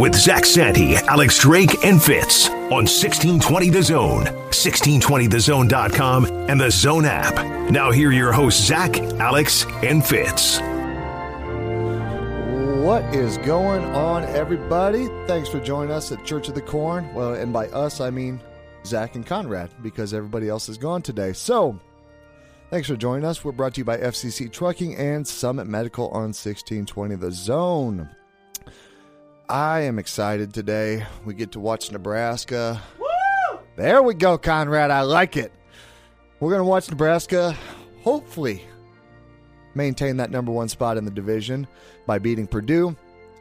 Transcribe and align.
with 0.00 0.14
Zach 0.14 0.46
Santi, 0.46 0.96
Alex 0.96 1.38
Drake, 1.38 1.84
and 1.84 2.02
Fitz 2.02 2.48
on 2.48 2.86
1620 2.86 3.68
The 3.68 3.82
Zone, 3.82 4.24
1620thezone.com, 4.24 6.24
and 6.24 6.58
the 6.58 6.70
Zone 6.70 7.04
app. 7.04 7.70
Now, 7.70 7.90
here 7.90 8.08
are 8.08 8.12
your 8.12 8.32
hosts, 8.32 8.64
Zach, 8.64 8.96
Alex, 9.20 9.66
and 9.82 10.04
Fitz. 10.04 10.58
What 12.82 13.04
is 13.14 13.36
going 13.38 13.84
on, 13.84 14.24
everybody? 14.24 15.06
Thanks 15.26 15.50
for 15.50 15.60
joining 15.60 15.90
us 15.90 16.10
at 16.10 16.24
Church 16.24 16.48
of 16.48 16.54
the 16.54 16.62
Corn. 16.62 17.12
Well, 17.12 17.34
and 17.34 17.52
by 17.52 17.68
us, 17.68 18.00
I 18.00 18.08
mean 18.08 18.40
Zach 18.86 19.16
and 19.16 19.26
Konrad, 19.26 19.70
because 19.82 20.14
everybody 20.14 20.48
else 20.48 20.70
is 20.70 20.78
gone 20.78 21.02
today. 21.02 21.34
So, 21.34 21.78
thanks 22.70 22.88
for 22.88 22.96
joining 22.96 23.26
us. 23.26 23.44
We're 23.44 23.52
brought 23.52 23.74
to 23.74 23.82
you 23.82 23.84
by 23.84 23.98
FCC 23.98 24.50
Trucking 24.50 24.96
and 24.96 25.28
Summit 25.28 25.66
Medical 25.66 26.08
on 26.08 26.32
1620 26.32 27.16
The 27.16 27.30
Zone. 27.30 28.08
I 29.50 29.80
am 29.80 29.98
excited 29.98 30.54
today. 30.54 31.04
We 31.24 31.34
get 31.34 31.50
to 31.52 31.60
watch 31.60 31.90
Nebraska. 31.90 32.80
Woo! 33.00 33.58
There 33.74 34.00
we 34.00 34.14
go, 34.14 34.38
Konrad. 34.38 34.92
I 34.92 35.02
like 35.02 35.36
it. 35.36 35.50
We're 36.38 36.50
going 36.50 36.60
to 36.60 36.68
watch 36.68 36.88
Nebraska, 36.88 37.56
hopefully, 38.04 38.64
maintain 39.74 40.18
that 40.18 40.30
number 40.30 40.52
one 40.52 40.68
spot 40.68 40.98
in 40.98 41.04
the 41.04 41.10
division 41.10 41.66
by 42.06 42.20
beating 42.20 42.46
Purdue. 42.46 42.94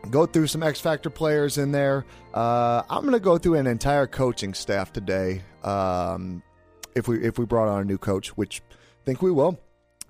Go 0.09 0.25
through 0.25 0.47
some 0.47 0.63
X 0.63 0.81
Factor 0.81 1.11
players 1.11 1.59
in 1.59 1.71
there. 1.71 2.07
Uh, 2.33 2.81
I'm 2.89 3.01
going 3.01 3.13
to 3.13 3.19
go 3.19 3.37
through 3.37 3.55
an 3.55 3.67
entire 3.67 4.07
coaching 4.07 4.55
staff 4.55 4.91
today. 4.91 5.43
Um, 5.63 6.41
if 6.95 7.07
we 7.07 7.23
if 7.23 7.37
we 7.37 7.45
brought 7.45 7.67
on 7.67 7.81
a 7.81 7.85
new 7.85 7.99
coach, 7.99 8.29
which 8.29 8.63
I 8.71 9.05
think 9.05 9.21
we 9.21 9.29
will, 9.29 9.59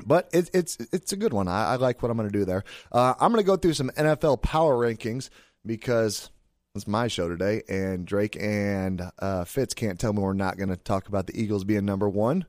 but 0.06 0.30
it, 0.32 0.50
it's 0.54 0.78
it's 0.94 1.12
a 1.12 1.18
good 1.18 1.34
one. 1.34 1.50
I, 1.50 1.74
I 1.74 1.76
like 1.76 2.02
what 2.02 2.10
I'm 2.10 2.16
going 2.16 2.30
to 2.30 2.40
do 2.40 2.46
there. 2.46 2.64
Uh, 2.90 3.16
I'm 3.20 3.34
going 3.34 3.44
to 3.44 3.48
go 3.48 3.58
through 3.58 3.74
some 3.74 3.90
NFL 3.98 4.42
power 4.42 4.76
rankings 4.78 5.30
because 5.70 6.32
it's 6.74 6.88
my 6.88 7.08
show 7.08 7.30
today, 7.30 7.62
and 7.70 8.04
Drake 8.04 8.36
and 8.42 9.04
uh, 9.20 9.46
Fitz 9.46 9.76
can't 9.76 10.00
tell 10.00 10.14
me 10.14 10.20
we're 10.20 10.34
not 10.34 10.58
going 10.58 10.70
to 10.70 10.76
talk 10.76 11.08
about 11.08 11.28
the 11.28 11.40
Eagles 11.40 11.64
being 11.64 11.86
number 11.86 12.10
one. 12.10 12.46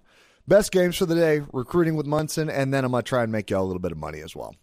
Best 0.48 0.72
games 0.72 0.96
for 0.96 1.04
the 1.04 1.14
day, 1.14 1.42
recruiting 1.52 1.96
with 1.96 2.06
Munson, 2.06 2.48
and 2.48 2.72
then 2.72 2.82
I'm 2.82 2.92
going 2.92 3.04
to 3.04 3.08
try 3.08 3.22
and 3.22 3.30
make 3.30 3.50
y'all 3.50 3.62
a 3.62 3.66
little 3.66 3.80
bit 3.80 3.92
of 3.92 3.98
money 3.98 4.20
as 4.20 4.34
well. 4.34 4.56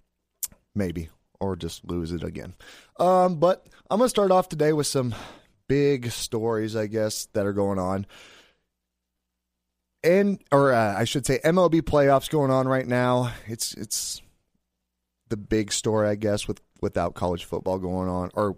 Maybe, 0.73 1.09
or 1.39 1.55
just 1.55 1.85
lose 1.85 2.11
it 2.11 2.23
again. 2.23 2.55
Um, 2.99 3.35
but 3.35 3.67
I'm 3.91 3.99
going 3.99 4.07
to 4.07 4.09
start 4.09 4.31
off 4.31 4.49
today 4.49 4.73
with 4.73 4.87
some 4.87 5.13
big 5.67 6.09
stories, 6.09 6.75
I 6.75 6.87
guess, 6.87 7.27
that 7.33 7.45
are 7.45 7.53
going 7.53 7.77
on. 7.77 8.07
And, 10.03 10.41
or 10.51 10.73
uh, 10.73 10.97
I 10.97 11.03
should 11.03 11.27
say, 11.27 11.39
MLB 11.45 11.83
playoffs 11.83 12.27
going 12.27 12.49
on 12.49 12.67
right 12.67 12.87
now. 12.87 13.33
It's, 13.45 13.75
it's 13.75 14.21
the 15.29 15.37
big 15.37 15.71
story, 15.71 16.09
I 16.09 16.15
guess, 16.15 16.47
with 16.47 16.59
without 16.81 17.15
college 17.15 17.45
football 17.45 17.79
going 17.79 18.09
on, 18.09 18.31
or, 18.33 18.57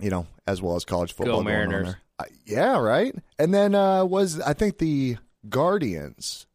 you 0.00 0.10
know, 0.10 0.26
as 0.46 0.62
well 0.62 0.76
as 0.76 0.84
college 0.84 1.12
football 1.12 1.38
on 1.38 1.44
Mariners. 1.44 1.94
Uh, 2.18 2.24
yeah, 2.44 2.78
right. 2.78 3.14
And 3.38 3.54
then 3.54 3.74
uh, 3.74 4.04
was, 4.04 4.40
I 4.40 4.52
think, 4.52 4.78
the 4.78 5.16
Guardians. 5.48 6.46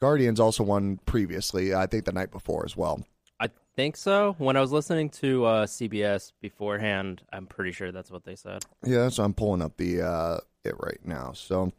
Guardians 0.00 0.40
also 0.40 0.64
won 0.64 0.98
previously, 1.04 1.74
I 1.74 1.86
think 1.86 2.04
the 2.06 2.12
night 2.12 2.30
before 2.30 2.64
as 2.64 2.76
well. 2.76 3.04
I 3.38 3.48
think 3.76 3.96
so. 3.96 4.34
When 4.38 4.56
I 4.56 4.60
was 4.60 4.72
listening 4.72 5.10
to 5.10 5.44
uh, 5.44 5.66
CBS 5.66 6.32
beforehand, 6.40 7.22
I'm 7.32 7.46
pretty 7.46 7.72
sure 7.72 7.92
that's 7.92 8.10
what 8.10 8.24
they 8.24 8.36
said. 8.36 8.64
Yeah, 8.84 9.08
so 9.10 9.24
I'm 9.24 9.34
pulling 9.34 9.62
up 9.62 9.76
the 9.76 10.02
uh, 10.02 10.38
it 10.64 10.74
right 10.78 11.00
now. 11.04 11.32
So 11.34 11.72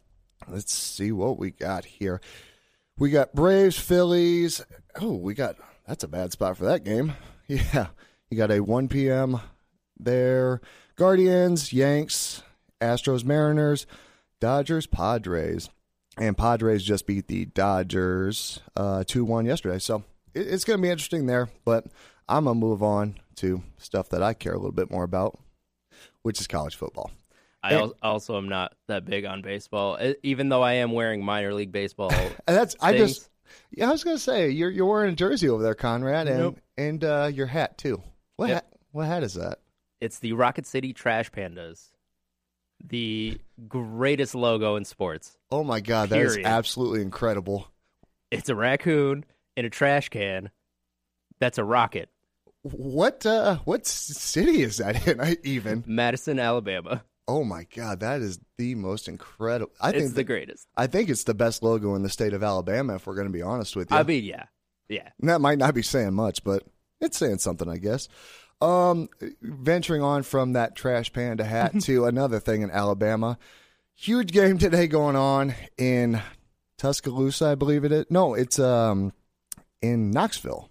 let's 0.47 0.73
see 0.73 1.11
what 1.11 1.39
we 1.39 1.51
got 1.51 1.85
here. 1.85 2.21
We 2.97 3.09
got 3.09 3.33
Braves, 3.33 3.77
Phillies. 3.77 4.63
Oh, 4.99 5.15
we 5.15 5.33
got 5.33 5.55
that's 5.87 6.03
a 6.03 6.07
bad 6.07 6.31
spot 6.31 6.57
for 6.57 6.65
that 6.65 6.83
game. 6.83 7.13
Yeah, 7.47 7.87
you 8.31 8.37
got 8.37 8.49
a 8.49 8.61
1 8.61 8.87
p.m. 8.87 9.39
there. 9.99 10.61
Guardians, 10.95 11.71
Yanks, 11.71 12.41
Astros, 12.79 13.23
Mariners, 13.23 13.85
Dodgers, 14.39 14.87
Padres, 14.87 15.69
and 16.17 16.37
Padres 16.37 16.83
just 16.83 17.05
beat 17.05 17.27
the 17.27 17.45
Dodgers 17.45 18.59
uh, 18.75 19.03
two 19.05 19.23
one 19.23 19.45
yesterday. 19.45 19.79
So 19.79 20.03
it, 20.33 20.47
it's 20.47 20.63
going 20.63 20.79
to 20.79 20.81
be 20.81 20.89
interesting 20.89 21.25
there. 21.27 21.49
But 21.65 21.85
I'm 22.27 22.45
gonna 22.45 22.59
move 22.59 22.81
on 22.81 23.15
to 23.37 23.61
stuff 23.77 24.09
that 24.09 24.23
I 24.23 24.33
care 24.33 24.53
a 24.53 24.57
little 24.57 24.71
bit 24.71 24.89
more 24.89 25.03
about, 25.03 25.39
which 26.21 26.39
is 26.39 26.47
college 26.47 26.75
football. 26.75 27.11
I 27.63 27.73
al- 27.73 27.93
also 28.01 28.37
am 28.37 28.49
not 28.49 28.73
that 28.87 29.05
big 29.05 29.25
on 29.25 29.41
baseball, 29.41 29.99
even 30.23 30.49
though 30.49 30.63
I 30.63 30.73
am 30.73 30.93
wearing 30.93 31.23
minor 31.23 31.53
league 31.53 31.71
baseball. 31.71 32.11
And 32.47 32.57
that's 32.57 32.75
I 32.79 32.97
just 32.97 33.29
yeah, 33.71 33.89
I 33.89 33.91
was 33.91 34.03
gonna 34.03 34.17
say 34.17 34.49
you're 34.49 34.69
you're 34.69 34.85
wearing 34.85 35.13
a 35.13 35.15
jersey 35.15 35.49
over 35.49 35.61
there, 35.61 35.75
Konrad, 35.75 36.27
and 36.27 36.39
Nope. 36.39 36.59
and 36.77 37.03
uh, 37.03 37.29
your 37.33 37.47
hat 37.47 37.77
too. 37.77 38.01
What 38.41 38.49
Yep. 38.49 38.55
hat, 38.55 38.73
what 38.91 39.05
hat 39.05 39.21
is 39.21 39.35
that? 39.35 39.59
It's 39.99 40.17
the 40.17 40.33
Rocket 40.33 40.65
City 40.65 40.93
Trash 40.93 41.29
Pandas, 41.29 41.91
the 42.83 43.37
greatest 43.67 44.33
logo 44.33 44.77
in 44.77 44.83
sports. 44.83 45.37
Oh 45.51 45.63
my 45.63 45.79
god, 45.79 46.09
that 46.09 46.19
is 46.21 46.39
absolutely 46.39 47.03
incredible. 47.03 47.67
It's 48.31 48.49
a 48.49 48.55
raccoon 48.55 49.25
in 49.55 49.65
a 49.65 49.69
trash 49.69 50.09
can. 50.09 50.49
That's 51.39 51.59
a 51.59 51.63
rocket. 51.63 52.09
What 52.63 53.27
uh 53.27 53.57
what 53.65 53.85
city 53.85 54.63
is 54.63 54.77
that 54.77 55.07
in? 55.07 55.21
I 55.21 55.37
even 55.43 55.83
Madison, 55.85 56.39
Alabama. 56.39 57.03
oh 57.27 57.43
my 57.43 57.67
god, 57.75 57.99
that 57.99 58.21
is 58.21 58.39
the 58.57 58.73
most 58.73 59.07
incredible. 59.07 59.71
I 59.79 59.89
It's 59.89 59.97
think 59.99 60.09
the 60.09 60.15
the, 60.15 60.23
greatest. 60.23 60.67
I 60.75 60.87
think 60.87 61.09
it's 61.09 61.25
the 61.25 61.35
best 61.35 61.61
logo 61.61 61.93
in 61.93 62.01
the 62.01 62.09
state 62.09 62.33
of 62.33 62.41
Alabama. 62.41 62.95
If 62.95 63.05
we're 63.05 63.13
going 63.13 63.27
to 63.27 63.31
be 63.33 63.43
honest 63.43 63.75
with 63.75 63.91
you, 63.91 63.97
I 63.97 64.01
mean, 64.01 64.23
yeah, 64.23 64.45
yeah. 64.89 65.09
And 65.19 65.29
that 65.29 65.41
might 65.41 65.59
not 65.59 65.75
be 65.75 65.83
saying 65.83 66.15
much, 66.15 66.43
but 66.43 66.63
it's 67.01 67.17
saying 67.17 67.39
something, 67.39 67.67
I 67.67 67.77
guess. 67.77 68.07
Um, 68.61 69.09
venturing 69.41 70.03
on 70.03 70.23
from 70.23 70.53
that 70.53 70.75
trash 70.75 71.11
panda 71.11 71.43
hat 71.43 71.79
to 71.81 72.05
another 72.05 72.39
thing 72.39 72.61
in 72.61 72.71
Alabama. 72.71 73.37
Huge 73.95 74.31
game 74.31 74.57
today 74.57 74.87
going 74.87 75.15
on 75.15 75.53
in 75.77 76.21
Tuscaloosa, 76.77 77.47
I 77.47 77.55
believe 77.55 77.83
it 77.83 77.91
is. 77.91 78.05
No, 78.09 78.33
it's 78.33 78.59
um 78.59 79.13
in 79.81 80.11
Knoxville. 80.11 80.69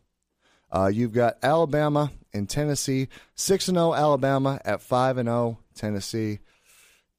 Uh, 0.73 0.91
you've 0.93 1.13
got 1.13 1.37
Alabama 1.43 2.13
and 2.33 2.49
Tennessee, 2.49 3.09
six 3.35 3.69
and 3.69 3.77
zero 3.77 3.93
Alabama 3.95 4.61
at 4.65 4.81
five 4.81 5.19
and 5.19 5.29
zero 5.29 5.59
Tennessee. 5.75 6.39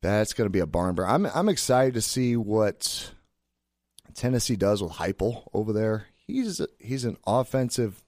That's 0.02 0.34
going 0.34 0.46
to 0.46 0.52
be 0.52 0.60
a 0.60 0.66
barn 0.66 0.96
burner. 0.96 1.10
I'm 1.10 1.26
I'm 1.28 1.50
excited 1.50 1.94
to 1.94 2.02
see 2.02 2.36
what 2.36 3.12
Tennessee 4.16 4.56
does 4.56 4.82
with 4.82 4.94
Heupel 4.94 5.48
over 5.54 5.74
there. 5.74 6.08
He's 6.26 6.62
he's 6.80 7.06
an 7.06 7.18
offensive, 7.28 8.04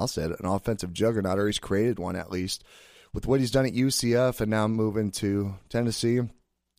I'll 0.00 0.08
say 0.08 0.22
it, 0.22 0.40
an 0.40 0.46
offensive 0.46 0.92
juggernaut, 0.92 1.38
or 1.38 1.46
he's 1.46 1.58
created 1.58 1.98
one 1.98 2.16
at 2.16 2.30
least. 2.30 2.64
With 3.12 3.26
what 3.26 3.40
he's 3.40 3.50
done 3.50 3.66
at 3.66 3.74
UCF 3.74 4.40
and 4.40 4.50
now 4.50 4.66
moving 4.66 5.10
to 5.12 5.56
Tennessee, 5.68 6.20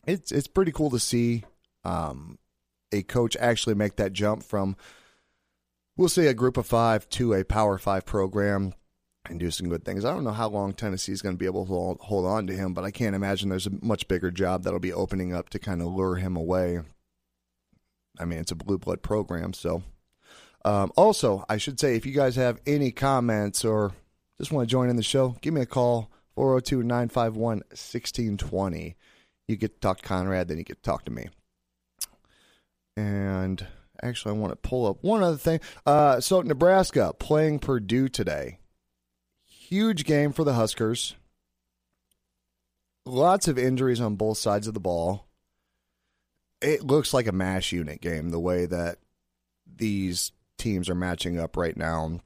it's 0.06 0.32
it's 0.32 0.48
pretty 0.48 0.72
cool 0.72 0.90
to 0.90 0.98
see 0.98 1.44
um, 1.84 2.38
a 2.90 3.02
coach 3.02 3.36
actually 3.38 3.74
make 3.74 3.96
that 3.96 4.12
jump 4.12 4.42
from, 4.42 4.76
we'll 5.96 6.08
say, 6.08 6.26
a 6.26 6.34
group 6.34 6.56
of 6.56 6.66
five 6.66 7.08
to 7.10 7.34
a 7.34 7.44
Power 7.44 7.78
Five 7.78 8.06
program 8.06 8.74
and 9.28 9.38
do 9.38 9.50
some 9.50 9.68
good 9.68 9.84
things. 9.84 10.04
I 10.04 10.12
don't 10.12 10.24
know 10.24 10.32
how 10.32 10.48
long 10.48 10.72
Tennessee 10.72 11.12
is 11.12 11.22
going 11.22 11.36
to 11.36 11.38
be 11.38 11.46
able 11.46 11.64
to 11.64 11.72
hold, 11.72 11.98
hold 12.00 12.26
on 12.26 12.46
to 12.48 12.54
him, 12.54 12.74
but 12.74 12.84
I 12.84 12.90
can't 12.90 13.14
imagine 13.14 13.48
there's 13.48 13.68
a 13.68 13.84
much 13.84 14.08
bigger 14.08 14.30
job 14.30 14.64
that'll 14.64 14.80
be 14.80 14.92
opening 14.92 15.32
up 15.32 15.48
to 15.50 15.60
kind 15.60 15.80
of 15.80 15.88
lure 15.88 16.16
him 16.16 16.36
away. 16.36 16.80
I 18.18 18.24
mean, 18.24 18.40
it's 18.40 18.50
a 18.50 18.56
blue 18.56 18.78
blood 18.78 19.02
program, 19.02 19.52
so. 19.52 19.82
Um, 20.64 20.92
also, 20.96 21.44
I 21.48 21.56
should 21.56 21.80
say, 21.80 21.96
if 21.96 22.06
you 22.06 22.12
guys 22.12 22.36
have 22.36 22.60
any 22.66 22.92
comments 22.92 23.64
or 23.64 23.92
just 24.38 24.52
want 24.52 24.68
to 24.68 24.70
join 24.70 24.88
in 24.88 24.96
the 24.96 25.02
show, 25.02 25.36
give 25.40 25.54
me 25.54 25.60
a 25.60 25.66
call 25.66 26.10
402 26.36 26.82
951 26.82 27.58
1620. 27.58 28.96
You 29.48 29.56
get 29.56 29.74
to 29.74 29.80
talk 29.80 30.02
to 30.02 30.08
Konrad, 30.08 30.48
then 30.48 30.58
you 30.58 30.64
get 30.64 30.82
to 30.82 30.82
talk 30.82 31.04
to 31.06 31.10
me. 31.10 31.28
And 32.96 33.66
actually, 34.02 34.34
I 34.34 34.38
want 34.38 34.52
to 34.52 34.68
pull 34.68 34.86
up 34.86 34.98
one 35.02 35.22
other 35.22 35.36
thing. 35.36 35.60
Uh, 35.84 36.20
so, 36.20 36.40
Nebraska 36.42 37.12
playing 37.18 37.58
Purdue 37.58 38.08
today. 38.08 38.58
Huge 39.44 40.04
game 40.04 40.32
for 40.32 40.44
the 40.44 40.54
Huskers. 40.54 41.16
Lots 43.04 43.48
of 43.48 43.58
injuries 43.58 44.00
on 44.00 44.14
both 44.14 44.38
sides 44.38 44.68
of 44.68 44.74
the 44.74 44.80
ball. 44.80 45.26
It 46.60 46.84
looks 46.84 47.12
like 47.12 47.26
a 47.26 47.32
mash 47.32 47.72
unit 47.72 48.00
game 48.00 48.28
the 48.28 48.38
way 48.38 48.66
that 48.66 48.98
these 49.66 50.30
teams 50.62 50.88
are 50.88 50.94
matching 50.94 51.38
up 51.38 51.56
right 51.56 51.76
now. 51.76 52.20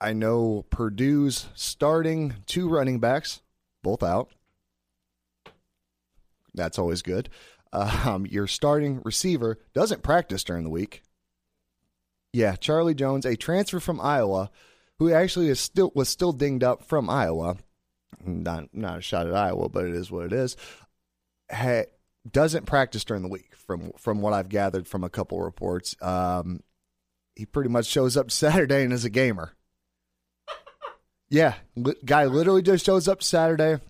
I 0.00 0.12
know 0.12 0.64
Purdue's 0.70 1.48
starting 1.54 2.34
two 2.46 2.68
running 2.68 2.98
backs, 2.98 3.40
both 3.82 4.02
out. 4.02 4.30
That's 6.54 6.78
always 6.78 7.02
good. 7.02 7.28
Um, 7.72 8.26
your 8.26 8.46
starting 8.46 9.00
receiver 9.04 9.58
doesn't 9.74 10.02
practice 10.02 10.44
during 10.44 10.64
the 10.64 10.70
week. 10.70 11.02
Yeah, 12.32 12.56
Charlie 12.56 12.94
Jones, 12.94 13.24
a 13.24 13.36
transfer 13.36 13.80
from 13.80 14.00
Iowa, 14.00 14.50
who 14.98 15.12
actually 15.12 15.48
is 15.48 15.60
still 15.60 15.92
was 15.94 16.08
still 16.08 16.32
dinged 16.32 16.64
up 16.64 16.82
from 16.82 17.08
Iowa. 17.08 17.56
Not 18.24 18.68
not 18.72 18.98
a 18.98 19.02
shot 19.02 19.26
at 19.26 19.34
Iowa, 19.34 19.68
but 19.68 19.84
it 19.84 19.94
is 19.94 20.10
what 20.10 20.26
it 20.26 20.32
is. 20.32 20.56
Ha, 21.50 21.82
doesn't 22.30 22.66
practice 22.66 23.04
during 23.04 23.22
the 23.22 23.28
week, 23.28 23.54
from 23.54 23.92
from 23.98 24.20
what 24.20 24.32
I've 24.32 24.48
gathered 24.48 24.86
from 24.86 25.04
a 25.04 25.10
couple 25.10 25.40
reports. 25.40 25.94
Um, 26.02 26.60
he 27.36 27.46
pretty 27.46 27.70
much 27.70 27.86
shows 27.86 28.16
up 28.16 28.30
Saturday 28.30 28.82
and 28.82 28.92
is 28.92 29.04
a 29.04 29.10
gamer. 29.10 29.52
Yeah, 31.30 31.54
li- 31.76 31.94
guy 32.04 32.26
literally 32.26 32.62
just 32.62 32.84
shows 32.84 33.08
up 33.08 33.22
Saturday 33.22 33.80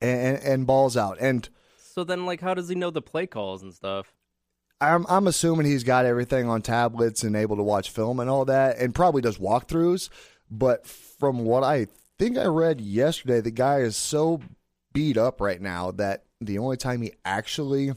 and, 0.00 0.38
and 0.38 0.66
balls 0.66 0.96
out. 0.96 1.16
And 1.20 1.48
So 1.92 2.04
then, 2.04 2.26
like, 2.26 2.40
how 2.40 2.54
does 2.54 2.68
he 2.68 2.74
know 2.74 2.90
the 2.90 3.00
play 3.02 3.26
calls 3.26 3.62
and 3.62 3.72
stuff? 3.72 4.12
I'm 4.78 5.06
I'm 5.08 5.26
assuming 5.26 5.64
he's 5.64 5.84
got 5.84 6.04
everything 6.04 6.50
on 6.50 6.60
tablets 6.60 7.22
and 7.22 7.34
able 7.34 7.56
to 7.56 7.62
watch 7.62 7.88
film 7.88 8.20
and 8.20 8.28
all 8.28 8.44
that, 8.44 8.76
and 8.76 8.94
probably 8.94 9.22
does 9.22 9.38
walkthroughs. 9.38 10.10
But 10.50 10.86
from 10.86 11.46
what 11.46 11.64
I 11.64 11.86
think 12.18 12.36
I 12.36 12.44
read 12.44 12.82
yesterday, 12.82 13.40
the 13.40 13.50
guy 13.50 13.78
is 13.78 13.96
so 13.96 14.42
beat 14.92 15.16
up 15.16 15.40
right 15.40 15.62
now 15.62 15.92
that 15.92 16.24
the 16.42 16.58
only 16.58 16.76
time 16.76 17.00
he 17.00 17.12
actually 17.24 17.92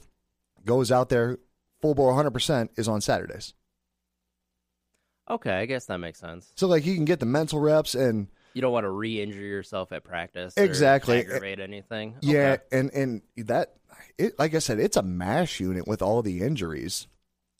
goes 0.63 0.89
out 0.89 1.09
there 1.09 1.37
full 1.81 1.95
bore 1.95 2.07
100 2.07 2.31
percent 2.31 2.71
is 2.77 2.87
on 2.87 3.01
Saturdays. 3.01 3.53
Okay, 5.29 5.51
I 5.53 5.65
guess 5.65 5.85
that 5.85 5.99
makes 5.99 6.19
sense. 6.19 6.51
So 6.55 6.67
like 6.67 6.83
he 6.83 6.95
can 6.95 7.05
get 7.05 7.19
the 7.19 7.25
mental 7.25 7.59
reps 7.59 7.93
and 7.95 8.27
You 8.53 8.61
don't 8.61 8.73
want 8.73 8.85
to 8.85 8.89
re-injure 8.89 9.39
yourself 9.39 9.91
at 9.91 10.03
practice. 10.03 10.53
Exactly. 10.57 11.19
Aggravate 11.19 11.59
anything. 11.59 12.15
Yeah, 12.21 12.53
Okay. 12.53 12.63
and 12.79 12.91
and 12.93 13.21
that 13.47 13.73
it 14.17 14.37
like 14.39 14.55
I 14.55 14.59
said, 14.59 14.79
it's 14.79 14.97
a 14.97 15.03
mash 15.03 15.59
unit 15.59 15.87
with 15.87 16.01
all 16.01 16.21
the 16.21 16.41
injuries. 16.41 17.07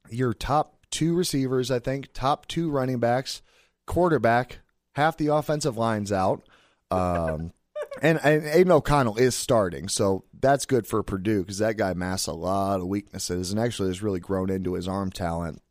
Your 0.10 0.34
top 0.34 0.86
two 0.90 1.16
receivers, 1.16 1.70
I 1.70 1.80
think, 1.80 2.10
top 2.14 2.48
two 2.48 2.72
running 2.72 3.00
backs, 3.00 3.42
quarterback, 3.86 4.60
half 4.94 5.18
the 5.18 5.28
offensive 5.28 5.78
line's 5.78 6.12
out. 6.12 6.42
Um, 6.90 7.52
and, 8.02 8.20
and 8.24 8.44
Aidan 8.46 8.72
O'Connell 8.72 9.18
is 9.18 9.36
starting, 9.36 9.88
so 9.88 10.24
that's 10.40 10.66
good 10.66 10.88
for 10.88 11.04
Purdue 11.04 11.42
because 11.42 11.60
that 11.60 11.78
guy 11.78 11.94
masks 11.94 12.28
a 12.28 12.34
lot 12.34 12.80
of 12.80 12.88
weaknesses 12.88 13.52
and 13.52 13.60
actually 13.60 13.90
has 13.90 14.02
really 14.02 14.20
grown 14.20 14.50
into 14.50 14.74
his 14.74 14.88
arm 14.88 15.12
talent. 15.12 15.62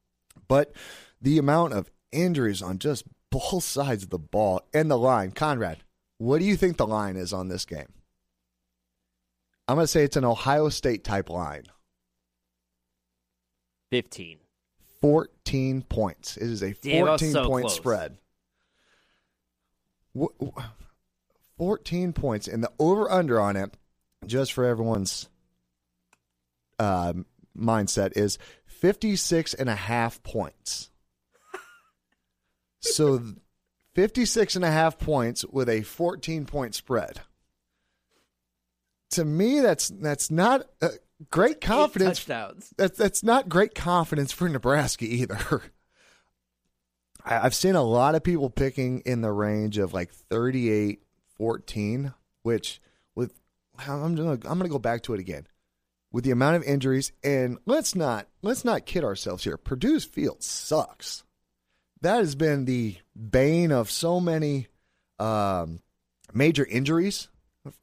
But 0.46 0.72
the 1.20 1.38
amount 1.38 1.72
of 1.74 1.90
injuries 2.12 2.62
on 2.62 2.78
just 2.78 3.04
both 3.30 3.64
sides 3.64 4.04
of 4.04 4.10
the 4.10 4.18
ball 4.18 4.62
and 4.72 4.90
the 4.90 4.98
line, 4.98 5.32
Konrad, 5.32 5.78
what 6.18 6.38
do 6.38 6.44
you 6.44 6.56
think 6.56 6.76
the 6.76 6.86
line 6.86 7.16
is 7.16 7.32
on 7.32 7.48
this 7.48 7.64
game? 7.64 7.92
I'm 9.66 9.76
going 9.76 9.84
to 9.84 9.88
say 9.88 10.02
it's 10.04 10.16
an 10.16 10.24
Ohio 10.24 10.68
State 10.70 11.04
type 11.04 11.28
line. 11.28 11.64
Fifteen. 13.90 14.38
14 15.00 15.82
points. 15.82 16.36
It 16.36 16.42
is 16.50 16.62
a 16.62 16.72
Damn, 16.72 17.06
14 17.06 17.30
so 17.32 17.46
point 17.46 17.66
close. 17.66 17.76
spread. 17.76 18.18
Wh- 20.18 20.34
wh- 20.42 20.60
14 21.56 22.12
points. 22.12 22.48
And 22.48 22.64
the 22.64 22.72
over 22.80 23.08
under 23.08 23.40
on 23.40 23.56
it, 23.56 23.76
just 24.26 24.52
for 24.52 24.64
everyone's 24.64 25.28
um, 26.80 27.26
mindset, 27.56 28.16
is 28.16 28.38
56 28.66 29.54
and 29.54 29.68
a 29.68 29.76
half 29.76 30.20
points. 30.24 30.90
So 32.94 33.20
56 33.94 34.56
and 34.56 34.64
a 34.64 34.70
half 34.70 34.98
points 34.98 35.44
with 35.44 35.68
a 35.68 35.82
14 35.82 36.44
point 36.46 36.74
spread. 36.74 37.20
To 39.12 39.24
me, 39.24 39.60
that's 39.60 39.88
that's 39.88 40.30
not 40.30 40.66
uh, 40.82 40.88
great 41.30 41.60
confidence 41.60 42.20
Eight 42.20 42.26
touchdowns. 42.26 42.74
that's 42.76 42.98
that's 42.98 43.22
not 43.22 43.48
great 43.48 43.74
confidence 43.74 44.32
for 44.32 44.48
Nebraska 44.48 45.04
either. 45.04 45.38
I, 47.24 47.38
I've 47.40 47.54
seen 47.54 47.74
a 47.74 47.82
lot 47.82 48.14
of 48.14 48.22
people 48.22 48.50
picking 48.50 49.00
in 49.00 49.20
the 49.22 49.32
range 49.32 49.78
of 49.78 49.92
like 49.92 50.12
38 50.12 51.02
14, 51.36 52.12
which 52.42 52.80
with 53.14 53.32
I'm 53.78 54.14
gonna 54.14 54.32
I'm 54.32 54.58
gonna 54.58 54.68
go 54.68 54.78
back 54.78 55.02
to 55.04 55.14
it 55.14 55.20
again. 55.20 55.46
With 56.10 56.24
the 56.24 56.30
amount 56.30 56.56
of 56.56 56.62
injuries, 56.62 57.12
and 57.22 57.58
let's 57.66 57.94
not 57.94 58.28
let's 58.42 58.64
not 58.64 58.86
kid 58.86 59.04
ourselves 59.04 59.44
here. 59.44 59.56
Purdue's 59.56 60.04
field 60.04 60.42
sucks. 60.42 61.22
That 62.00 62.18
has 62.18 62.34
been 62.34 62.64
the 62.64 62.96
bane 63.16 63.72
of 63.72 63.90
so 63.90 64.20
many 64.20 64.68
um, 65.18 65.80
major 66.32 66.64
injuries. 66.64 67.28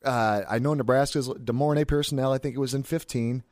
Uh, 0.04 0.42
I 0.50 0.60
know 0.60 0.74
Nebraska's 0.74 1.28
De'Mornay 1.28 1.88
Pierson-El. 1.88 2.32
I 2.32 2.38
think 2.38 2.56
it 2.56 2.60
was 2.60 2.74
in 2.74 2.84
15 2.84 3.44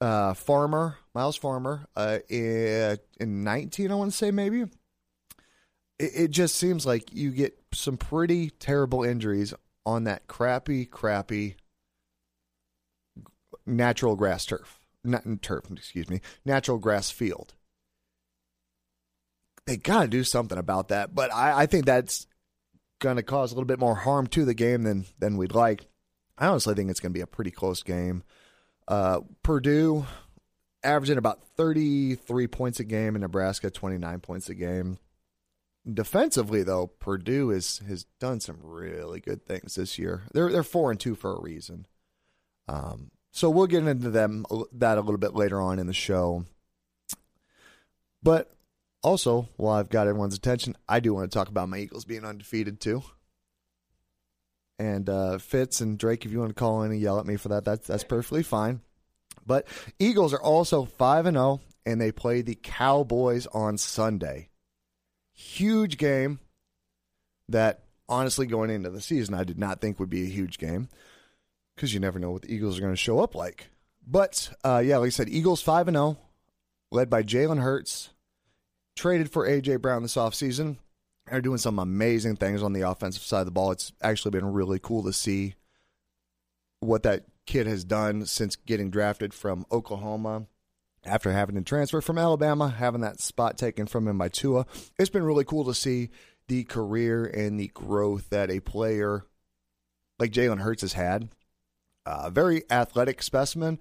uh, 0.00 0.34
Farmer, 0.34 0.98
Miles 1.14 1.36
Farmer, 1.36 1.86
uh, 1.96 2.18
in, 2.28 2.98
in 3.18 3.44
19, 3.44 3.90
I 3.90 3.94
want 3.94 4.10
to 4.12 4.16
say 4.16 4.30
maybe. 4.30 4.62
It, 5.98 6.10
it 6.14 6.30
just 6.30 6.56
seems 6.56 6.86
like 6.86 7.12
you 7.12 7.30
get 7.30 7.58
some 7.72 7.96
pretty 7.96 8.50
terrible 8.50 9.02
injuries 9.02 9.54
on 9.86 10.04
that 10.04 10.26
crappy, 10.26 10.86
crappy 10.86 11.56
natural 13.66 14.16
grass 14.16 14.46
turf. 14.46 14.80
Not 15.02 15.24
turf, 15.42 15.64
excuse 15.70 16.08
me, 16.08 16.20
natural 16.44 16.78
grass 16.78 17.10
field. 17.10 17.54
They 19.66 19.76
got 19.76 20.02
to 20.02 20.08
do 20.08 20.24
something 20.24 20.58
about 20.58 20.88
that, 20.88 21.14
but 21.14 21.32
I, 21.32 21.62
I 21.62 21.66
think 21.66 21.86
that's 21.86 22.26
going 22.98 23.16
to 23.16 23.22
cause 23.22 23.50
a 23.50 23.54
little 23.54 23.66
bit 23.66 23.78
more 23.78 23.94
harm 23.94 24.26
to 24.28 24.44
the 24.44 24.54
game 24.54 24.82
than 24.82 25.06
than 25.18 25.36
we'd 25.36 25.54
like. 25.54 25.86
I 26.36 26.46
honestly 26.48 26.74
think 26.74 26.90
it's 26.90 27.00
going 27.00 27.12
to 27.12 27.18
be 27.18 27.22
a 27.22 27.26
pretty 27.26 27.50
close 27.50 27.82
game. 27.82 28.24
Uh, 28.88 29.20
Purdue 29.42 30.04
averaging 30.82 31.18
about 31.18 31.42
33 31.56 32.46
points 32.48 32.80
a 32.80 32.84
game, 32.84 33.14
and 33.14 33.22
Nebraska 33.22 33.70
29 33.70 34.20
points 34.20 34.48
a 34.48 34.54
game. 34.54 34.98
Defensively, 35.90 36.62
though, 36.62 36.86
Purdue 36.86 37.50
is, 37.50 37.80
has 37.86 38.04
done 38.18 38.40
some 38.40 38.58
really 38.62 39.20
good 39.20 39.44
things 39.46 39.74
this 39.74 39.98
year. 39.98 40.24
They're 40.32 40.50
they're 40.50 40.62
four 40.62 40.90
and 40.90 40.98
two 40.98 41.14
for 41.14 41.34
a 41.34 41.40
reason. 41.40 41.86
Um, 42.68 43.10
so 43.32 43.50
we'll 43.50 43.66
get 43.66 43.86
into 43.86 44.10
them 44.10 44.46
that 44.72 44.96
a 44.96 45.00
little 45.00 45.18
bit 45.18 45.34
later 45.34 45.60
on 45.60 45.78
in 45.78 45.86
the 45.86 45.92
show. 45.92 46.44
But 48.22 48.54
also, 49.04 49.50
while 49.56 49.76
I've 49.76 49.90
got 49.90 50.08
everyone's 50.08 50.34
attention, 50.34 50.76
I 50.88 50.98
do 50.98 51.12
want 51.12 51.30
to 51.30 51.38
talk 51.38 51.48
about 51.48 51.68
my 51.68 51.78
Eagles 51.78 52.06
being 52.06 52.24
undefeated 52.24 52.80
too. 52.80 53.02
And 54.78 55.08
uh, 55.08 55.38
Fitz 55.38 55.80
and 55.80 55.98
Drake, 55.98 56.24
if 56.24 56.32
you 56.32 56.40
want 56.40 56.50
to 56.50 56.54
call 56.54 56.82
in 56.82 56.90
and 56.90 57.00
yell 57.00 57.20
at 57.20 57.26
me 57.26 57.36
for 57.36 57.50
that, 57.50 57.64
that's 57.64 57.86
that's 57.86 58.02
perfectly 58.02 58.42
fine. 58.42 58.80
But 59.46 59.68
Eagles 59.98 60.32
are 60.32 60.42
also 60.42 60.86
five 60.86 61.26
and 61.26 61.36
zero, 61.36 61.60
and 61.86 62.00
they 62.00 62.10
play 62.10 62.40
the 62.40 62.58
Cowboys 62.60 63.46
on 63.48 63.78
Sunday. 63.78 64.48
Huge 65.32 65.98
game. 65.98 66.40
That 67.50 67.82
honestly, 68.08 68.46
going 68.46 68.70
into 68.70 68.88
the 68.88 69.02
season, 69.02 69.34
I 69.34 69.44
did 69.44 69.58
not 69.58 69.80
think 69.82 70.00
would 70.00 70.08
be 70.08 70.22
a 70.22 70.30
huge 70.30 70.58
game 70.58 70.88
because 71.76 71.92
you 71.92 72.00
never 72.00 72.18
know 72.18 72.30
what 72.30 72.42
the 72.42 72.52
Eagles 72.52 72.78
are 72.78 72.80
going 72.80 72.94
to 72.94 72.96
show 72.96 73.20
up 73.20 73.34
like. 73.34 73.68
But 74.06 74.50
uh, 74.64 74.82
yeah, 74.84 74.96
like 74.96 75.08
I 75.08 75.10
said, 75.10 75.28
Eagles 75.28 75.60
five 75.60 75.88
and 75.88 75.94
zero, 75.94 76.16
led 76.90 77.10
by 77.10 77.22
Jalen 77.22 77.60
Hurts, 77.60 78.08
traded 78.96 79.30
for 79.30 79.48
AJ 79.48 79.80
Brown 79.80 80.02
this 80.02 80.16
offseason. 80.16 80.78
They're 81.30 81.40
doing 81.40 81.58
some 81.58 81.78
amazing 81.78 82.36
things 82.36 82.62
on 82.62 82.72
the 82.72 82.82
offensive 82.82 83.22
side 83.22 83.40
of 83.40 83.46
the 83.46 83.52
ball. 83.52 83.72
It's 83.72 83.92
actually 84.02 84.32
been 84.32 84.52
really 84.52 84.78
cool 84.78 85.02
to 85.04 85.12
see 85.12 85.54
what 86.80 87.02
that 87.04 87.24
kid 87.46 87.66
has 87.66 87.84
done 87.84 88.26
since 88.26 88.56
getting 88.56 88.90
drafted 88.90 89.32
from 89.32 89.64
Oklahoma 89.72 90.46
after 91.06 91.32
having 91.32 91.54
to 91.56 91.62
transfer 91.62 92.00
from 92.00 92.18
Alabama, 92.18 92.68
having 92.68 93.02
that 93.02 93.20
spot 93.20 93.58
taken 93.58 93.86
from 93.86 94.08
him 94.08 94.18
by 94.18 94.28
Tua. 94.28 94.66
It's 94.98 95.10
been 95.10 95.24
really 95.24 95.44
cool 95.44 95.64
to 95.64 95.74
see 95.74 96.10
the 96.48 96.64
career 96.64 97.24
and 97.24 97.58
the 97.58 97.68
growth 97.68 98.30
that 98.30 98.50
a 98.50 98.60
player 98.60 99.24
like 100.18 100.32
Jalen 100.32 100.60
Hurts 100.60 100.82
has 100.82 100.92
had. 100.92 101.28
Uh, 102.06 102.28
very 102.28 102.64
athletic 102.70 103.22
specimen, 103.22 103.78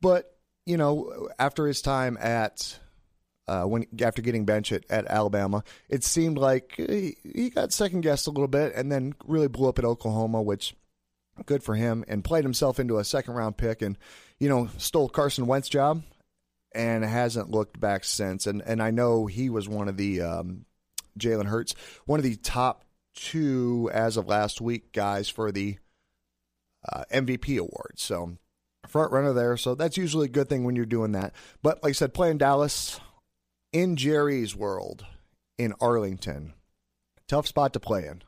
but 0.00 0.38
you 0.64 0.78
know, 0.78 1.28
after 1.38 1.66
his 1.66 1.82
time 1.82 2.16
at 2.18 2.78
uh, 3.48 3.64
when 3.64 3.86
after 4.00 4.22
getting 4.22 4.44
benched 4.44 4.72
at, 4.72 4.84
at 4.90 5.06
Alabama, 5.06 5.62
it 5.88 6.02
seemed 6.04 6.38
like 6.38 6.74
he, 6.76 7.16
he 7.22 7.50
got 7.50 7.72
second 7.72 8.00
guessed 8.00 8.26
a 8.26 8.30
little 8.30 8.48
bit, 8.48 8.74
and 8.74 8.90
then 8.90 9.14
really 9.26 9.48
blew 9.48 9.68
up 9.68 9.78
at 9.78 9.84
Oklahoma, 9.84 10.42
which 10.42 10.74
good 11.44 11.62
for 11.62 11.74
him, 11.74 12.04
and 12.08 12.24
played 12.24 12.44
himself 12.44 12.80
into 12.80 12.98
a 12.98 13.04
second 13.04 13.34
round 13.34 13.56
pick, 13.56 13.82
and 13.82 13.96
you 14.38 14.48
know 14.48 14.68
stole 14.78 15.08
Carson 15.08 15.46
Wentz's 15.46 15.70
job, 15.70 16.02
and 16.74 17.04
hasn't 17.04 17.50
looked 17.50 17.78
back 17.78 18.04
since. 18.04 18.46
And 18.46 18.62
and 18.62 18.82
I 18.82 18.90
know 18.90 19.26
he 19.26 19.48
was 19.48 19.68
one 19.68 19.88
of 19.88 19.96
the 19.96 20.22
um, 20.22 20.64
Jalen 21.18 21.46
Hurts, 21.46 21.74
one 22.04 22.18
of 22.18 22.24
the 22.24 22.36
top 22.36 22.84
two 23.14 23.90
as 23.92 24.16
of 24.16 24.26
last 24.26 24.60
week 24.60 24.92
guys 24.92 25.28
for 25.28 25.52
the 25.52 25.78
uh, 26.92 27.04
MVP 27.12 27.58
award. 27.58 27.94
So 27.96 28.36
front 28.86 29.12
runner 29.12 29.32
there. 29.32 29.56
So 29.56 29.74
that's 29.74 29.96
usually 29.96 30.26
a 30.26 30.30
good 30.30 30.48
thing 30.48 30.64
when 30.64 30.76
you're 30.76 30.86
doing 30.86 31.12
that. 31.12 31.32
But 31.62 31.82
like 31.82 31.90
I 31.90 31.92
said, 31.92 32.14
playing 32.14 32.38
Dallas 32.38 33.00
in 33.72 33.96
Jerry's 33.96 34.54
world 34.54 35.04
in 35.58 35.74
Arlington, 35.80 36.54
tough 37.28 37.46
spot 37.46 37.72
to 37.72 37.80
play 37.80 38.06
in. 38.06 38.22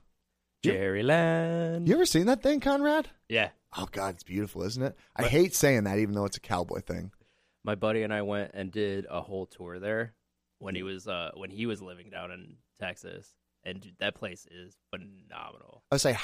You- 0.63 0.73
Jerry 0.73 1.03
Land. 1.03 1.89
You 1.89 1.95
ever 1.95 2.07
seen 2.07 2.27
that 2.27 2.43
thing, 2.43 2.61
Konrad? 2.61 3.07
yeah. 3.29 3.51
Oh 3.77 3.87
God, 3.93 4.15
it's 4.15 4.25
beautiful, 4.25 4.63
isn't 4.63 4.83
it? 4.83 4.97
I 5.15 5.25
hate 5.25 5.55
saying 5.55 5.85
that, 5.85 5.99
even 5.99 6.15
though 6.15 6.25
it's 6.25 6.39
a 6.39 6.41
cowboy 6.41 6.81
thing. 6.81 7.13
My 7.65 7.75
buddy 7.75 8.03
and 8.03 8.15
I 8.15 8.23
went 8.23 8.53
and 8.55 8.73
did 8.73 9.07
a 9.11 9.21
whole 9.21 9.45
tour 9.45 9.79
there 9.79 10.15
when 10.59 10.75
he 10.75 10.83
was 10.83 11.07
uh 11.07 11.33
when 11.35 11.51
he 11.51 11.67
was 11.67 11.83
living 11.83 12.09
down 12.09 12.31
in 12.31 12.57
Texas, 12.81 13.35
and 13.65 13.79
dude, 13.81 13.95
that 14.01 14.15
place 14.15 14.47
is 14.51 14.75
phenomenal. 14.91 15.83
I 15.93 15.99
say, 15.99 16.17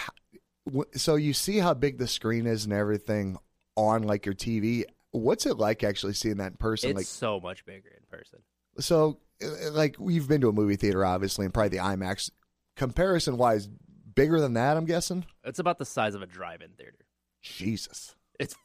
so 0.94 1.16
you 1.16 1.34
see 1.34 1.58
how 1.58 1.74
big 1.74 1.98
the 1.98 2.08
screen 2.08 2.46
is 2.46 2.64
and 2.64 2.72
everything 2.72 3.36
on 3.76 4.04
like 4.04 4.24
your 4.24 4.34
TV. 4.34 4.84
What's 5.10 5.44
it 5.44 5.58
like 5.58 5.84
actually 5.84 6.14
seeing 6.14 6.38
that 6.38 6.52
in 6.52 6.56
person? 6.56 6.90
It's 6.90 6.96
like, 6.96 7.06
so 7.06 7.40
much 7.40 7.66
bigger 7.66 7.90
in 7.90 8.18
person. 8.18 8.40
So 8.78 9.18
uh, 9.42 9.70
like 9.72 9.96
we've 9.98 10.28
been 10.28 10.40
to 10.42 10.48
a 10.48 10.52
movie 10.52 10.76
theater, 10.76 11.04
obviously, 11.04 11.44
and 11.44 11.54
probably 11.54 11.70
the 11.70 11.84
IMAX. 11.84 12.30
Comparison 12.76 13.36
wise, 13.36 13.68
bigger 14.14 14.40
than 14.40 14.54
that, 14.54 14.76
I'm 14.76 14.84
guessing. 14.84 15.24
It's 15.44 15.58
about 15.60 15.78
the 15.78 15.84
size 15.84 16.14
of 16.14 16.22
a 16.22 16.26
drive-in 16.26 16.70
theater. 16.70 17.06
Jesus. 17.42 18.14
It's 18.40 18.56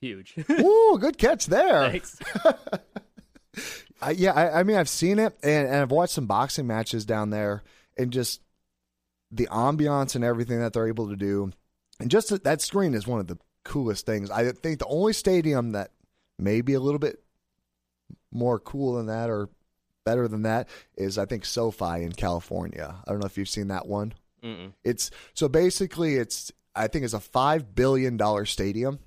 huge. 0.00 0.34
Ooh, 0.50 0.96
good 1.00 1.18
catch 1.18 1.46
there. 1.46 1.90
Thanks. 1.90 2.18
I, 4.00 4.10
yeah, 4.10 4.32
I, 4.32 4.60
I 4.60 4.62
mean, 4.62 4.76
I've 4.76 4.88
seen 4.88 5.18
it, 5.18 5.36
and, 5.42 5.66
and 5.68 5.76
I've 5.76 5.90
watched 5.90 6.14
some 6.14 6.26
boxing 6.26 6.66
matches 6.66 7.04
down 7.04 7.30
there, 7.30 7.62
and 7.96 8.12
just 8.12 8.40
the 9.30 9.46
ambiance 9.48 10.14
and 10.14 10.24
everything 10.24 10.60
that 10.60 10.72
they're 10.72 10.88
able 10.88 11.08
to 11.08 11.16
do, 11.16 11.50
and 12.00 12.10
just 12.10 12.28
that- 12.30 12.44
that 12.44 12.60
screen 12.60 12.94
is 12.94 13.06
one 13.06 13.20
of 13.20 13.26
the 13.26 13.38
coolest 13.64 14.06
things. 14.06 14.30
I 14.30 14.50
think 14.52 14.78
the 14.78 14.86
only 14.86 15.12
stadium 15.12 15.72
that 15.72 15.90
may 16.38 16.60
be 16.60 16.74
a 16.74 16.80
little 16.80 16.98
bit 16.98 17.22
more 18.34 18.58
cool 18.58 18.96
than 18.96 19.06
that 19.06 19.30
or 19.30 19.48
better 20.04 20.28
than 20.28 20.42
that 20.42 20.68
is, 20.96 21.16
I 21.18 21.24
think, 21.24 21.44
SoFi 21.44 22.02
in 22.02 22.12
California. 22.12 22.94
I 23.06 23.10
don't 23.10 23.20
know 23.20 23.26
if 23.26 23.38
you've 23.38 23.48
seen 23.48 23.68
that 23.68 23.86
one. 23.86 24.12
Mm-mm. 24.42 24.72
It's 24.84 25.10
so 25.32 25.48
basically, 25.48 26.16
it's 26.16 26.52
I 26.74 26.88
think 26.88 27.04
it's 27.04 27.14
a 27.14 27.20
five 27.20 27.74
billion 27.74 28.16
dollar 28.16 28.44
stadium, 28.44 28.98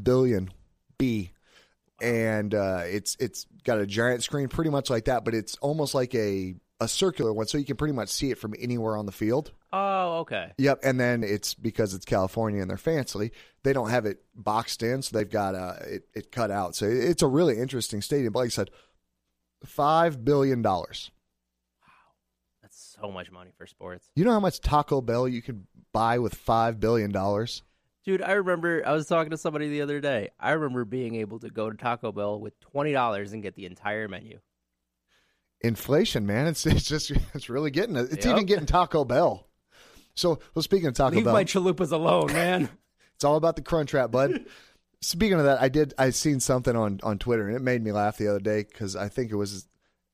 billion 0.00 0.50
B, 0.96 1.32
and 2.00 2.54
uh, 2.54 2.82
it's 2.86 3.16
it's 3.20 3.46
got 3.64 3.78
a 3.78 3.86
giant 3.86 4.22
screen, 4.22 4.48
pretty 4.48 4.70
much 4.70 4.88
like 4.88 5.04
that, 5.04 5.24
but 5.24 5.34
it's 5.34 5.56
almost 5.56 5.94
like 5.94 6.14
a 6.14 6.54
a 6.80 6.88
circular 6.88 7.32
one, 7.32 7.46
so 7.46 7.58
you 7.58 7.64
can 7.64 7.76
pretty 7.76 7.94
much 7.94 8.08
see 8.08 8.30
it 8.30 8.38
from 8.38 8.54
anywhere 8.58 8.96
on 8.96 9.06
the 9.06 9.12
field. 9.12 9.52
Oh, 9.72 10.18
okay. 10.20 10.52
Yep, 10.58 10.80
and 10.82 11.00
then 11.00 11.24
it's 11.24 11.54
because 11.54 11.94
it's 11.94 12.04
California 12.04 12.60
and 12.60 12.68
they're 12.68 12.76
fancy, 12.76 13.32
they 13.62 13.72
don't 13.72 13.88
have 13.90 14.04
it 14.04 14.22
boxed 14.34 14.82
in, 14.82 15.00
so 15.02 15.16
they've 15.16 15.30
got 15.30 15.54
uh, 15.54 15.74
it 15.86 16.02
it 16.14 16.30
cut 16.32 16.50
out. 16.50 16.74
So 16.76 16.86
it's 16.86 17.22
a 17.22 17.26
really 17.28 17.58
interesting 17.58 18.02
stadium. 18.02 18.32
But 18.34 18.40
like 18.40 18.46
I 18.46 18.50
said, 18.50 18.70
five 19.64 20.24
billion 20.24 20.60
dollars. 20.60 21.10
Wow. 21.80 21.88
That's 22.62 22.96
so 23.00 23.10
much 23.10 23.30
money 23.30 23.52
for 23.56 23.66
sports. 23.66 24.10
You 24.14 24.24
know 24.24 24.32
how 24.32 24.40
much 24.40 24.60
Taco 24.60 25.00
Bell 25.00 25.26
you 25.26 25.40
could 25.40 25.64
buy 25.92 26.18
with 26.18 26.34
five 26.34 26.78
billion 26.78 27.10
dollars? 27.10 27.62
Dude, 28.04 28.20
I 28.20 28.32
remember 28.32 28.82
I 28.84 28.92
was 28.92 29.06
talking 29.06 29.30
to 29.30 29.38
somebody 29.38 29.68
the 29.68 29.80
other 29.82 30.00
day. 30.00 30.30
I 30.40 30.50
remember 30.52 30.84
being 30.84 31.14
able 31.14 31.38
to 31.38 31.48
go 31.48 31.70
to 31.70 31.76
Taco 31.76 32.12
Bell 32.12 32.38
with 32.40 32.58
twenty 32.60 32.92
dollars 32.92 33.32
and 33.32 33.42
get 33.42 33.54
the 33.54 33.64
entire 33.64 34.06
menu. 34.08 34.38
inflation, 35.60 36.26
man. 36.26 36.46
It's 36.48 36.66
it's 36.66 36.86
just 36.86 37.10
it's 37.34 37.48
really 37.48 37.70
getting 37.70 37.96
it. 37.96 38.12
It's 38.12 38.26
Yep. 38.26 38.34
even 38.34 38.46
getting 38.46 38.66
Taco 38.66 39.04
Bell. 39.04 39.46
So, 40.14 40.40
well, 40.54 40.62
speaking 40.62 40.86
of 40.86 40.94
Taco 40.94 41.16
Leave 41.16 41.24
Bell, 41.24 41.32
my 41.32 41.44
chalupas 41.44 41.92
alone, 41.92 42.32
man. 42.32 42.68
it's 43.14 43.24
all 43.24 43.36
about 43.36 43.56
the 43.56 43.62
crunch 43.62 43.94
wrap, 43.94 44.10
bud. 44.10 44.44
speaking 45.00 45.38
of 45.38 45.44
that, 45.44 45.60
I 45.60 45.68
did 45.68 45.94
I 45.98 46.10
seen 46.10 46.40
something 46.40 46.76
on 46.76 47.00
on 47.02 47.18
Twitter 47.18 47.46
and 47.46 47.56
it 47.56 47.62
made 47.62 47.82
me 47.82 47.92
laugh 47.92 48.18
the 48.18 48.28
other 48.28 48.40
day 48.40 48.64
because 48.64 48.96
I 48.96 49.08
think 49.08 49.30
it 49.30 49.36
was, 49.36 49.66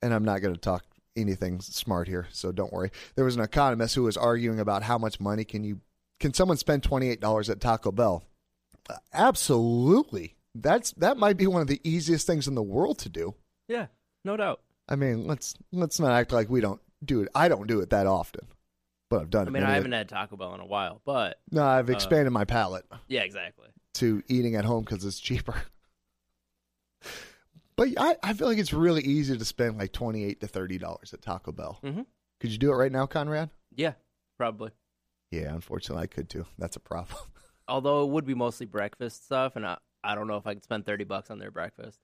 and 0.02 0.14
I'm 0.14 0.24
not 0.24 0.40
going 0.40 0.54
to 0.54 0.60
talk 0.60 0.84
anything 1.16 1.60
smart 1.60 2.08
here, 2.08 2.28
so 2.30 2.52
don't 2.52 2.72
worry. 2.72 2.90
There 3.16 3.24
was 3.24 3.36
an 3.36 3.42
economist 3.42 3.94
who 3.94 4.04
was 4.04 4.16
arguing 4.16 4.60
about 4.60 4.84
how 4.84 4.98
much 4.98 5.20
money 5.20 5.44
can 5.44 5.64
you 5.64 5.80
can 6.20 6.34
someone 6.34 6.56
spend 6.56 6.82
twenty 6.82 7.08
eight 7.08 7.20
dollars 7.20 7.50
at 7.50 7.60
Taco 7.60 7.92
Bell? 7.92 8.24
Uh, 8.88 8.96
absolutely. 9.12 10.36
That's 10.54 10.92
that 10.92 11.16
might 11.16 11.36
be 11.36 11.46
one 11.46 11.62
of 11.62 11.68
the 11.68 11.80
easiest 11.84 12.26
things 12.26 12.48
in 12.48 12.54
the 12.54 12.62
world 12.62 12.98
to 13.00 13.08
do. 13.08 13.34
yeah, 13.68 13.86
no 14.24 14.36
doubt. 14.36 14.60
I 14.88 14.96
mean, 14.96 15.26
let's 15.26 15.54
let's 15.72 16.00
not 16.00 16.12
act 16.12 16.32
like 16.32 16.48
we 16.48 16.60
don't 16.60 16.80
do 17.04 17.20
it. 17.20 17.28
I 17.34 17.48
don't 17.48 17.66
do 17.66 17.80
it 17.80 17.90
that 17.90 18.06
often, 18.06 18.46
but 19.08 19.22
I've 19.22 19.30
done 19.30 19.46
it. 19.46 19.50
I 19.50 19.52
mean, 19.52 19.62
I 19.62 19.74
haven't 19.74 19.92
had 19.92 20.08
Taco 20.08 20.36
Bell 20.36 20.54
in 20.54 20.60
a 20.60 20.66
while, 20.66 21.00
but 21.04 21.40
No, 21.50 21.64
I've 21.64 21.90
expanded 21.90 22.32
my 22.32 22.44
palate 22.44 22.84
yeah, 23.08 23.22
exactly. 23.22 23.68
to 23.94 24.22
eating 24.28 24.54
at 24.56 24.64
home 24.64 24.84
because 24.84 25.04
it's 25.04 25.18
cheaper. 25.20 25.54
But 27.76 27.90
I, 27.96 28.16
I 28.24 28.32
feel 28.32 28.48
like 28.48 28.58
it's 28.58 28.72
really 28.72 29.02
easy 29.02 29.38
to 29.38 29.44
spend 29.44 29.78
like 29.78 29.92
twenty 29.92 30.24
eight 30.24 30.40
to 30.40 30.48
thirty 30.48 30.78
dollars 30.78 31.14
at 31.14 31.22
Taco 31.22 31.52
Bell. 31.52 31.78
Mm-hmm. 31.84 32.02
Could 32.40 32.50
you 32.50 32.58
do 32.58 32.72
it 32.72 32.74
right 32.74 32.90
now, 32.90 33.06
Konrad? 33.06 33.50
Yeah, 33.72 33.92
probably. 34.36 34.72
Yeah, 35.30 35.54
unfortunately, 35.54 36.02
I 36.02 36.06
could 36.08 36.28
too. 36.28 36.44
That's 36.58 36.74
a 36.74 36.80
problem. 36.80 37.20
Although 37.68 38.02
it 38.02 38.10
would 38.10 38.26
be 38.26 38.34
mostly 38.34 38.66
breakfast 38.66 39.26
stuff, 39.26 39.54
and 39.54 39.64
I, 39.64 39.78
I 40.02 40.16
don't 40.16 40.26
know 40.26 40.38
if 40.38 40.46
I 40.48 40.54
could 40.54 40.64
spend 40.64 40.86
thirty 40.86 41.04
bucks 41.04 41.30
on 41.30 41.38
their 41.38 41.52
breakfast. 41.52 42.00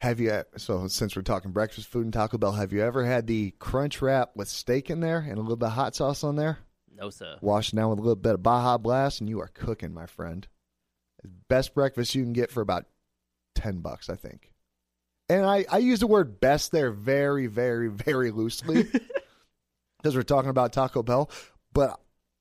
Have 0.00 0.20
you? 0.20 0.42
So 0.58 0.88
since 0.88 1.16
we're 1.16 1.22
talking 1.22 1.52
breakfast 1.52 1.88
food 1.88 2.04
and 2.04 2.12
Taco 2.12 2.38
Bell, 2.38 2.52
have 2.52 2.72
you 2.72 2.82
ever 2.82 3.04
had 3.04 3.26
the 3.26 3.52
crunch 3.58 4.02
wrap 4.02 4.30
with 4.36 4.48
steak 4.48 4.90
in 4.90 5.00
there 5.00 5.18
and 5.18 5.38
a 5.38 5.40
little 5.40 5.56
bit 5.56 5.66
of 5.68 5.72
hot 5.72 5.94
sauce 5.96 6.22
on 6.22 6.36
there? 6.36 6.58
No, 6.94 7.10
sir. 7.10 7.36
Wash 7.40 7.72
it 7.72 7.76
down 7.76 7.90
with 7.90 7.98
a 7.98 8.02
little 8.02 8.14
bit 8.16 8.34
of 8.34 8.42
Baja 8.42 8.78
Blast, 8.78 9.20
and 9.20 9.28
you 9.28 9.40
are 9.40 9.48
cooking, 9.48 9.92
my 9.92 10.06
friend. 10.06 10.46
Best 11.48 11.74
breakfast 11.74 12.14
you 12.14 12.22
can 12.22 12.32
get 12.32 12.50
for 12.50 12.60
about 12.60 12.84
ten 13.54 13.78
bucks, 13.78 14.08
I 14.10 14.16
think. 14.16 14.52
And 15.28 15.44
I, 15.44 15.64
I 15.70 15.78
use 15.78 16.00
the 16.00 16.06
word 16.06 16.40
best 16.40 16.70
there 16.72 16.92
very, 16.92 17.48
very, 17.48 17.88
very 17.88 18.30
loosely 18.30 18.84
because 19.98 20.14
we're 20.14 20.22
talking 20.22 20.50
about 20.50 20.72
Taco 20.72 21.02
Bell. 21.02 21.30
But 21.72 21.98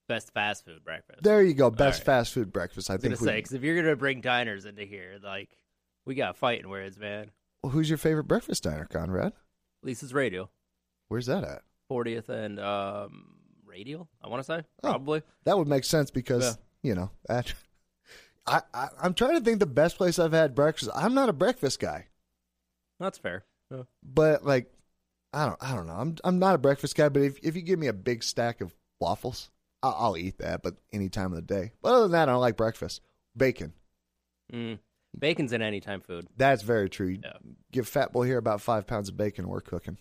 Best 0.08 0.32
fast 0.34 0.66
food 0.66 0.84
breakfast. 0.84 1.24
there 1.24 1.42
you 1.42 1.56
go, 1.56 1.72
best 1.72 2.02
right. 2.02 2.06
fast 2.06 2.32
food 2.34 2.54
breakfast. 2.54 2.90
I 2.92 2.94
I 2.94 2.96
was 2.98 3.04
gonna 3.04 3.16
think. 3.16 3.22
we- 3.22 3.28
say 3.28 3.36
because 3.38 3.54
if 3.54 3.64
you're 3.64 3.82
gonna 3.82 3.96
bring 3.96 4.22
diners 4.22 4.66
into 4.66 4.84
here, 4.84 5.18
like 5.24 5.50
we 6.06 6.14
got 6.16 6.38
fighting 6.38 6.70
words, 6.70 6.98
man. 7.00 7.32
Well, 7.66 7.72
who's 7.72 7.90
your 7.90 7.98
favorite 7.98 8.26
breakfast 8.26 8.62
diner, 8.62 8.86
Konrad? 8.86 9.34
Lisa's 9.82 10.14
Radial, 10.14 10.52
Where's 11.08 11.26
that 11.26 11.44
at? 11.44 11.64
40th 11.92 12.30
and 12.30 12.60
um, 12.60 13.38
Radial. 13.66 14.08
I 14.24 14.28
want 14.28 14.42
to 14.42 14.44
say 14.44 14.58
Oh. 14.84 14.90
probably. 14.90 15.24
That 15.46 15.58
would 15.58 15.68
make 15.68 15.84
sense 15.84 16.12
because 16.12 16.60
you 16.84 16.94
know 16.94 17.10
that. 17.28 17.56
I, 18.46 18.62
I 18.72 18.90
I'm 19.02 19.16
trying 19.16 19.34
to 19.40 19.42
think 19.42 19.58
the 19.58 19.66
best 19.66 19.98
place 19.98 20.20
I've 20.20 20.32
had 20.32 20.54
breakfast. 20.54 20.92
I'm 20.94 21.16
not 21.16 21.28
a 21.28 21.34
breakfast 21.34 21.80
guy. 21.80 22.06
That's 23.00 23.18
fair. 23.18 23.46
Yeah. 23.72 23.82
but 24.04 24.46
like 24.46 24.72
I 25.34 25.48
don't 25.48 25.58
I 25.60 25.74
don't 25.76 25.88
know. 25.88 25.94
I'm 25.96 26.18
I'm 26.24 26.38
not 26.38 26.54
a 26.54 26.60
breakfast 26.60 26.96
guy, 26.96 27.10
but 27.10 27.24
if 27.24 27.40
if 27.42 27.56
you 27.56 27.64
give 27.64 27.80
me 27.80 27.88
a 27.88 27.94
big 27.94 28.22
stack 28.22 28.62
of 28.62 28.76
waffles, 29.00 29.50
I'll, 29.82 29.96
I'll 29.98 30.18
eat 30.18 30.38
that. 30.38 30.62
But 30.62 30.76
any 30.94 31.10
time 31.10 31.34
of 31.34 31.38
the 31.38 31.42
day. 31.42 31.72
But 31.82 31.94
other 31.94 32.04
than 32.04 32.12
that, 32.12 32.30
I 32.30 32.32
don't 32.32 32.42
like 32.42 32.58
breakfast. 32.58 33.02
Bacon. 33.36 33.74
Mm. 34.54 34.78
Bacon's 35.18 35.54
an 35.54 35.62
anytime 35.62 36.02
food. 36.02 36.28
That's 36.38 36.62
very 36.64 36.90
true. 36.90 37.18
Yeah. 37.24 37.34
Give 37.72 37.88
Fat 37.88 38.12
Boy 38.12 38.26
here 38.26 38.38
about 38.38 38.62
five 38.62 38.88
pounds 38.88 39.10
of 39.10 39.18
bacon. 39.18 39.48
We're 39.48 39.62
cooking. 39.62 39.98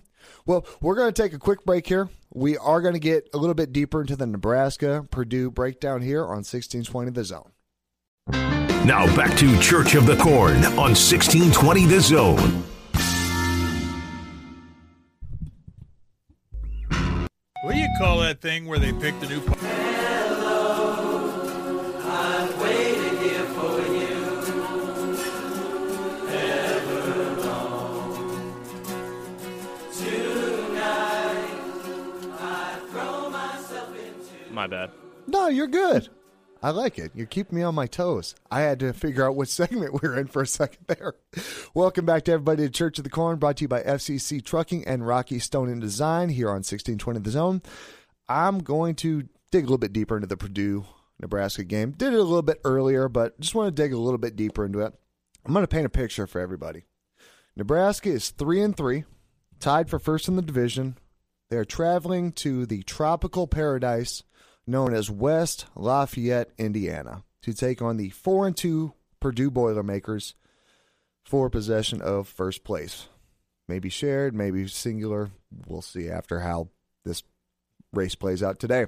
Well, 0.46 0.66
we're 0.80 0.94
going 0.94 1.12
to 1.12 1.22
take 1.22 1.32
a 1.32 1.38
quick 1.38 1.64
break 1.64 1.86
here. 1.86 2.08
We 2.32 2.56
are 2.56 2.80
going 2.80 2.94
to 2.94 3.00
get 3.00 3.28
a 3.34 3.38
little 3.38 3.54
bit 3.54 3.72
deeper 3.72 4.00
into 4.00 4.16
the 4.16 4.26
Nebraska 4.26 5.06
Purdue 5.10 5.50
breakdown 5.50 6.02
here 6.02 6.22
on 6.22 6.44
1620 6.44 7.10
The 7.10 7.24
Zone. 7.24 7.50
Now 8.86 9.06
back 9.16 9.36
to 9.38 9.58
Church 9.60 9.94
of 9.94 10.06
the 10.06 10.16
Corn 10.16 10.56
on 10.64 10.94
1620 10.94 11.86
The 11.86 12.00
Zone. 12.00 12.64
What 17.62 17.72
do 17.72 17.78
you 17.78 17.88
call 17.98 18.20
that 18.20 18.42
thing 18.42 18.66
where 18.66 18.78
they 18.78 18.92
pick 18.92 19.18
the 19.20 19.26
new? 19.26 19.40
My 34.64 34.68
bad. 34.68 34.92
No, 35.26 35.48
you're 35.48 35.66
good. 35.66 36.08
I 36.62 36.70
like 36.70 36.98
it. 36.98 37.12
You're 37.14 37.26
keeping 37.26 37.58
me 37.58 37.62
on 37.62 37.74
my 37.74 37.86
toes. 37.86 38.34
I 38.50 38.62
had 38.62 38.80
to 38.80 38.94
figure 38.94 39.26
out 39.26 39.36
what 39.36 39.48
segment 39.50 39.92
we 39.92 40.08
were 40.08 40.18
in 40.18 40.26
for 40.26 40.40
a 40.40 40.46
second 40.46 40.86
there. 40.86 41.16
Welcome 41.74 42.06
back 42.06 42.24
to 42.24 42.32
everybody 42.32 42.62
to 42.62 42.70
Church 42.70 42.96
of 42.96 43.04
the 43.04 43.10
Corn, 43.10 43.38
brought 43.38 43.58
to 43.58 43.64
you 43.64 43.68
by 43.68 43.82
FCC 43.82 44.42
Trucking 44.42 44.88
and 44.88 45.06
Rocky 45.06 45.38
Stone 45.38 45.68
and 45.68 45.82
Design 45.82 46.30
here 46.30 46.48
on 46.48 46.64
1620 46.64 47.20
The 47.20 47.30
Zone. 47.30 47.60
I'm 48.26 48.60
going 48.60 48.94
to 48.94 49.28
dig 49.52 49.64
a 49.64 49.66
little 49.66 49.76
bit 49.76 49.92
deeper 49.92 50.16
into 50.16 50.28
the 50.28 50.38
Purdue 50.38 50.86
Nebraska 51.20 51.62
game. 51.62 51.90
Did 51.90 52.14
it 52.14 52.18
a 52.18 52.22
little 52.22 52.40
bit 52.40 52.62
earlier, 52.64 53.10
but 53.10 53.38
just 53.38 53.54
want 53.54 53.66
to 53.66 53.82
dig 53.82 53.92
a 53.92 53.98
little 53.98 54.16
bit 54.16 54.34
deeper 54.34 54.64
into 54.64 54.80
it. 54.80 54.94
I'm 55.44 55.52
going 55.52 55.62
to 55.62 55.68
paint 55.68 55.84
a 55.84 55.90
picture 55.90 56.26
for 56.26 56.40
everybody. 56.40 56.84
Nebraska 57.54 58.08
is 58.08 58.30
3 58.30 58.62
and 58.62 58.74
3, 58.74 59.04
tied 59.60 59.90
for 59.90 59.98
first 59.98 60.26
in 60.26 60.36
the 60.36 60.40
division. 60.42 60.96
They're 61.50 61.66
traveling 61.66 62.32
to 62.32 62.64
the 62.64 62.82
tropical 62.84 63.46
paradise 63.46 64.22
known 64.66 64.94
as 64.94 65.10
West 65.10 65.66
Lafayette, 65.74 66.50
Indiana, 66.58 67.22
to 67.42 67.52
take 67.52 67.82
on 67.82 67.96
the 67.96 68.10
4 68.10 68.48
and 68.48 68.56
2 68.56 68.92
Purdue 69.20 69.50
Boilermakers 69.50 70.34
for 71.24 71.50
possession 71.50 72.00
of 72.00 72.28
first 72.28 72.64
place. 72.64 73.08
Maybe 73.68 73.88
shared, 73.88 74.34
maybe 74.34 74.66
singular. 74.68 75.30
We'll 75.66 75.82
see 75.82 76.08
after 76.08 76.40
how 76.40 76.68
this 77.04 77.22
race 77.92 78.14
plays 78.14 78.42
out 78.42 78.58
today. 78.58 78.86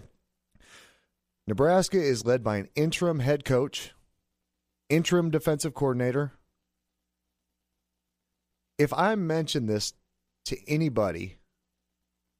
Nebraska 1.46 1.98
is 1.98 2.26
led 2.26 2.42
by 2.42 2.56
an 2.56 2.68
interim 2.74 3.20
head 3.20 3.44
coach 3.44 3.92
interim 4.88 5.30
defensive 5.30 5.74
coordinator. 5.74 6.32
If 8.78 8.92
I 8.92 9.14
mention 9.14 9.66
this 9.66 9.94
to 10.46 10.56
anybody 10.68 11.38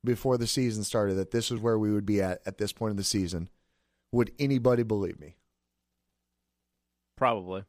before 0.07 0.39
the 0.39 0.47
season 0.47 0.85
started 0.85 1.15
that 1.15 1.33
this 1.33 1.51
is 1.51 1.61
where 1.61 1.79
we 1.79 1.93
would 1.93 2.07
be 2.07 2.23
at 2.23 2.41
at 2.47 2.57
this 2.57 2.73
point 2.73 2.93
of 2.93 2.97
the 2.97 3.05
season, 3.05 3.51
would 4.13 4.33
anybody 4.39 4.83
believe 4.83 5.21
me? 5.21 5.37
Probably. 7.17 7.65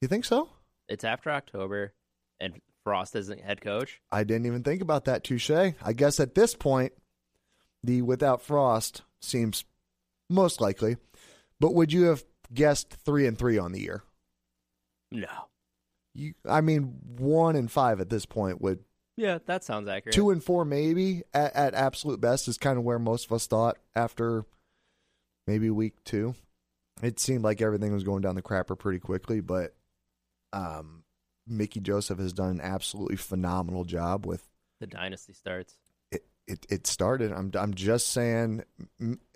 You 0.00 0.08
think 0.08 0.24
so? 0.24 0.48
It's 0.88 1.04
after 1.04 1.30
October, 1.30 1.92
and 2.40 2.60
Frost 2.84 3.16
isn't 3.16 3.40
head 3.40 3.60
coach. 3.60 4.00
I 4.10 4.24
didn't 4.24 4.46
even 4.46 4.62
think 4.62 4.80
about 4.80 5.04
that, 5.06 5.24
Touche. 5.24 5.50
I 5.50 5.92
guess 5.94 6.20
at 6.20 6.34
this 6.34 6.54
point, 6.54 6.92
the 7.82 8.02
without 8.02 8.42
Frost 8.42 9.02
seems 9.20 9.64
most 10.30 10.60
likely. 10.60 10.96
But 11.58 11.74
would 11.74 11.92
you 11.92 12.04
have 12.04 12.24
guessed 12.52 12.94
three 13.04 13.26
and 13.26 13.38
three 13.38 13.58
on 13.58 13.72
the 13.72 13.80
year? 13.80 14.02
No. 15.10 15.48
You, 16.14 16.34
I 16.48 16.60
mean, 16.60 16.98
one 17.18 17.56
and 17.56 17.70
five 17.70 18.00
at 18.00 18.10
this 18.10 18.26
point 18.26 18.60
would 18.60 18.80
Yeah, 19.16 19.38
that 19.46 19.64
sounds 19.64 19.88
accurate. 19.88 20.14
two 20.14 20.30
and 20.30 20.42
four 20.44 20.64
maybe 20.64 21.22
at, 21.32 21.54
at 21.56 21.74
absolute 21.74 22.20
best 22.20 22.48
is 22.48 22.58
kind 22.58 22.78
of 22.78 22.84
where 22.84 22.98
most 22.98 23.26
of 23.26 23.32
us 23.32 23.46
thought 23.46 23.78
after 23.94 24.44
maybe 25.46 25.70
week 25.70 25.94
two. 26.04 26.34
It 27.02 27.20
seemed 27.20 27.44
like 27.44 27.60
everything 27.60 27.92
was 27.92 28.04
going 28.04 28.22
down 28.22 28.34
the 28.34 28.42
crapper 28.42 28.78
pretty 28.78 28.98
quickly, 29.00 29.40
but 29.40 29.74
um, 30.52 31.04
Mickey 31.46 31.80
Joseph 31.80 32.18
has 32.18 32.32
done 32.32 32.50
an 32.50 32.60
absolutely 32.60 33.16
phenomenal 33.16 33.84
job 33.84 34.26
with 34.26 34.46
the 34.80 34.86
dynasty 34.86 35.32
starts. 35.32 35.74
it. 36.10 36.24
It, 36.46 36.66
it 36.68 36.86
started. 36.86 37.32
I'm 37.32 37.50
I'm 37.58 37.74
just 37.74 38.08
saying, 38.08 38.62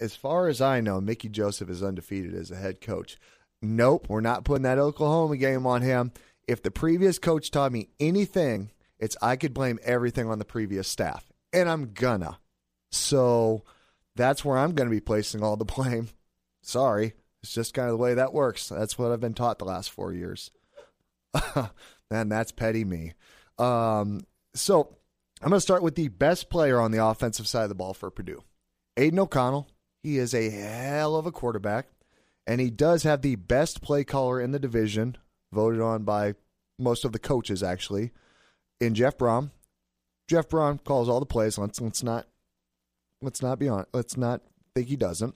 as 0.00 0.14
far 0.14 0.49
as 0.49 0.60
I 0.60 0.80
know, 0.80 1.00
Mickey 1.00 1.28
Joseph 1.28 1.68
is 1.68 1.82
undefeated 1.82 2.34
as 2.34 2.50
a 2.50 2.56
head 2.56 2.80
coach. 2.80 3.18
Nope, 3.62 4.06
we're 4.08 4.20
not 4.20 4.44
putting 4.44 4.62
that 4.62 4.78
Oklahoma 4.78 5.37
game 5.37 5.66
on 5.66 5.82
him. 5.82 6.12
If 6.46 6.62
the 6.62 6.70
previous 6.70 7.18
coach 7.18 7.50
taught 7.50 7.72
me 7.72 7.88
anything, 7.99 8.70
it's 9.00 9.16
I 9.21 9.37
could 9.37 9.54
blame 9.54 9.78
everything 9.83 10.28
on 10.28 10.38
the 10.38 10.45
previous 10.45 10.87
staff, 10.87 11.25
and 11.52 11.69
I'm 11.69 11.92
gonna. 11.92 12.38
So 12.92 13.64
that's 14.16 14.45
where 14.45 14.59
I'm 14.59 14.75
going 14.75 14.88
to 14.88 14.95
be 14.95 15.00
placing 15.00 15.42
all 15.42 15.57
the 15.57 15.64
blame. 15.64 16.09
Sorry, 16.62 17.14
it's 17.42 17.54
just 17.54 17.75
kind 17.75 17.88
of 17.88 17.92
the 17.92 18.02
way 18.02 18.14
that 18.14 18.33
works. 18.33 18.69
That's 18.69 18.99
what 18.99 19.11
I've 19.11 19.21
been 19.21 19.35
taught 19.35 19.59
the 19.59 19.64
last 19.64 19.90
four 19.90 20.12
years. 20.12 20.50
and 22.11 22.30
that's 22.30 22.52
petty 22.52 22.85
me. 22.85 23.14
Um, 23.59 24.23
so 24.54 24.97
I'm 25.42 25.49
going 25.50 25.57
to 25.57 25.61
start 25.61 25.83
with 25.83 25.95
the 25.95 26.09
best 26.09 26.50
player 26.50 26.80
on 26.80 26.90
the 26.90 27.04
offensive 27.04 27.47
side 27.47 27.62
of 27.62 27.69
the 27.69 27.75
ball 27.75 27.95
for 27.95 28.11
Purdue, 28.11 28.42
Aidan 28.97 29.21
O'Connell. 29.21 29.69
He 30.02 30.19
is 30.19 30.35
a 30.35 30.50
hell 30.50 31.16
of 31.16 31.26
a 31.26 31.33
quarterback, 31.33 31.87
and 32.47 32.61
he 32.61 32.71
does 32.71 33.04
have 33.04 33.23
the 33.23 33.37
best 33.37 33.80
play 33.80 34.04
caller 34.04 34.40
in 34.40 34.52
the 34.52 34.59
division, 34.59 35.16
voted 35.52 35.80
on 35.80 36.04
by 36.04 36.35
most 36.78 37.04
of 37.04 37.12
the 37.12 37.19
coaches 37.19 37.62
actually, 37.62 38.12
in 38.80 38.94
Jeff 38.94 39.16
Brohm. 39.16 39.50
Jeff 40.28 40.49
Brohm 40.49 40.82
calls 40.82 41.08
all 41.08 41.20
the 41.20 41.26
plays. 41.26 41.58
Let's 41.58 41.80
let's 41.80 42.02
not 42.02 42.26
let's 43.20 43.42
not 43.42 43.58
be 43.58 43.68
on. 43.68 43.87
Let's 43.92 44.16
not 44.16 44.42
think 44.75 44.88
he 44.88 44.96
doesn't. 44.96 45.34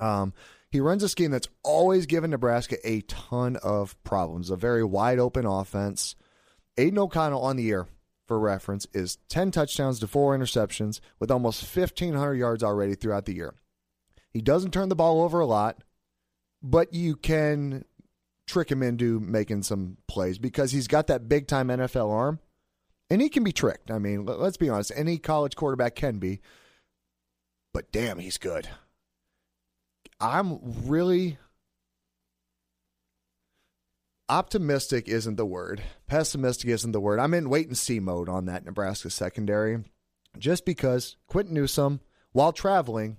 Um, 0.00 0.32
he 0.70 0.80
runs 0.80 1.02
a 1.02 1.08
scheme 1.08 1.30
that's 1.30 1.48
always 1.62 2.06
given 2.06 2.30
Nebraska 2.30 2.76
a 2.84 3.02
ton 3.02 3.56
of 3.56 4.02
problems. 4.04 4.50
A 4.50 4.56
very 4.56 4.82
wide 4.82 5.18
open 5.18 5.46
offense. 5.46 6.16
Aidan 6.78 6.98
O'Connell 6.98 7.42
on 7.42 7.56
the 7.56 7.62
year, 7.62 7.86
for 8.26 8.38
reference, 8.38 8.86
is 8.94 9.18
10 9.28 9.50
touchdowns 9.50 10.00
to 10.00 10.06
four 10.06 10.36
interceptions 10.36 11.00
with 11.20 11.30
almost 11.30 11.76
1,500 11.76 12.34
yards 12.34 12.62
already 12.62 12.94
throughout 12.94 13.26
the 13.26 13.34
year. 13.34 13.54
He 14.30 14.40
doesn't 14.40 14.72
turn 14.72 14.88
the 14.88 14.96
ball 14.96 15.22
over 15.22 15.40
a 15.40 15.46
lot, 15.46 15.84
but 16.62 16.94
you 16.94 17.16
can 17.16 17.84
trick 18.46 18.70
him 18.70 18.82
into 18.82 19.20
making 19.20 19.62
some 19.62 19.98
plays 20.08 20.38
because 20.38 20.72
he's 20.72 20.88
got 20.88 21.08
that 21.08 21.28
big 21.28 21.46
time 21.46 21.68
NFL 21.68 22.10
arm 22.10 22.40
and 23.12 23.20
he 23.20 23.28
can 23.28 23.44
be 23.44 23.52
tricked. 23.52 23.90
I 23.90 23.98
mean, 23.98 24.24
let- 24.24 24.40
let's 24.40 24.56
be 24.56 24.70
honest, 24.70 24.90
any 24.96 25.18
college 25.18 25.54
quarterback 25.54 25.94
can 25.94 26.18
be, 26.18 26.40
but 27.74 27.92
damn, 27.92 28.18
he's 28.18 28.38
good. 28.38 28.70
I'm 30.18 30.88
really 30.88 31.36
optimistic 34.30 35.08
isn't 35.08 35.36
the 35.36 35.44
word. 35.44 35.82
Pessimistic 36.06 36.70
isn't 36.70 36.92
the 36.92 37.00
word. 37.00 37.18
I'm 37.18 37.34
in 37.34 37.50
wait 37.50 37.66
and 37.66 37.76
see 37.76 38.00
mode 38.00 38.30
on 38.30 38.46
that 38.46 38.64
Nebraska 38.64 39.10
secondary 39.10 39.84
just 40.38 40.64
because 40.64 41.16
Quinton 41.26 41.52
Newsome, 41.52 42.00
while 42.32 42.52
traveling, 42.52 43.18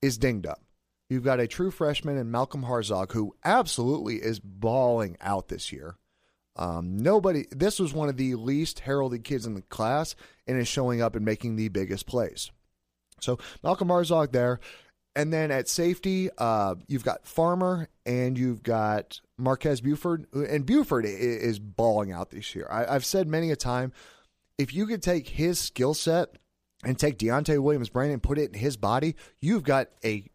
is 0.00 0.16
dinged 0.16 0.46
up. 0.46 0.62
You've 1.10 1.24
got 1.24 1.40
a 1.40 1.46
true 1.46 1.70
freshman 1.70 2.16
in 2.16 2.30
Malcolm 2.30 2.62
Hartzog 2.62 3.12
who 3.12 3.34
absolutely 3.44 4.22
is 4.22 4.40
balling 4.40 5.18
out 5.20 5.48
this 5.48 5.72
year. 5.72 5.98
Um, 6.56 6.98
nobody, 6.98 7.46
this 7.50 7.78
was 7.78 7.92
one 7.92 8.08
of 8.08 8.16
the 8.16 8.34
least 8.34 8.80
heralded 8.80 9.24
kids 9.24 9.46
in 9.46 9.54
the 9.54 9.62
class 9.62 10.14
and 10.46 10.58
is 10.58 10.68
showing 10.68 11.02
up 11.02 11.16
and 11.16 11.24
making 11.24 11.56
the 11.56 11.68
biggest 11.68 12.06
plays. 12.06 12.50
So 13.20 13.38
Malcolm 13.62 13.88
Hartzog 13.88 14.32
there. 14.32 14.60
And 15.16 15.32
then 15.32 15.52
at 15.52 15.68
safety, 15.68 16.28
uh, 16.38 16.74
you've 16.88 17.04
got 17.04 17.26
Farmer 17.26 17.88
and 18.04 18.36
you've 18.36 18.62
got 18.62 19.20
Marques 19.38 19.80
Buford. 19.80 20.26
And 20.32 20.66
Buford 20.66 21.04
is 21.06 21.58
balling 21.60 22.10
out 22.10 22.30
this 22.30 22.54
year. 22.54 22.66
I, 22.70 22.94
I've 22.94 23.04
said 23.04 23.28
many 23.28 23.50
a 23.52 23.56
time, 23.56 23.92
if 24.58 24.74
you 24.74 24.86
could 24.86 25.02
take 25.02 25.28
his 25.28 25.58
skill 25.58 25.94
set 25.94 26.36
and 26.84 26.98
take 26.98 27.18
Deontai 27.18 27.60
Williams 27.60 27.90
brain 27.90 28.10
and 28.10 28.22
put 28.22 28.38
it 28.38 28.52
in 28.52 28.58
his 28.58 28.76
body, 28.76 29.14
you've 29.40 29.62
got 29.62 29.88
a 30.04 30.28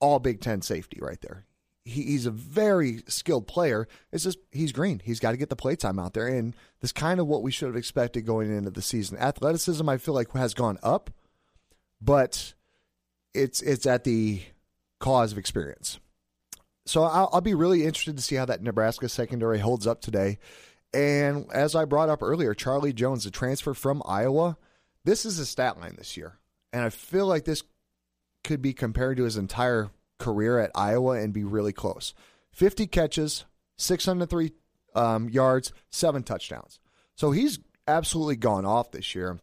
all 0.00 0.18
Big 0.18 0.40
Ten 0.40 0.60
safety 0.60 0.98
right 1.00 1.20
there. 1.22 1.46
He, 1.86 2.02
he's 2.02 2.26
a 2.26 2.32
very 2.32 3.02
skilled 3.06 3.46
player. 3.46 3.86
It's 4.12 4.24
just 4.24 4.38
he's 4.50 4.72
green. 4.72 5.00
He's 5.04 5.20
got 5.20 5.30
to 5.30 5.36
get 5.36 5.50
the 5.50 5.56
playtime 5.56 5.98
out 5.98 6.14
there, 6.14 6.26
and 6.26 6.54
that's 6.80 6.92
kind 6.92 7.20
of 7.20 7.28
what 7.28 7.42
we 7.42 7.52
should 7.52 7.68
have 7.68 7.76
expected 7.76 8.26
going 8.26 8.54
into 8.54 8.70
the 8.70 8.82
season. 8.82 9.18
Athleticism, 9.18 9.88
I 9.88 9.96
feel 9.96 10.12
like, 10.12 10.32
has 10.32 10.52
gone 10.52 10.78
up, 10.82 11.10
but 12.00 12.54
it's 13.32 13.62
it's 13.62 13.86
at 13.86 14.04
the 14.04 14.42
cause 14.98 15.30
of 15.30 15.38
experience. 15.38 16.00
So 16.86 17.04
I'll, 17.04 17.30
I'll 17.32 17.40
be 17.40 17.54
really 17.54 17.84
interested 17.84 18.16
to 18.16 18.22
see 18.22 18.36
how 18.36 18.46
that 18.46 18.62
Nebraska 18.62 19.08
secondary 19.08 19.58
holds 19.58 19.86
up 19.86 20.00
today. 20.00 20.38
And 20.94 21.46
as 21.52 21.74
I 21.74 21.84
brought 21.84 22.08
up 22.08 22.22
earlier, 22.22 22.54
Charlie 22.54 22.92
Jones, 22.92 23.24
the 23.24 23.30
transfer 23.30 23.74
from 23.74 24.02
Iowa, 24.06 24.56
this 25.04 25.24
is 25.24 25.38
a 25.38 25.46
stat 25.46 25.78
line 25.78 25.94
this 25.96 26.16
year, 26.16 26.38
and 26.72 26.82
I 26.82 26.90
feel 26.90 27.26
like 27.26 27.44
this 27.44 27.62
could 28.44 28.62
be 28.62 28.72
compared 28.72 29.16
to 29.18 29.24
his 29.24 29.36
entire 29.36 29.90
career 30.18 30.58
at 30.58 30.70
Iowa 30.74 31.12
and 31.12 31.32
be 31.32 31.44
really 31.44 31.72
close. 31.72 32.14
50 32.52 32.86
catches, 32.86 33.44
603 33.76 34.52
um, 34.94 35.28
yards, 35.28 35.72
seven 35.90 36.22
touchdowns. 36.22 36.80
So 37.14 37.30
he's 37.30 37.58
absolutely 37.86 38.36
gone 38.36 38.64
off 38.64 38.90
this 38.90 39.14
year. 39.14 39.38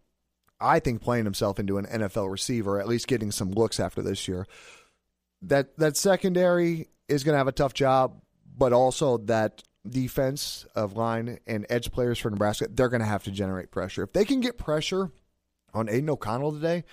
I 0.60 0.80
think 0.80 1.02
playing 1.02 1.26
himself 1.26 1.60
into 1.60 1.78
an 1.78 1.86
NFL 1.86 2.32
receiver, 2.32 2.80
at 2.80 2.88
least 2.88 3.08
getting 3.08 3.32
some 3.32 3.52
looks 3.52 3.80
after 3.80 4.02
this 4.02 4.28
year. 4.28 4.48
That 5.42 5.78
that 5.78 5.98
secondary 5.98 6.88
is 7.10 7.24
going 7.24 7.34
to 7.34 7.38
have 7.38 7.50
a 7.50 7.52
tough 7.52 7.74
job, 7.74 8.22
but 8.58 8.72
also 8.72 9.18
that 9.18 9.62
defense 9.88 10.66
of 10.76 10.96
line 10.96 11.40
and 11.46 11.66
edge 11.70 11.92
players 11.92 12.18
for 12.18 12.30
Nebraska, 12.30 12.68
they're 12.70 12.90
going 12.90 13.02
to 13.02 13.06
have 13.06 13.24
to 13.26 13.32
generate 13.32 13.72
pressure. 13.72 14.04
If 14.04 14.14
they 14.14 14.24
can 14.24 14.40
get 14.40 14.58
pressure 14.58 15.12
on 15.74 15.90
Aidan 15.90 16.12
O'Connell 16.12 16.54
today, 16.54 16.86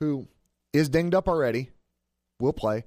who 0.00 0.26
is 0.72 0.88
dinged 0.88 1.14
up 1.14 1.28
already, 1.28 1.70
will 2.40 2.52
play, 2.52 2.84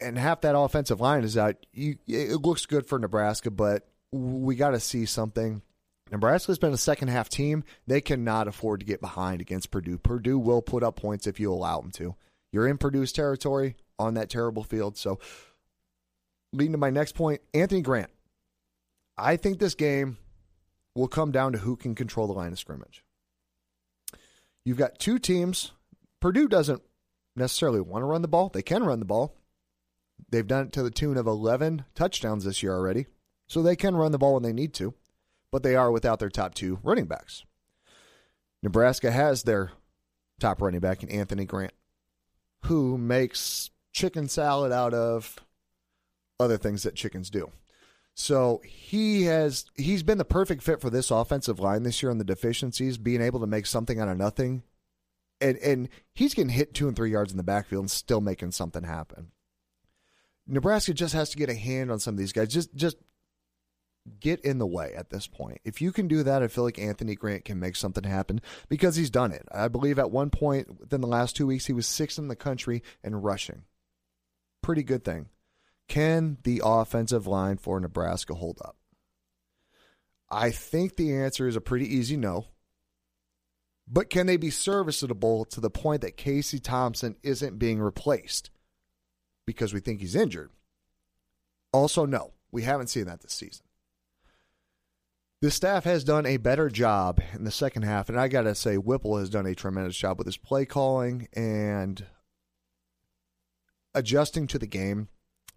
and 0.00 0.18
half 0.18 0.42
that 0.42 0.56
offensive 0.56 1.00
line 1.00 1.24
is 1.24 1.36
out. 1.36 1.56
You, 1.72 1.96
it 2.06 2.40
looks 2.40 2.66
good 2.66 2.86
for 2.86 2.98
Nebraska, 2.98 3.50
but 3.50 3.88
we 4.12 4.56
got 4.56 4.70
to 4.70 4.80
see 4.80 5.06
something. 5.06 5.62
Nebraska's 6.10 6.58
been 6.58 6.72
a 6.72 6.78
second 6.78 7.08
half 7.08 7.28
team. 7.28 7.64
They 7.86 8.00
cannot 8.00 8.48
afford 8.48 8.80
to 8.80 8.86
get 8.86 9.00
behind 9.00 9.40
against 9.40 9.70
Purdue. 9.70 9.98
Purdue 9.98 10.38
will 10.38 10.62
put 10.62 10.82
up 10.82 10.96
points 10.96 11.26
if 11.26 11.40
you 11.40 11.52
allow 11.52 11.80
them 11.80 11.90
to. 11.92 12.14
You're 12.52 12.68
in 12.68 12.78
Purdue's 12.78 13.12
territory 13.12 13.76
on 13.98 14.14
that 14.14 14.30
terrible 14.30 14.62
field. 14.62 14.96
So, 14.96 15.18
leading 16.52 16.72
to 16.72 16.78
my 16.78 16.90
next 16.90 17.14
point, 17.14 17.40
Anthony 17.52 17.82
Grant. 17.82 18.10
I 19.18 19.36
think 19.36 19.58
this 19.58 19.74
game 19.74 20.18
will 20.94 21.08
come 21.08 21.32
down 21.32 21.52
to 21.52 21.58
who 21.58 21.76
can 21.76 21.94
control 21.94 22.26
the 22.26 22.34
line 22.34 22.52
of 22.52 22.58
scrimmage. 22.58 23.02
You've 24.64 24.76
got 24.76 24.98
two 24.98 25.18
teams. 25.18 25.72
Purdue 26.20 26.48
doesn't 26.48 26.82
necessarily 27.34 27.80
want 27.80 28.02
to 28.02 28.06
run 28.06 28.22
the 28.22 28.28
ball. 28.28 28.48
They 28.48 28.62
can 28.62 28.84
run 28.84 28.98
the 28.98 29.04
ball. 29.06 29.34
They've 30.30 30.46
done 30.46 30.66
it 30.66 30.72
to 30.72 30.82
the 30.82 30.90
tune 30.90 31.16
of 31.16 31.26
11 31.26 31.84
touchdowns 31.94 32.44
this 32.44 32.62
year 32.62 32.72
already. 32.72 33.06
So 33.46 33.62
they 33.62 33.76
can 33.76 33.96
run 33.96 34.12
the 34.12 34.18
ball 34.18 34.34
when 34.34 34.42
they 34.42 34.52
need 34.52 34.74
to, 34.74 34.94
but 35.52 35.62
they 35.62 35.76
are 35.76 35.90
without 35.90 36.18
their 36.18 36.30
top 36.30 36.54
two 36.54 36.80
running 36.82 37.06
backs. 37.06 37.44
Nebraska 38.62 39.12
has 39.12 39.44
their 39.44 39.70
top 40.40 40.60
running 40.60 40.80
back 40.80 41.02
in 41.02 41.08
Anthony 41.08 41.44
Grant, 41.44 41.72
who 42.64 42.98
makes 42.98 43.70
chicken 43.92 44.28
salad 44.28 44.72
out 44.72 44.94
of 44.94 45.36
other 46.40 46.58
things 46.58 46.82
that 46.82 46.96
chickens 46.96 47.30
do. 47.30 47.50
So 48.14 48.62
he 48.64 49.24
has 49.24 49.66
he's 49.76 50.02
been 50.02 50.18
the 50.18 50.24
perfect 50.24 50.62
fit 50.62 50.80
for 50.80 50.90
this 50.90 51.10
offensive 51.10 51.60
line 51.60 51.82
this 51.82 52.02
year 52.02 52.10
on 52.10 52.18
the 52.18 52.24
deficiencies, 52.24 52.98
being 52.98 53.20
able 53.20 53.40
to 53.40 53.46
make 53.46 53.66
something 53.66 54.00
out 54.00 54.08
of 54.08 54.16
nothing. 54.16 54.62
And 55.40 55.58
and 55.58 55.88
he's 56.14 56.32
getting 56.32 56.48
hit 56.48 56.72
two 56.72 56.88
and 56.88 56.96
three 56.96 57.10
yards 57.10 57.30
in 57.30 57.36
the 57.36 57.42
backfield 57.42 57.82
and 57.82 57.90
still 57.90 58.22
making 58.22 58.52
something 58.52 58.84
happen. 58.84 59.32
Nebraska 60.46 60.94
just 60.94 61.14
has 61.14 61.30
to 61.30 61.36
get 61.36 61.50
a 61.50 61.54
hand 61.54 61.90
on 61.90 61.98
some 61.98 62.14
of 62.14 62.18
these 62.18 62.32
guys. 62.32 62.48
Just 62.48 62.74
just 62.74 62.96
get 64.20 64.40
in 64.40 64.58
the 64.58 64.66
way 64.66 64.92
at 64.96 65.10
this 65.10 65.26
point. 65.26 65.60
If 65.64 65.80
you 65.80 65.92
can 65.92 66.08
do 66.08 66.22
that, 66.22 66.42
I 66.42 66.48
feel 66.48 66.64
like 66.64 66.78
Anthony 66.78 67.14
Grant 67.14 67.44
can 67.44 67.58
make 67.58 67.76
something 67.76 68.04
happen 68.04 68.40
because 68.68 68.96
he's 68.96 69.10
done 69.10 69.32
it. 69.32 69.46
I 69.52 69.68
believe 69.68 69.98
at 69.98 70.10
one 70.10 70.30
point 70.30 70.80
within 70.80 71.00
the 71.00 71.08
last 71.08 71.36
two 71.36 71.46
weeks 71.46 71.66
he 71.66 71.72
was 71.72 71.86
sixth 71.86 72.18
in 72.18 72.28
the 72.28 72.36
country 72.36 72.82
in 73.02 73.16
rushing. 73.16 73.64
Pretty 74.62 74.82
good 74.82 75.04
thing. 75.04 75.28
Can 75.88 76.38
the 76.42 76.62
offensive 76.64 77.26
line 77.26 77.56
for 77.56 77.78
Nebraska 77.78 78.34
hold 78.34 78.58
up? 78.64 78.76
I 80.28 80.50
think 80.50 80.96
the 80.96 81.14
answer 81.14 81.46
is 81.46 81.56
a 81.56 81.60
pretty 81.60 81.94
easy 81.94 82.16
no. 82.16 82.46
But 83.88 84.10
can 84.10 84.26
they 84.26 84.36
be 84.36 84.50
serviceable 84.50 85.44
to 85.46 85.60
the 85.60 85.70
point 85.70 86.00
that 86.02 86.16
Casey 86.16 86.58
Thompson 86.58 87.14
isn't 87.22 87.58
being 87.58 87.80
replaced 87.80 88.50
because 89.46 89.72
we 89.72 89.80
think 89.80 90.00
he's 90.00 90.16
injured? 90.16 90.50
Also, 91.72 92.06
no. 92.06 92.32
We 92.52 92.62
haven't 92.62 92.88
seen 92.88 93.04
that 93.06 93.20
this 93.20 93.32
season. 93.32 93.66
The 95.42 95.50
staff 95.50 95.84
has 95.84 96.04
done 96.04 96.24
a 96.24 96.38
better 96.38 96.70
job 96.70 97.20
in 97.34 97.44
the 97.44 97.50
second 97.50 97.82
half, 97.82 98.08
and 98.08 98.18
I 98.18 98.28
got 98.28 98.42
to 98.42 98.54
say, 98.54 98.78
Whipple 98.78 99.18
has 99.18 99.28
done 99.28 99.46
a 99.46 99.54
tremendous 99.54 99.96
job 99.96 100.16
with 100.16 100.26
his 100.26 100.38
play 100.38 100.64
calling 100.64 101.28
and 101.34 102.06
adjusting 103.94 104.46
to 104.46 104.58
the 104.58 104.66
game 104.66 105.08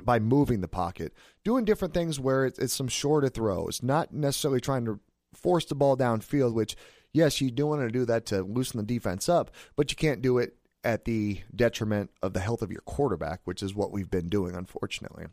by 0.02 0.20
moving 0.20 0.62
the 0.62 0.68
pocket, 0.68 1.14
doing 1.44 1.66
different 1.66 1.94
things 1.94 2.20
where 2.20 2.46
it's, 2.46 2.60
it's 2.60 2.74
some 2.74 2.88
shorter 2.88 3.30
throws, 3.30 3.82
not 3.82 4.14
necessarily 4.14 4.60
trying 4.60 4.86
to 4.86 5.00
force 5.34 5.66
the 5.66 5.76
ball 5.76 5.96
downfield, 5.96 6.54
which 6.54 6.76
yes, 7.14 7.42
you 7.42 7.52
do 7.52 7.68
want 7.68 7.82
to 7.82 7.90
do 7.90 8.06
that 8.06 8.26
to 8.28 8.42
loosen 8.42 8.80
the 8.80 8.86
defense 8.86 9.30
up, 9.30 9.52
but 9.76 9.92
you 9.92 9.96
can't 9.96 10.22
do 10.22 10.38
it 10.38 10.56
at 10.84 11.06
the 11.06 11.42
detriment 11.56 12.12
of 12.22 12.34
the 12.34 12.40
health 12.40 12.62
of 12.62 12.72
your 12.72 12.82
quarterback, 12.82 13.42
which 13.44 13.62
is 13.62 13.76
what 13.76 13.92
we've 13.92 14.10
been 14.10 14.30
doing, 14.30 14.56
unfortunately. 14.56 15.26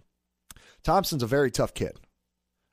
Thompson's 0.82 1.22
a 1.22 1.26
very 1.26 1.50
tough 1.50 1.74
kid. 1.74 1.98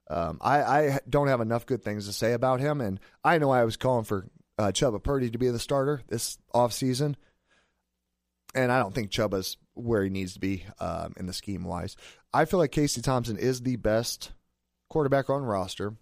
Um, 0.09 0.39
I, 0.41 0.61
I, 0.61 0.99
don't 1.09 1.29
have 1.29 1.39
enough 1.39 1.65
good 1.65 1.81
things 1.81 2.07
to 2.07 2.13
say 2.13 2.33
about 2.33 2.59
him, 2.59 2.81
and 2.81 2.99
I 3.23 3.37
know 3.37 3.51
I 3.51 3.63
was 3.63 3.77
calling 3.77 4.03
for 4.03 4.27
uh, 4.57 4.67
Chubba 4.67 5.01
Purdy 5.01 5.29
to 5.29 5.37
be 5.37 5.49
the 5.49 5.59
starter 5.59 6.01
this 6.07 6.37
offseason, 6.53 7.15
and 8.53 8.71
I 8.71 8.79
don't 8.79 8.93
think 8.93 9.11
Chubba's 9.11 9.55
where 9.75 10.03
he 10.03 10.09
needs 10.09 10.33
to 10.33 10.39
be 10.39 10.65
um, 10.79 11.13
in 11.15 11.25
the 11.25 11.33
scheme 11.33 11.63
wise. 11.63 11.95
I 12.33 12.45
feel 12.45 12.59
like 12.59 12.71
Casey 12.71 13.01
Thompson 13.01 13.37
is 13.37 13.61
the 13.61 13.77
best 13.77 14.33
quarterback 14.89 15.29
on 15.29 15.41
roster 15.41 15.95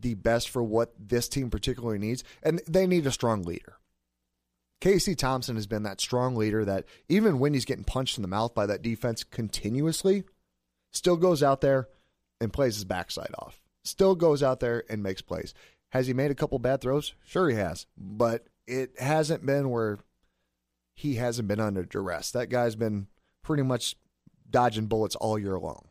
the 0.00 0.14
best 0.14 0.48
for 0.48 0.62
what 0.62 0.92
this 0.98 1.28
team 1.28 1.50
particularly 1.50 1.98
needs, 1.98 2.24
and 2.42 2.60
they 2.68 2.86
need 2.86 3.06
a 3.06 3.12
strong 3.12 3.42
leader. 3.42 3.74
Casey 4.80 5.14
Thompson 5.14 5.56
has 5.56 5.66
been 5.66 5.82
that 5.82 6.00
strong 6.00 6.36
leader 6.36 6.64
that 6.64 6.84
even 7.08 7.38
when 7.38 7.52
he's 7.52 7.64
getting 7.64 7.84
punched 7.84 8.16
in 8.16 8.22
the 8.22 8.28
mouth 8.28 8.54
by 8.54 8.66
that 8.66 8.82
defense 8.82 9.24
continuously, 9.24 10.24
still 10.92 11.16
goes 11.16 11.42
out 11.42 11.60
there 11.60 11.88
and 12.40 12.52
plays 12.52 12.76
his 12.76 12.84
backside 12.84 13.34
off. 13.38 13.60
Still 13.84 14.14
goes 14.14 14.42
out 14.42 14.60
there 14.60 14.84
and 14.88 15.02
makes 15.02 15.22
plays. 15.22 15.54
Has 15.90 16.06
he 16.06 16.12
made 16.12 16.30
a 16.30 16.34
couple 16.36 16.58
bad 16.58 16.80
throws? 16.80 17.14
Sure, 17.24 17.48
he 17.48 17.56
has, 17.56 17.86
but 17.96 18.46
it 18.66 19.00
hasn't 19.00 19.44
been 19.44 19.70
where 19.70 19.98
he 20.94 21.14
hasn't 21.14 21.48
been 21.48 21.60
under 21.60 21.84
duress. 21.84 22.30
That 22.32 22.50
guy's 22.50 22.76
been 22.76 23.08
pretty 23.42 23.62
much 23.62 23.96
dodging 24.48 24.86
bullets 24.86 25.16
all 25.16 25.38
year 25.38 25.58
long. 25.58 25.86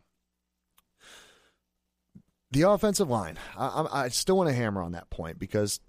The 2.51 2.61
offensive 2.61 3.09
line, 3.09 3.37
I, 3.57 3.87
I 3.91 4.09
still 4.09 4.37
want 4.37 4.49
to 4.49 4.55
hammer 4.55 4.81
on 4.81 4.93
that 4.93 5.09
point 5.09 5.39
because 5.39 5.81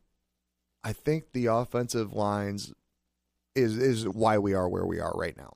I 0.83 0.93
think 0.93 1.33
the 1.33 1.47
offensive 1.47 2.13
lines 2.13 2.73
is 3.59 3.77
is 3.77 4.09
why 4.09 4.39
we 4.39 4.55
are 4.55 4.69
where 4.69 4.87
we 4.87 5.01
are 5.01 5.13
right 5.15 5.37
now. 5.37 5.53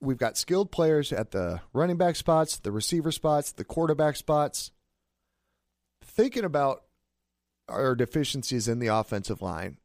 We've 0.00 0.18
got 0.18 0.36
skilled 0.36 0.70
players 0.70 1.12
at 1.12 1.30
the 1.30 1.60
running 1.72 1.96
back 1.96 2.16
spots, 2.16 2.58
the 2.58 2.72
receiver 2.72 3.10
spots, 3.10 3.52
the 3.52 3.64
quarterback 3.64 4.16
spots. 4.16 4.70
Thinking 6.02 6.44
about 6.44 6.84
our 7.68 7.94
deficiencies 7.94 8.68
in 8.68 8.78
the 8.78 8.88
offensive 8.88 9.40
line, 9.40 9.78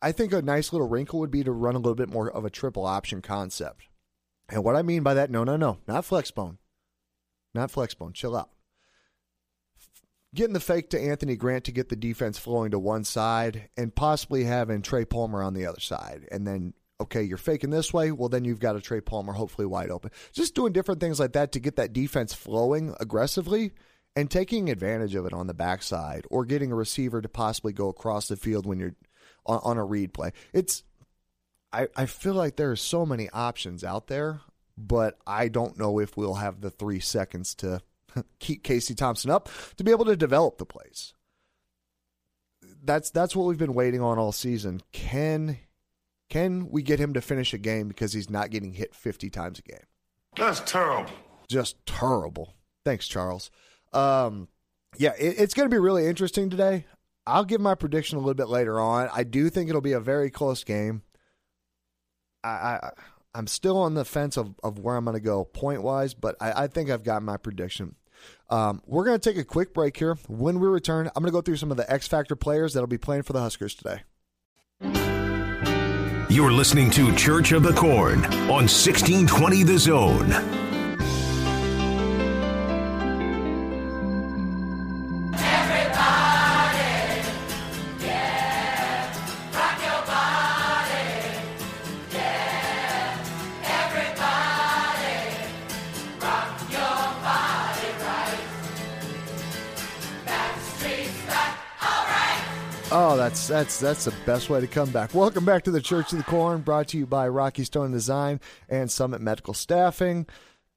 I 0.00 0.12
think 0.12 0.32
a 0.32 0.42
nice 0.42 0.72
little 0.72 0.88
wrinkle 0.88 1.18
would 1.20 1.30
be 1.30 1.42
to 1.42 1.52
run 1.52 1.74
a 1.74 1.78
little 1.78 1.96
bit 1.96 2.08
more 2.08 2.30
of 2.30 2.44
a 2.44 2.50
triple 2.50 2.86
option 2.86 3.20
concept. 3.22 3.88
And 4.48 4.62
what 4.62 4.76
I 4.76 4.82
mean 4.82 5.02
by 5.02 5.14
that, 5.14 5.30
no, 5.30 5.42
no, 5.42 5.56
no, 5.56 5.78
not 5.88 6.04
flexbone. 6.04 6.58
Not 7.54 7.72
flexbone. 7.72 8.14
Chill 8.14 8.36
out 8.36 8.50
getting 10.34 10.52
the 10.52 10.60
fake 10.60 10.90
to 10.90 11.00
Anthony 11.00 11.36
Grant 11.36 11.64
to 11.64 11.72
get 11.72 11.88
the 11.88 11.96
defense 11.96 12.38
flowing 12.38 12.72
to 12.72 12.78
one 12.78 13.04
side 13.04 13.68
and 13.76 13.94
possibly 13.94 14.44
having 14.44 14.82
Trey 14.82 15.04
Palmer 15.04 15.42
on 15.42 15.54
the 15.54 15.66
other 15.66 15.80
side. 15.80 16.26
And 16.30 16.46
then, 16.46 16.74
okay, 17.00 17.22
you're 17.22 17.38
faking 17.38 17.70
this 17.70 17.92
way. 17.92 18.10
Well, 18.10 18.28
then 18.28 18.44
you've 18.44 18.60
got 18.60 18.76
a 18.76 18.80
Trey 18.80 19.00
Palmer 19.00 19.32
hopefully 19.32 19.66
wide 19.66 19.90
open. 19.90 20.10
Just 20.32 20.54
doing 20.54 20.72
different 20.72 21.00
things 21.00 21.20
like 21.20 21.32
that 21.32 21.52
to 21.52 21.60
get 21.60 21.76
that 21.76 21.92
defense 21.92 22.34
flowing 22.34 22.94
aggressively 23.00 23.72
and 24.16 24.30
taking 24.30 24.70
advantage 24.70 25.14
of 25.14 25.26
it 25.26 25.32
on 25.32 25.46
the 25.46 25.54
backside 25.54 26.26
or 26.30 26.44
getting 26.44 26.72
a 26.72 26.76
receiver 26.76 27.20
to 27.20 27.28
possibly 27.28 27.72
go 27.72 27.88
across 27.88 28.28
the 28.28 28.36
field 28.36 28.66
when 28.66 28.78
you're 28.78 28.96
on, 29.46 29.60
on 29.62 29.78
a 29.78 29.84
read 29.84 30.12
play. 30.12 30.32
It's, 30.52 30.82
I, 31.72 31.88
I 31.96 32.06
feel 32.06 32.34
like 32.34 32.56
there 32.56 32.70
are 32.70 32.76
so 32.76 33.06
many 33.06 33.28
options 33.30 33.84
out 33.84 34.08
there, 34.08 34.40
but 34.76 35.18
I 35.26 35.48
don't 35.48 35.78
know 35.78 35.98
if 36.00 36.16
we'll 36.16 36.34
have 36.34 36.60
the 36.60 36.70
three 36.70 37.00
seconds 37.00 37.54
to 37.56 37.82
keep 38.38 38.62
Casey 38.62 38.94
Thompson 38.94 39.30
up 39.30 39.48
to 39.76 39.84
be 39.84 39.90
able 39.90 40.04
to 40.06 40.16
develop 40.16 40.58
the 40.58 40.66
plays. 40.66 41.14
That's 42.82 43.10
that's 43.10 43.34
what 43.34 43.46
we've 43.46 43.58
been 43.58 43.74
waiting 43.74 44.00
on 44.00 44.18
all 44.18 44.32
season. 44.32 44.82
Can 44.92 45.58
can 46.28 46.68
we 46.70 46.82
get 46.82 46.98
him 46.98 47.14
to 47.14 47.20
finish 47.20 47.54
a 47.54 47.58
game 47.58 47.88
because 47.88 48.12
he's 48.12 48.30
not 48.30 48.50
getting 48.50 48.72
hit 48.72 48.94
50 48.94 49.30
times 49.30 49.58
a 49.58 49.62
game? 49.62 49.86
That's 50.36 50.60
terrible. 50.60 51.12
Just 51.48 51.84
terrible. 51.86 52.54
Thanks, 52.84 53.06
Charles. 53.06 53.50
Um, 53.92 54.48
yeah, 54.98 55.12
it, 55.18 55.38
it's 55.38 55.54
going 55.54 55.68
to 55.68 55.74
be 55.74 55.78
really 55.78 56.06
interesting 56.06 56.50
today. 56.50 56.86
I'll 57.26 57.44
give 57.44 57.60
my 57.60 57.74
prediction 57.74 58.16
a 58.16 58.20
little 58.20 58.34
bit 58.34 58.48
later 58.48 58.80
on. 58.80 59.08
I 59.14 59.22
do 59.22 59.48
think 59.48 59.68
it'll 59.68 59.80
be 59.80 59.92
a 59.92 60.00
very 60.00 60.30
close 60.30 60.64
game. 60.64 61.02
I, 62.42 62.48
I 62.48 62.90
I'm 63.34 63.46
still 63.46 63.78
on 63.78 63.94
the 63.94 64.04
fence 64.04 64.36
of, 64.36 64.54
of 64.62 64.78
where 64.78 64.96
I'm 64.96 65.04
going 65.04 65.16
to 65.16 65.20
go 65.20 65.44
point 65.44 65.82
wise, 65.82 66.14
but 66.14 66.36
I, 66.40 66.64
I 66.64 66.66
think 66.68 66.88
I've 66.88 67.02
got 67.02 67.22
my 67.22 67.36
prediction. 67.36 67.96
Um, 68.50 68.82
we're 68.86 69.04
going 69.04 69.18
to 69.18 69.30
take 69.30 69.38
a 69.38 69.44
quick 69.44 69.72
break 69.74 69.96
here. 69.96 70.16
When 70.28 70.60
we 70.60 70.68
return, 70.68 71.10
I'm 71.14 71.22
going 71.22 71.32
to 71.32 71.36
go 71.36 71.40
through 71.40 71.56
some 71.56 71.70
of 71.70 71.76
the 71.76 71.90
X 71.90 72.06
Factor 72.08 72.36
players 72.36 72.74
that'll 72.74 72.86
be 72.86 72.98
playing 72.98 73.22
for 73.22 73.32
the 73.32 73.40
Huskers 73.40 73.74
today. 73.74 74.02
You're 76.28 76.52
listening 76.52 76.90
to 76.90 77.14
Church 77.14 77.52
of 77.52 77.62
the 77.62 77.72
Corn 77.72 78.24
on 78.24 78.66
1620 78.66 79.62
The 79.62 79.78
Zone. 79.78 80.63
That's 103.34 103.48
that's 103.48 103.80
that's 103.80 104.04
the 104.04 104.14
best 104.24 104.48
way 104.48 104.60
to 104.60 104.68
come 104.68 104.92
back. 104.92 105.12
Welcome 105.12 105.44
back 105.44 105.64
to 105.64 105.72
the 105.72 105.80
Church 105.80 106.12
of 106.12 106.18
the 106.18 106.24
Corn, 106.24 106.60
brought 106.60 106.86
to 106.88 106.98
you 106.98 107.04
by 107.04 107.26
Rocky 107.26 107.64
Stone 107.64 107.90
Design 107.90 108.38
and 108.68 108.88
Summit 108.88 109.20
Medical 109.20 109.54
Staffing. 109.54 110.28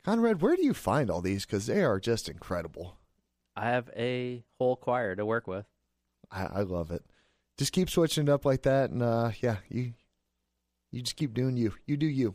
Konrad, 0.03 0.41
where 0.41 0.55
do 0.55 0.65
you 0.65 0.73
find 0.73 1.11
all 1.11 1.21
these? 1.21 1.45
Because 1.45 1.67
they 1.67 1.83
are 1.83 1.99
just 1.99 2.27
incredible. 2.27 2.97
I 3.55 3.69
have 3.69 3.91
a 3.95 4.43
whole 4.57 4.75
choir 4.75 5.15
to 5.15 5.23
work 5.23 5.45
with. 5.45 5.67
I, 6.31 6.45
I 6.45 6.61
love 6.61 6.89
it. 6.89 7.05
Just 7.59 7.73
keep 7.73 7.91
switching 7.91 8.23
it 8.23 8.29
up 8.31 8.43
like 8.43 8.63
that, 8.63 8.89
and 8.89 9.03
uh, 9.03 9.29
yeah, 9.39 9.57
you 9.69 9.93
you 10.91 11.03
just 11.03 11.15
keep 11.15 11.35
doing 11.35 11.57
you. 11.57 11.75
You 11.85 11.95
do 11.95 12.07
you. 12.07 12.33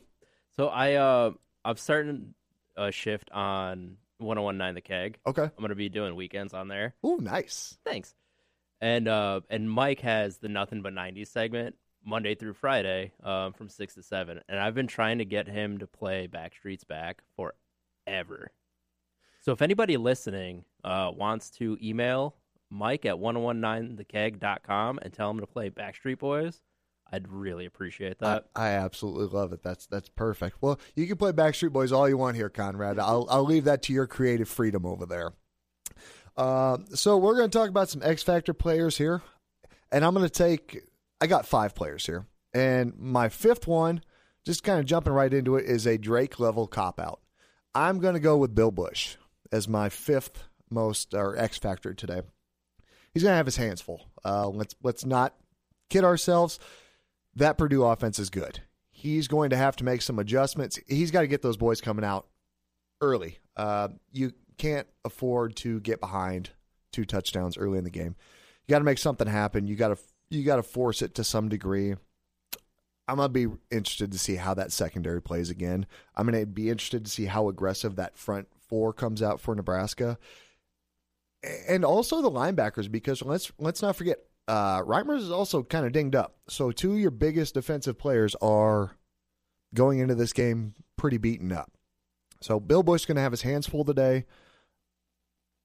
So 0.55 0.69
I 0.69 0.95
uh 0.95 1.33
I'm 1.65 1.77
starting 1.77 2.35
a 2.77 2.93
shift 2.93 3.29
on 3.33 3.97
1019 4.19 4.75
The 4.77 4.81
Keg. 4.83 5.19
Okay. 5.27 5.43
I'm 5.43 5.61
gonna 5.61 5.75
be 5.75 5.89
doing 5.89 6.15
weekends 6.15 6.55
on 6.55 6.69
there. 6.69 6.95
Oh, 7.03 7.17
nice. 7.17 7.77
Thanks 7.85 8.15
and 8.83 9.07
uh, 9.09 9.41
and 9.49 9.71
Mike 9.71 10.01
has 10.01 10.39
the 10.39 10.49
Nothing 10.49 10.83
But 10.83 10.93
'90s 10.93 11.29
segment 11.29 11.77
Monday 12.05 12.35
through 12.35 12.55
Friday 12.55 13.13
um, 13.23 13.55
from 13.55 13.71
six 13.71 13.95
to 13.95 14.03
seven, 14.03 14.41
and 14.49 14.59
I've 14.59 14.75
been 14.75 14.89
trying 14.89 15.19
to 15.19 15.25
get 15.25 15.49
him 15.49 15.79
to 15.79 15.87
play 15.87 16.29
Backstreet's 16.29 16.85
Back 16.85 17.23
forever. 17.37 18.51
So 19.41 19.53
if 19.53 19.63
anybody 19.63 19.97
listening 19.97 20.65
uh, 20.85 21.13
wants 21.17 21.51
to 21.53 21.79
email 21.83 22.35
Mike 22.71 23.07
at 23.07 23.17
1019thekeg.com 23.17 24.99
and 25.01 25.13
tell 25.13 25.31
him 25.31 25.41
to 25.41 25.47
play 25.47 25.71
Backstreet 25.71 26.19
Boys, 26.19 26.61
I'd 27.13 27.29
really 27.29 27.67
appreciate 27.67 28.19
that. 28.19 28.47
I, 28.57 28.69
I, 28.69 28.71
absolutely 28.71 29.27
love 29.27 29.53
it. 29.53 29.63
That's 29.63 29.87
that's 29.87 30.09
perfect. 30.09 30.57
Well, 30.61 30.81
you 30.97 31.07
can 31.07 31.17
play 31.17 31.31
Backstreet 31.31 31.73
Boys 31.73 31.93
all 31.93 32.09
you 32.09 32.17
want 32.17 32.37
here, 32.37 32.51
Konrad. 32.51 32.99
I'll 32.99 33.29
I'll 33.31 33.45
leave 33.45 33.65
that 33.65 33.83
to 33.83 33.93
your 33.93 34.09
creative 34.09 34.49
freedom 34.49 34.85
over 34.85 35.07
there. 35.07 35.35
Uh, 36.37 36.79
so 36.95 37.19
we're 37.19 37.37
going 37.37 37.51
to 37.51 37.59
talk 37.59 37.69
about 37.69 37.89
some 37.89 38.03
X 38.03 38.23
Factor 38.23 38.55
players 38.55 38.97
here, 38.99 39.23
and 39.91 40.05
I'm 40.05 40.15
going 40.15 40.27
to 40.27 40.31
take. 40.31 40.81
I 41.21 41.27
got 41.27 41.47
five 41.47 41.75
players 41.75 42.07
here, 42.07 42.27
and 42.53 42.99
my 42.99 43.29
fifth 43.29 43.67
one, 43.67 44.03
just 44.45 44.65
kind 44.65 44.81
of 44.81 44.87
jumping 44.87 45.13
right 45.13 45.33
into 45.33 45.57
it, 45.57 45.67
is 45.67 45.87
a 45.87 45.99
Drake 45.99 46.41
level 46.41 46.67
cop 46.67 46.99
out. 46.99 47.21
I'm 47.75 47.99
going 48.01 48.15
to 48.15 48.21
go 48.21 48.37
with 48.37 48.55
Bill 48.55 48.71
Busch 48.71 49.17
as 49.51 49.69
my 49.69 49.89
fifth 49.89 50.45
most 50.71 51.15
or 51.15 51.37
X 51.39 51.59
factor 51.59 51.95
today. 51.95 52.23
He's 53.13 53.23
going 53.23 53.33
to 53.33 53.37
have 53.37 53.47
his 53.47 53.57
hands 53.57 53.81
full. 53.81 54.09
Uh, 54.25 54.49
let's 54.49 54.75
let's 54.83 55.05
not 55.05 55.35
kid 55.91 56.05
ourselves. 56.05 56.59
That 57.35 57.59
Purdue 57.59 57.85
offense 57.85 58.19
is 58.19 58.31
good. 58.31 58.61
He's 58.91 59.29
going 59.29 59.51
to 59.51 59.57
have 59.57 59.77
to 59.77 59.85
make 59.85 60.03
some 60.03 60.19
adjustments. 60.19 60.79
He's 60.87 61.11
got 61.11 61.23
to 61.23 61.27
get 61.27 61.43
those 61.43 61.57
boys 61.57 61.81
coming 61.81 62.05
out 62.05 62.27
early. 63.01 63.39
Uh, 63.57 63.89
you 64.13 64.33
can't 64.63 64.87
afford 65.05 65.57
to 65.57 65.81
get 65.81 66.01
behind 66.01 66.51
two 66.93 67.05
touchdowns 67.05 67.59
early 67.59 67.79
in 67.79 67.85
the 67.85 67.91
game. 67.91 68.15
You 68.67 68.73
got 68.73 68.79
to 68.79 68.85
make 68.85 68.99
something 68.99 69.27
happen. 69.27 69.67
You 69.67 69.75
got 69.75 69.89
to 69.89 69.99
you 70.31 70.45
got 70.45 70.57
to 70.57 70.63
force 70.63 71.03
it 71.03 71.17
to 71.17 71.25
some 71.25 71.49
degree. 71.49 71.95
I'm 73.09 73.17
gonna 73.17 73.29
be 73.29 73.49
interested 73.71 74.13
to 74.13 74.19
see 74.19 74.37
how 74.37 74.55
that 74.55 74.71
secondary 74.71 75.21
plays 75.21 75.51
again. 75.51 75.87
I'm 76.15 76.25
gonna 76.25 76.47
be 76.47 76.71
interested 76.71 77.05
to 77.05 77.11
see 77.11 77.27
how 77.27 77.49
aggressive 77.49 77.97
that 77.97 78.17
front 78.17 78.47
four 78.69 78.93
comes 78.93 79.21
out 79.21 79.41
for 79.41 79.57
Nebraska, 79.57 80.17
and 81.69 81.85
also 81.85 82.23
the 82.23 82.31
linebackers 82.31 82.91
because 82.91 83.21
let's 83.23 83.51
let's 83.59 83.83
not 83.83 83.97
forget 83.97 84.19
uh, 84.47 84.83
Reimers 84.83 85.19
is 85.19 85.33
also 85.33 85.65
kind 85.65 85.85
of 85.85 85.93
dinged 85.93 86.15
up. 86.15 86.37
So 86.49 86.71
two 86.71 86.93
of 86.93 87.01
your 87.01 87.11
biggest 87.11 87.55
defensive 87.55 87.99
players 87.99 88.37
are 88.37 88.97
going 89.75 89.99
into 89.99 90.15
this 90.15 90.33
game 90.33 90.75
pretty 90.97 91.19
beaten 91.19 91.51
up. 91.51 91.73
So 92.41 92.61
Bill 92.61 92.83
Busch 92.83 93.05
going 93.05 93.17
to 93.17 93.23
have 93.23 93.33
his 93.33 93.43
hands 93.43 93.67
full 93.67 93.85
today. 93.85 94.25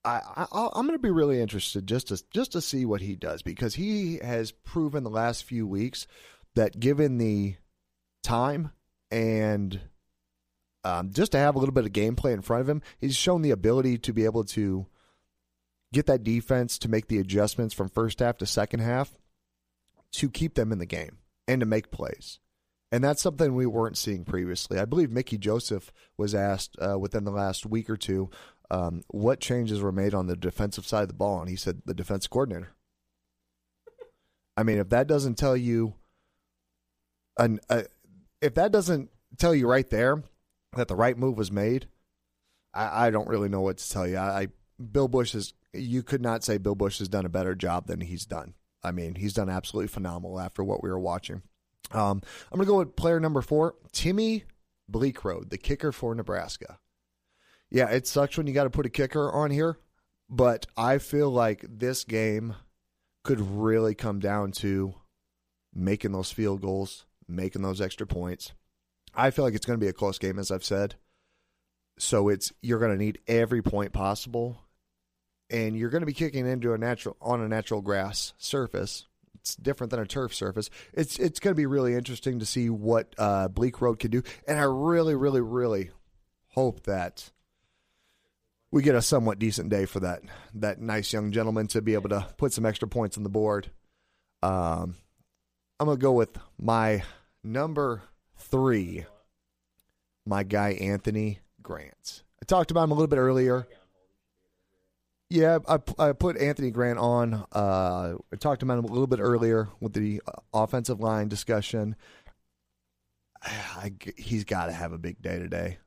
I, 0.08 0.46
am 0.52 0.86
going 0.86 0.92
to 0.92 0.98
be 0.98 1.10
really 1.10 1.40
interested 1.40 1.86
just 1.86 2.08
to 2.08 2.22
just 2.30 2.52
to 2.52 2.60
see 2.60 2.84
what 2.84 3.00
he 3.00 3.14
does 3.14 3.42
because 3.42 3.74
he 3.74 4.18
has 4.18 4.52
proven 4.52 5.04
the 5.04 5.10
last 5.10 5.44
few 5.44 5.66
weeks 5.66 6.06
that 6.54 6.80
given 6.80 7.18
the 7.18 7.56
time 8.22 8.72
and 9.10 9.80
um, 10.84 11.10
just 11.12 11.32
to 11.32 11.38
have 11.38 11.54
a 11.54 11.58
little 11.58 11.74
bit 11.74 11.84
of 11.84 11.92
gameplay 11.92 12.32
in 12.32 12.42
front 12.42 12.62
of 12.62 12.68
him, 12.68 12.82
he's 12.98 13.16
shown 13.16 13.42
the 13.42 13.50
ability 13.50 13.98
to 13.98 14.12
be 14.12 14.24
able 14.24 14.44
to 14.44 14.86
get 15.92 16.06
that 16.06 16.24
defense 16.24 16.78
to 16.78 16.88
make 16.88 17.08
the 17.08 17.18
adjustments 17.18 17.74
from 17.74 17.88
first 17.88 18.20
half 18.20 18.38
to 18.38 18.46
second 18.46 18.80
half 18.80 19.18
to 20.12 20.30
keep 20.30 20.54
them 20.54 20.72
in 20.72 20.78
the 20.78 20.86
game 20.86 21.18
and 21.46 21.60
to 21.60 21.66
make 21.66 21.90
plays. 21.90 22.38
And 22.90 23.04
that's 23.04 23.20
something 23.20 23.54
we 23.54 23.66
weren't 23.66 23.98
seeing 23.98 24.24
previously. 24.24 24.78
I 24.78 24.86
believe 24.86 25.10
Mickey 25.10 25.36
Joseph 25.36 25.92
was 26.16 26.34
asked 26.34 26.76
uh, 26.80 26.98
within 26.98 27.24
the 27.24 27.30
last 27.30 27.66
week 27.66 27.90
or 27.90 27.98
two 27.98 28.30
um, 28.70 29.02
what 29.08 29.40
changes 29.40 29.80
were 29.80 29.92
made 29.92 30.14
on 30.14 30.26
the 30.26 30.36
defensive 30.36 30.86
side 30.86 31.02
of 31.02 31.08
the 31.08 31.14
ball, 31.14 31.40
and 31.40 31.48
he 31.48 31.56
said 31.56 31.82
the 31.84 31.94
defense 31.94 32.26
coordinator. 32.26 32.70
I 34.56 34.62
mean, 34.62 34.78
if 34.78 34.90
that 34.90 35.06
doesn't 35.06 35.36
tell 35.36 35.56
you, 35.56 35.94
an, 37.38 37.60
if 38.42 38.54
that 38.54 38.72
doesn't 38.72 39.10
tell 39.38 39.54
you 39.54 39.68
right 39.68 39.88
there 39.88 40.22
that 40.76 40.88
the 40.88 40.96
right 40.96 41.16
move 41.16 41.38
was 41.38 41.50
made, 41.50 41.86
I, 42.74 43.06
I 43.06 43.10
don't 43.10 43.28
really 43.28 43.48
know 43.48 43.60
what 43.60 43.78
to 43.78 43.90
tell 43.90 44.06
you. 44.06 44.16
I, 44.16 44.42
I 44.42 44.48
Bill 44.80 45.08
Busch 45.08 45.34
is. 45.34 45.54
You 45.74 46.02
could 46.02 46.22
not 46.22 46.44
say 46.44 46.56
Bill 46.56 46.74
Busch 46.74 46.98
has 46.98 47.08
done 47.08 47.26
a 47.26 47.30
better 47.30 47.54
job 47.54 47.86
than 47.86 48.00
he's 48.00 48.24
done. 48.24 48.54
I 48.82 48.90
mean, 48.90 49.16
he's 49.16 49.34
done 49.34 49.50
absolutely 49.50 49.88
phenomenal 49.88 50.40
after 50.40 50.64
what 50.64 50.82
we 50.82 50.88
were 50.88 50.98
watching. 50.98 51.42
Um, 51.92 52.22
I'm 52.50 52.56
going 52.56 52.66
to 52.66 52.72
go 52.72 52.78
with 52.78 52.96
player 52.96 53.20
number 53.20 53.42
four, 53.42 53.74
Timmy 53.92 54.44
Bleekrode, 54.90 55.50
the 55.50 55.58
kicker 55.58 55.92
for 55.92 56.14
Nebraska 56.14 56.78
yeah, 57.70 57.88
it 57.90 58.06
sucks 58.06 58.36
when 58.36 58.46
you 58.46 58.54
got 58.54 58.64
to 58.64 58.70
put 58.70 58.86
a 58.86 58.90
kicker 58.90 59.30
on 59.30 59.50
here, 59.50 59.78
but 60.28 60.66
I 60.76 60.98
feel 60.98 61.30
like 61.30 61.64
this 61.68 62.04
game 62.04 62.54
could 63.24 63.40
really 63.40 63.94
come 63.94 64.20
down 64.20 64.52
to 64.52 64.94
making 65.74 66.12
those 66.12 66.32
field 66.32 66.62
goals, 66.62 67.04
making 67.26 67.62
those 67.62 67.80
extra 67.80 68.06
points. 68.06 68.52
I 69.14 69.30
feel 69.30 69.44
like 69.44 69.54
it's 69.54 69.66
going 69.66 69.78
to 69.78 69.84
be 69.84 69.88
a 69.90 69.94
close 69.94 70.18
game, 70.18 70.38
as 70.38 70.50
I've 70.50 70.64
said. 70.64 70.94
So 71.98 72.28
it's 72.28 72.52
you're 72.62 72.78
going 72.78 72.92
to 72.92 73.04
need 73.04 73.18
every 73.26 73.60
point 73.60 73.92
possible, 73.92 74.62
and 75.50 75.76
you're 75.76 75.90
going 75.90 76.02
to 76.02 76.06
be 76.06 76.12
kicking 76.12 76.46
into 76.46 76.72
a 76.72 76.78
natural 76.78 77.16
on 77.20 77.40
a 77.40 77.48
natural 77.48 77.82
grass 77.82 78.34
surface. 78.38 79.06
It's 79.34 79.56
different 79.56 79.90
than 79.90 80.00
a 80.00 80.06
turf 80.06 80.34
surface. 80.34 80.70
It's 80.94 81.18
it's 81.18 81.40
going 81.40 81.52
to 81.52 81.56
be 81.56 81.66
really 81.66 81.94
interesting 81.94 82.38
to 82.38 82.46
see 82.46 82.70
what 82.70 83.14
uh, 83.18 83.48
Road 83.80 83.98
can 83.98 84.10
do, 84.10 84.22
and 84.46 84.58
I 84.58 84.64
really, 84.64 85.16
really, 85.16 85.40
really 85.40 85.90
hope 86.50 86.84
that 86.84 87.32
we 88.70 88.82
get 88.82 88.94
a 88.94 89.02
somewhat 89.02 89.38
decent 89.38 89.70
day 89.70 89.86
for 89.86 90.00
that 90.00 90.22
that 90.54 90.80
nice 90.80 91.12
young 91.12 91.32
gentleman 91.32 91.66
to 91.68 91.82
be 91.82 91.94
able 91.94 92.10
to 92.10 92.26
put 92.36 92.52
some 92.52 92.66
extra 92.66 92.88
points 92.88 93.16
on 93.16 93.22
the 93.22 93.28
board. 93.28 93.70
Um, 94.42 94.96
I'm 95.80 95.86
gonna 95.86 95.96
go 95.96 96.12
with 96.12 96.36
my 96.58 97.02
number 97.42 98.02
three, 98.36 99.06
my 100.26 100.42
guy 100.42 100.70
Anthony 100.72 101.40
Grant. 101.62 102.22
I 102.42 102.44
talked 102.44 102.70
about 102.70 102.84
him 102.84 102.90
a 102.92 102.94
little 102.94 103.08
bit 103.08 103.18
earlier. 103.18 103.66
Yeah, 105.30 105.58
I, 105.68 105.78
I 105.98 106.12
put 106.12 106.38
Anthony 106.38 106.70
Grant 106.70 106.98
on. 106.98 107.44
Uh, 107.52 108.14
I 108.32 108.36
talked 108.36 108.62
about 108.62 108.78
him 108.78 108.86
a 108.86 108.88
little 108.88 109.06
bit 109.06 109.20
earlier 109.20 109.68
with 109.78 109.92
the 109.92 110.22
uh, 110.26 110.40
offensive 110.54 111.00
line 111.00 111.28
discussion. 111.28 111.96
I, 113.42 113.92
he's 114.16 114.44
got 114.44 114.66
to 114.66 114.72
have 114.72 114.92
a 114.92 114.98
big 114.98 115.20
day 115.20 115.38
today. 115.38 115.78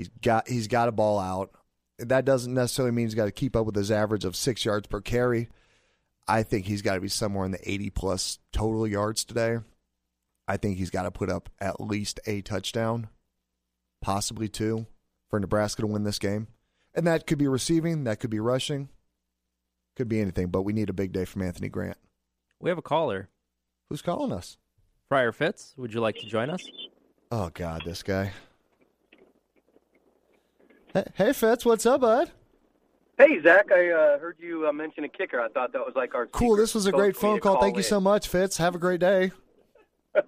He's 0.00 0.08
got 0.22 0.48
he's 0.48 0.66
got 0.66 0.88
a 0.88 0.92
ball 0.92 1.18
out. 1.18 1.50
That 1.98 2.24
doesn't 2.24 2.54
necessarily 2.54 2.92
mean 2.92 3.04
he's 3.04 3.14
got 3.14 3.26
to 3.26 3.30
keep 3.30 3.54
up 3.54 3.66
with 3.66 3.76
his 3.76 3.90
average 3.90 4.24
of 4.24 4.34
six 4.34 4.64
yards 4.64 4.86
per 4.86 5.02
carry. 5.02 5.50
I 6.26 6.42
think 6.42 6.64
he's 6.64 6.80
got 6.80 6.94
to 6.94 7.02
be 7.02 7.08
somewhere 7.08 7.44
in 7.44 7.50
the 7.50 7.70
80 7.70 7.90
plus 7.90 8.38
total 8.50 8.86
yards 8.86 9.26
today. 9.26 9.58
I 10.48 10.56
think 10.56 10.78
he's 10.78 10.88
got 10.88 11.02
to 11.02 11.10
put 11.10 11.28
up 11.28 11.50
at 11.60 11.82
least 11.82 12.18
a 12.24 12.40
touchdown, 12.40 13.10
possibly 14.00 14.48
two, 14.48 14.86
for 15.28 15.38
Nebraska 15.38 15.82
to 15.82 15.86
win 15.86 16.04
this 16.04 16.18
game. 16.18 16.46
And 16.94 17.06
that 17.06 17.26
could 17.26 17.36
be 17.36 17.46
receiving, 17.46 18.04
that 18.04 18.20
could 18.20 18.30
be 18.30 18.40
rushing, 18.40 18.88
could 19.96 20.08
be 20.08 20.22
anything, 20.22 20.48
but 20.48 20.62
we 20.62 20.72
need 20.72 20.88
a 20.88 20.94
big 20.94 21.12
day 21.12 21.26
from 21.26 21.42
Anthony 21.42 21.68
Grant. 21.68 21.98
We 22.58 22.70
have 22.70 22.78
a 22.78 22.82
caller. 22.82 23.28
Who's 23.90 24.00
calling 24.00 24.32
us? 24.32 24.56
Friar 25.10 25.32
Fitz, 25.32 25.74
would 25.76 25.92
you 25.92 26.00
like 26.00 26.16
to 26.16 26.26
join 26.26 26.48
us? 26.48 26.66
Oh, 27.30 27.50
God, 27.52 27.82
this 27.84 28.02
guy. 28.02 28.32
Hey, 30.92 31.32
Fitz, 31.32 31.64
what's 31.64 31.86
up, 31.86 32.00
bud? 32.00 32.30
Hey, 33.16 33.40
Zach, 33.42 33.70
I 33.70 33.90
uh, 33.90 34.18
heard 34.18 34.36
you 34.40 34.66
uh, 34.66 34.72
mention 34.72 35.04
a 35.04 35.08
kicker. 35.08 35.40
I 35.40 35.48
thought 35.48 35.72
that 35.72 35.80
was 35.80 35.92
like 35.94 36.14
our 36.14 36.26
cool. 36.26 36.56
This 36.56 36.74
was 36.74 36.86
a 36.86 36.92
great 36.92 37.16
phone 37.16 37.38
call. 37.38 37.54
call. 37.54 37.62
Thank 37.62 37.74
in. 37.74 37.78
you 37.78 37.82
so 37.84 38.00
much, 38.00 38.26
Fitz. 38.26 38.56
Have 38.56 38.74
a 38.74 38.78
great 38.78 38.98
day. 38.98 39.30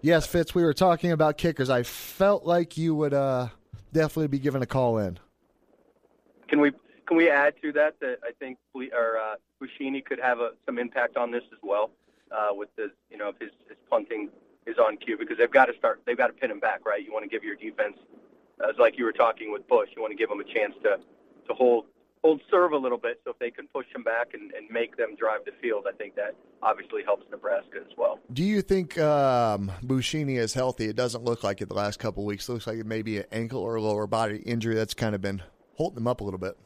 yes, 0.00 0.26
Fitz, 0.26 0.54
we 0.54 0.64
were 0.64 0.74
talking 0.74 1.12
about 1.12 1.36
kickers. 1.38 1.70
I 1.70 1.84
felt 1.84 2.44
like 2.44 2.76
you 2.76 2.94
would 2.94 3.14
uh, 3.14 3.48
definitely 3.92 4.28
be 4.28 4.40
given 4.40 4.62
a 4.62 4.66
call 4.66 4.98
in. 4.98 5.18
Can 6.48 6.60
we 6.60 6.72
can 7.06 7.16
we 7.16 7.30
add 7.30 7.54
to 7.62 7.72
that 7.72 8.00
that 8.00 8.18
I 8.24 8.32
think 8.38 8.58
we, 8.74 8.90
or 8.92 9.18
uh, 9.18 9.34
could 10.04 10.18
have 10.18 10.40
a, 10.40 10.52
some 10.66 10.78
impact 10.78 11.16
on 11.16 11.30
this 11.30 11.44
as 11.52 11.58
well 11.62 11.90
uh, 12.32 12.48
with 12.52 12.74
the 12.76 12.90
you 13.10 13.18
know 13.18 13.28
if 13.28 13.38
his, 13.38 13.50
his 13.68 13.76
punting 13.88 14.28
is 14.66 14.78
on 14.78 14.96
cue 14.96 15.16
because 15.16 15.38
they've 15.38 15.50
got 15.50 15.66
to 15.66 15.76
start 15.76 16.00
they've 16.06 16.16
got 16.16 16.28
to 16.28 16.32
pin 16.32 16.50
him 16.50 16.58
back 16.58 16.84
right. 16.84 17.04
You 17.04 17.12
want 17.12 17.24
to 17.24 17.28
give 17.28 17.44
your 17.44 17.56
defense 17.56 17.98
as 18.68 18.76
like 18.78 18.98
you 18.98 19.04
were 19.04 19.12
talking 19.12 19.52
with 19.52 19.66
Busch. 19.68 19.88
you 19.94 20.02
want 20.02 20.12
to 20.12 20.16
give 20.16 20.28
them 20.28 20.40
a 20.40 20.44
chance 20.44 20.74
to 20.82 20.98
to 21.48 21.54
hold 21.54 21.86
hold 22.22 22.40
serve 22.50 22.72
a 22.72 22.76
little 22.76 22.98
bit. 22.98 23.20
So 23.24 23.30
if 23.32 23.38
they 23.38 23.50
can 23.50 23.66
push 23.68 23.86
them 23.92 24.02
back 24.02 24.34
and, 24.34 24.52
and 24.52 24.70
make 24.70 24.96
them 24.96 25.16
drive 25.16 25.44
the 25.44 25.52
field, 25.60 25.86
I 25.88 25.96
think 25.96 26.14
that 26.14 26.34
obviously 26.62 27.02
helps 27.04 27.24
Nebraska 27.30 27.78
as 27.78 27.96
well. 27.96 28.20
Do 28.32 28.44
you 28.44 28.62
think 28.62 28.98
um, 28.98 29.72
Buschini 29.84 30.38
is 30.38 30.54
healthy? 30.54 30.86
It 30.86 30.96
doesn't 30.96 31.24
look 31.24 31.42
like 31.42 31.60
it 31.60 31.68
the 31.68 31.74
last 31.74 31.98
couple 31.98 32.22
of 32.22 32.26
weeks. 32.26 32.48
It 32.48 32.52
looks 32.52 32.66
like 32.66 32.78
it 32.78 32.86
may 32.86 33.02
be 33.02 33.18
an 33.18 33.24
ankle 33.32 33.60
or 33.60 33.80
lower 33.80 34.06
body 34.06 34.38
injury 34.38 34.74
that's 34.74 34.94
kind 34.94 35.14
of 35.14 35.20
been 35.20 35.42
holding 35.74 35.96
them 35.96 36.06
up 36.06 36.20
a 36.20 36.24
little 36.24 36.38
bit. 36.38 36.56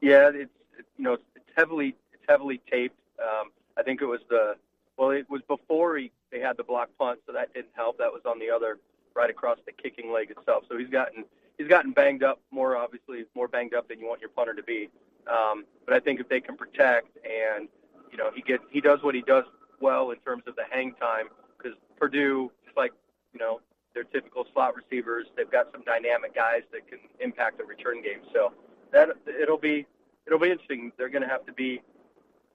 Yeah, 0.00 0.30
it's 0.34 0.50
you 0.96 1.04
know 1.04 1.14
it's 1.14 1.50
heavily 1.56 1.96
it's 2.12 2.24
heavily 2.28 2.60
taped. 2.70 2.98
Um, 3.20 3.50
I 3.76 3.82
think 3.82 4.02
it 4.02 4.06
was 4.06 4.20
the 4.28 4.56
well, 4.98 5.10
it 5.10 5.28
was 5.30 5.42
before 5.48 5.96
he 5.96 6.12
they 6.30 6.40
had 6.40 6.56
the 6.56 6.64
block 6.64 6.90
punt, 6.98 7.20
so 7.26 7.32
that 7.32 7.54
didn't 7.54 7.72
help. 7.74 7.98
That 7.98 8.12
was 8.12 8.22
on 8.26 8.38
the 8.38 8.50
other 8.50 8.78
right 9.14 9.30
across 9.30 9.58
the 9.66 9.72
kicking 9.72 10.12
leg 10.12 10.30
itself. 10.30 10.64
So 10.68 10.78
he's 10.78 10.88
gotten 10.88 11.24
he's 11.58 11.68
gotten 11.68 11.92
banged 11.92 12.22
up 12.22 12.40
more, 12.50 12.76
obviously 12.76 13.24
more 13.34 13.48
banged 13.48 13.74
up 13.74 13.88
than 13.88 13.98
you 13.98 14.06
want 14.06 14.20
your 14.20 14.30
punter 14.30 14.54
to 14.54 14.62
be. 14.62 14.88
Um, 15.30 15.64
but 15.86 15.94
I 15.94 16.00
think 16.00 16.20
if 16.20 16.28
they 16.28 16.40
can 16.40 16.56
protect 16.56 17.16
and 17.24 17.68
you 18.10 18.18
know 18.18 18.30
he 18.34 18.42
gets 18.42 18.64
he 18.70 18.80
does 18.80 19.02
what 19.02 19.14
he 19.14 19.22
does 19.22 19.44
well 19.80 20.10
in 20.10 20.18
terms 20.18 20.44
of 20.46 20.56
the 20.56 20.64
hang 20.70 20.94
time 20.94 21.26
because 21.56 21.76
Purdue, 21.98 22.50
just 22.64 22.76
like 22.76 22.92
you 23.32 23.40
know 23.40 23.60
their 23.94 24.04
typical 24.04 24.46
slot 24.52 24.74
receivers, 24.76 25.26
they've 25.36 25.50
got 25.50 25.70
some 25.72 25.82
dynamic 25.84 26.34
guys 26.34 26.62
that 26.72 26.88
can 26.88 26.98
impact 27.20 27.58
the 27.58 27.64
return 27.64 28.02
game. 28.02 28.20
So 28.32 28.52
that 28.92 29.10
it'll 29.26 29.58
be 29.58 29.86
it'll 30.26 30.38
be 30.38 30.50
interesting. 30.50 30.92
They're 30.96 31.08
going 31.08 31.22
to 31.22 31.28
have 31.28 31.44
to 31.46 31.52
be 31.52 31.82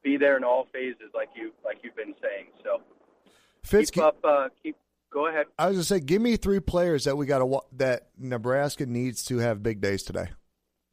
be 0.04 0.17
there 0.17 0.38
in 0.38 0.43
all 0.43 0.67
phases, 0.74 1.12
like 1.13 1.30
you 1.36 1.52
like 1.63 1.80
you've 1.84 1.96
been 1.96 2.15
saying. 2.22 2.48
So 2.63 2.82
Fitz, 3.63 3.91
keep 3.91 4.04
up, 4.04 4.17
uh, 4.24 4.50
keep 4.63 4.78
Go 5.12 5.28
ahead. 5.28 5.46
I 5.58 5.67
was 5.67 5.76
going 5.76 5.82
to 5.82 5.88
say, 5.88 6.00
give 6.00 6.22
me 6.22 6.36
three 6.36 6.60
players 6.60 7.06
that 7.06 7.15
we 7.15 7.26
got 7.26 7.39
to 7.39 7.60
that 7.78 8.10
Nebraska 8.17 8.86
needs 8.86 9.24
to 9.26 9.38
have 9.38 9.63
big 9.63 9.82
days 9.82 10.04
today. 10.04 10.30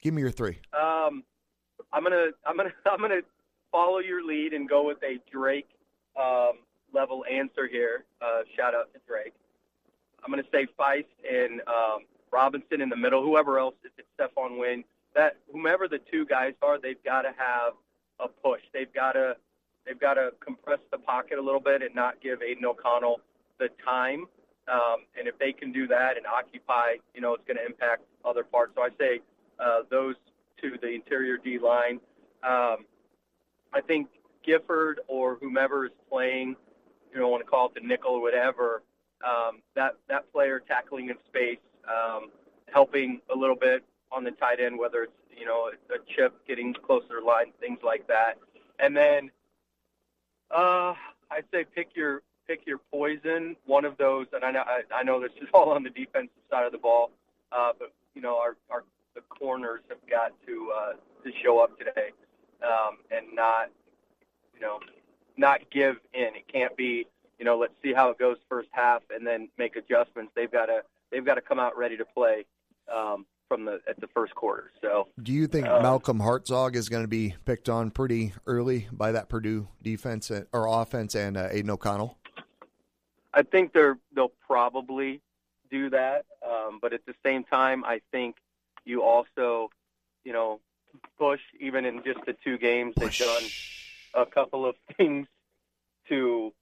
Give 0.03 0.15
me 0.15 0.23
your 0.23 0.31
three. 0.31 0.59
Um, 0.73 1.25
I'm 1.93 2.03
gonna 2.03 2.29
I'm 2.47 2.57
gonna 2.57 2.73
I'm 2.87 3.01
gonna 3.01 3.23
follow 3.73 3.99
your 3.99 4.25
lead 4.25 4.53
and 4.53 4.69
go 4.69 4.87
with 4.87 4.99
a 5.03 5.19
Drake 5.31 5.69
um, 6.21 6.59
level 6.93 7.25
answer 7.31 7.67
here. 7.67 8.05
Uh, 8.21 8.43
shout 8.55 8.75
out 8.75 8.93
to 8.93 9.01
Drake. 9.09 9.33
I'm 10.23 10.31
gonna 10.31 10.43
say 10.53 10.67
Feist 10.79 11.07
and 11.29 11.61
um, 11.63 12.05
Robinson 12.31 12.81
in 12.81 12.89
the 12.89 12.97
middle, 12.97 13.23
whoever 13.23 13.59
else, 13.59 13.75
if 13.85 13.93
it's 13.97 14.09
Stephon 14.19 14.59
Wynn, 14.59 14.85
that 15.15 15.39
whomever 15.51 15.89
the 15.89 16.01
two 16.11 16.27
guys 16.27 16.53
are, 16.61 16.79
they've 16.79 17.03
got 17.05 17.23
to 17.23 17.33
have 17.37 17.73
a 18.21 18.29
push. 18.29 18.61
They've 18.73 18.93
got 18.93 19.13
to 19.13 19.37
they've 19.87 19.99
got 19.99 20.15
to 20.15 20.33
compress 20.41 20.81
the 20.91 20.99
pocket 20.99 21.39
a 21.39 21.43
little 21.43 21.61
bit 21.61 21.83
and 21.83 21.95
not 21.95 22.21
give 22.21 22.43
Aidan 22.43 22.65
O'Connell 22.65 23.21
the 23.59 23.69
time. 23.85 24.27
Um, 24.67 25.05
and 25.19 25.29
if 25.29 25.39
they 25.39 25.53
can 25.53 25.73
do 25.73 25.87
that 25.89 26.17
and 26.17 26.27
occupy, 26.27 26.97
you 27.15 27.21
know, 27.21 27.35
it's 27.35 27.45
going 27.47 27.59
to 27.59 27.67
impact 27.67 28.03
other 28.25 28.45
parts. 28.45 28.73
So 28.77 28.83
I 28.83 28.89
say 28.99 29.21
uh, 29.59 29.81
those 29.91 30.15
to 30.63 30.79
the 30.81 30.89
interior 30.89 31.37
D 31.37 31.59
line. 31.59 32.01
Um, 32.43 32.87
I 33.73 33.81
think 33.87 34.09
Gifford 34.43 35.01
or 35.09 35.37
whomever 35.41 35.87
is 35.87 35.93
playing, 36.11 36.57
you 37.13 37.21
know, 37.21 37.29
want 37.29 37.45
to 37.45 37.51
call 37.51 37.67
it 37.67 37.75
the 37.75 37.87
nickel 37.87 38.13
or 38.13 38.23
whatever, 38.23 38.83
um, 39.25 39.61
that 39.75 39.97
that 40.09 40.31
player 40.33 40.61
tackling 40.61 41.09
in 41.09 41.17
space, 41.27 41.59
um, 41.89 42.31
helping 42.73 43.21
a 43.35 43.37
little 43.37 43.57
bit 43.57 43.85
on 44.13 44.25
the 44.25 44.31
tight 44.33 44.61
end, 44.61 44.79
whether 44.79 45.05
it's 45.05 45.13
you 45.37 45.47
know 45.47 45.71
a 45.91 46.15
chip 46.15 46.35
getting 46.47 46.75
closer 46.75 47.21
line, 47.21 47.53
things 47.61 47.79
like 47.83 48.07
that, 48.07 48.39
and 48.79 48.97
then 48.97 49.31
uh, 50.51 50.95
I'd 51.31 51.45
say 51.53 51.65
pick 51.65 51.91
your 51.95 52.23
pick 52.47 52.67
your 52.67 52.79
poison. 52.93 53.57
One 53.67 53.85
of 53.85 53.97
those, 53.97 54.27
and 54.33 54.45
I 54.45 54.51
know 54.51 54.63
I, 54.67 54.83
I 54.95 55.03
know 55.03 55.21
this 55.21 55.33
is 55.41 55.49
all 55.55 55.71
on 55.71 55.83
the 55.83 55.91
defensive 55.91 56.31
side 56.51 56.67
of 56.67 56.73
the 56.73 56.79
ball, 56.79 57.11
uh, 57.53 57.73
but 57.79 57.93
you 58.15 58.23
know 58.23 58.37
our 58.39 58.57
our 58.71 58.85
the 59.15 59.21
corners 59.23 59.81
have 59.89 59.99
got 60.11 60.33
to 60.47 60.73
uh, 60.77 60.93
to 61.25 61.33
show 61.43 61.59
up 61.61 61.79
today 61.79 62.11
um, 62.63 62.99
and 63.11 63.27
not 63.35 63.71
you 64.55 64.61
know 64.61 64.79
not 65.37 65.61
give 65.71 65.97
in. 66.13 66.35
It 66.35 66.49
can't 66.53 66.77
be 66.77 67.07
you 67.39 67.45
know 67.45 67.59
let's 67.59 67.75
see 67.83 67.93
how 67.93 68.11
it 68.11 68.19
goes 68.19 68.37
first 68.49 68.69
half 68.73 69.03
and 69.15 69.27
then 69.27 69.49
make 69.59 69.77
adjustments. 69.77 70.33
They've 70.35 70.51
got 70.51 70.67
to 70.67 70.83
they've 71.11 71.25
got 71.25 71.35
to 71.35 71.41
come 71.43 71.59
out 71.59 71.77
ready 71.77 71.97
to 71.97 72.05
play. 72.05 72.45
Um, 72.93 73.27
from 73.49 73.67
the 73.67 73.81
at 73.87 74.01
the 74.01 74.07
first 74.09 74.35
quarter. 74.35 74.71
So, 74.81 75.09
do 75.23 75.31
you 75.31 75.47
think 75.47 75.67
um, 75.67 75.83
Malcolm 75.83 76.19
Hartzog 76.19 76.75
is 76.77 76.89
going 76.89 77.05
to 77.05 77.09
be 77.09 77.35
picked 77.45 77.69
on 77.69 77.91
pretty 77.91 78.33
early 78.47 78.89
by 78.91 79.13
that 79.13 79.29
Purdue 79.29 79.69
defense 79.83 80.31
or 80.53 80.67
offense 80.67 81.15
and 81.15 81.37
uh, 81.37 81.49
Aidan 81.51 81.71
O'Connell? 81.71 82.19
I 83.35 83.43
think 83.43 83.73
they're 83.73 83.99
they'll 84.15 84.33
probably 84.47 85.21
do 85.71 85.91
that, 85.91 86.25
um, 86.47 86.79
but 86.81 86.93
at 86.93 87.05
the 87.05 87.15
same 87.25 87.43
time, 87.45 87.85
I 87.85 88.01
think 88.13 88.37
you 88.85 89.03
also, 89.03 89.71
you 90.25 90.33
know, 90.33 90.61
Busch 91.19 91.41
even 91.59 91.85
in 91.85 92.03
just 92.05 92.21
the 92.27 92.37
two 92.45 92.57
games 92.59 92.95
they've 92.97 93.19
done 93.19 93.43
a 94.15 94.25
couple 94.25 94.65
of 94.65 94.77
things 94.97 95.27
to, 96.09 96.53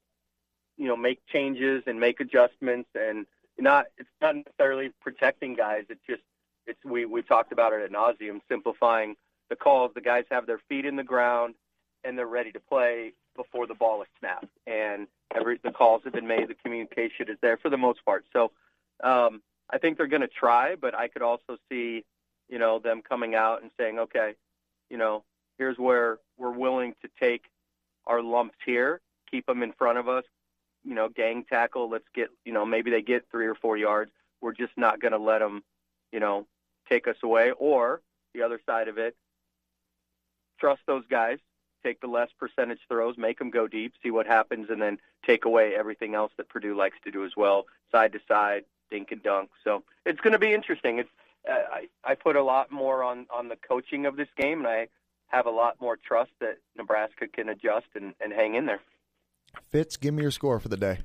you 0.79 0.89
know, 0.89 0.97
make 0.97 1.21
changes 1.27 1.83
and 1.87 2.01
make 2.01 2.21
adjustments 2.21 2.89
and 2.95 3.27
not 3.59 3.87
it's 3.99 4.09
not 4.21 4.35
necessarily 4.35 4.91
protecting 5.01 5.55
guys. 5.55 5.85
It's 5.91 6.01
just 6.09 6.23
it's 6.67 6.83
we 6.85 7.05
we 7.05 7.23
talked 7.23 7.53
about 7.53 7.75
it 7.75 7.83
at 7.83 7.93
nauseum, 7.93 8.41
simplifying 8.49 9.17
the 9.51 9.57
calls. 9.57 9.93
The 9.95 10.01
guys 10.01 10.25
have 10.31 10.47
their 10.47 10.61
feet 10.69 10.87
in 10.87 10.97
the 10.97 11.05
ground 11.05 11.55
and 12.03 12.17
they're 12.17 12.27
ready 12.27 12.51
to 12.53 12.61
play 12.61 13.13
before 13.37 13.66
the 13.66 13.75
ball 13.75 14.03
is 14.03 14.09
snapped. 14.18 14.47
And 14.66 15.07
every 15.35 15.59
the 15.62 15.71
calls 15.71 16.03
have 16.05 16.12
been 16.12 16.27
made. 16.27 16.49
The 16.49 16.55
communication 16.55 17.29
is 17.29 17.38
there 17.40 17.57
for 17.57 17.71
the 17.71 17.77
most 17.77 18.05
part. 18.05 18.25
So 18.33 18.53
um, 19.03 19.42
I 19.71 19.79
think 19.79 19.97
they're 19.97 20.07
going 20.07 20.23
to 20.23 20.29
try, 20.29 20.77
but 20.77 20.95
I 20.95 21.09
could 21.09 21.23
also 21.23 21.57
see 21.71 22.05
you 22.49 22.59
know 22.59 22.79
them 22.79 23.03
coming 23.07 23.35
out 23.35 23.62
and 23.62 23.71
saying, 23.79 23.99
okay, 23.99 24.35
you 24.90 24.99
know, 24.99 25.25
here's 25.59 25.79
where 25.79 26.18
we're 26.38 26.51
willing 26.53 26.95
to 27.03 27.09
take 27.21 27.45
our 28.07 28.23
lumps 28.23 28.59
here, 28.64 29.01
keep 29.31 29.47
them 29.47 29.62
in 29.62 29.73
front 29.73 29.99
of 29.99 30.09
us. 30.09 30.25
You 30.85 30.95
know, 30.95 31.09
gang 31.09 31.45
tackle. 31.49 31.88
Let's 31.88 32.09
get 32.14 32.29
you 32.45 32.53
know 32.53 32.66
maybe 32.66 32.90
they 32.90 33.03
get 33.03 33.27
three 33.31 33.47
or 33.47 33.55
four 33.55 33.77
yards. 33.77 34.11
We're 34.40 34.53
just 34.53 34.73
not 34.77 35.01
going 35.01 35.12
to 35.12 35.18
let 35.18 35.38
them, 35.38 35.62
you 36.11 36.18
know, 36.18 36.47
take 36.88 37.07
us 37.07 37.16
away. 37.23 37.53
Or 37.53 38.03
the 38.35 38.42
other 38.42 38.61
side 38.66 38.88
of 38.88 38.99
it, 38.99 39.14
trust 40.59 40.81
those 40.87 41.05
guys, 41.09 41.38
take 41.83 42.01
the 42.01 42.07
less 42.07 42.29
percentage 42.38 42.81
throws, 42.88 43.16
make 43.16 43.38
them 43.38 43.51
go 43.51 43.66
deep, 43.66 43.95
see 44.03 44.11
what 44.11 44.27
happens, 44.27 44.68
and 44.71 44.81
then 44.81 44.99
take 45.27 45.45
away 45.45 45.75
everything 45.75 46.14
else 46.14 46.33
that 46.37 46.49
Purdue 46.49 46.77
likes 46.77 46.97
to 47.05 47.11
do 47.11 47.25
as 47.25 47.33
well, 47.37 47.66
side 47.90 48.12
to 48.12 48.21
side, 48.29 48.64
dink 48.90 49.11
and 49.11 49.23
dunk. 49.23 49.51
So 49.64 49.83
it's 50.07 50.21
going 50.21 50.33
to 50.33 50.38
be 50.38 50.53
interesting. 50.53 50.99
It's 50.99 51.11
uh, 51.49 51.55
I 51.73 51.88
I 52.05 52.14
put 52.14 52.37
a 52.37 52.42
lot 52.42 52.71
more 52.71 53.03
on 53.03 53.27
on 53.31 53.49
the 53.49 53.57
coaching 53.57 54.07
of 54.07 54.16
this 54.16 54.29
game, 54.37 54.61
and 54.61 54.68
I 54.68 54.88
have 55.29 55.47
a 55.47 55.51
lot 55.51 55.81
more 55.81 55.97
trust 55.97 56.31
that 56.40 56.59
Nebraska 56.77 57.27
can 57.27 57.49
adjust 57.49 57.87
and, 57.95 58.14
and 58.21 58.33
hang 58.33 58.55
in 58.55 58.66
there. 58.66 58.81
Fitz, 59.71 59.97
give 59.97 60.14
me 60.14 60.23
your 60.23 60.31
score 60.31 60.61
for 60.61 60.68
the 60.68 60.77
day. 60.77 60.99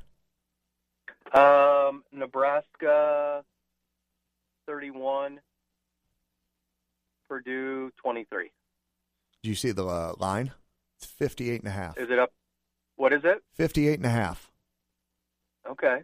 Um, 1.34 2.04
Nebraska 2.12 3.44
31, 4.68 5.40
Purdue 7.28 7.92
23. 7.98 8.52
Do 9.44 9.50
you 9.50 9.56
see 9.56 9.72
the 9.72 9.86
uh, 9.86 10.13
line? 10.18 10.52
It's 11.00 11.10
58 11.12 11.62
and 11.62 11.68
a 11.68 11.72
half. 11.72 11.98
Is 11.98 12.10
it 12.10 12.20
up? 12.20 12.32
What 12.96 13.14
is 13.14 13.22
it? 13.24 13.44
58 13.56 14.00
and 14.00 14.06
a 14.06 14.10
half. 14.10 14.52
Okay. 15.70 16.04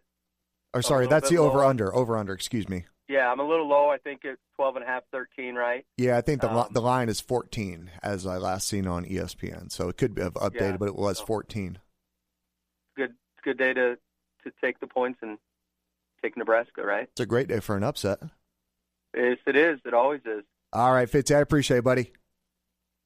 Or 0.73 0.81
sorry, 0.81 1.07
that's 1.07 1.29
the 1.29 1.37
over 1.37 1.63
under. 1.63 1.93
Over 1.93 2.17
under, 2.17 2.33
excuse 2.33 2.67
me. 2.67 2.85
Yeah, 3.07 3.31
I'm 3.31 3.39
a 3.39 3.47
little 3.47 3.67
low. 3.67 3.89
I 3.89 3.97
think 3.97 4.21
it's 4.23 4.41
12 4.55 4.77
and 4.77 4.85
a 4.85 4.87
half, 4.87 5.03
13, 5.11 5.55
right? 5.55 5.85
Yeah, 5.97 6.17
I 6.17 6.21
think 6.21 6.41
the 6.41 6.51
um, 6.51 6.67
the 6.71 6.81
line 6.81 7.09
is 7.09 7.19
14 7.19 7.91
as 8.01 8.25
I 8.25 8.37
last 8.37 8.67
seen 8.67 8.87
on 8.87 9.05
ESPN. 9.05 9.71
So 9.71 9.89
it 9.89 9.97
could 9.97 10.17
have 10.17 10.33
updated, 10.35 10.71
yeah. 10.71 10.77
but 10.77 10.87
it 10.87 10.95
was 10.95 11.19
14. 11.19 11.79
Good 12.95 13.13
good 13.43 13.57
day 13.57 13.73
to 13.73 13.97
to 14.43 14.51
take 14.61 14.79
the 14.79 14.87
points 14.87 15.19
and 15.21 15.37
take 16.21 16.37
Nebraska, 16.37 16.81
right? 16.81 17.07
It's 17.11 17.21
a 17.21 17.25
great 17.25 17.47
day 17.47 17.59
for 17.59 17.75
an 17.75 17.83
upset. 17.83 18.19
Yes, 19.15 19.37
it 19.45 19.55
is. 19.55 19.79
It 19.85 19.93
always 19.93 20.21
is. 20.25 20.43
All 20.71 20.91
right, 20.91 21.09
Fitz, 21.09 21.29
I 21.29 21.39
appreciate 21.39 21.79
it, 21.79 21.83
buddy. 21.83 22.13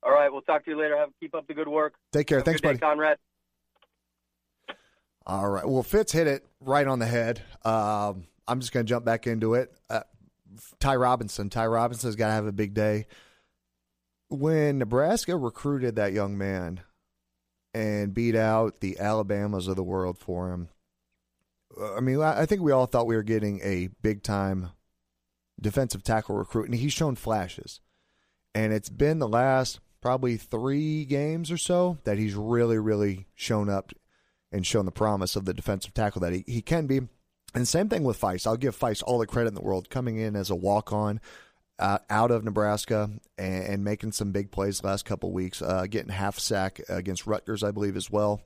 All 0.04 0.12
right, 0.12 0.32
we'll 0.32 0.42
talk 0.42 0.64
to 0.66 0.72
you 0.72 0.80
later. 0.80 0.98
Have 0.98 1.10
keep 1.20 1.36
up 1.36 1.48
the 1.48 1.54
good 1.54 1.68
work. 1.68 1.96
Take 2.14 2.28
care. 2.28 2.40
Have 2.40 2.46
Thanks, 2.46 2.62
buddy. 2.62 2.78
Day, 2.78 2.86
Konrad. 2.86 3.18
All 5.26 5.50
right. 5.50 5.68
Well, 5.68 5.84
Fitz 5.84 6.14
hit 6.14 6.28
it 6.28 6.46
right 6.62 6.88
on 6.88 7.00
the 7.00 7.06
head. 7.06 7.42
Um, 7.66 8.28
I'm 8.48 8.62
just 8.62 8.72
going 8.72 8.86
to 8.86 8.90
jump 8.90 9.04
back 9.04 9.28
into 9.28 9.56
it. 9.56 9.74
Uh, 9.90 10.04
Ty 10.80 10.96
Robinson. 10.96 11.50
Ty 11.50 11.68
Robinson's 11.68 12.16
got 12.16 12.28
to 12.28 12.34
have 12.34 12.46
a 12.46 12.54
big 12.54 12.74
day. 12.74 13.08
When 14.30 14.78
Nebraska 14.78 15.36
recruited 15.36 15.98
that 15.98 16.14
young 16.14 16.38
man 16.38 16.80
and 17.74 18.14
beat 18.14 18.36
out 18.36 18.80
the 18.80 19.00
Alabamas 19.00 19.68
of 19.68 19.76
the 19.76 19.84
world 19.84 20.18
for 20.18 20.52
him, 20.52 20.70
I 21.96 22.00
mean, 22.00 22.22
I 22.22 22.46
think 22.46 22.62
we 22.62 22.72
all 22.72 22.86
thought 22.86 23.08
we 23.08 23.16
were 23.16 23.24
getting 23.24 23.60
a 23.64 23.90
big 24.02 24.24
time 24.24 24.72
defensive 25.60 26.04
tackle 26.04 26.36
recruit, 26.36 26.66
and 26.66 26.76
he's 26.76 26.94
shown 26.94 27.16
flashes. 27.16 27.82
And 28.56 28.74
it's 28.74 28.90
been 28.90 29.20
the 29.20 29.28
last 29.28 29.80
probably 30.02 30.38
three 30.38 31.06
games 31.06 31.52
or 31.52 31.58
so 31.58 31.98
that 32.04 32.18
he's 32.18 32.36
really, 32.36 32.78
really 32.78 33.28
shown 33.36 33.70
up 33.70 33.94
and 34.52 34.66
shown 34.66 34.86
the 34.86 34.92
promise 34.92 35.36
of 35.36 35.46
the 35.46 35.54
defensive 35.54 35.94
tackle 35.94 36.22
that 36.22 36.34
he, 36.34 36.44
he 36.48 36.62
can 36.62 36.88
be. 36.88 37.02
And 37.54 37.68
same 37.68 37.90
thing 37.90 38.04
with 38.04 38.20
Feist. 38.20 38.46
I'll 38.46 38.58
give 38.58 38.78
Feist 38.78 39.04
all 39.06 39.20
the 39.20 39.28
credit 39.28 39.50
in 39.50 39.56
the 39.56 39.62
world 39.62 39.90
coming 39.90 40.18
in 40.18 40.36
as 40.36 40.50
a 40.50 40.56
walk 40.56 40.94
on 40.94 41.20
uh, 41.80 42.00
out 42.10 42.32
of 42.32 42.44
Nebraska 42.44 43.10
and, 43.38 43.64
and, 43.66 43.84
making 43.84 44.12
some 44.12 44.32
big 44.32 44.52
plays 44.52 44.84
last 44.84 45.06
couple 45.06 45.32
weeks, 45.32 45.62
uh, 45.62 45.86
getting 45.88 46.12
half 46.12 46.40
sack 46.40 46.82
against 46.90 47.28
Rutgers, 47.28 47.64
I 47.64 47.70
believe, 47.70 47.96
as 47.96 48.10
well. 48.10 48.42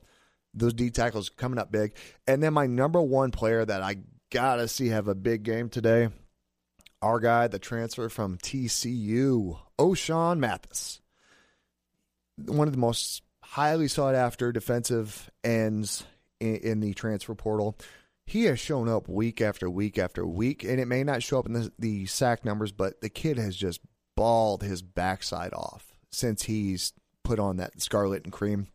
Those 0.52 0.74
D 0.74 0.90
tackles 0.90 1.30
coming 1.30 1.58
up 1.58 1.72
big. 1.72 1.94
And 2.26 2.42
then 2.42 2.52
my 2.52 2.66
number 2.66 3.00
one 3.00 3.30
player 3.30 3.64
that 3.64 3.82
I 3.82 3.96
got 4.30 4.56
to 4.56 4.68
see 4.68 4.88
have 4.88 5.08
a 5.08 5.14
big 5.14 5.44
game 5.44 5.70
today 5.70 6.10
our 7.02 7.18
guy, 7.18 7.48
the 7.48 7.58
transfer 7.58 8.08
from 8.08 8.38
TCU, 8.38 9.58
Ochaun 9.78 10.38
Mathis. 10.38 11.01
One 12.46 12.68
of 12.68 12.74
the 12.74 12.80
most 12.80 13.22
highly 13.42 13.88
sought 13.88 14.14
after 14.14 14.52
defensive 14.52 15.30
ends 15.44 16.04
in, 16.40 16.56
in, 16.56 16.80
the 16.80 16.94
transfer 16.94 17.34
portal. 17.34 17.76
He 18.24 18.44
has 18.44 18.58
shown 18.58 18.88
up 18.88 19.08
week 19.08 19.40
after 19.40 19.68
week 19.68 19.98
after 19.98 20.26
week, 20.26 20.64
and 20.64 20.80
it 20.80 20.86
may 20.86 21.04
not 21.04 21.22
show 21.22 21.38
up 21.38 21.46
in 21.46 21.52
the, 21.52 21.72
the 21.78 22.06
sack 22.06 22.44
numbers, 22.44 22.72
but 22.72 23.00
the 23.00 23.10
kid 23.10 23.36
has 23.36 23.56
just 23.56 23.80
balled 24.16 24.62
his 24.62 24.80
backside 24.82 25.52
off 25.52 25.94
since 26.10 26.44
he's 26.44 26.92
put 27.24 27.38
on 27.38 27.56
that 27.56 27.80
scarlet 27.80 28.24
and 28.24 28.32
cream. 28.32 28.68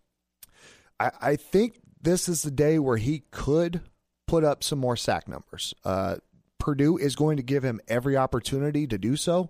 I, 0.99 1.11
I 1.21 1.35
think 1.35 1.79
this 2.01 2.29
is 2.29 2.43
the 2.43 2.51
day 2.51 2.79
where 2.79 2.97
he 2.97 3.23
could 3.31 3.81
put 4.27 4.43
up 4.43 4.63
some 4.63 4.79
more 4.79 4.95
sack 4.95 5.27
numbers. 5.27 5.73
Uh, 5.83 6.17
Purdue 6.59 6.97
is 6.97 7.15
going 7.15 7.37
to 7.37 7.43
give 7.43 7.63
him 7.63 7.79
every 7.87 8.17
opportunity 8.17 8.87
to 8.87 8.97
do 8.97 9.15
so. 9.15 9.49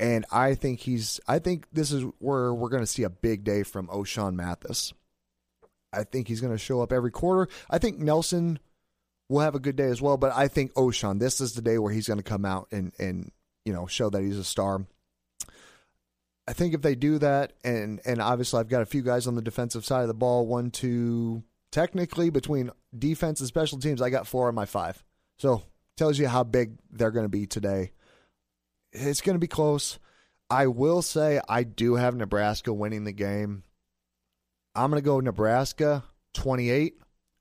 And 0.00 0.24
I 0.32 0.54
think 0.54 0.80
he's 0.80 1.20
I 1.28 1.38
think 1.38 1.66
this 1.72 1.92
is 1.92 2.04
where 2.18 2.54
we're 2.54 2.70
going 2.70 2.82
to 2.82 2.86
see 2.86 3.02
a 3.02 3.10
big 3.10 3.44
day 3.44 3.62
from 3.62 3.86
Ochaun 3.88 4.34
Mathis. 4.34 4.94
I 5.92 6.04
think 6.04 6.26
he's 6.26 6.40
going 6.40 6.54
to 6.54 6.58
show 6.58 6.80
up 6.80 6.92
every 6.92 7.10
quarter. 7.10 7.52
I 7.68 7.76
think 7.78 7.98
Nelson 7.98 8.58
will 9.28 9.40
have 9.40 9.54
a 9.54 9.60
good 9.60 9.76
day 9.76 9.84
as 9.84 10.00
well, 10.00 10.16
but 10.16 10.32
I 10.34 10.48
think 10.48 10.72
Ochaun, 10.72 11.18
this 11.18 11.40
is 11.40 11.52
the 11.52 11.60
day 11.60 11.78
where 11.78 11.92
he's 11.92 12.08
going 12.08 12.18
to 12.18 12.24
come 12.24 12.46
out 12.46 12.68
and 12.72 12.92
and 12.98 13.30
you 13.66 13.74
know 13.74 13.86
show 13.86 14.08
that 14.08 14.22
he's 14.22 14.38
a 14.38 14.44
star. 14.44 14.86
I 16.48 16.54
think 16.54 16.72
if 16.72 16.80
they 16.80 16.94
do 16.94 17.18
that, 17.18 17.52
and 17.62 18.00
and 18.06 18.22
obviously 18.22 18.58
I've 18.58 18.68
got 18.68 18.80
a 18.80 18.86
few 18.86 19.02
guys 19.02 19.26
on 19.26 19.34
the 19.34 19.42
defensive 19.42 19.84
side 19.84 20.02
of 20.02 20.08
the 20.08 20.14
ball, 20.14 20.46
one, 20.46 20.70
two, 20.70 21.42
technically 21.70 22.30
between 22.30 22.70
defense 22.98 23.40
and 23.40 23.48
special 23.48 23.78
teams, 23.78 24.00
I 24.00 24.08
got 24.08 24.26
four 24.26 24.48
on 24.48 24.54
my 24.54 24.64
five. 24.64 25.04
So 25.36 25.62
tells 25.98 26.18
you 26.18 26.26
how 26.26 26.42
big 26.42 26.78
they're 26.90 27.10
going 27.10 27.26
to 27.26 27.28
be 27.28 27.46
today 27.46 27.92
it's 28.92 29.20
going 29.20 29.34
to 29.34 29.40
be 29.40 29.46
close. 29.46 29.98
I 30.48 30.66
will 30.66 31.02
say 31.02 31.40
I 31.48 31.62
do 31.62 31.94
have 31.94 32.16
Nebraska 32.16 32.72
winning 32.72 33.04
the 33.04 33.12
game. 33.12 33.62
I'm 34.74 34.90
going 34.90 35.00
to 35.00 35.04
go 35.04 35.20
Nebraska 35.20 36.04
28, 36.34 36.94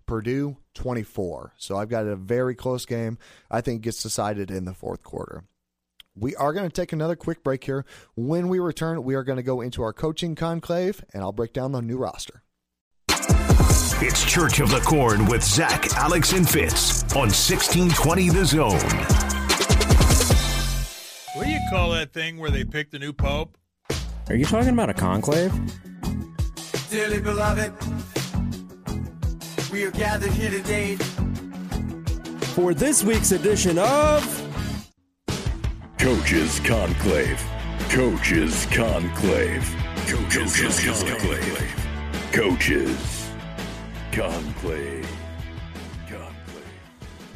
Purdue 0.05 0.57
24. 0.75 1.53
So 1.57 1.77
I've 1.77 1.89
got 1.89 2.05
a 2.05 2.15
very 2.15 2.55
close 2.55 2.85
game. 2.85 3.17
I 3.49 3.61
think 3.61 3.81
gets 3.81 4.03
decided 4.03 4.51
in 4.51 4.65
the 4.65 4.73
fourth 4.73 5.03
quarter. 5.03 5.43
We 6.15 6.35
are 6.35 6.53
going 6.53 6.67
to 6.67 6.73
take 6.73 6.91
another 6.91 7.15
quick 7.15 7.43
break 7.43 7.63
here. 7.63 7.85
When 8.15 8.49
we 8.49 8.59
return, 8.59 9.03
we 9.03 9.15
are 9.15 9.23
going 9.23 9.37
to 9.37 9.43
go 9.43 9.61
into 9.61 9.83
our 9.83 9.93
coaching 9.93 10.35
conclave, 10.35 11.03
and 11.13 11.23
I'll 11.23 11.31
break 11.31 11.53
down 11.53 11.71
the 11.71 11.81
new 11.81 11.97
roster. 11.97 12.43
It's 14.01 14.23
Church 14.23 14.59
of 14.59 14.69
the 14.69 14.79
Corn 14.79 15.25
with 15.25 15.43
Zach, 15.43 15.93
Alex, 15.93 16.33
and 16.33 16.49
Fitz 16.49 17.03
on 17.15 17.29
1620 17.29 18.29
The 18.29 18.45
Zone. 18.45 19.38
What 21.39 21.45
do 21.45 21.53
you 21.53 21.61
call 21.69 21.91
that 21.91 22.11
thing 22.11 22.37
where 22.37 22.51
they 22.51 22.65
pick 22.65 22.91
the 22.91 22.99
new 22.99 23.13
pope? 23.13 23.57
Are 24.27 24.35
you 24.35 24.43
talking 24.43 24.71
about 24.71 24.89
a 24.89 24.93
conclave? 24.93 25.53
Dearly 26.89 27.21
beloved, 27.21 27.71
we 29.71 29.85
are 29.85 29.91
gathered 29.91 30.33
here 30.33 30.49
today 30.51 30.97
For 32.55 32.73
this 32.73 33.05
week's 33.05 33.31
edition 33.31 33.79
of 33.79 34.21
Coaches 35.97 36.59
Conclave. 36.59 37.41
Coaches 37.87 38.65
Conclave. 38.65 39.75
Coaches 40.09 40.59
Conclave. 40.75 41.73
Coaches 42.33 43.29
Conclave. 44.11 44.98
Conclave. 44.98 44.98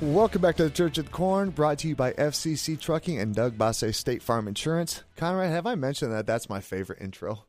Welcome 0.04 0.41
back 0.41 0.58
to 0.58 0.66
the 0.66 0.70
Church 0.70 0.97
of 0.97 1.06
the 1.06 1.12
Corn, 1.12 1.51
brought 1.51 1.80
to 1.80 1.88
you 1.88 1.95
by 1.95 2.12
FCC 2.12 2.78
Trucking 2.78 3.20
and 3.20 3.34
Doug 3.34 3.58
Basse 3.58 3.95
State 3.95 4.22
Farm 4.22 4.49
Insurance. 4.49 5.01
Konrad, 5.16 5.49
have 5.49 5.66
I 5.66 5.76
mentioned 5.76 6.12
that 6.12 6.28
that's 6.28 6.49
my 6.49 6.60
favorite 6.60 7.01
intro? 7.01 7.45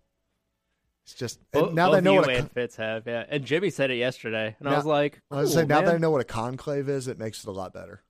It's 1.02 1.14
just 1.14 1.40
Bo- 1.50 1.70
now 1.72 1.90
that 1.90 1.96
I 1.96 2.00
know 2.00 2.14
what 2.14 2.28
a, 2.28 2.36
and 2.36 2.50
Fitz 2.52 2.76
have, 2.76 3.08
yeah. 3.08 3.24
And 3.28 3.44
Jimmy 3.44 3.70
said 3.70 3.90
it 3.90 3.96
yesterday, 3.96 4.54
and 4.60 4.68
I 4.68 4.76
was 4.76 4.86
like, 4.86 5.20
I 5.32 5.40
was 5.40 5.52
saying 5.52 5.66
now 5.66 5.80
that 5.80 5.96
I 5.96 5.98
know 5.98 6.12
what 6.12 6.20
a 6.20 6.24
conclave 6.24 6.88
is, 6.88 7.08
it 7.08 7.18
makes 7.18 7.42
it 7.42 7.48
a 7.48 7.52
lot 7.52 7.74
better. 7.74 8.04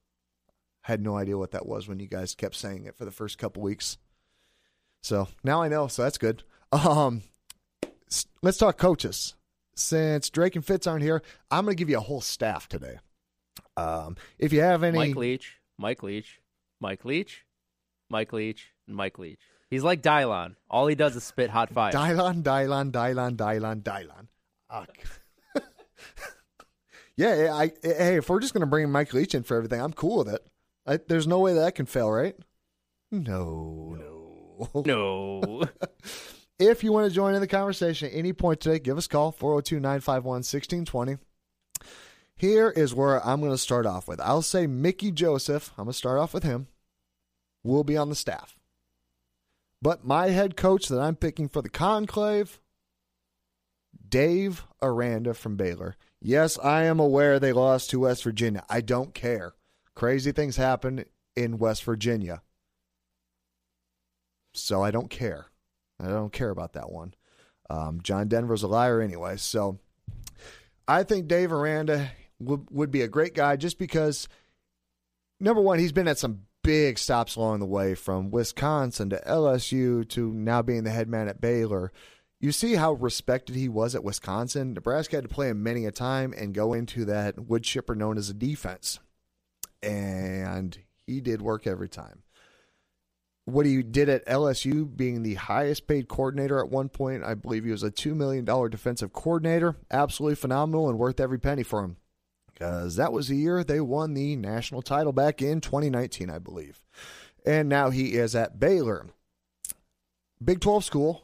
I 0.86 0.92
had 0.92 1.02
no 1.02 1.16
idea 1.16 1.38
what 1.38 1.52
that 1.52 1.64
was 1.64 1.88
when 1.88 1.98
you 1.98 2.06
guys 2.06 2.34
kept 2.34 2.54
saying 2.54 2.84
it 2.84 2.98
for 2.98 3.06
the 3.06 3.10
first 3.10 3.38
couple 3.38 3.62
weeks. 3.62 3.96
So 5.02 5.28
now 5.42 5.62
I 5.62 5.68
know, 5.68 5.86
so 5.86 6.02
that's 6.02 6.18
good. 6.18 6.42
Um, 6.70 7.22
let's 8.42 8.58
talk 8.58 8.76
coaches. 8.76 9.36
Since 9.74 10.28
Drake 10.28 10.54
and 10.54 10.64
Fitz 10.64 10.86
aren't 10.86 11.02
here, 11.02 11.22
I'm 11.50 11.64
going 11.64 11.74
to 11.74 11.80
give 11.80 11.88
you 11.88 11.96
a 11.96 12.00
whole 12.00 12.20
staff 12.20 12.68
today. 12.68 12.98
Um, 13.76 14.16
if 14.38 14.52
you 14.52 14.60
have 14.60 14.82
any, 14.82 14.98
Mike 14.98 15.16
Leach, 15.16 15.58
Mike 15.78 16.02
Leach, 16.02 16.40
Mike 16.80 17.04
Leach, 17.04 17.44
Mike 18.08 18.32
Leach, 18.32 18.72
Mike 18.86 19.18
Leach. 19.18 19.40
He's 19.70 19.82
like 19.82 20.02
Dylon. 20.02 20.54
All 20.70 20.86
he 20.86 20.94
does 20.94 21.16
is 21.16 21.24
spit 21.24 21.50
hot 21.50 21.70
fire. 21.70 21.92
Dylon, 21.92 22.42
Dylon, 22.42 22.92
Dylon, 22.92 23.36
Dylon, 23.36 23.82
Dylon. 23.82 24.28
Ah, 24.70 24.86
yeah, 27.16 27.44
yeah, 27.44 27.54
I, 27.54 27.72
hey, 27.82 28.16
if 28.16 28.28
we're 28.28 28.40
just 28.40 28.54
going 28.54 28.60
to 28.60 28.66
bring 28.66 28.90
Mike 28.90 29.12
Leach 29.12 29.34
in 29.34 29.42
for 29.42 29.56
everything, 29.56 29.80
I'm 29.80 29.92
cool 29.92 30.18
with 30.18 30.28
it. 30.34 30.46
I, 30.86 30.98
there's 31.08 31.26
no 31.26 31.40
way 31.40 31.54
that 31.54 31.74
can 31.74 31.86
fail, 31.86 32.10
right? 32.10 32.36
No, 33.10 33.96
no. 33.98 34.82
no. 34.84 35.64
If 36.58 36.84
you 36.84 36.92
want 36.92 37.08
to 37.08 37.14
join 37.14 37.34
in 37.34 37.40
the 37.40 37.48
conversation 37.48 38.08
at 38.08 38.14
any 38.14 38.32
point 38.32 38.60
today, 38.60 38.78
give 38.78 38.96
us 38.96 39.06
a 39.06 39.08
call 39.08 39.32
402 39.32 39.80
951 39.80 40.24
1620. 40.36 41.18
Here 42.36 42.70
is 42.70 42.94
where 42.94 43.24
I'm 43.24 43.40
going 43.40 43.52
to 43.52 43.58
start 43.58 43.86
off 43.86 44.08
with. 44.08 44.20
I'll 44.20 44.42
say 44.42 44.66
Mickey 44.66 45.10
Joseph. 45.12 45.72
I'm 45.78 45.84
going 45.84 45.92
to 45.92 45.98
start 45.98 46.18
off 46.18 46.34
with 46.34 46.42
him. 46.42 46.66
Will 47.62 47.84
be 47.84 47.96
on 47.96 48.08
the 48.08 48.14
staff. 48.14 48.56
But 49.80 50.04
my 50.04 50.28
head 50.28 50.56
coach 50.56 50.88
that 50.88 51.00
I'm 51.00 51.16
picking 51.16 51.48
for 51.48 51.62
the 51.62 51.68
conclave, 51.68 52.60
Dave 54.08 54.64
Aranda 54.82 55.34
from 55.34 55.56
Baylor. 55.56 55.96
Yes, 56.20 56.58
I 56.58 56.84
am 56.84 56.98
aware 56.98 57.38
they 57.38 57.52
lost 57.52 57.90
to 57.90 58.00
West 58.00 58.24
Virginia. 58.24 58.64
I 58.68 58.80
don't 58.80 59.14
care. 59.14 59.52
Crazy 59.94 60.32
things 60.32 60.56
happen 60.56 61.04
in 61.36 61.58
West 61.58 61.84
Virginia. 61.84 62.42
So 64.54 64.82
I 64.82 64.90
don't 64.90 65.10
care. 65.10 65.46
I 66.00 66.08
don't 66.08 66.32
care 66.32 66.50
about 66.50 66.72
that 66.72 66.90
one. 66.90 67.14
Um, 67.70 68.00
John 68.02 68.28
Denver's 68.28 68.62
a 68.62 68.68
liar 68.68 69.00
anyway. 69.00 69.36
So 69.36 69.78
I 70.88 71.02
think 71.02 71.28
Dave 71.28 71.52
Aranda 71.52 72.10
would, 72.40 72.66
would 72.70 72.90
be 72.90 73.02
a 73.02 73.08
great 73.08 73.34
guy 73.34 73.56
just 73.56 73.78
because, 73.78 74.28
number 75.40 75.60
one, 75.60 75.78
he's 75.78 75.92
been 75.92 76.08
at 76.08 76.18
some 76.18 76.42
big 76.62 76.98
stops 76.98 77.36
along 77.36 77.60
the 77.60 77.66
way 77.66 77.94
from 77.94 78.30
Wisconsin 78.30 79.10
to 79.10 79.22
LSU 79.26 80.08
to 80.10 80.32
now 80.32 80.62
being 80.62 80.84
the 80.84 80.90
head 80.90 81.08
man 81.08 81.28
at 81.28 81.40
Baylor. 81.40 81.92
You 82.40 82.52
see 82.52 82.74
how 82.74 82.92
respected 82.92 83.56
he 83.56 83.68
was 83.68 83.94
at 83.94 84.04
Wisconsin. 84.04 84.74
Nebraska 84.74 85.16
had 85.16 85.24
to 85.24 85.34
play 85.34 85.48
him 85.48 85.62
many 85.62 85.86
a 85.86 85.92
time 85.92 86.34
and 86.36 86.54
go 86.54 86.72
into 86.72 87.04
that 87.06 87.38
wood 87.38 87.64
chipper 87.64 87.94
known 87.94 88.18
as 88.18 88.28
a 88.28 88.34
defense. 88.34 88.98
And 89.82 90.76
he 91.06 91.20
did 91.20 91.42
work 91.42 91.66
every 91.66 91.88
time 91.88 92.22
what 93.44 93.66
he 93.66 93.82
did 93.82 94.08
at 94.08 94.26
LSU, 94.26 94.96
being 94.96 95.22
the 95.22 95.34
highest 95.34 95.86
paid 95.86 96.08
coordinator 96.08 96.58
at 96.58 96.70
one 96.70 96.88
point. 96.88 97.24
I 97.24 97.34
believe 97.34 97.64
he 97.64 97.70
was 97.70 97.82
a 97.82 97.90
$2 97.90 98.14
million 98.14 98.44
defensive 98.44 99.12
coordinator. 99.12 99.76
Absolutely 99.90 100.36
phenomenal 100.36 100.88
and 100.88 100.98
worth 100.98 101.20
every 101.20 101.38
penny 101.38 101.62
for 101.62 101.84
him. 101.84 101.96
Because 102.54 102.96
that 102.96 103.12
was 103.12 103.28
the 103.28 103.36
year 103.36 103.64
they 103.64 103.80
won 103.80 104.14
the 104.14 104.36
national 104.36 104.82
title 104.82 105.12
back 105.12 105.42
in 105.42 105.60
2019, 105.60 106.30
I 106.30 106.38
believe. 106.38 106.80
And 107.44 107.68
now 107.68 107.90
he 107.90 108.14
is 108.14 108.34
at 108.34 108.58
Baylor. 108.60 109.06
Big 110.42 110.60
12 110.60 110.84
school. 110.84 111.22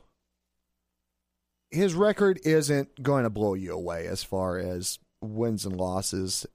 His 1.70 1.94
record 1.94 2.40
isn't 2.44 3.00
going 3.02 3.22
to 3.22 3.30
blow 3.30 3.54
you 3.54 3.72
away 3.72 4.06
as 4.06 4.24
far 4.24 4.58
as 4.58 4.98
wins 5.20 5.64
and 5.64 5.76
losses 5.76 6.46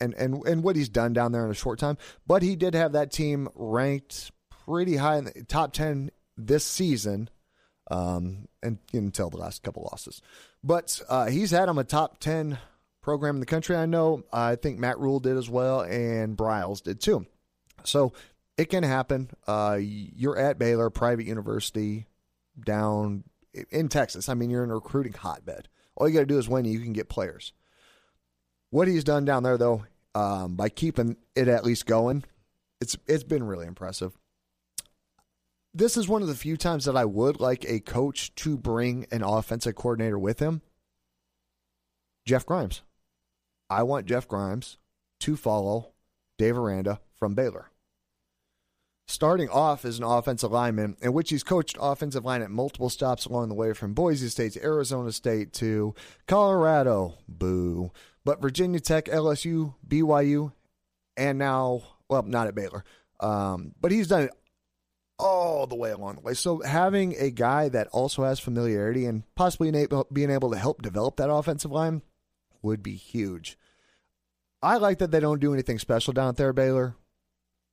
and, 0.00 0.14
and, 0.14 0.46
and 0.46 0.62
what 0.62 0.76
he's 0.76 0.88
done 0.88 1.12
down 1.12 1.32
there 1.32 1.44
in 1.44 1.50
a 1.50 1.54
short 1.54 1.80
time. 1.80 1.98
But 2.26 2.42
he 2.42 2.54
did 2.54 2.74
have 2.74 2.92
that 2.92 3.10
team 3.10 3.48
ranked 3.56 4.30
pretty 4.64 4.96
high 4.96 5.18
in 5.18 5.24
the 5.24 5.44
top 5.48 5.72
10 5.72 6.10
this 6.36 6.64
season 6.64 7.28
um, 7.90 8.46
and 8.62 8.78
until 8.92 9.30
the 9.30 9.38
last 9.38 9.62
couple 9.62 9.88
losses. 9.90 10.22
But 10.62 11.00
uh, 11.08 11.26
he's 11.26 11.50
had 11.50 11.68
him 11.68 11.78
a 11.78 11.84
top 11.84 12.20
10 12.20 12.58
program 13.00 13.36
in 13.36 13.40
the 13.40 13.46
country. 13.46 13.76
I 13.76 13.86
know. 13.86 14.24
I 14.32 14.56
think 14.56 14.78
Matt 14.78 14.98
Rhule 14.98 15.20
did 15.20 15.36
as 15.36 15.48
well, 15.48 15.80
and 15.80 16.36
Briles 16.36 16.82
did 16.82 17.00
too. 17.00 17.26
So 17.84 18.12
it 18.56 18.66
can 18.66 18.82
happen. 18.82 19.30
Uh, 19.46 19.78
you're 19.80 20.38
at 20.38 20.58
Baylor, 20.58 20.90
private 20.90 21.26
university 21.26 22.06
down 22.64 23.24
in 23.70 23.88
Texas. 23.88 24.28
I 24.28 24.34
mean, 24.34 24.50
you're 24.50 24.64
in 24.64 24.70
a 24.70 24.74
recruiting 24.74 25.12
hotbed. 25.12 25.68
All 25.96 26.08
you 26.08 26.14
got 26.14 26.20
to 26.20 26.26
do 26.26 26.38
is 26.38 26.48
win, 26.48 26.64
you 26.64 26.80
can 26.80 26.92
get 26.92 27.08
players. 27.08 27.52
What 28.70 28.88
he's 28.88 29.04
done 29.04 29.24
down 29.24 29.42
there, 29.42 29.56
though, 29.56 29.84
um, 30.14 30.54
by 30.54 30.68
keeping 30.68 31.16
it 31.34 31.48
at 31.48 31.64
least 31.64 31.86
going, 31.86 32.24
it's 32.80 32.96
it's 33.06 33.24
been 33.24 33.44
really 33.44 33.66
impressive 33.66 34.16
this 35.78 35.96
is 35.96 36.08
one 36.08 36.22
of 36.22 36.28
the 36.28 36.34
few 36.34 36.56
times 36.56 36.84
that 36.86 36.96
I 36.96 37.04
would 37.04 37.40
like 37.40 37.64
a 37.66 37.80
coach 37.80 38.34
to 38.36 38.56
bring 38.56 39.06
an 39.10 39.22
offensive 39.22 39.74
coordinator 39.74 40.18
with 40.18 40.40
him. 40.40 40.62
Jeff 42.26 42.44
Grimes. 42.44 42.82
I 43.70 43.82
want 43.82 44.06
Jeff 44.06 44.26
Grimes 44.26 44.78
to 45.20 45.36
follow 45.36 45.92
Dave 46.38 46.56
Aranda 46.56 47.00
from 47.14 47.34
Baylor. 47.34 47.70
Starting 49.06 49.48
off 49.48 49.84
as 49.84 49.98
an 49.98 50.04
offensive 50.04 50.52
lineman, 50.52 50.96
in 51.00 51.12
which 51.14 51.30
he's 51.30 51.42
coached 51.42 51.78
offensive 51.80 52.24
line 52.24 52.42
at 52.42 52.50
multiple 52.50 52.90
stops 52.90 53.24
along 53.24 53.48
the 53.48 53.54
way 53.54 53.72
from 53.72 53.94
Boise 53.94 54.28
State 54.28 54.52
to 54.52 54.62
Arizona 54.62 55.12
State 55.12 55.52
to 55.54 55.94
Colorado, 56.26 57.14
boo, 57.26 57.90
but 58.24 58.42
Virginia 58.42 58.80
Tech, 58.80 59.06
LSU, 59.06 59.74
BYU, 59.86 60.52
and 61.16 61.38
now, 61.38 61.82
well, 62.10 62.22
not 62.22 62.46
at 62.46 62.54
Baylor. 62.54 62.84
Um, 63.20 63.72
but 63.80 63.90
he's 63.90 64.08
done 64.08 64.24
it 64.24 64.30
all 65.18 65.66
the 65.66 65.74
way 65.74 65.90
along 65.90 66.16
the 66.16 66.20
way. 66.20 66.34
So 66.34 66.60
having 66.60 67.16
a 67.18 67.30
guy 67.30 67.68
that 67.70 67.88
also 67.88 68.24
has 68.24 68.38
familiarity 68.38 69.06
and 69.06 69.22
possibly 69.34 69.70
being 70.12 70.30
able 70.30 70.50
to 70.50 70.58
help 70.58 70.82
develop 70.82 71.16
that 71.16 71.30
offensive 71.30 71.72
line 71.72 72.02
would 72.62 72.82
be 72.82 72.94
huge. 72.94 73.58
I 74.62 74.76
like 74.76 74.98
that 74.98 75.10
they 75.10 75.20
don't 75.20 75.40
do 75.40 75.52
anything 75.52 75.78
special 75.78 76.12
down 76.12 76.34
there, 76.34 76.52
Baylor. 76.52 76.96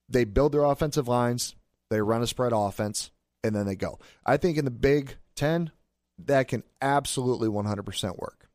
They 0.07 0.23
build 0.23 0.51
their 0.51 0.63
offensive 0.63 1.07
lines, 1.07 1.55
they 1.89 2.01
run 2.01 2.21
a 2.21 2.27
spread 2.27 2.53
offense, 2.53 3.11
and 3.43 3.55
then 3.55 3.65
they 3.65 3.75
go. 3.75 3.99
I 4.25 4.37
think 4.37 4.57
in 4.57 4.65
the 4.65 4.71
Big 4.71 5.15
Ten, 5.35 5.71
that 6.19 6.47
can 6.47 6.63
absolutely 6.81 7.47
100% 7.47 8.17
work. 8.17 8.47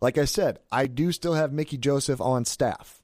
Like 0.00 0.18
I 0.18 0.24
said, 0.24 0.58
I 0.70 0.86
do 0.86 1.12
still 1.12 1.34
have 1.34 1.52
Mickey 1.52 1.78
Joseph 1.78 2.20
on 2.20 2.44
staff. 2.44 3.02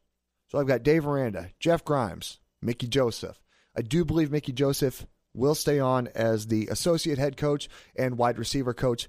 So 0.49 0.59
I've 0.59 0.67
got 0.67 0.83
Dave 0.83 1.07
Aranda, 1.07 1.51
Jeff 1.59 1.85
Grimes, 1.85 2.39
Mickey 2.61 2.87
Joseph. 2.87 3.41
I 3.77 3.83
do 3.83 4.05
believe 4.05 4.31
Mickey 4.31 4.53
Joseph 4.53 5.07
will 5.35 5.55
stay 5.55 5.79
on 5.79 6.09
as 6.15 6.47
the 6.47 6.69
associate 6.69 7.19
head 7.19 7.37
coach 7.37 7.69
and 7.97 8.19
wide 8.19 8.39
receiver 8.39 8.75
coach. 8.75 9.09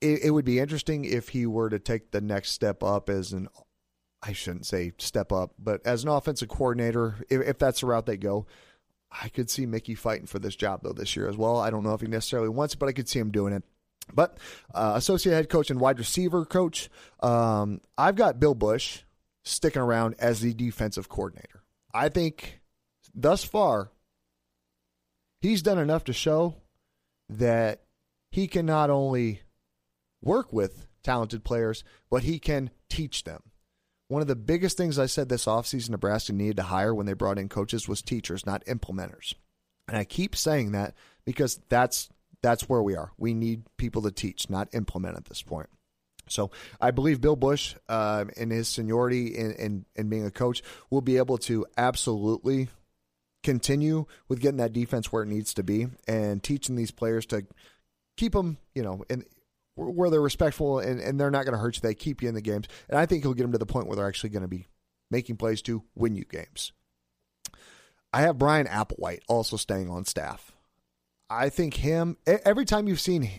It, 0.00 0.24
it, 0.24 0.30
would 0.30 0.44
be 0.44 0.58
interesting 0.58 1.04
if 1.04 1.30
he 1.30 1.46
were 1.46 1.68
to 1.68 1.78
take 1.78 2.10
the 2.10 2.20
next 2.20 2.52
step 2.52 2.82
up 2.82 3.10
as 3.10 3.32
an, 3.32 3.48
I 4.22 4.32
shouldn't 4.32 4.66
say 4.66 4.92
step 4.98 5.30
up, 5.30 5.52
but 5.58 5.84
as 5.86 6.04
an 6.04 6.08
offensive 6.08 6.48
coordinator, 6.48 7.16
if, 7.28 7.42
if 7.42 7.58
that's 7.58 7.80
the 7.80 7.86
route 7.86 8.06
they 8.06 8.16
go. 8.16 8.46
I 9.12 9.28
could 9.28 9.50
see 9.50 9.66
Mickey 9.66 9.96
fighting 9.96 10.26
for 10.26 10.38
this 10.38 10.54
job 10.54 10.82
though 10.84 10.92
this 10.92 11.16
year 11.16 11.28
as 11.28 11.36
well. 11.36 11.56
I 11.56 11.70
don't 11.70 11.82
know 11.82 11.94
if 11.94 12.00
he 12.00 12.06
necessarily 12.06 12.48
wants 12.48 12.74
it, 12.74 12.78
but 12.78 12.88
I 12.88 12.92
could 12.92 13.08
see 13.08 13.18
him 13.18 13.32
doing 13.32 13.52
it. 13.52 13.64
But 14.14 14.38
uh, 14.74 14.92
associate 14.94 15.34
head 15.34 15.48
coach 15.48 15.70
and 15.70 15.80
wide 15.80 15.98
receiver 15.98 16.44
coach, 16.44 16.88
um, 17.20 17.80
I've 17.98 18.16
got 18.16 18.40
Bill 18.40 18.54
Busch 18.54 19.00
sticking 19.44 19.82
around 19.82 20.14
as 20.18 20.40
the 20.40 20.54
defensive 20.54 21.08
coordinator. 21.08 21.62
I 21.92 22.08
think 22.08 22.60
thus 23.14 23.44
far 23.44 23.90
he's 25.40 25.62
done 25.62 25.78
enough 25.78 26.04
to 26.04 26.12
show 26.12 26.56
that 27.28 27.82
he 28.30 28.46
can 28.46 28.66
not 28.66 28.90
only 28.90 29.42
work 30.22 30.52
with 30.52 30.86
talented 31.02 31.44
players, 31.44 31.84
but 32.10 32.22
he 32.22 32.38
can 32.38 32.70
teach 32.88 33.24
them. 33.24 33.42
One 34.08 34.22
of 34.22 34.28
the 34.28 34.36
biggest 34.36 34.76
things 34.76 34.98
I 34.98 35.06
said 35.06 35.28
this 35.28 35.46
offseason 35.46 35.90
Nebraska 35.90 36.32
needed 36.32 36.56
to 36.56 36.64
hire 36.64 36.94
when 36.94 37.06
they 37.06 37.12
brought 37.12 37.38
in 37.38 37.48
coaches 37.48 37.88
was 37.88 38.02
teachers, 38.02 38.44
not 38.44 38.64
implementers. 38.64 39.34
And 39.86 39.96
I 39.96 40.04
keep 40.04 40.34
saying 40.34 40.72
that 40.72 40.94
because 41.24 41.60
that's 41.68 42.08
that's 42.42 42.68
where 42.68 42.82
we 42.82 42.96
are. 42.96 43.12
We 43.18 43.34
need 43.34 43.64
people 43.76 44.02
to 44.02 44.10
teach, 44.10 44.48
not 44.48 44.68
implement 44.72 45.16
at 45.16 45.26
this 45.26 45.42
point. 45.42 45.68
So 46.28 46.50
I 46.80 46.90
believe 46.90 47.20
Bill 47.20 47.36
Busch, 47.36 47.74
uh, 47.88 48.24
in 48.36 48.50
his 48.50 48.68
seniority 48.68 49.28
in, 49.36 49.52
in, 49.52 49.84
in 49.96 50.08
being 50.08 50.24
a 50.24 50.30
coach, 50.30 50.62
will 50.90 51.00
be 51.00 51.16
able 51.16 51.38
to 51.38 51.66
absolutely 51.76 52.68
continue 53.42 54.06
with 54.28 54.40
getting 54.40 54.58
that 54.58 54.72
defense 54.72 55.12
where 55.12 55.22
it 55.22 55.28
needs 55.28 55.54
to 55.54 55.62
be 55.62 55.88
and 56.06 56.42
teaching 56.42 56.76
these 56.76 56.90
players 56.90 57.26
to 57.26 57.46
keep 58.16 58.32
them, 58.32 58.58
you 58.74 58.82
know, 58.82 59.02
in 59.08 59.24
where 59.76 60.10
they're 60.10 60.20
respectful 60.20 60.78
and, 60.78 61.00
and 61.00 61.18
they're 61.18 61.30
not 61.30 61.44
going 61.44 61.54
to 61.54 61.60
hurt 61.60 61.76
you. 61.76 61.80
They 61.80 61.94
keep 61.94 62.22
you 62.22 62.28
in 62.28 62.34
the 62.34 62.42
games. 62.42 62.66
And 62.88 62.98
I 62.98 63.06
think 63.06 63.22
he'll 63.22 63.34
get 63.34 63.44
them 63.44 63.52
to 63.52 63.58
the 63.58 63.66
point 63.66 63.86
where 63.86 63.96
they're 63.96 64.08
actually 64.08 64.30
going 64.30 64.42
to 64.42 64.48
be 64.48 64.66
making 65.10 65.36
plays 65.36 65.62
to 65.62 65.82
win 65.94 66.14
you 66.14 66.24
games. 66.24 66.72
I 68.12 68.22
have 68.22 68.38
Brian 68.38 68.66
Applewhite 68.66 69.20
also 69.28 69.56
staying 69.56 69.88
on 69.88 70.04
staff. 70.04 70.52
I 71.28 71.48
think 71.48 71.74
him, 71.74 72.16
every 72.26 72.64
time 72.64 72.88
you've 72.88 73.00
seen 73.00 73.30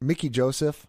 Mickey 0.00 0.30
Joseph, 0.30 0.86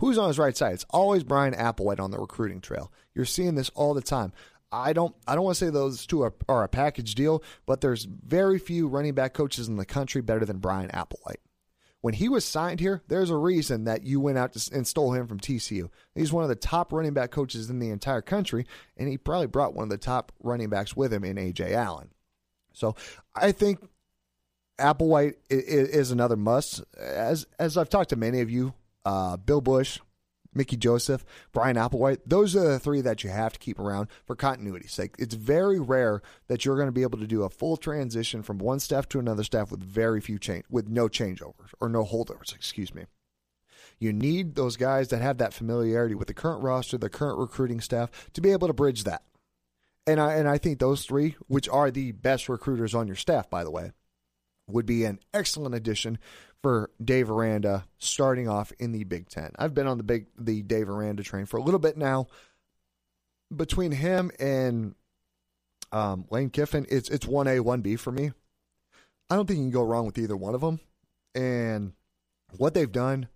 who's 0.00 0.18
on 0.18 0.28
his 0.28 0.38
right 0.38 0.56
side? 0.56 0.74
It's 0.74 0.86
always 0.90 1.22
Brian 1.22 1.54
Applewhite 1.54 2.00
on 2.00 2.10
the 2.10 2.18
recruiting 2.18 2.60
trail. 2.60 2.92
You're 3.14 3.24
seeing 3.24 3.54
this 3.54 3.70
all 3.70 3.94
the 3.94 4.02
time. 4.02 4.32
I 4.72 4.92
don't 4.92 5.14
I 5.28 5.36
don't 5.36 5.44
want 5.44 5.56
to 5.56 5.64
say 5.64 5.70
those 5.70 6.06
two 6.06 6.22
are, 6.22 6.34
are 6.48 6.64
a 6.64 6.68
package 6.68 7.14
deal, 7.14 7.42
but 7.66 7.80
there's 7.80 8.04
very 8.04 8.58
few 8.58 8.88
running 8.88 9.14
back 9.14 9.32
coaches 9.32 9.68
in 9.68 9.76
the 9.76 9.86
country 9.86 10.22
better 10.22 10.44
than 10.44 10.58
Brian 10.58 10.90
Applewhite. 10.90 11.36
When 12.06 12.14
he 12.14 12.28
was 12.28 12.44
signed 12.44 12.78
here, 12.78 13.02
there's 13.08 13.30
a 13.30 13.36
reason 13.36 13.82
that 13.86 14.04
you 14.04 14.20
went 14.20 14.38
out 14.38 14.52
to, 14.52 14.72
and 14.72 14.86
stole 14.86 15.12
him 15.12 15.26
from 15.26 15.40
TCU. 15.40 15.90
He's 16.14 16.32
one 16.32 16.44
of 16.44 16.48
the 16.48 16.54
top 16.54 16.92
running 16.92 17.14
back 17.14 17.32
coaches 17.32 17.68
in 17.68 17.80
the 17.80 17.90
entire 17.90 18.22
country, 18.22 18.64
and 18.96 19.08
he 19.08 19.18
probably 19.18 19.48
brought 19.48 19.74
one 19.74 19.82
of 19.82 19.90
the 19.90 19.98
top 19.98 20.30
running 20.40 20.68
backs 20.68 20.94
with 20.94 21.12
him 21.12 21.24
in 21.24 21.34
AJ 21.34 21.72
Allen. 21.72 22.10
So 22.72 22.94
I 23.34 23.50
think 23.50 23.80
Applewhite 24.78 25.34
is 25.50 26.12
another 26.12 26.36
must. 26.36 26.84
As 26.96 27.44
as 27.58 27.76
I've 27.76 27.88
talked 27.88 28.10
to 28.10 28.16
many 28.16 28.40
of 28.40 28.50
you, 28.52 28.74
uh, 29.04 29.36
Bill 29.36 29.60
Busch, 29.60 29.98
Mickey 30.56 30.76
Joseph, 30.76 31.24
Brian 31.52 31.76
Applewhite. 31.76 32.20
Those 32.26 32.56
are 32.56 32.66
the 32.66 32.78
three 32.78 33.00
that 33.02 33.22
you 33.22 33.30
have 33.30 33.52
to 33.52 33.58
keep 33.58 33.78
around 33.78 34.08
for 34.24 34.34
continuity's 34.34 34.92
sake. 34.92 35.14
It's 35.18 35.34
very 35.34 35.78
rare 35.78 36.22
that 36.48 36.64
you're 36.64 36.76
going 36.76 36.88
to 36.88 36.92
be 36.92 37.02
able 37.02 37.18
to 37.18 37.26
do 37.26 37.42
a 37.42 37.50
full 37.50 37.76
transition 37.76 38.42
from 38.42 38.58
one 38.58 38.80
staff 38.80 39.08
to 39.10 39.18
another 39.18 39.44
staff 39.44 39.70
with 39.70 39.82
very 39.82 40.20
few 40.20 40.38
change, 40.38 40.64
with 40.70 40.88
no 40.88 41.08
changeovers 41.08 41.72
or 41.80 41.88
no 41.88 42.04
holdovers. 42.04 42.54
Excuse 42.54 42.94
me. 42.94 43.04
You 43.98 44.12
need 44.12 44.54
those 44.54 44.76
guys 44.76 45.08
that 45.08 45.22
have 45.22 45.38
that 45.38 45.54
familiarity 45.54 46.14
with 46.14 46.28
the 46.28 46.34
current 46.34 46.62
roster, 46.62 46.98
the 46.98 47.08
current 47.08 47.38
recruiting 47.38 47.80
staff, 47.80 48.10
to 48.34 48.40
be 48.40 48.50
able 48.50 48.68
to 48.68 48.74
bridge 48.74 49.04
that. 49.04 49.22
And 50.06 50.20
I 50.20 50.34
and 50.34 50.48
I 50.48 50.58
think 50.58 50.78
those 50.78 51.04
three, 51.04 51.36
which 51.48 51.68
are 51.68 51.90
the 51.90 52.12
best 52.12 52.48
recruiters 52.48 52.94
on 52.94 53.06
your 53.06 53.16
staff, 53.16 53.50
by 53.50 53.64
the 53.64 53.70
way, 53.70 53.92
would 54.68 54.86
be 54.86 55.04
an 55.04 55.18
excellent 55.32 55.74
addition 55.74 56.18
for 56.62 56.90
Dave 57.02 57.30
Aranda 57.30 57.84
starting 57.98 58.48
off 58.48 58.72
in 58.78 58.92
the 58.92 59.04
Big 59.04 59.28
Ten. 59.28 59.52
I've 59.58 59.74
been 59.74 59.86
on 59.86 59.98
the 59.98 60.04
big 60.04 60.26
the 60.38 60.62
Dave 60.62 60.88
Aranda 60.88 61.22
train 61.22 61.46
for 61.46 61.58
a 61.58 61.62
little 61.62 61.80
bit 61.80 61.96
now. 61.96 62.26
Between 63.54 63.92
him 63.92 64.32
and 64.40 64.96
um, 65.92 66.24
Lane 66.30 66.50
Kiffin, 66.50 66.86
it's 66.88 67.08
it's 67.08 67.26
one 67.26 67.46
A, 67.46 67.60
one 67.60 67.80
B 67.80 67.96
for 67.96 68.10
me. 68.10 68.32
I 69.30 69.36
don't 69.36 69.46
think 69.46 69.58
you 69.58 69.64
can 69.64 69.70
go 69.70 69.84
wrong 69.84 70.06
with 70.06 70.18
either 70.18 70.36
one 70.36 70.54
of 70.54 70.60
them. 70.60 70.80
And 71.34 71.92
what 72.56 72.74
they've 72.74 72.90
done 72.90 73.28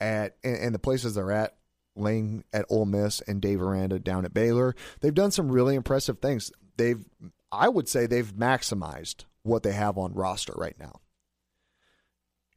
at 0.00 0.36
and, 0.42 0.56
and 0.56 0.74
the 0.74 0.78
places 0.78 1.14
they're 1.14 1.32
at, 1.32 1.56
Lane 1.96 2.44
at 2.52 2.66
Ole 2.70 2.86
Miss 2.86 3.20
and 3.22 3.40
Dave 3.40 3.60
Aranda 3.60 3.98
down 3.98 4.24
at 4.24 4.32
Baylor, 4.32 4.74
they've 5.00 5.14
done 5.14 5.30
some 5.30 5.50
really 5.50 5.74
impressive 5.74 6.20
things. 6.20 6.52
They've, 6.76 7.04
I 7.50 7.68
would 7.68 7.88
say, 7.88 8.06
they've 8.06 8.32
maximized 8.32 9.24
what 9.48 9.62
they 9.62 9.72
have 9.72 9.98
on 9.98 10.12
roster 10.14 10.52
right 10.56 10.76
now 10.78 11.00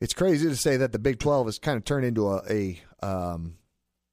it's 0.01 0.15
crazy 0.15 0.49
to 0.49 0.55
say 0.55 0.77
that 0.77 0.91
the 0.91 0.99
Big 0.99 1.19
12 1.19 1.45
has 1.45 1.59
kind 1.59 1.77
of 1.77 1.85
turned 1.85 2.05
into 2.05 2.27
a 2.27 2.41
a, 2.49 2.81
um, 3.05 3.57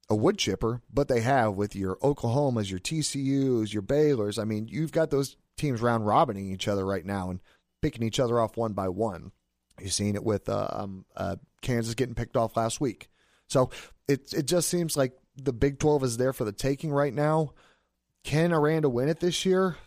a 0.07 0.15
wood 0.15 0.37
chipper, 0.37 0.81
but 0.93 1.07
they 1.07 1.21
have 1.21 1.55
with 1.55 1.75
your 1.75 1.97
Oklahomas, 1.97 2.69
your 2.69 2.79
TCUs, 2.79 3.73
your 3.73 3.81
Baylors. 3.81 4.39
I 4.39 4.45
mean, 4.45 4.67
you've 4.67 4.91
got 4.91 5.09
those 5.09 5.35
teams 5.57 5.81
round 5.81 6.05
robining 6.05 6.51
each 6.51 6.67
other 6.67 6.85
right 6.85 7.05
now 7.05 7.31
and 7.31 7.39
picking 7.81 8.03
each 8.03 8.19
other 8.19 8.39
off 8.39 8.55
one 8.55 8.73
by 8.73 8.87
one. 8.87 9.31
You've 9.79 9.93
seen 9.93 10.15
it 10.15 10.23
with 10.23 10.47
uh, 10.47 10.67
um, 10.71 11.05
uh, 11.17 11.37
Kansas 11.61 11.95
getting 11.95 12.15
picked 12.15 12.37
off 12.37 12.55
last 12.55 12.79
week. 12.79 13.09
So 13.47 13.71
it 14.07 14.31
it 14.31 14.43
just 14.43 14.69
seems 14.69 14.95
like 14.95 15.13
the 15.35 15.53
Big 15.53 15.79
12 15.79 16.03
is 16.03 16.17
there 16.17 16.33
for 16.33 16.43
the 16.45 16.51
taking 16.51 16.91
right 16.91 17.13
now. 17.13 17.53
Can 18.23 18.53
Aranda 18.53 18.89
win 18.89 19.09
it 19.09 19.21
this 19.21 19.43
year? 19.43 19.77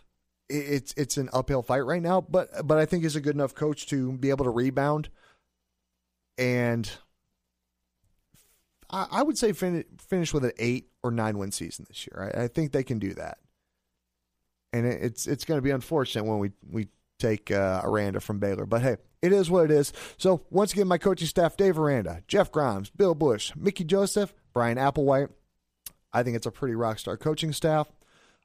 It's 0.52 0.94
it's 0.96 1.16
an 1.16 1.30
uphill 1.32 1.62
fight 1.62 1.80
right 1.80 2.02
now, 2.02 2.20
but 2.20 2.66
but 2.66 2.78
I 2.78 2.86
think 2.86 3.02
he's 3.02 3.16
a 3.16 3.20
good 3.20 3.34
enough 3.34 3.54
coach 3.54 3.86
to 3.86 4.12
be 4.12 4.30
able 4.30 4.44
to 4.44 4.50
rebound 4.50 5.08
and 6.38 6.90
I, 8.90 9.06
I 9.10 9.22
would 9.22 9.38
say 9.38 9.52
fin- 9.52 9.84
finish 9.98 10.32
with 10.32 10.44
an 10.44 10.52
eight 10.58 10.88
or 11.02 11.10
nine 11.10 11.38
win 11.38 11.52
season 11.52 11.86
this 11.88 12.06
year. 12.06 12.32
I, 12.34 12.44
I 12.44 12.48
think 12.48 12.72
they 12.72 12.84
can 12.84 12.98
do 12.98 13.14
that, 13.14 13.38
and 14.72 14.86
it, 14.86 15.02
it's 15.02 15.26
it's 15.26 15.44
going 15.44 15.58
to 15.58 15.62
be 15.62 15.70
unfortunate 15.70 16.24
when 16.24 16.38
we 16.38 16.50
we 16.68 16.88
take 17.18 17.50
uh, 17.50 17.80
Aranda 17.84 18.20
from 18.20 18.38
Baylor, 18.38 18.66
but 18.66 18.82
hey, 18.82 18.96
it 19.20 19.32
is 19.32 19.48
what 19.48 19.64
it 19.64 19.70
is. 19.70 19.92
So 20.16 20.42
once 20.50 20.72
again, 20.72 20.88
my 20.88 20.98
coaching 20.98 21.28
staff: 21.28 21.56
Dave 21.56 21.78
Aranda, 21.78 22.22
Jeff 22.26 22.50
Grimes, 22.50 22.90
Bill 22.90 23.14
Busch, 23.14 23.52
Mickey 23.56 23.84
Joseph, 23.84 24.34
Brian 24.52 24.78
Applewhite. 24.78 25.30
I 26.12 26.22
think 26.22 26.36
it's 26.36 26.46
a 26.46 26.50
pretty 26.50 26.74
rock 26.74 26.98
star 26.98 27.16
coaching 27.16 27.52
staff. 27.52 27.90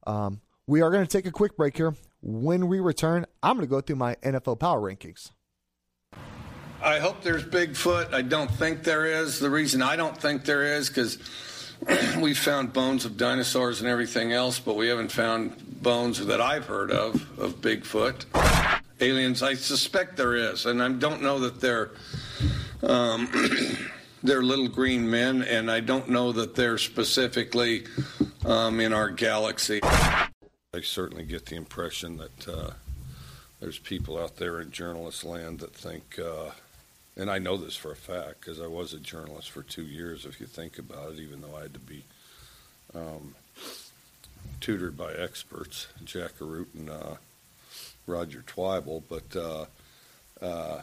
Um, 0.05 0.39
we 0.67 0.81
are 0.81 0.91
going 0.91 1.05
to 1.05 1.09
take 1.09 1.25
a 1.25 1.31
quick 1.31 1.55
break 1.55 1.77
here. 1.77 1.95
When 2.21 2.67
we 2.67 2.79
return, 2.79 3.25
I'm 3.41 3.55
going 3.55 3.65
to 3.65 3.69
go 3.69 3.81
through 3.81 3.95
my 3.95 4.15
NFL 4.15 4.59
power 4.59 4.81
rankings. 4.81 5.31
I 6.83 6.99
hope 6.99 7.23
there's 7.23 7.43
Bigfoot. 7.43 8.13
I 8.13 8.21
don't 8.21 8.51
think 8.51 8.83
there 8.83 9.05
is. 9.05 9.39
The 9.39 9.49
reason 9.49 9.81
I 9.81 9.95
don't 9.95 10.15
think 10.15 10.45
there 10.45 10.63
is 10.63 10.89
because 10.89 11.17
we 12.21 12.33
found 12.33 12.73
bones 12.73 13.05
of 13.05 13.17
dinosaurs 13.17 13.79
and 13.79 13.89
everything 13.89 14.33
else, 14.33 14.59
but 14.59 14.75
we 14.75 14.87
haven't 14.87 15.11
found 15.11 15.81
bones 15.81 16.23
that 16.25 16.41
I've 16.41 16.65
heard 16.65 16.91
of 16.91 17.15
of 17.39 17.61
Bigfoot. 17.61 18.25
Aliens, 18.99 19.43
I 19.43 19.53
suspect 19.53 20.17
there 20.17 20.35
is, 20.35 20.65
and 20.65 20.81
I 20.81 20.89
don't 20.89 21.21
know 21.21 21.39
that 21.39 21.61
they're 21.61 21.91
um, 22.83 23.27
they're 24.23 24.43
little 24.43 24.67
green 24.67 25.09
men, 25.09 25.43
and 25.43 25.71
I 25.71 25.79
don't 25.79 26.09
know 26.09 26.31
that 26.31 26.55
they're 26.55 26.77
specifically 26.77 27.85
um, 28.45 28.79
in 28.79 28.93
our 28.93 29.09
galaxy. 29.09 29.81
I 30.77 30.81
certainly 30.81 31.23
get 31.23 31.47
the 31.47 31.55
impression 31.55 32.17
that 32.17 32.47
uh, 32.47 32.69
there's 33.59 33.79
people 33.79 34.21
out 34.21 34.35
there 34.35 34.61
in 34.61 34.69
journalist 34.69 35.23
land 35.23 35.59
that 35.61 35.73
think. 35.73 36.19
Uh, 36.19 36.51
and 37.15 37.31
I 37.31 37.39
know 37.39 37.57
this 37.57 37.75
for 37.75 37.91
a 37.91 37.95
fact 37.95 38.41
because 38.41 38.61
I 38.61 38.67
was 38.67 38.93
a 38.93 38.99
journalist 38.99 39.49
for 39.49 39.63
two 39.63 39.81
years. 39.81 40.23
If 40.23 40.39
you 40.39 40.45
think 40.45 40.77
about 40.77 41.13
it, 41.13 41.19
even 41.19 41.41
though 41.41 41.57
I 41.57 41.63
had 41.63 41.73
to 41.73 41.79
be 41.79 42.03
um, 42.93 43.33
tutored 44.61 44.95
by 44.95 45.13
experts, 45.13 45.87
Jack 46.05 46.33
Arute 46.39 46.75
and 46.75 46.91
uh, 46.91 47.15
Roger 48.05 48.43
Twibell, 48.45 49.01
but 49.09 49.35
uh, 49.35 49.65
uh, 50.45 50.81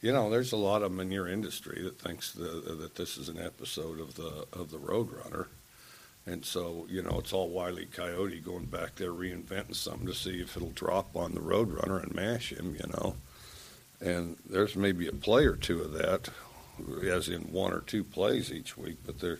you 0.00 0.10
know, 0.12 0.30
there's 0.30 0.50
a 0.50 0.56
lot 0.56 0.82
of 0.82 0.90
them 0.90 0.98
in 0.98 1.12
your 1.12 1.28
industry 1.28 1.80
that 1.84 2.00
thinks 2.00 2.32
the, 2.32 2.76
that 2.80 2.96
this 2.96 3.16
is 3.16 3.28
an 3.28 3.38
episode 3.38 4.00
of 4.00 4.16
the 4.16 4.46
of 4.52 4.72
the 4.72 4.78
Roadrunner, 4.78 5.46
and 6.26 6.44
so 6.44 6.86
you 6.88 7.02
know, 7.02 7.18
it's 7.18 7.32
all 7.32 7.48
Wiley 7.48 7.86
Coyote 7.86 8.40
going 8.40 8.66
back 8.66 8.96
there 8.96 9.12
reinventing 9.12 9.74
something 9.74 10.06
to 10.06 10.14
see 10.14 10.40
if 10.40 10.56
it'll 10.56 10.70
drop 10.70 11.16
on 11.16 11.34
the 11.34 11.40
Roadrunner 11.40 12.02
and 12.02 12.14
mash 12.14 12.52
him. 12.52 12.74
You 12.74 12.88
know 12.92 13.16
and 14.02 14.36
there's 14.48 14.76
maybe 14.76 15.06
a 15.06 15.12
play 15.12 15.46
or 15.46 15.56
two 15.56 15.80
of 15.80 15.92
that, 15.92 16.28
as 17.06 17.28
in 17.28 17.42
one 17.52 17.72
or 17.72 17.80
two 17.80 18.02
plays 18.02 18.52
each 18.52 18.76
week. 18.76 18.98
But 19.06 19.20
there, 19.20 19.38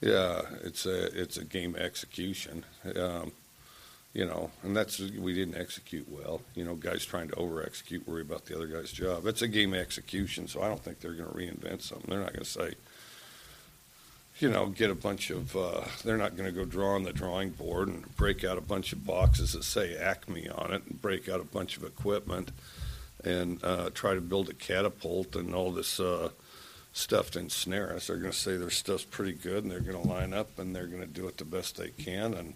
yeah, 0.00 0.42
it's 0.62 0.86
a 0.86 1.20
it's 1.20 1.36
a 1.36 1.44
game 1.44 1.74
execution, 1.74 2.64
um, 2.96 3.32
you 4.12 4.26
know, 4.26 4.50
and 4.62 4.76
that's 4.76 4.98
we 4.98 5.34
didn't 5.34 5.56
execute 5.56 6.06
well. 6.08 6.42
You 6.54 6.64
know, 6.64 6.74
guys 6.74 7.04
trying 7.04 7.28
to 7.28 7.36
over 7.36 7.62
execute, 7.62 8.06
worry 8.06 8.22
about 8.22 8.44
the 8.44 8.54
other 8.54 8.66
guy's 8.66 8.92
job. 8.92 9.26
It's 9.26 9.42
a 9.42 9.48
game 9.48 9.74
execution, 9.74 10.48
so 10.48 10.62
I 10.62 10.68
don't 10.68 10.82
think 10.82 11.00
they're 11.00 11.14
going 11.14 11.30
to 11.30 11.34
reinvent 11.34 11.82
something. 11.82 12.10
They're 12.10 12.20
not 12.20 12.34
going 12.34 12.44
to 12.44 12.50
say. 12.50 12.74
You 14.38 14.48
know, 14.48 14.66
get 14.66 14.90
a 14.90 14.94
bunch 14.94 15.30
of. 15.30 15.56
Uh, 15.56 15.80
they're 16.04 16.16
not 16.16 16.36
going 16.36 16.48
to 16.48 16.54
go 16.54 16.64
draw 16.64 16.94
on 16.94 17.02
the 17.02 17.12
drawing 17.12 17.50
board 17.50 17.88
and 17.88 18.14
break 18.16 18.44
out 18.44 18.56
a 18.56 18.60
bunch 18.60 18.92
of 18.92 19.04
boxes 19.04 19.52
that 19.52 19.64
say 19.64 19.96
Acme 19.96 20.48
on 20.48 20.72
it 20.72 20.82
and 20.86 21.02
break 21.02 21.28
out 21.28 21.40
a 21.40 21.44
bunch 21.44 21.76
of 21.76 21.82
equipment 21.82 22.52
and 23.24 23.62
uh, 23.64 23.90
try 23.94 24.14
to 24.14 24.20
build 24.20 24.48
a 24.48 24.54
catapult 24.54 25.34
and 25.34 25.54
all 25.54 25.72
this 25.72 25.98
uh, 25.98 26.28
stuff 26.92 27.32
to 27.32 27.40
ensnare 27.40 27.92
us. 27.92 28.06
They're 28.06 28.16
going 28.16 28.30
to 28.30 28.36
say 28.36 28.56
their 28.56 28.70
stuff's 28.70 29.04
pretty 29.04 29.32
good, 29.32 29.64
and 29.64 29.72
they're 29.72 29.80
going 29.80 30.00
to 30.00 30.08
line 30.08 30.32
up 30.32 30.56
and 30.58 30.74
they're 30.74 30.86
going 30.86 31.02
to 31.02 31.08
do 31.08 31.26
it 31.26 31.36
the 31.36 31.44
best 31.44 31.76
they 31.76 31.90
can, 31.90 32.34
and 32.34 32.54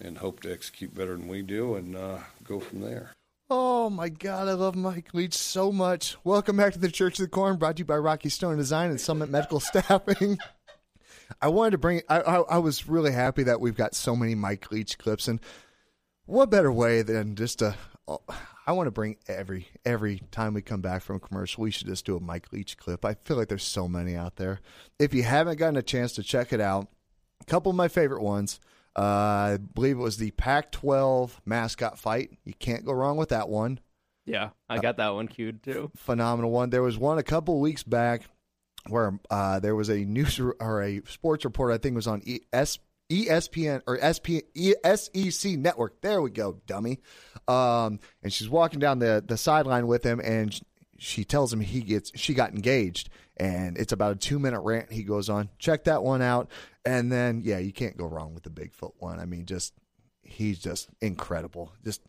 and 0.00 0.18
hope 0.18 0.40
to 0.40 0.52
execute 0.52 0.94
better 0.94 1.16
than 1.16 1.28
we 1.28 1.42
do, 1.42 1.74
and 1.74 1.96
uh, 1.96 2.18
go 2.44 2.58
from 2.60 2.80
there. 2.80 3.12
Oh 3.50 3.90
my 3.90 4.08
God, 4.08 4.48
I 4.48 4.54
love 4.54 4.74
Mike 4.74 5.12
Leach 5.12 5.34
so 5.34 5.70
much. 5.70 6.16
Welcome 6.24 6.56
back 6.56 6.72
to 6.72 6.78
the 6.78 6.90
Church 6.90 7.18
of 7.18 7.24
the 7.24 7.30
Corn, 7.30 7.56
brought 7.56 7.76
to 7.76 7.80
you 7.80 7.84
by 7.84 7.96
Rocky 7.96 8.28
Stone 8.28 8.56
Design 8.56 8.90
and 8.90 9.00
Summit 9.00 9.28
Medical 9.30 9.60
Staffing. 9.60 10.38
I 11.40 11.48
wanted 11.48 11.72
to 11.72 11.78
bring. 11.78 12.02
I, 12.08 12.20
I, 12.20 12.36
I 12.40 12.58
was 12.58 12.88
really 12.88 13.12
happy 13.12 13.44
that 13.44 13.60
we've 13.60 13.76
got 13.76 13.94
so 13.94 14.16
many 14.16 14.34
Mike 14.34 14.70
Leach 14.70 14.98
clips, 14.98 15.28
and 15.28 15.40
what 16.26 16.50
better 16.50 16.72
way 16.72 17.02
than 17.02 17.36
just 17.36 17.60
to. 17.60 17.74
I 18.64 18.72
want 18.72 18.86
to 18.86 18.92
bring 18.92 19.16
every 19.26 19.68
every 19.84 20.22
time 20.30 20.54
we 20.54 20.62
come 20.62 20.80
back 20.80 21.02
from 21.02 21.16
a 21.16 21.20
commercial, 21.20 21.62
we 21.62 21.70
should 21.70 21.86
just 21.86 22.04
do 22.04 22.16
a 22.16 22.20
Mike 22.20 22.52
Leach 22.52 22.76
clip. 22.76 23.04
I 23.04 23.14
feel 23.14 23.36
like 23.36 23.48
there's 23.48 23.64
so 23.64 23.88
many 23.88 24.14
out 24.14 24.36
there. 24.36 24.60
If 24.98 25.14
you 25.14 25.22
haven't 25.22 25.58
gotten 25.58 25.76
a 25.76 25.82
chance 25.82 26.12
to 26.14 26.22
check 26.22 26.52
it 26.52 26.60
out, 26.60 26.88
a 27.40 27.44
couple 27.44 27.70
of 27.70 27.76
my 27.76 27.88
favorite 27.88 28.22
ones. 28.22 28.60
Uh, 28.94 29.00
I 29.00 29.58
believe 29.74 29.96
it 29.96 30.02
was 30.02 30.18
the 30.18 30.32
Pac-12 30.32 31.30
mascot 31.46 31.98
fight. 31.98 32.36
You 32.44 32.52
can't 32.52 32.84
go 32.84 32.92
wrong 32.92 33.16
with 33.16 33.30
that 33.30 33.48
one. 33.48 33.80
Yeah, 34.26 34.50
I 34.68 34.78
got 34.78 34.98
that 34.98 35.14
one 35.14 35.28
queued 35.28 35.62
too. 35.62 35.90
Phenomenal 35.96 36.50
one. 36.50 36.70
There 36.70 36.82
was 36.82 36.98
one 36.98 37.18
a 37.18 37.22
couple 37.22 37.58
weeks 37.58 37.82
back 37.82 38.22
where 38.88 39.18
uh, 39.30 39.60
there 39.60 39.74
was 39.74 39.88
a 39.88 39.98
news 39.98 40.38
or 40.40 40.82
a 40.82 41.02
sports 41.06 41.44
report. 41.44 41.72
I 41.72 41.78
think 41.78 41.94
was 41.94 42.06
on 42.06 42.22
ES, 42.26 42.78
ESPN 43.10 43.82
or 43.86 43.98
SP, 44.00 44.46
SEC 44.56 45.52
network. 45.52 46.00
There 46.00 46.22
we 46.22 46.30
go, 46.30 46.60
dummy. 46.66 47.00
Um, 47.48 48.00
and 48.22 48.32
she's 48.32 48.48
walking 48.48 48.80
down 48.80 48.98
the 48.98 49.22
the 49.26 49.36
sideline 49.36 49.86
with 49.86 50.04
him, 50.04 50.20
and 50.20 50.58
she 50.98 51.24
tells 51.24 51.52
him 51.52 51.60
he 51.60 51.80
gets 51.80 52.12
she 52.14 52.34
got 52.34 52.52
engaged, 52.52 53.10
and 53.36 53.76
it's 53.76 53.92
about 53.92 54.12
a 54.12 54.16
two 54.16 54.38
minute 54.38 54.60
rant. 54.60 54.92
He 54.92 55.02
goes 55.02 55.28
on, 55.28 55.50
check 55.58 55.84
that 55.84 56.02
one 56.02 56.22
out, 56.22 56.50
and 56.84 57.10
then 57.10 57.42
yeah, 57.44 57.58
you 57.58 57.72
can't 57.72 57.96
go 57.96 58.06
wrong 58.06 58.34
with 58.34 58.44
the 58.44 58.50
Bigfoot 58.50 58.92
one. 58.98 59.18
I 59.18 59.26
mean, 59.26 59.46
just 59.46 59.74
he's 60.22 60.58
just 60.58 60.88
incredible. 61.00 61.72
Just 61.84 62.02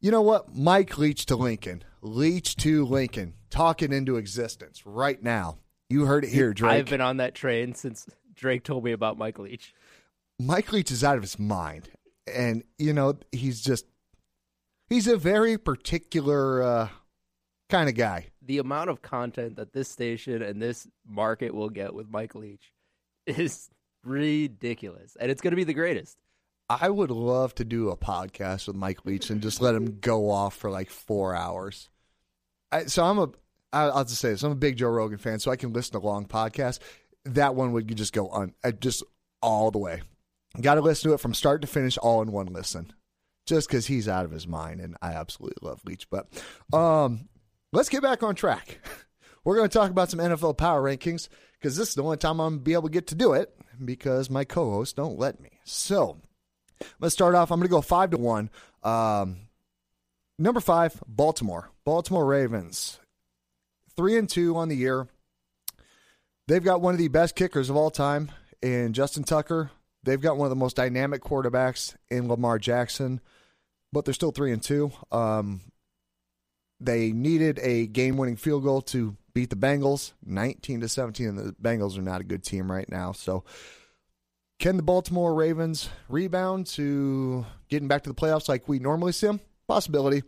you 0.00 0.10
know 0.10 0.22
what? 0.22 0.54
Mike 0.54 0.96
Leach 0.96 1.26
to 1.26 1.36
Lincoln. 1.36 1.82
Leach 2.00 2.56
to 2.56 2.84
Lincoln. 2.84 3.34
Talking 3.50 3.92
into 3.92 4.16
existence 4.16 4.86
right 4.86 5.20
now. 5.22 5.58
You 5.90 6.04
heard 6.04 6.24
it 6.24 6.30
here, 6.30 6.52
Drake. 6.52 6.72
I've 6.72 6.86
been 6.86 7.00
on 7.00 7.16
that 7.16 7.34
train 7.34 7.74
since 7.74 8.06
Drake 8.34 8.62
told 8.62 8.84
me 8.84 8.92
about 8.92 9.16
Mike 9.16 9.38
Leach. 9.38 9.72
Mike 10.38 10.72
Leach 10.72 10.90
is 10.90 11.02
out 11.02 11.16
of 11.16 11.22
his 11.22 11.38
mind. 11.38 11.88
And, 12.26 12.62
you 12.78 12.92
know, 12.92 13.14
he's 13.32 13.62
just, 13.62 13.86
he's 14.88 15.06
a 15.06 15.16
very 15.16 15.56
particular 15.56 16.62
uh, 16.62 16.88
kind 17.70 17.88
of 17.88 17.94
guy. 17.94 18.26
The 18.42 18.58
amount 18.58 18.90
of 18.90 19.00
content 19.00 19.56
that 19.56 19.72
this 19.72 19.88
station 19.88 20.42
and 20.42 20.60
this 20.60 20.86
market 21.06 21.54
will 21.54 21.70
get 21.70 21.94
with 21.94 22.10
Mike 22.10 22.34
Leach 22.34 22.72
is 23.26 23.70
ridiculous. 24.04 25.16
And 25.18 25.30
it's 25.30 25.40
going 25.40 25.52
to 25.52 25.56
be 25.56 25.64
the 25.64 25.74
greatest. 25.74 26.18
I 26.70 26.90
would 26.90 27.10
love 27.10 27.54
to 27.54 27.64
do 27.64 27.88
a 27.88 27.96
podcast 27.96 28.66
with 28.66 28.76
Mike 28.76 29.06
Leach 29.06 29.30
and 29.30 29.40
just 29.40 29.62
let 29.62 29.74
him 29.74 30.00
go 30.00 30.30
off 30.30 30.54
for 30.54 30.70
like 30.70 30.90
four 30.90 31.34
hours. 31.34 31.88
I, 32.70 32.84
so 32.84 33.04
I'm 33.04 33.18
a, 33.18 33.30
I'll 33.72 34.04
just 34.04 34.20
say 34.20 34.30
this: 34.30 34.42
I'm 34.42 34.52
a 34.52 34.56
big 34.56 34.76
Joe 34.76 34.88
Rogan 34.88 35.18
fan, 35.18 35.38
so 35.38 35.50
I 35.50 35.56
can 35.56 35.72
listen 35.72 35.92
to 35.92 36.06
long 36.06 36.26
podcasts. 36.26 36.78
That 37.24 37.54
one 37.54 37.72
would 37.72 37.94
just 37.96 38.12
go 38.12 38.28
on, 38.28 38.54
uh, 38.64 38.72
just 38.72 39.02
all 39.42 39.70
the 39.70 39.78
way. 39.78 40.02
Got 40.60 40.76
to 40.76 40.80
listen 40.80 41.10
to 41.10 41.14
it 41.14 41.20
from 41.20 41.34
start 41.34 41.60
to 41.60 41.66
finish, 41.66 41.98
all 41.98 42.22
in 42.22 42.32
one 42.32 42.46
listen, 42.46 42.92
just 43.46 43.68
because 43.68 43.86
he's 43.86 44.08
out 44.08 44.24
of 44.24 44.30
his 44.30 44.46
mind, 44.46 44.80
and 44.80 44.96
I 45.02 45.12
absolutely 45.12 45.58
love 45.66 45.82
Leach. 45.84 46.08
But 46.10 46.26
um, 46.72 47.28
let's 47.72 47.88
get 47.88 48.02
back 48.02 48.22
on 48.22 48.34
track. 48.34 48.80
We're 49.44 49.56
going 49.56 49.68
to 49.68 49.78
talk 49.78 49.90
about 49.90 50.10
some 50.10 50.20
NFL 50.20 50.56
power 50.56 50.82
rankings 50.82 51.28
because 51.52 51.76
this 51.76 51.90
is 51.90 51.94
the 51.94 52.02
only 52.02 52.16
time 52.16 52.40
I'm 52.40 52.54
to 52.54 52.60
be 52.60 52.72
able 52.72 52.88
to 52.88 52.92
get 52.92 53.06
to 53.08 53.14
do 53.14 53.32
it 53.32 53.54
because 53.82 54.30
my 54.30 54.44
co-hosts 54.44 54.94
don't 54.94 55.18
let 55.18 55.40
me. 55.40 55.50
So 55.64 56.20
Let's 57.00 57.14
start 57.14 57.34
off. 57.34 57.50
I'm 57.50 57.58
going 57.58 57.68
to 57.68 57.70
go 57.70 57.80
five 57.80 58.10
to 58.10 58.18
one. 58.18 58.50
Um, 58.82 59.48
number 60.38 60.60
five, 60.60 61.02
Baltimore. 61.06 61.70
Baltimore 61.84 62.26
Ravens, 62.26 62.98
three 63.98 64.16
and 64.16 64.30
two 64.30 64.56
on 64.56 64.68
the 64.68 64.76
year. 64.76 65.08
They've 66.46 66.62
got 66.62 66.80
one 66.80 66.94
of 66.94 66.98
the 66.98 67.08
best 67.08 67.34
kickers 67.34 67.68
of 67.68 67.76
all 67.76 67.90
time 67.90 68.30
in 68.62 68.92
Justin 68.92 69.24
Tucker. 69.24 69.72
They've 70.04 70.20
got 70.20 70.38
one 70.38 70.46
of 70.46 70.50
the 70.50 70.56
most 70.56 70.76
dynamic 70.76 71.20
quarterbacks 71.20 71.96
in 72.08 72.28
Lamar 72.28 72.60
Jackson, 72.60 73.20
but 73.92 74.04
they're 74.04 74.14
still 74.14 74.30
three 74.30 74.52
and 74.52 74.62
two. 74.62 74.92
Um, 75.10 75.60
they 76.80 77.10
needed 77.10 77.58
a 77.58 77.88
game-winning 77.88 78.36
field 78.36 78.62
goal 78.62 78.82
to 78.82 79.16
beat 79.34 79.50
the 79.50 79.56
Bengals, 79.56 80.12
19 80.24 80.80
to 80.82 80.88
17, 80.88 81.26
and 81.26 81.38
the 81.38 81.52
Bengals 81.60 81.98
are 81.98 82.02
not 82.02 82.20
a 82.20 82.24
good 82.24 82.44
team 82.44 82.70
right 82.70 82.88
now. 82.88 83.10
So 83.10 83.42
can 84.60 84.76
the 84.76 84.82
Baltimore 84.84 85.34
Ravens 85.34 85.88
rebound 86.08 86.68
to 86.68 87.44
getting 87.68 87.88
back 87.88 88.04
to 88.04 88.10
the 88.10 88.14
playoffs 88.14 88.48
like 88.48 88.68
we 88.68 88.78
normally 88.78 89.12
see 89.12 89.26
them? 89.26 89.40
Possibility. 89.66 90.22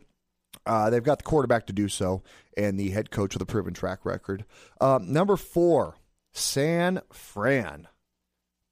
Uh, 0.67 0.91
they've 0.91 1.03
got 1.03 1.19
the 1.19 1.25
quarterback 1.25 1.67
to 1.67 1.73
do 1.73 1.89
so, 1.89 2.23
and 2.57 2.79
the 2.79 2.91
head 2.91 3.11
coach 3.11 3.35
with 3.35 3.43
a 3.43 3.47
proven 3.47 3.75
track 3.75 4.05
record. 4.05 4.45
Uh, 4.81 4.99
number 5.03 5.37
four, 5.37 5.97
San 6.33 7.01
Fran. 7.13 7.89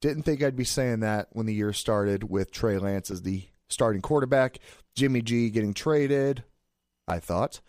Didn't 0.01 0.23
think 0.23 0.41
I'd 0.41 0.55
be 0.55 0.63
saying 0.63 1.01
that 1.01 1.27
when 1.31 1.45
the 1.45 1.53
year 1.53 1.73
started 1.73 2.29
with 2.29 2.51
Trey 2.51 2.77
Lance 2.77 3.11
as 3.11 3.23
the 3.23 3.43
starting 3.69 4.01
quarterback. 4.01 4.59
Jimmy 4.95 5.21
G 5.21 5.49
getting 5.49 5.73
traded, 5.73 6.43
I 7.07 7.19
thought. 7.19 7.61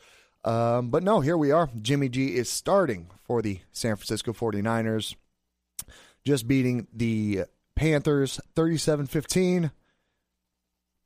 Um, 0.45 0.91
but 0.91 1.03
no, 1.03 1.21
here 1.21 1.37
we 1.37 1.51
are. 1.51 1.69
Jimmy 1.81 2.09
G 2.09 2.37
is 2.37 2.49
starting 2.49 3.11
for 3.25 3.43
the 3.43 3.61
San 3.73 3.97
Francisco 3.97 4.33
49ers, 4.33 5.15
just 6.25 6.49
beating 6.49 6.87
the 6.93 7.45
Panthers 7.77 8.41
37-15, 8.57 9.71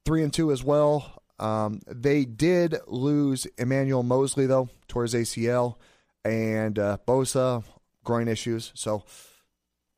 3 0.05 0.23
and 0.23 0.33
2 0.33 0.53
as 0.53 0.63
well. 0.63 1.23
Um, 1.39 1.81
they 1.87 2.25
did 2.25 2.77
lose 2.87 3.47
Emmanuel 3.59 4.03
Moseley, 4.03 4.47
though 4.47 4.69
towards 4.89 5.15
ACL 5.15 5.77
and 6.25 6.79
uh, 6.79 6.99
Bosa 7.07 7.65
groin 8.05 8.29
issues. 8.29 8.73
So 8.75 9.05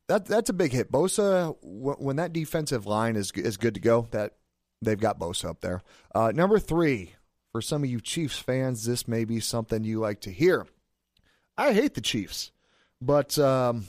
that 0.08 0.26
that's 0.26 0.50
a 0.50 0.54
big 0.54 0.72
hit. 0.72 0.90
Bosa 0.90 1.60
w- 1.60 1.96
when 1.98 2.16
that 2.16 2.32
defensive 2.32 2.86
line 2.86 3.16
is 3.16 3.30
is 3.32 3.56
good 3.56 3.74
to 3.74 3.80
go, 3.80 4.08
that 4.12 4.34
they've 4.80 4.98
got 4.98 5.18
Bosa 5.18 5.50
up 5.50 5.60
there. 5.60 5.82
Uh, 6.14 6.32
number 6.34 6.58
three 6.58 7.14
for 7.52 7.60
some 7.60 7.82
of 7.82 7.90
you 7.90 8.00
Chiefs 8.00 8.38
fans, 8.38 8.84
this 8.84 9.08
may 9.08 9.24
be 9.24 9.40
something 9.40 9.84
you 9.84 10.00
like 10.00 10.20
to 10.22 10.30
hear. 10.30 10.66
I 11.56 11.72
hate 11.72 11.94
the 11.94 12.00
Chiefs, 12.00 12.52
but 13.00 13.38
um, 13.38 13.86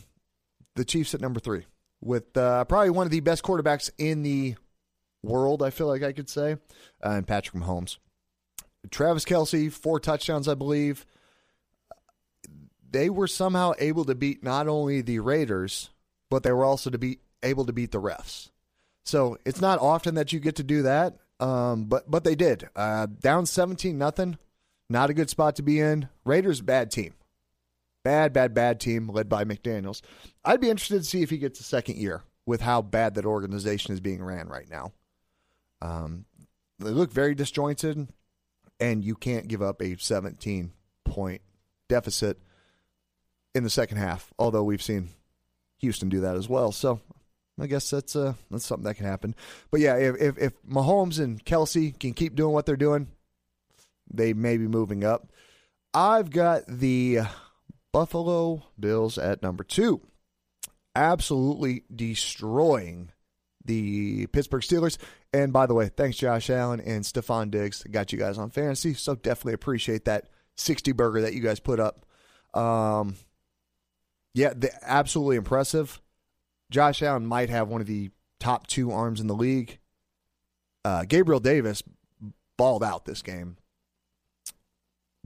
the 0.75 0.85
Chiefs 0.85 1.13
at 1.13 1.21
number 1.21 1.39
three 1.39 1.65
with 2.01 2.35
uh, 2.37 2.63
probably 2.65 2.91
one 2.91 3.05
of 3.05 3.11
the 3.11 3.19
best 3.19 3.43
quarterbacks 3.43 3.89
in 3.97 4.23
the 4.23 4.55
world, 5.27 5.61
I 5.61 5.69
feel 5.69 5.87
like 5.87 6.03
I 6.03 6.13
could 6.13 6.29
say, 6.29 6.53
uh, 7.03 7.09
and 7.09 7.27
Patrick 7.27 7.61
Mahomes. 7.61 7.97
Travis 8.89 9.25
Kelce, 9.25 9.71
four 9.71 9.99
touchdowns, 9.99 10.47
I 10.47 10.53
believe. 10.55 11.05
They 12.89 13.09
were 13.09 13.27
somehow 13.27 13.73
able 13.79 14.05
to 14.05 14.15
beat 14.15 14.43
not 14.43 14.67
only 14.67 15.01
the 15.01 15.19
Raiders, 15.19 15.89
but 16.29 16.43
they 16.43 16.51
were 16.51 16.65
also 16.65 16.89
to 16.89 16.97
be 16.97 17.19
able 17.43 17.65
to 17.65 17.73
beat 17.73 17.91
the 17.91 18.01
refs. 18.01 18.49
So 19.03 19.37
it's 19.45 19.61
not 19.61 19.79
often 19.79 20.15
that 20.15 20.33
you 20.33 20.39
get 20.39 20.55
to 20.55 20.63
do 20.63 20.83
that, 20.83 21.17
um, 21.39 21.85
but 21.85 22.09
but 22.09 22.23
they 22.23 22.35
did. 22.35 22.69
Uh, 22.75 23.07
down 23.07 23.45
seventeen 23.45 23.97
nothing, 23.97 24.37
not 24.89 25.09
a 25.09 25.13
good 25.13 25.29
spot 25.29 25.57
to 25.57 25.63
be 25.63 25.79
in. 25.79 26.09
Raiders 26.25 26.61
bad 26.61 26.91
team. 26.91 27.13
Bad, 28.03 28.31
bad, 28.31 28.53
bad 28.53 28.79
team 28.79 29.09
led 29.09 29.27
by 29.27 29.43
McDaniels. 29.43 30.01
I'd 30.45 30.61
be 30.61 30.69
interested 30.69 30.99
to 30.99 31.03
see 31.03 31.23
if 31.23 31.29
he 31.29 31.37
gets 31.37 31.59
a 31.59 31.63
second 31.63 31.97
year 31.97 32.23
with 32.45 32.61
how 32.61 32.81
bad 32.81 33.15
that 33.15 33.25
organization 33.25 33.93
is 33.93 33.99
being 33.99 34.23
ran 34.23 34.47
right 34.47 34.69
now. 34.69 34.93
Um, 35.81 36.25
they 36.79 36.89
look 36.89 37.11
very 37.11 37.35
disjointed, 37.35 38.07
and 38.79 39.03
you 39.03 39.15
can't 39.15 39.47
give 39.47 39.61
up 39.61 39.81
a 39.81 39.97
17 39.97 40.71
point 41.05 41.41
deficit 41.89 42.37
in 43.55 43.63
the 43.63 43.69
second 43.69 43.97
half. 43.97 44.33
Although 44.37 44.63
we've 44.63 44.81
seen 44.83 45.09
Houston 45.79 46.09
do 46.09 46.21
that 46.21 46.35
as 46.35 46.47
well, 46.47 46.71
so 46.71 46.99
I 47.59 47.67
guess 47.67 47.89
that's 47.89 48.15
uh 48.15 48.33
that's 48.51 48.65
something 48.65 48.85
that 48.85 48.95
can 48.95 49.05
happen. 49.05 49.35
But 49.71 49.79
yeah, 49.79 49.95
if 49.95 50.15
if, 50.21 50.37
if 50.37 50.63
Mahomes 50.63 51.19
and 51.19 51.43
Kelce 51.43 51.97
can 51.99 52.13
keep 52.13 52.35
doing 52.35 52.53
what 52.53 52.65
they're 52.65 52.75
doing, 52.75 53.07
they 54.11 54.33
may 54.33 54.57
be 54.57 54.67
moving 54.67 55.03
up. 55.03 55.31
I've 55.93 56.29
got 56.29 56.63
the 56.67 57.21
Buffalo 57.91 58.63
Bills 58.79 59.17
at 59.17 59.41
number 59.41 59.63
two. 59.63 60.01
Absolutely 60.95 61.83
destroying 61.93 63.11
the 63.65 64.27
Pittsburgh 64.27 64.61
Steelers. 64.61 64.97
And 65.33 65.51
by 65.51 65.65
the 65.65 65.73
way, 65.73 65.89
thanks 65.89 66.17
Josh 66.17 66.49
Allen 66.49 66.79
and 66.79 67.03
Stefon 67.03 67.51
Diggs. 67.51 67.83
Got 67.83 68.11
you 68.11 68.19
guys 68.19 68.37
on 68.37 68.49
fantasy. 68.49 68.93
So 68.93 69.15
definitely 69.15 69.53
appreciate 69.53 70.05
that 70.05 70.29
60 70.55 70.91
burger 70.93 71.21
that 71.21 71.33
you 71.33 71.41
guys 71.41 71.59
put 71.59 71.79
up. 71.79 72.05
Um, 72.53 73.15
yeah, 74.33 74.53
the, 74.55 74.71
absolutely 74.81 75.35
impressive. 75.35 76.01
Josh 76.71 77.01
Allen 77.01 77.25
might 77.25 77.49
have 77.49 77.67
one 77.67 77.81
of 77.81 77.87
the 77.87 78.11
top 78.39 78.67
two 78.67 78.91
arms 78.91 79.19
in 79.19 79.27
the 79.27 79.35
league. 79.35 79.79
Uh, 80.85 81.03
Gabriel 81.05 81.39
Davis 81.39 81.83
balled 82.57 82.83
out 82.83 83.05
this 83.05 83.21
game. 83.21 83.57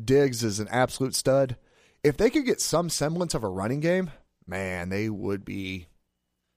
Diggs 0.04 0.44
is 0.44 0.60
an 0.60 0.68
absolute 0.70 1.16
stud. 1.16 1.58
If 2.04 2.18
they 2.18 2.30
could 2.30 2.46
get 2.46 2.60
some 2.60 2.90
semblance 2.90 3.36
of 3.36 3.44
a 3.44 3.50
running 3.50 3.80
game, 3.80 4.12
man, 4.48 4.90
they 4.90 5.10
would 5.10 5.46
be. 5.46 5.88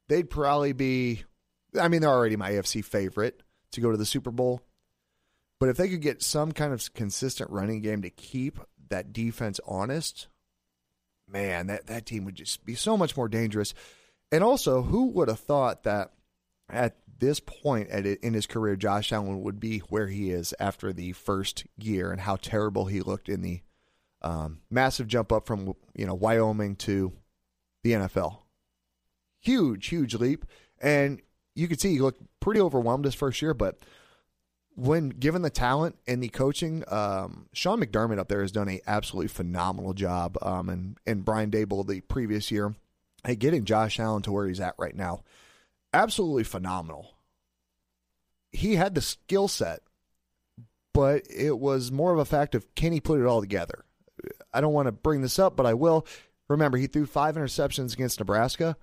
They'd 0.09 0.31
probably 0.31 0.73
be. 0.73 1.25
I 1.81 1.89
mean, 1.89 2.01
they're 2.01 2.11
already 2.11 2.37
my 2.37 2.53
AFC 2.53 2.85
favorite 2.85 3.43
to 3.73 3.81
go 3.81 3.91
to 3.91 3.97
the 3.97 4.07
Super 4.07 4.31
Bowl. 4.31 4.63
But 5.61 5.69
if 5.69 5.77
they 5.77 5.89
could 5.89 6.03
get 6.03 6.23
some 6.23 6.53
kind 6.53 6.73
of 6.73 6.93
consistent 6.95 7.51
running 7.51 7.81
game 7.81 8.03
to 8.03 8.11
keep 8.11 8.59
that 8.89 9.13
defense 9.13 9.61
honest, 9.67 10.29
man, 11.29 11.69
that, 11.69 11.87
that 11.87 12.07
team 12.07 12.25
would 12.25 12.35
just 12.35 12.65
be 12.65 12.75
so 12.75 12.97
much 12.97 13.17
more 13.17 13.29
dangerous. 13.29 13.75
And 14.31 14.43
also, 14.43 14.83
who 14.83 15.07
would 15.07 15.29
have 15.29 15.41
thought 15.41 15.85
that 15.85 16.13
at 16.69 16.97
this 17.19 17.41
point 17.41 17.89
at 17.91 18.07
in 18.07 18.35
his 18.35 18.47
career, 18.47 18.77
Josh 18.77 19.13
Allen 19.13 19.43
would 19.43 19.61
be 19.61 19.79
where 19.79 20.09
he 20.09 20.31
is 20.31 20.55
after 20.59 20.93
the 20.93 21.13
first 21.13 21.65
year 21.77 22.11
and 22.11 22.21
how 22.21 22.37
terrible 22.37 22.87
he 22.87 23.01
looked 23.01 23.29
in 23.29 23.43
the 23.43 23.61
um, 24.23 24.61
massive 24.71 25.07
jump 25.07 25.31
up 25.31 25.47
from 25.47 25.75
you 25.95 26.07
know 26.07 26.15
Wyoming 26.15 26.77
to 26.77 27.13
the 27.83 27.93
NFL. 27.93 28.39
Huge, 29.41 29.87
huge 29.87 30.15
leap, 30.15 30.47
and 30.81 31.21
you 31.55 31.69
could 31.69 31.81
see 31.81 31.93
he 31.93 32.01
looked 32.01 32.23
pretty 32.41 32.61
overwhelmed 32.61 33.05
his 33.05 33.15
first 33.15 33.41
year, 33.41 33.55
but 33.55 33.79
when 34.77 35.11
given 35.11 35.43
the 35.43 35.51
talent 35.51 35.97
and 36.07 36.23
the 36.23 36.29
coaching, 36.29 36.85
um, 36.89 37.47
Sean 37.53 37.81
McDermott 37.81 38.19
up 38.19 38.29
there 38.29 38.43
has 38.43 38.53
done 38.53 38.69
a 38.69 38.81
absolutely 38.87 39.29
phenomenal 39.29 39.93
job. 39.93 40.37
Um, 40.43 40.69
and 40.69 40.99
and 41.07 41.25
Brian 41.25 41.51
Daboll 41.51 41.87
the 41.87 42.01
previous 42.01 42.51
year, 42.51 42.75
hey, 43.25 43.37
getting 43.37 43.65
Josh 43.65 44.01
Allen 44.01 44.23
to 44.23 44.33
where 44.33 44.47
he's 44.47 44.61
at 44.61 44.75
right 44.79 44.95
now, 44.95 45.23
absolutely 45.93 46.45
phenomenal. 46.45 47.13
He 48.51 48.77
had 48.77 48.95
the 48.95 49.01
skill 49.01 49.49
set, 49.49 49.81
but 50.93 51.23
it 51.31 51.59
was 51.59 51.93
more 51.93 52.13
of 52.13 52.19
a 52.19 52.25
fact 52.25 52.55
of 52.55 52.75
can 52.75 52.93
he 52.93 53.01
put 53.01 53.21
it 53.21 53.27
all 53.27 53.41
together. 53.41 53.85
I 54.53 54.61
don't 54.61 54.73
want 54.73 54.87
to 54.87 54.93
bring 54.93 55.23
this 55.23 55.39
up, 55.39 55.57
but 55.57 55.67
I 55.67 55.75
will. 55.75 56.07
Remember, 56.49 56.79
he 56.79 56.87
threw 56.87 57.07
five 57.07 57.37
interceptions 57.37 57.95
against 57.95 58.21
Nebraska, 58.21 58.77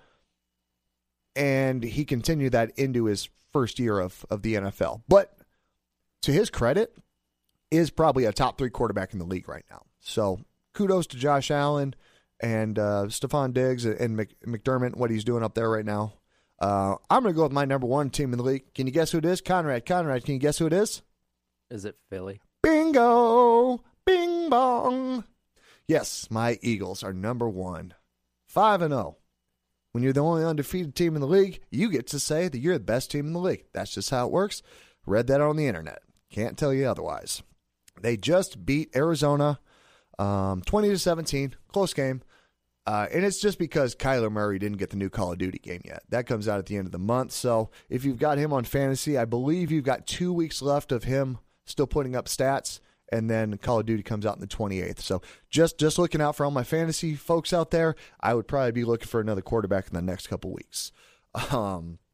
and 1.36 1.84
he 1.84 2.06
continued 2.06 2.54
that 2.54 2.72
into 2.78 3.06
his 3.06 3.30
first 3.52 3.80
year 3.80 4.00
of, 4.00 4.26
of 4.30 4.42
the 4.42 4.56
NFL. 4.56 5.02
But 5.08 5.38
to 6.24 6.32
his 6.32 6.50
credit, 6.50 6.96
is 7.72 7.90
probably 7.90 8.26
a 8.26 8.34
top 8.34 8.58
three 8.58 8.70
quarterback 8.70 9.14
in 9.14 9.20
the 9.20 9.26
league 9.26 9.48
right 9.48 9.64
now. 9.72 9.84
So 10.00 10.42
kudos 10.74 11.08
to 11.08 11.18
Josh 11.18 11.50
Allen 11.50 11.96
and 12.42 12.78
uh, 12.78 13.06
Stefon 13.08 13.54
Diggs 13.54 13.86
and 13.86 14.20
McDermott, 14.46 14.98
what 14.98 15.10
he's 15.10 15.24
doing 15.24 15.44
up 15.44 15.56
there 15.56 15.70
right 15.70 15.86
now. 15.86 16.14
Uh, 16.60 16.96
I'm 17.10 17.24
going 17.24 17.34
to 17.34 17.38
go 17.38 17.44
with 17.44 17.52
my 17.52 17.66
number 17.66 17.88
one 17.88 18.12
team 18.12 18.34
in 18.34 18.38
the 18.38 18.44
league. 18.44 18.74
Can 18.76 18.86
you 18.86 18.94
guess 18.94 19.12
who 19.12 19.18
it 19.18 19.26
is? 19.26 19.42
Konrad. 19.42 19.86
Konrad, 19.86 20.26
can 20.26 20.36
you 20.36 20.40
guess 20.40 20.60
who 20.60 20.68
it 20.68 20.74
is? 20.74 21.02
Is 21.72 21.86
it 21.86 21.96
Philly? 22.10 22.42
Bingo! 22.62 23.84
Bing 24.06 24.50
bong! 24.50 25.24
Yes, 25.88 26.28
my 26.30 26.60
Eagles 26.62 27.04
are 27.04 27.14
number 27.14 27.50
one. 27.50 27.96
5 28.48 28.82
and 28.84 28.92
0. 28.92 29.18
When 29.92 30.04
you're 30.04 30.14
the 30.14 30.22
only 30.22 30.46
undefeated 30.46 30.96
team 30.96 31.16
in 31.16 31.22
the 31.22 31.28
league, 31.28 31.62
you 31.70 31.92
get 31.92 32.08
to 32.08 32.20
say 32.20 32.48
that 32.48 32.60
you're 32.60 32.78
the 32.78 32.84
best 32.84 33.12
team 33.12 33.28
in 33.28 33.34
the 33.34 33.40
league. 33.40 33.66
That's 33.74 33.94
just 33.94 34.10
how 34.10 34.26
it 34.26 34.32
works. 34.32 34.62
Read 35.06 35.28
that 35.28 35.42
on 35.42 35.58
the 35.58 35.68
internet. 35.68 36.00
Can't 36.30 36.58
tell 36.58 36.74
you 36.74 36.86
otherwise. 36.86 37.44
They 38.02 38.16
just 38.18 38.66
beat 38.66 38.96
Arizona 38.96 39.60
um, 40.18 40.62
20 40.62 40.90
to 40.90 41.00
17, 41.00 41.56
close 41.68 41.94
game. 41.94 42.22
Uh, 42.88 43.08
and 43.14 43.24
it's 43.24 43.40
just 43.40 43.60
because 43.60 43.96
Kyler 43.96 44.32
Murray 44.32 44.58
didn't 44.58 44.78
get 44.78 44.90
the 44.90 44.98
new 44.98 45.10
Call 45.10 45.32
of 45.32 45.38
Duty 45.38 45.60
game 45.60 45.82
yet. 45.86 46.04
That 46.10 46.26
comes 46.26 46.48
out 46.48 46.60
at 46.60 46.66
the 46.66 46.78
end 46.78 46.88
of 46.88 46.92
the 46.92 47.00
month. 47.00 47.32
So 47.32 47.70
if 47.90 48.04
you've 48.04 48.18
got 48.18 48.38
him 48.38 48.52
on 48.54 48.64
fantasy, 48.64 49.18
I 49.18 49.26
believe 49.26 49.72
you've 49.72 49.84
got 49.84 50.08
two 50.08 50.34
weeks 50.34 50.62
left 50.62 50.92
of 50.92 51.04
him 51.04 51.38
still 51.66 51.88
putting 51.88 52.16
up 52.16 52.26
stats, 52.26 52.80
and 53.12 53.30
then 53.30 53.58
Call 53.58 53.80
of 53.80 53.86
Duty 53.86 54.04
comes 54.04 54.26
out 54.26 54.36
in 54.36 54.42
the 54.42 54.48
28th. 54.48 55.00
So 55.00 55.22
just 55.50 55.78
just 55.78 56.00
looking 56.00 56.22
out 56.22 56.36
for 56.36 56.46
all 56.46 56.52
my 56.52 56.64
fantasy 56.64 57.16
folks 57.16 57.54
out 57.54 57.72
there, 57.72 57.96
I 58.20 58.34
would 58.34 58.48
probably 58.48 58.72
be 58.72 58.86
looking 58.86 59.08
for 59.08 59.20
another 59.20 59.42
quarterback 59.42 59.88
in 59.88 59.94
the 59.94 60.02
next 60.02 60.28
couple 60.28 60.52
weeks. 60.54 60.92
Um, 61.52 61.98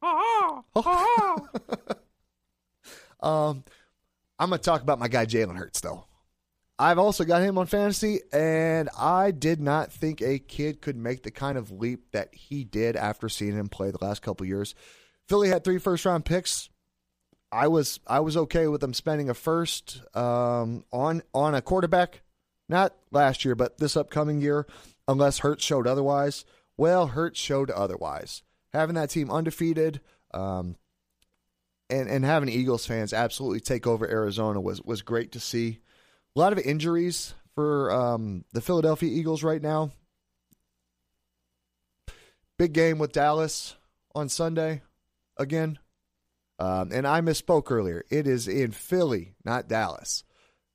um, 3.20 3.64
I'm 4.38 4.50
going 4.50 4.52
to 4.52 4.58
talk 4.58 4.82
about 4.82 5.00
my 5.00 5.08
guy 5.08 5.26
Jalen 5.26 5.56
Hurts, 5.56 5.80
though. 5.80 6.04
I've 6.78 6.98
also 6.98 7.24
got 7.24 7.42
him 7.42 7.58
on 7.58 7.66
fantasy, 7.66 8.20
and 8.32 8.88
I 8.96 9.32
did 9.32 9.60
not 9.60 9.92
think 9.92 10.22
a 10.22 10.38
kid 10.38 10.80
could 10.80 10.96
make 10.96 11.24
the 11.24 11.32
kind 11.32 11.58
of 11.58 11.72
leap 11.72 12.12
that 12.12 12.32
he 12.32 12.62
did 12.62 12.94
after 12.94 13.28
seeing 13.28 13.54
him 13.54 13.68
play 13.68 13.90
the 13.90 14.04
last 14.04 14.22
couple 14.22 14.46
years. 14.46 14.76
Philly 15.28 15.48
had 15.48 15.64
three 15.64 15.78
first 15.78 16.04
round 16.04 16.24
picks. 16.24 16.70
I 17.50 17.68
was 17.68 18.00
I 18.06 18.20
was 18.20 18.36
okay 18.36 18.66
with 18.68 18.80
them 18.80 18.92
spending 18.94 19.30
a 19.30 19.34
first 19.34 20.02
um, 20.14 20.84
on 20.92 21.22
on 21.32 21.54
a 21.54 21.62
quarterback, 21.62 22.22
not 22.68 22.94
last 23.10 23.44
year, 23.44 23.54
but 23.54 23.78
this 23.78 23.96
upcoming 23.96 24.40
year, 24.40 24.66
unless 25.06 25.38
Hurts 25.38 25.64
showed 25.64 25.86
otherwise. 25.86 26.44
Well, 26.76 27.08
Hurts 27.08 27.40
showed 27.40 27.70
otherwise. 27.70 28.42
Having 28.72 28.96
that 28.96 29.10
team 29.10 29.30
undefeated, 29.30 30.00
um, 30.34 30.76
and 31.88 32.08
and 32.08 32.24
having 32.24 32.50
Eagles 32.50 32.86
fans 32.86 33.14
absolutely 33.14 33.60
take 33.60 33.86
over 33.86 34.08
Arizona 34.08 34.60
was 34.60 34.82
was 34.82 35.00
great 35.00 35.32
to 35.32 35.40
see. 35.40 35.80
A 36.36 36.38
lot 36.38 36.52
of 36.52 36.58
injuries 36.58 37.34
for 37.54 37.90
um, 37.90 38.44
the 38.52 38.60
Philadelphia 38.60 39.10
Eagles 39.10 39.42
right 39.42 39.62
now. 39.62 39.90
Big 42.58 42.72
game 42.72 42.98
with 42.98 43.12
Dallas 43.12 43.74
on 44.14 44.28
Sunday 44.28 44.82
again. 45.36 45.78
Um, 46.58 46.90
and 46.92 47.06
I 47.06 47.20
misspoke 47.20 47.70
earlier. 47.70 48.04
It 48.10 48.26
is 48.26 48.48
in 48.48 48.72
Philly, 48.72 49.34
not 49.44 49.68
Dallas, 49.68 50.24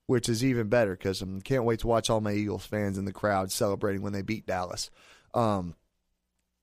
which 0.08 0.30
is 0.30 0.44
even 0.44 0.70
better 0.70 0.96
because 0.96 1.22
I 1.22 1.26
can't 1.44 1.66
wait 1.66 1.80
to 1.80 1.88
watch 1.88 2.10
all 2.10 2.22
my 2.22 2.34
Eagles 2.34 2.66
fans 2.66 2.98
in 2.98 3.06
the 3.06 3.12
crowd 3.12 3.52
celebrating 3.52 4.02
when 4.02 4.14
they 4.14 4.22
beat 4.22 4.46
Dallas. 4.46 4.90
Um, 5.34 5.76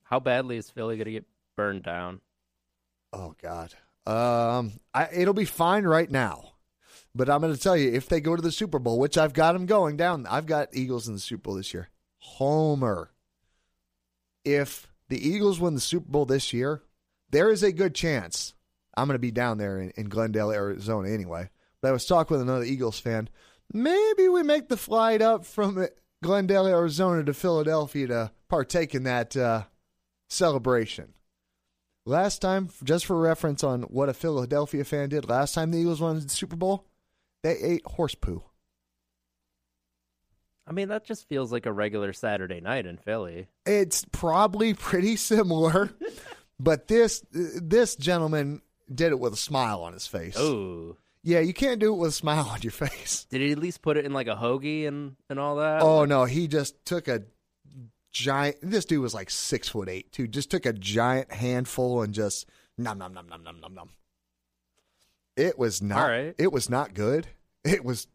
How 0.05 0.21
badly 0.21 0.57
is 0.57 0.71
Philly 0.71 0.97
going 0.97 1.07
to 1.07 1.12
get 1.12 1.27
burned 1.57 1.83
down? 1.83 2.21
Oh 3.12 3.35
God, 3.43 3.75
um, 4.07 4.73
I, 4.95 5.09
it'll 5.12 5.35
be 5.35 5.45
fine 5.45 5.85
right 5.85 6.11
now. 6.11 6.53
But 7.14 7.29
I'm 7.29 7.41
going 7.41 7.53
to 7.53 7.61
tell 7.61 7.77
you, 7.77 7.93
if 7.93 8.09
they 8.09 8.21
go 8.21 8.37
to 8.37 8.43
the 8.43 8.53
Super 8.53 8.79
Bowl, 8.79 8.99
which 8.99 9.18
I've 9.18 9.33
got 9.33 9.53
them 9.53 9.66
going 9.66 9.97
down, 9.97 10.27
I've 10.31 10.47
got 10.47 10.68
Eagles 10.73 11.09
in 11.09 11.14
the 11.14 11.21
Super 11.21 11.43
Bowl 11.43 11.55
this 11.57 11.75
year. 11.75 11.89
Homer. 12.18 13.11
If 14.45 14.87
the 15.09 15.29
Eagles 15.29 15.59
win 15.59 15.75
the 15.75 15.81
Super 15.81 16.09
Bowl 16.09 16.25
this 16.25 16.53
year, 16.53 16.83
there 17.31 17.51
is 17.51 17.64
a 17.64 17.73
good 17.73 17.97
chance 17.97 18.55
I'm 19.01 19.07
going 19.07 19.14
to 19.14 19.18
be 19.18 19.30
down 19.30 19.59
there 19.59 19.80
in, 19.80 19.90
in 19.96 20.09
Glendale, 20.09 20.51
Arizona 20.51 21.09
anyway. 21.09 21.48
But 21.80 21.88
I 21.88 21.92
was 21.92 22.05
talking 22.05 22.36
with 22.36 22.42
another 22.42 22.64
Eagles 22.64 22.98
fan. 22.98 23.28
Maybe 23.72 24.28
we 24.28 24.42
make 24.42 24.68
the 24.68 24.76
flight 24.76 25.22
up 25.22 25.46
from 25.46 25.86
Glendale, 26.22 26.66
Arizona 26.66 27.24
to 27.24 27.32
Philadelphia 27.32 28.07
to 28.09 28.30
partake 28.48 28.94
in 28.94 29.05
that 29.05 29.36
uh, 29.36 29.64
celebration. 30.28 31.14
Last 32.05 32.40
time, 32.40 32.68
just 32.82 33.07
for 33.07 33.18
reference 33.18 33.62
on 33.62 33.82
what 33.84 34.09
a 34.09 34.14
Philadelphia 34.14 34.84
fan 34.84 35.11
did, 35.11 35.28
last 35.28 35.55
time 35.55 35.70
the 35.70 35.78
Eagles 35.78 36.01
won 36.01 36.18
the 36.18 36.28
Super 36.28 36.57
Bowl, 36.57 36.86
they 37.42 37.57
ate 37.57 37.86
horse 37.86 38.14
poo. 38.14 38.42
I 40.66 40.72
mean, 40.72 40.88
that 40.88 41.05
just 41.05 41.28
feels 41.28 41.51
like 41.53 41.66
a 41.66 41.72
regular 41.72 42.12
Saturday 42.12 42.61
night 42.61 42.86
in 42.86 42.96
Philly. 42.96 43.48
It's 43.66 44.05
probably 44.12 44.74
pretty 44.74 45.16
similar, 45.16 45.90
but 46.61 46.86
this 46.86 47.24
this 47.32 47.96
gentleman 47.96 48.62
did 48.93 49.12
it 49.12 49.18
with 49.20 49.32
a 49.32 49.36
smile 49.36 49.82
on 49.82 49.93
his 49.93 50.07
face. 50.07 50.36
Oh. 50.38 50.97
Yeah, 51.22 51.41
you 51.41 51.53
can't 51.53 51.78
do 51.80 51.93
it 51.93 51.99
with 51.99 52.11
a 52.11 52.12
smile 52.12 52.49
on 52.49 52.62
your 52.62 52.70
face. 52.72 53.26
Did 53.30 53.41
he 53.41 53.53
at 53.53 53.59
least 53.59 53.82
put 53.82 53.97
it 53.97 54.05
in 54.07 54.12
like 54.12 54.26
a 54.26 54.34
hoagie 54.36 54.86
and, 54.88 55.16
and 55.28 55.38
all 55.38 55.57
that? 55.57 55.82
Oh 55.82 56.05
no, 56.05 56.24
he 56.24 56.49
just 56.49 56.84
took 56.84 57.09
a 57.09 57.22
giant. 58.11 58.57
This 58.62 58.84
dude 58.84 59.03
was 59.03 59.14
like 59.14 59.30
six 59.30 59.68
foot 59.68 59.88
eight, 59.88 60.12
too. 60.12 60.26
Just 60.26 60.51
took 60.51 60.64
a 60.66 60.72
giant 60.72 61.30
handful 61.32 62.03
and 62.03 62.14
just 62.14 62.47
nom 62.78 62.99
nom 62.99 63.12
nom 63.12 63.28
nom 63.28 63.43
nom 63.45 63.61
nom 63.61 63.74
nom. 63.74 63.91
It 65.36 65.59
was 65.59 65.80
not. 65.80 66.09
right. 66.09 66.34
It 66.38 66.53
was 66.53 66.68
not 66.70 66.95
good. 66.95 67.26
It 67.64 67.84
was. 67.84 68.07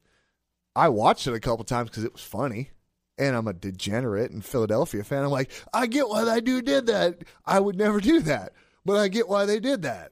I 0.76 0.90
watched 0.90 1.28
it 1.28 1.34
a 1.34 1.40
couple 1.40 1.64
times 1.64 1.90
because 1.90 2.04
it 2.04 2.12
was 2.12 2.24
funny, 2.24 2.72
and 3.18 3.36
I'm 3.36 3.48
a 3.48 3.54
degenerate 3.54 4.32
and 4.32 4.44
Philadelphia 4.44 5.04
fan. 5.04 5.24
I'm 5.24 5.30
like, 5.30 5.52
I 5.74 5.86
get 5.88 6.10
why 6.10 6.24
that 6.26 6.44
dude 6.44 6.66
did 6.66 6.88
that. 6.88 7.24
I 7.46 7.60
would 7.60 7.78
never 7.78 8.02
do 8.02 8.20
that, 8.22 8.54
but 8.84 8.98
I 8.98 9.08
get 9.08 9.30
why 9.30 9.46
they 9.46 9.60
did 9.60 9.84
that. 9.84 10.12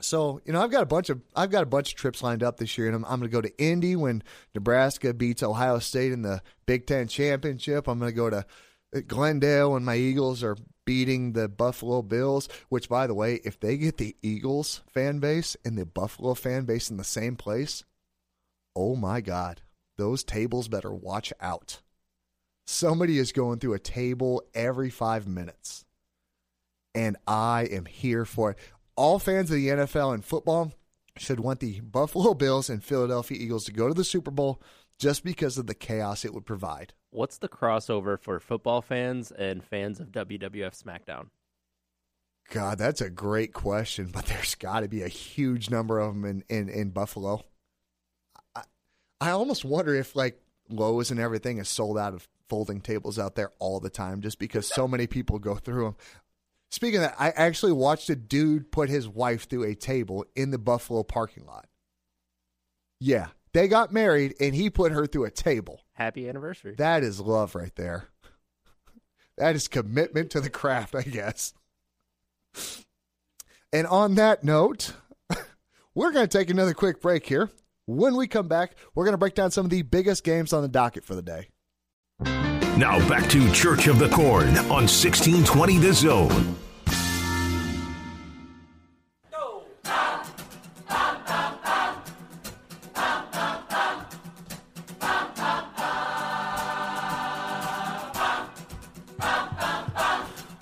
So 0.00 0.40
you 0.44 0.52
know, 0.52 0.62
I've 0.62 0.70
got 0.70 0.82
a 0.82 0.86
bunch 0.86 1.10
of 1.10 1.20
I've 1.34 1.50
got 1.50 1.62
a 1.62 1.66
bunch 1.66 1.92
of 1.92 1.98
trips 1.98 2.22
lined 2.22 2.42
up 2.42 2.56
this 2.56 2.76
year, 2.78 2.86
and 2.86 2.96
I'm, 2.96 3.04
I'm 3.04 3.20
going 3.20 3.30
to 3.30 3.34
go 3.34 3.40
to 3.40 3.58
Indy 3.62 3.96
when 3.96 4.22
Nebraska 4.54 5.14
beats 5.14 5.42
Ohio 5.42 5.78
State 5.78 6.12
in 6.12 6.22
the 6.22 6.42
Big 6.66 6.86
Ten 6.86 7.08
championship. 7.08 7.88
I'm 7.88 7.98
going 7.98 8.10
to 8.10 8.16
go 8.16 8.30
to 8.30 8.44
Glendale 9.06 9.72
when 9.72 9.84
my 9.84 9.96
Eagles 9.96 10.42
are 10.42 10.56
beating 10.84 11.32
the 11.32 11.48
Buffalo 11.48 12.02
Bills. 12.02 12.48
Which, 12.68 12.88
by 12.88 13.06
the 13.06 13.14
way, 13.14 13.40
if 13.44 13.60
they 13.60 13.76
get 13.76 13.98
the 13.98 14.16
Eagles 14.22 14.80
fan 14.88 15.18
base 15.18 15.56
and 15.64 15.76
the 15.76 15.86
Buffalo 15.86 16.34
fan 16.34 16.64
base 16.64 16.90
in 16.90 16.96
the 16.96 17.04
same 17.04 17.36
place, 17.36 17.84
oh 18.74 18.96
my 18.96 19.20
God, 19.20 19.60
those 19.98 20.24
tables 20.24 20.68
better 20.68 20.92
watch 20.92 21.32
out. 21.40 21.80
Somebody 22.66 23.18
is 23.18 23.32
going 23.32 23.58
through 23.58 23.74
a 23.74 23.80
table 23.80 24.44
every 24.54 24.90
five 24.90 25.26
minutes, 25.26 25.84
and 26.94 27.16
I 27.26 27.68
am 27.70 27.84
here 27.84 28.24
for 28.24 28.52
it 28.52 28.58
all 29.00 29.18
fans 29.18 29.50
of 29.50 29.56
the 29.56 29.68
NFL 29.68 30.12
and 30.12 30.22
football 30.22 30.74
should 31.16 31.40
want 31.40 31.60
the 31.60 31.80
Buffalo 31.80 32.34
Bills 32.34 32.68
and 32.68 32.84
Philadelphia 32.84 33.38
Eagles 33.40 33.64
to 33.64 33.72
go 33.72 33.88
to 33.88 33.94
the 33.94 34.04
Super 34.04 34.30
Bowl 34.30 34.60
just 34.98 35.24
because 35.24 35.56
of 35.56 35.66
the 35.66 35.74
chaos 35.74 36.22
it 36.22 36.34
would 36.34 36.44
provide. 36.44 36.92
What's 37.08 37.38
the 37.38 37.48
crossover 37.48 38.20
for 38.20 38.38
football 38.38 38.82
fans 38.82 39.32
and 39.32 39.64
fans 39.64 40.00
of 40.00 40.12
WWF 40.12 40.78
SmackDown? 40.78 41.28
God, 42.50 42.76
that's 42.76 43.00
a 43.00 43.08
great 43.08 43.54
question, 43.54 44.10
but 44.12 44.26
there's 44.26 44.54
got 44.54 44.80
to 44.80 44.88
be 44.88 45.00
a 45.02 45.08
huge 45.08 45.70
number 45.70 45.98
of 45.98 46.12
them 46.12 46.26
in, 46.26 46.44
in, 46.50 46.68
in 46.68 46.90
Buffalo. 46.90 47.42
I, 48.54 48.64
I 49.18 49.30
almost 49.30 49.64
wonder 49.64 49.94
if 49.94 50.14
like 50.14 50.42
Lowe's 50.68 51.10
and 51.10 51.18
everything 51.18 51.56
is 51.56 51.70
sold 51.70 51.96
out 51.96 52.12
of 52.12 52.28
folding 52.50 52.82
tables 52.82 53.18
out 53.18 53.36
there 53.36 53.52
all 53.60 53.80
the 53.80 53.88
time 53.88 54.20
just 54.20 54.38
because 54.38 54.66
so 54.66 54.86
many 54.86 55.06
people 55.06 55.38
go 55.38 55.54
through 55.54 55.84
them. 55.84 55.96
Speaking 56.70 56.98
of 56.98 57.02
that, 57.10 57.16
I 57.18 57.30
actually 57.30 57.72
watched 57.72 58.08
a 58.10 58.16
dude 58.16 58.70
put 58.70 58.88
his 58.88 59.08
wife 59.08 59.48
through 59.48 59.64
a 59.64 59.74
table 59.74 60.24
in 60.36 60.50
the 60.50 60.58
Buffalo 60.58 61.02
parking 61.02 61.44
lot. 61.44 61.66
Yeah, 63.00 63.28
they 63.52 63.66
got 63.66 63.92
married 63.92 64.34
and 64.40 64.54
he 64.54 64.70
put 64.70 64.92
her 64.92 65.06
through 65.06 65.24
a 65.24 65.30
table. 65.30 65.80
Happy 65.94 66.28
anniversary. 66.28 66.74
That 66.78 67.02
is 67.02 67.20
love 67.20 67.54
right 67.54 67.74
there. 67.76 68.08
That 69.38 69.56
is 69.56 69.68
commitment 69.68 70.32
to 70.32 70.40
the 70.42 70.50
craft, 70.50 70.94
I 70.94 71.00
guess. 71.00 71.54
And 73.72 73.86
on 73.86 74.16
that 74.16 74.44
note, 74.44 74.92
we're 75.94 76.12
going 76.12 76.28
to 76.28 76.38
take 76.38 76.50
another 76.50 76.74
quick 76.74 77.00
break 77.00 77.24
here. 77.24 77.48
When 77.86 78.16
we 78.16 78.26
come 78.26 78.48
back, 78.48 78.72
we're 78.94 79.04
going 79.04 79.14
to 79.14 79.18
break 79.18 79.34
down 79.34 79.50
some 79.50 79.64
of 79.64 79.70
the 79.70 79.80
biggest 79.80 80.24
games 80.24 80.52
on 80.52 80.60
the 80.60 80.68
docket 80.68 81.04
for 81.04 81.14
the 81.14 81.22
day. 81.22 82.49
Now 82.80 82.98
back 83.10 83.28
to 83.28 83.52
Church 83.52 83.88
of 83.88 83.98
the 83.98 84.08
Corn 84.08 84.56
on 84.56 84.88
1620 84.88 85.76
The 85.76 85.92
Zone. 85.92 86.56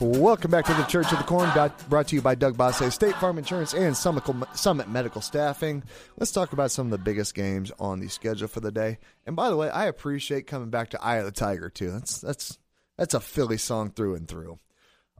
Welcome 0.01 0.53
back 0.53 0.65
to 0.67 0.75
the 0.75 0.85
Church 0.85 1.11
of 1.11 1.19
the 1.19 1.25
Corn, 1.25 1.51
brought 1.89 2.07
to 2.07 2.15
you 2.15 2.23
by 2.23 2.37
Doug 2.37 2.57
Bosse, 2.57 2.95
State 2.95 3.17
Farm 3.17 3.37
Insurance, 3.37 3.75
and 3.75 3.97
Summit, 3.97 4.23
Summit 4.55 4.89
Medical 4.89 5.21
Staffing. 5.21 5.83
Let's 6.17 6.31
talk 6.31 6.53
about 6.53 6.71
some 6.71 6.87
of 6.87 6.93
the 6.93 6.99
biggest 6.99 7.35
games 7.35 7.73
on 7.81 7.99
the 7.99 8.07
schedule 8.07 8.47
for 8.47 8.61
the 8.61 8.71
day. 8.71 8.99
And 9.27 9.35
by 9.35 9.51
the 9.51 9.57
way, 9.57 9.69
I 9.69 9.87
appreciate 9.87 10.47
coming 10.47 10.71
back 10.71 10.91
to 10.91 11.03
Eye 11.03 11.17
of 11.17 11.25
the 11.25 11.33
Tiger 11.33 11.69
too. 11.69 11.91
That's 11.91 12.21
that's 12.21 12.59
that's 12.97 13.15
a 13.15 13.19
Philly 13.19 13.57
song 13.57 13.91
through 13.91 14.15
and 14.15 14.29
through. 14.29 14.61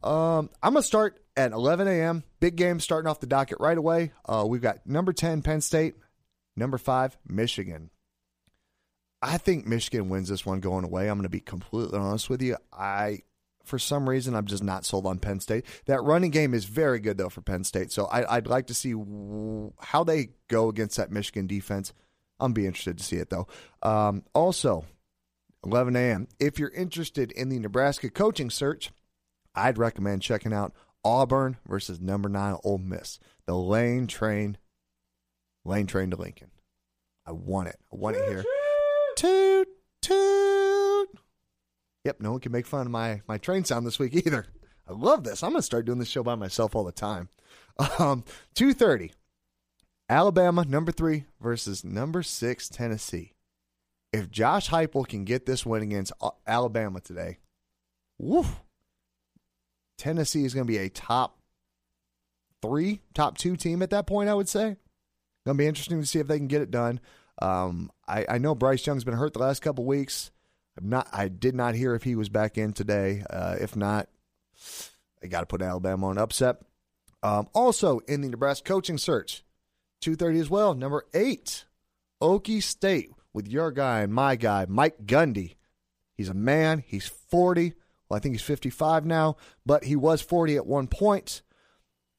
Um, 0.05 0.49
I'm 0.63 0.75
gonna 0.75 0.85
start 0.85 1.19
at 1.37 1.51
11 1.51 1.89
a.m. 1.89 2.23
Big 2.39 2.55
game 2.55 2.79
starting 2.79 3.11
off 3.11 3.19
the 3.19 3.27
docket 3.27 3.59
right 3.59 3.77
away. 3.79 4.13
Uh, 4.25 4.45
we've 4.47 4.63
got 4.63 4.87
number 4.87 5.13
10 5.13 5.43
Penn 5.43 5.61
State, 5.61 5.97
number 6.55 6.79
five 6.79 7.19
Michigan. 7.27 7.91
I 9.21 9.39
think 9.39 9.67
Michigan 9.67 10.09
wins 10.09 10.29
this 10.29 10.47
one 10.47 10.61
going 10.61 10.85
away. 10.85 11.09
I'm 11.09 11.17
going 11.17 11.25
to 11.25 11.29
be 11.29 11.41
completely 11.41 11.99
honest 11.99 12.31
with 12.31 12.41
you. 12.41 12.57
I 12.73 13.23
for 13.69 13.79
some 13.79 14.09
reason, 14.09 14.35
I'm 14.35 14.47
just 14.47 14.65
not 14.65 14.85
sold 14.85 15.07
on 15.07 15.19
Penn 15.19 15.41
State. 15.41 15.65
That 15.87 16.03
running 16.03 16.31
game 16.31 16.55
is 16.55 16.65
very 16.65 16.99
good, 16.99 17.19
though, 17.19 17.29
for 17.29 17.43
Penn 17.43 17.65
State. 17.65 17.93
So 17.93 18.07
I, 18.07 18.37
would 18.37 18.47
like 18.47 18.67
to 18.69 18.75
see 18.75 18.93
w- 18.93 19.73
how 19.79 20.03
they 20.03 20.31
go 20.49 20.69
against 20.69 20.97
that 20.97 21.13
Michigan 21.13 21.47
defense. 21.47 21.93
I'm 22.41 22.53
be 22.53 22.67
interested 22.67 22.99
to 22.99 23.05
see 23.05 23.17
it, 23.17 23.31
though. 23.31 23.47
Um, 23.83 24.25
also, 24.35 24.87
11 25.65 25.97
a.m. 25.97 26.29
If 26.41 26.59
you're 26.59 26.71
interested 26.71 27.31
in 27.33 27.49
the 27.49 27.59
Nebraska 27.59 28.11
coaching 28.11 28.51
search, 28.51 28.91
I'd 29.55 29.79
recommend 29.79 30.23
checking 30.23 30.53
out 30.53 30.73
Auburn 31.05 31.57
versus 31.67 32.01
number 32.01 32.29
nine 32.29 32.57
Ole 32.65 32.79
Miss. 32.79 33.19
The 33.47 33.55
lane 33.55 34.07
train, 34.07 34.59
lane 35.65 35.87
train 35.87 36.11
to 36.11 36.17
Lincoln. 36.17 36.51
I 37.27 37.33
want 37.33 37.69
it. 37.69 37.77
I 37.93 37.97
want 37.97 38.17
it 38.17 38.29
here. 38.29 38.45
Toot, 39.17 39.69
toot. 40.01 40.58
Yep, 42.05 42.21
no 42.21 42.33
one 42.33 42.41
can 42.41 42.53
make 42.53 42.67
fun 42.67 42.87
of 42.87 42.93
my 42.93 43.23
my 43.29 43.39
train 43.39 43.65
sound 43.65 43.87
this 43.87 43.99
week 43.99 44.15
either. 44.27 44.47
I 44.89 44.93
love 44.93 45.25
this. 45.25 45.43
I'm 45.43 45.53
gonna 45.53 45.63
start 45.63 45.87
doing 45.87 45.99
this 45.99 46.09
show 46.09 46.23
by 46.23 46.35
myself 46.35 46.75
all 46.75 46.85
the 46.85 46.93
time. 46.93 47.29
Um, 48.01 48.25
two 48.55 48.75
thirty, 48.75 49.13
Alabama 50.09 50.65
number 50.65 50.91
three 50.91 51.27
versus 51.41 51.85
number 51.85 52.25
six 52.25 52.69
Tennessee. 52.69 53.35
If 54.13 54.33
Josh 54.33 54.71
Heupel 54.71 55.07
can 55.07 55.25
get 55.25 55.47
this 55.47 55.65
win 55.65 55.83
against 55.85 56.13
Alabama 56.45 57.01
today, 57.01 57.39
woof, 58.19 58.63
Tennessee 59.97 60.45
is 60.45 60.55
going 60.55 60.67
to 60.67 60.73
be 60.73 60.79
a 60.79 60.89
top 60.89 61.39
three, 62.61 63.03
top 63.15 63.39
two 63.39 63.55
team 63.57 63.81
at 63.81 63.91
that 63.91 64.09
point. 64.09 64.29
I 64.29 64.35
would 64.35 64.49
say. 64.49 64.77
Going 65.47 65.57
to 65.57 65.63
be 65.63 65.67
interesting 65.67 66.01
to 66.01 66.07
see 66.07 66.19
if 66.19 66.27
they 66.27 66.37
can 66.37 66.49
get 66.49 66.61
it 66.63 66.71
done. 66.71 67.01
Um, 67.41 67.91
I, 68.07 68.27
I 68.29 68.39
know 68.39 68.55
Bryce 68.55 68.87
Young's 68.87 69.05
been 69.05 69.15
hurt 69.15 69.33
the 69.33 69.39
last 69.39 69.63
couple 69.63 69.85
weeks. 69.85 70.31
I'm 70.79 70.89
not. 70.89 71.09
I 71.13 71.29
did 71.29 71.55
not 71.55 71.75
hear 71.75 71.95
if 71.95 72.05
he 72.05 72.15
was 72.15 72.29
back 72.29 72.57
in 72.57 72.73
today. 72.73 73.25
Uh, 73.29 73.57
if 73.61 73.75
not, 73.75 74.09
I 75.23 75.27
got 75.27 75.41
to 75.41 75.47
put 75.47 75.61
Alabama 75.61 76.09
on 76.09 76.19
upset. 76.19 76.59
Um, 77.23 77.49
also 77.53 77.99
in 78.01 78.21
the 78.21 78.29
Nebraska 78.29 78.69
coaching 78.69 78.99
search, 78.99 79.43
two 80.01 80.15
thirty 80.15 80.39
as 80.39 80.49
well. 80.49 80.75
Number 80.75 81.05
eight, 81.15 81.65
Okie 82.23 82.63
State 82.63 83.11
with 83.33 83.49
your 83.49 83.73
guy 83.73 84.03
and 84.03 84.13
my 84.13 84.37
guy, 84.37 84.67
Mike 84.69 85.05
Gundy. 85.05 85.57
He's 86.17 86.29
a 86.29 86.35
man. 86.35 86.85
He's 86.87 87.07
forty. 87.07 87.75
Well, 88.09 88.17
I 88.17 88.21
think 88.21 88.35
he's 88.35 88.43
fifty-five 88.43 89.05
now, 89.05 89.37
but 89.67 89.85
he 89.85 89.97
was 89.97 90.23
forty 90.23 90.57
at 90.57 90.67
one 90.67 90.87
point. 90.87 91.43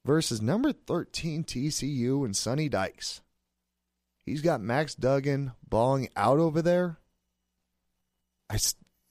Versus 0.05 0.41
number 0.41 0.73
thirteen 0.73 1.43
TCU 1.43 2.25
and 2.25 2.35
Sonny 2.35 2.67
Dykes. 2.67 3.21
He's 4.25 4.41
got 4.41 4.61
Max 4.61 4.95
Duggan 4.95 5.53
balling 5.67 6.09
out 6.15 6.39
over 6.39 6.61
there. 6.61 6.97
I, 8.49 8.57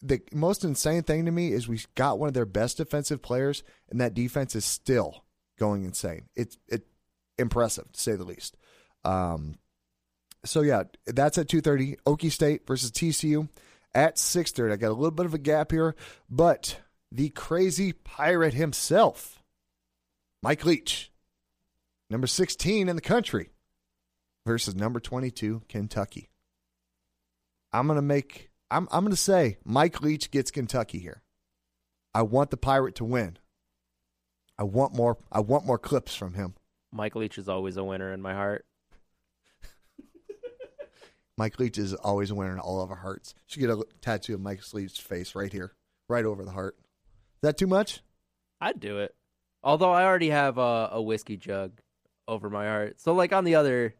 the 0.02 0.20
most 0.32 0.64
insane 0.64 1.02
thing 1.02 1.26
to 1.26 1.32
me 1.32 1.52
is 1.52 1.68
we 1.68 1.80
got 1.94 2.18
one 2.18 2.28
of 2.28 2.34
their 2.34 2.46
best 2.46 2.76
defensive 2.76 3.22
players, 3.22 3.62
and 3.90 4.00
that 4.00 4.14
defense 4.14 4.54
is 4.54 4.64
still 4.64 5.24
going 5.58 5.84
insane. 5.84 6.28
It's 6.36 6.56
it 6.68 6.86
impressive 7.38 7.90
to 7.92 8.00
say 8.00 8.14
the 8.16 8.24
least. 8.24 8.56
Um, 9.04 9.58
so 10.44 10.62
yeah, 10.62 10.84
that's 11.06 11.38
at 11.38 11.48
two 11.48 11.60
thirty. 11.60 11.96
Okie 12.06 12.32
State 12.32 12.66
versus 12.66 12.90
TCU 12.90 13.48
at 13.94 14.18
six 14.18 14.52
thirty. 14.52 14.72
I 14.72 14.76
got 14.76 14.90
a 14.90 14.94
little 14.94 15.10
bit 15.10 15.26
of 15.26 15.34
a 15.34 15.38
gap 15.38 15.72
here, 15.72 15.94
but 16.30 16.80
the 17.10 17.30
crazy 17.30 17.92
pirate 17.92 18.54
himself, 18.54 19.42
Mike 20.42 20.64
Leach, 20.64 21.10
number 22.10 22.26
sixteen 22.26 22.88
in 22.88 22.96
the 22.96 23.02
country, 23.02 23.50
versus 24.46 24.74
number 24.74 25.00
twenty 25.00 25.30
two 25.30 25.62
Kentucky. 25.68 26.30
I'm 27.72 27.86
gonna 27.86 28.02
make 28.02 28.47
I'm 28.70 28.88
I'm 28.90 29.02
going 29.04 29.10
to 29.10 29.16
say 29.16 29.58
Mike 29.64 30.00
Leach 30.02 30.30
gets 30.30 30.50
Kentucky 30.50 30.98
here. 30.98 31.22
I 32.14 32.22
want 32.22 32.50
the 32.50 32.56
Pirate 32.56 32.94
to 32.96 33.04
win. 33.04 33.38
I 34.58 34.64
want 34.64 34.94
more. 34.94 35.18
I 35.30 35.40
want 35.40 35.66
more 35.66 35.78
clips 35.78 36.14
from 36.14 36.34
him. 36.34 36.54
Mike 36.92 37.14
Leach 37.14 37.38
is 37.38 37.48
always 37.48 37.76
a 37.76 37.84
winner 37.84 38.12
in 38.12 38.20
my 38.22 38.34
heart. 38.34 38.64
Mike 41.38 41.58
Leach 41.58 41.78
is 41.78 41.94
always 41.94 42.30
a 42.30 42.34
winner 42.34 42.52
in 42.52 42.58
all 42.58 42.82
of 42.82 42.90
our 42.90 42.96
hearts. 42.96 43.34
Should 43.46 43.60
get 43.60 43.70
a 43.70 43.84
tattoo 44.00 44.34
of 44.34 44.40
Mike 44.40 44.60
Leach's 44.72 44.98
face 44.98 45.34
right 45.34 45.52
here, 45.52 45.74
right 46.08 46.24
over 46.24 46.44
the 46.44 46.50
heart. 46.50 46.76
Is 46.78 47.42
that 47.42 47.58
too 47.58 47.66
much? 47.66 48.02
I'd 48.60 48.80
do 48.80 48.98
it. 48.98 49.14
Although 49.62 49.92
I 49.92 50.04
already 50.04 50.30
have 50.30 50.58
a, 50.58 50.90
a 50.92 51.02
whiskey 51.02 51.36
jug 51.36 51.80
over 52.26 52.50
my 52.50 52.66
heart, 52.66 53.00
so 53.00 53.12
like 53.14 53.32
on 53.32 53.44
the 53.44 53.54
other. 53.54 53.94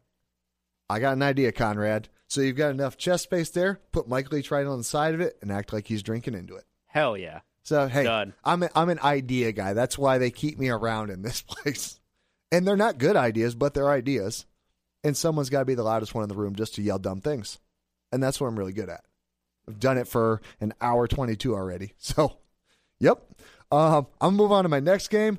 I 0.90 1.00
got 1.00 1.12
an 1.14 1.22
idea, 1.22 1.52
Konrad. 1.52 2.08
So 2.28 2.42
you've 2.42 2.56
got 2.56 2.70
enough 2.70 2.96
chest 2.96 3.24
space 3.24 3.50
there. 3.50 3.80
Put 3.90 4.08
Mike 4.08 4.30
Leach 4.30 4.50
right 4.50 4.66
on 4.66 4.78
the 4.78 4.84
side 4.84 5.14
of 5.14 5.20
it 5.20 5.38
and 5.40 5.50
act 5.50 5.72
like 5.72 5.86
he's 5.86 6.02
drinking 6.02 6.34
into 6.34 6.56
it. 6.56 6.64
Hell 6.86 7.16
yeah. 7.16 7.40
So 7.62 7.88
hey, 7.88 8.04
Done. 8.04 8.34
I'm 8.44 8.62
a, 8.62 8.70
I'm 8.74 8.90
an 8.90 9.00
idea 9.00 9.52
guy. 9.52 9.72
That's 9.72 9.98
why 9.98 10.18
they 10.18 10.30
keep 10.30 10.58
me 10.58 10.68
around 10.68 11.10
in 11.10 11.22
this 11.22 11.40
place. 11.46 11.98
And 12.52 12.66
they're 12.66 12.76
not 12.76 12.98
good 12.98 13.16
ideas, 13.16 13.54
but 13.54 13.74
they're 13.74 13.90
ideas. 13.90 14.46
And 15.04 15.16
someone's 15.16 15.50
got 15.50 15.60
to 15.60 15.64
be 15.64 15.74
the 15.74 15.82
loudest 15.82 16.14
one 16.14 16.22
in 16.22 16.28
the 16.28 16.34
room 16.34 16.54
just 16.54 16.74
to 16.74 16.82
yell 16.82 16.98
dumb 16.98 17.20
things. 17.20 17.58
And 18.12 18.22
that's 18.22 18.40
what 18.40 18.46
I'm 18.46 18.58
really 18.58 18.72
good 18.72 18.88
at. 18.88 19.04
I've 19.68 19.78
done 19.80 19.98
it 19.98 20.08
for 20.08 20.40
an 20.60 20.72
hour 20.80 21.06
22 21.06 21.54
already. 21.54 21.92
So, 21.98 22.38
yep. 23.00 23.22
Um, 23.70 24.06
I'm 24.20 24.30
gonna 24.30 24.36
move 24.36 24.52
on 24.52 24.64
to 24.64 24.68
my 24.68 24.80
next 24.80 25.08
game 25.08 25.38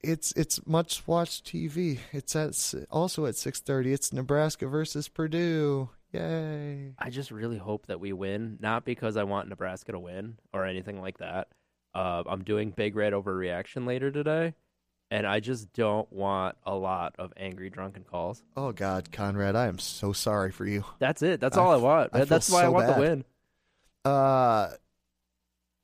it's 0.00 0.32
it's 0.32 0.66
much 0.66 1.06
watched 1.06 1.46
TV. 1.46 1.98
It's 2.12 2.36
at 2.36 2.86
also 2.90 3.26
at 3.26 3.36
six 3.36 3.60
thirty. 3.60 3.92
It's 3.92 4.12
Nebraska 4.12 4.66
versus 4.66 5.08
Purdue. 5.08 5.90
Yay! 6.12 6.94
I 6.98 7.10
just 7.10 7.30
really 7.30 7.58
hope 7.58 7.86
that 7.86 8.00
we 8.00 8.12
win, 8.12 8.56
not 8.60 8.84
because 8.84 9.16
I 9.16 9.24
want 9.24 9.48
Nebraska 9.48 9.92
to 9.92 9.98
win 9.98 10.38
or 10.54 10.64
anything 10.64 11.00
like 11.00 11.18
that. 11.18 11.48
Uh, 11.94 12.22
I'm 12.26 12.44
doing 12.44 12.70
Big 12.70 12.96
Red 12.96 13.12
overreaction 13.12 13.86
later 13.86 14.10
today, 14.10 14.54
and 15.10 15.26
I 15.26 15.40
just 15.40 15.72
don't 15.74 16.10
want 16.12 16.56
a 16.64 16.74
lot 16.74 17.14
of 17.18 17.32
angry 17.36 17.68
drunken 17.68 18.04
calls. 18.04 18.42
Oh 18.56 18.72
God, 18.72 19.10
Konrad, 19.12 19.54
I 19.56 19.66
am 19.66 19.78
so 19.78 20.12
sorry 20.12 20.50
for 20.50 20.64
you. 20.64 20.84
That's 20.98 21.22
it. 21.22 21.40
That's 21.40 21.56
all 21.58 21.72
I, 21.72 21.74
I 21.74 21.78
want. 21.78 22.10
I 22.14 22.24
That's 22.24 22.50
why 22.50 22.60
so 22.62 22.66
I 22.66 22.68
want 22.68 22.86
bad. 22.86 22.96
the 22.96 23.00
win. 23.00 23.24
Uh, 24.04 24.68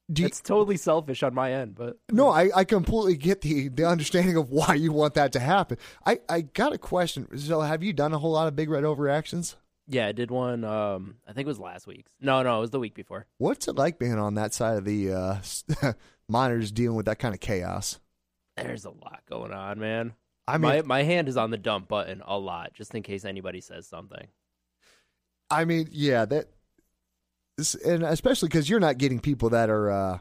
you, 0.08 0.26
it's 0.26 0.40
totally 0.40 0.76
selfish 0.76 1.22
on 1.22 1.34
my 1.34 1.52
end, 1.52 1.74
but 1.74 1.98
no, 2.10 2.28
I, 2.28 2.50
I 2.54 2.64
completely 2.64 3.16
get 3.16 3.40
the 3.40 3.68
the 3.68 3.86
understanding 3.88 4.36
of 4.36 4.50
why 4.50 4.74
you 4.74 4.92
want 4.92 5.14
that 5.14 5.32
to 5.32 5.40
happen. 5.40 5.78
I, 6.04 6.20
I 6.28 6.42
got 6.42 6.72
a 6.72 6.78
question. 6.78 7.38
So, 7.38 7.60
have 7.60 7.82
you 7.82 7.92
done 7.92 8.12
a 8.12 8.18
whole 8.18 8.32
lot 8.32 8.48
of 8.48 8.56
big 8.56 8.68
red 8.68 8.84
overreactions? 8.84 9.54
Yeah, 9.86 10.06
I 10.06 10.12
did 10.12 10.30
one. 10.30 10.64
Um, 10.64 11.16
I 11.26 11.32
think 11.32 11.46
it 11.46 11.48
was 11.48 11.58
last 11.58 11.86
week's. 11.86 12.10
No, 12.20 12.42
no, 12.42 12.58
it 12.58 12.60
was 12.60 12.70
the 12.70 12.80
week 12.80 12.94
before. 12.94 13.26
What's 13.38 13.68
it 13.68 13.76
like 13.76 13.98
being 13.98 14.18
on 14.18 14.34
that 14.34 14.54
side 14.54 14.78
of 14.78 14.84
the 14.84 15.12
uh, 15.12 15.92
monitors 16.28 16.72
dealing 16.72 16.96
with 16.96 17.06
that 17.06 17.18
kind 17.18 17.34
of 17.34 17.40
chaos? 17.40 18.00
There's 18.56 18.84
a 18.84 18.90
lot 18.90 19.22
going 19.28 19.52
on, 19.52 19.78
man. 19.78 20.12
I 20.46 20.58
mean, 20.58 20.70
my 20.70 20.82
my 20.82 21.02
hand 21.02 21.28
is 21.28 21.36
on 21.36 21.50
the 21.50 21.58
dump 21.58 21.88
button 21.88 22.22
a 22.26 22.38
lot, 22.38 22.74
just 22.74 22.94
in 22.94 23.02
case 23.02 23.24
anybody 23.24 23.60
says 23.60 23.86
something. 23.86 24.28
I 25.50 25.64
mean, 25.64 25.88
yeah, 25.90 26.24
that, 26.26 26.48
and 27.84 28.02
especially 28.02 28.48
because 28.48 28.68
you're 28.68 28.80
not 28.80 28.98
getting 28.98 29.20
people 29.20 29.50
that 29.50 29.70
are 29.70 29.90
uh, 29.90 30.18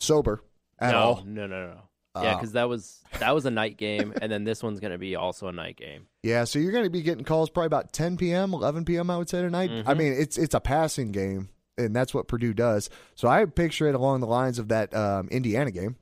sober 0.00 0.42
at 0.78 0.92
no, 0.92 0.98
all. 0.98 1.22
no, 1.26 1.46
no, 1.46 1.66
no. 1.66 1.80
Yeah, 2.22 2.30
Uh, 2.32 2.34
because 2.36 2.52
that 2.52 2.68
was 2.68 3.02
that 3.20 3.34
was 3.34 3.44
a 3.44 3.50
night 3.50 3.76
game, 3.76 4.14
and 4.22 4.32
then 4.32 4.44
this 4.44 4.62
one's 4.62 4.80
gonna 4.80 4.96
be 4.98 5.16
also 5.16 5.48
a 5.48 5.52
night 5.52 5.76
game. 5.76 6.06
Yeah, 6.22 6.44
so 6.44 6.58
you're 6.58 6.72
going 6.72 6.84
to 6.84 6.90
be 6.90 7.02
getting 7.02 7.24
calls 7.24 7.50
probably 7.50 7.66
about 7.66 7.92
10 7.92 8.16
p.m., 8.16 8.52
11 8.54 8.84
p.m. 8.86 9.10
I 9.10 9.18
would 9.18 9.28
say 9.28 9.42
tonight. 9.42 9.70
I 9.70 9.92
Mhm. 9.94 9.98
mean, 9.98 10.12
it's 10.14 10.38
it's 10.38 10.54
a 10.54 10.60
passing 10.60 11.12
game, 11.12 11.50
and 11.76 11.94
that's 11.94 12.14
what 12.14 12.26
Purdue 12.26 12.54
does. 12.54 12.88
So 13.16 13.28
I 13.28 13.44
picture 13.44 13.86
it 13.86 13.94
along 13.94 14.20
the 14.20 14.26
lines 14.26 14.58
of 14.58 14.68
that 14.68 14.94
um, 14.94 15.28
Indiana 15.28 15.70
game. 15.70 15.96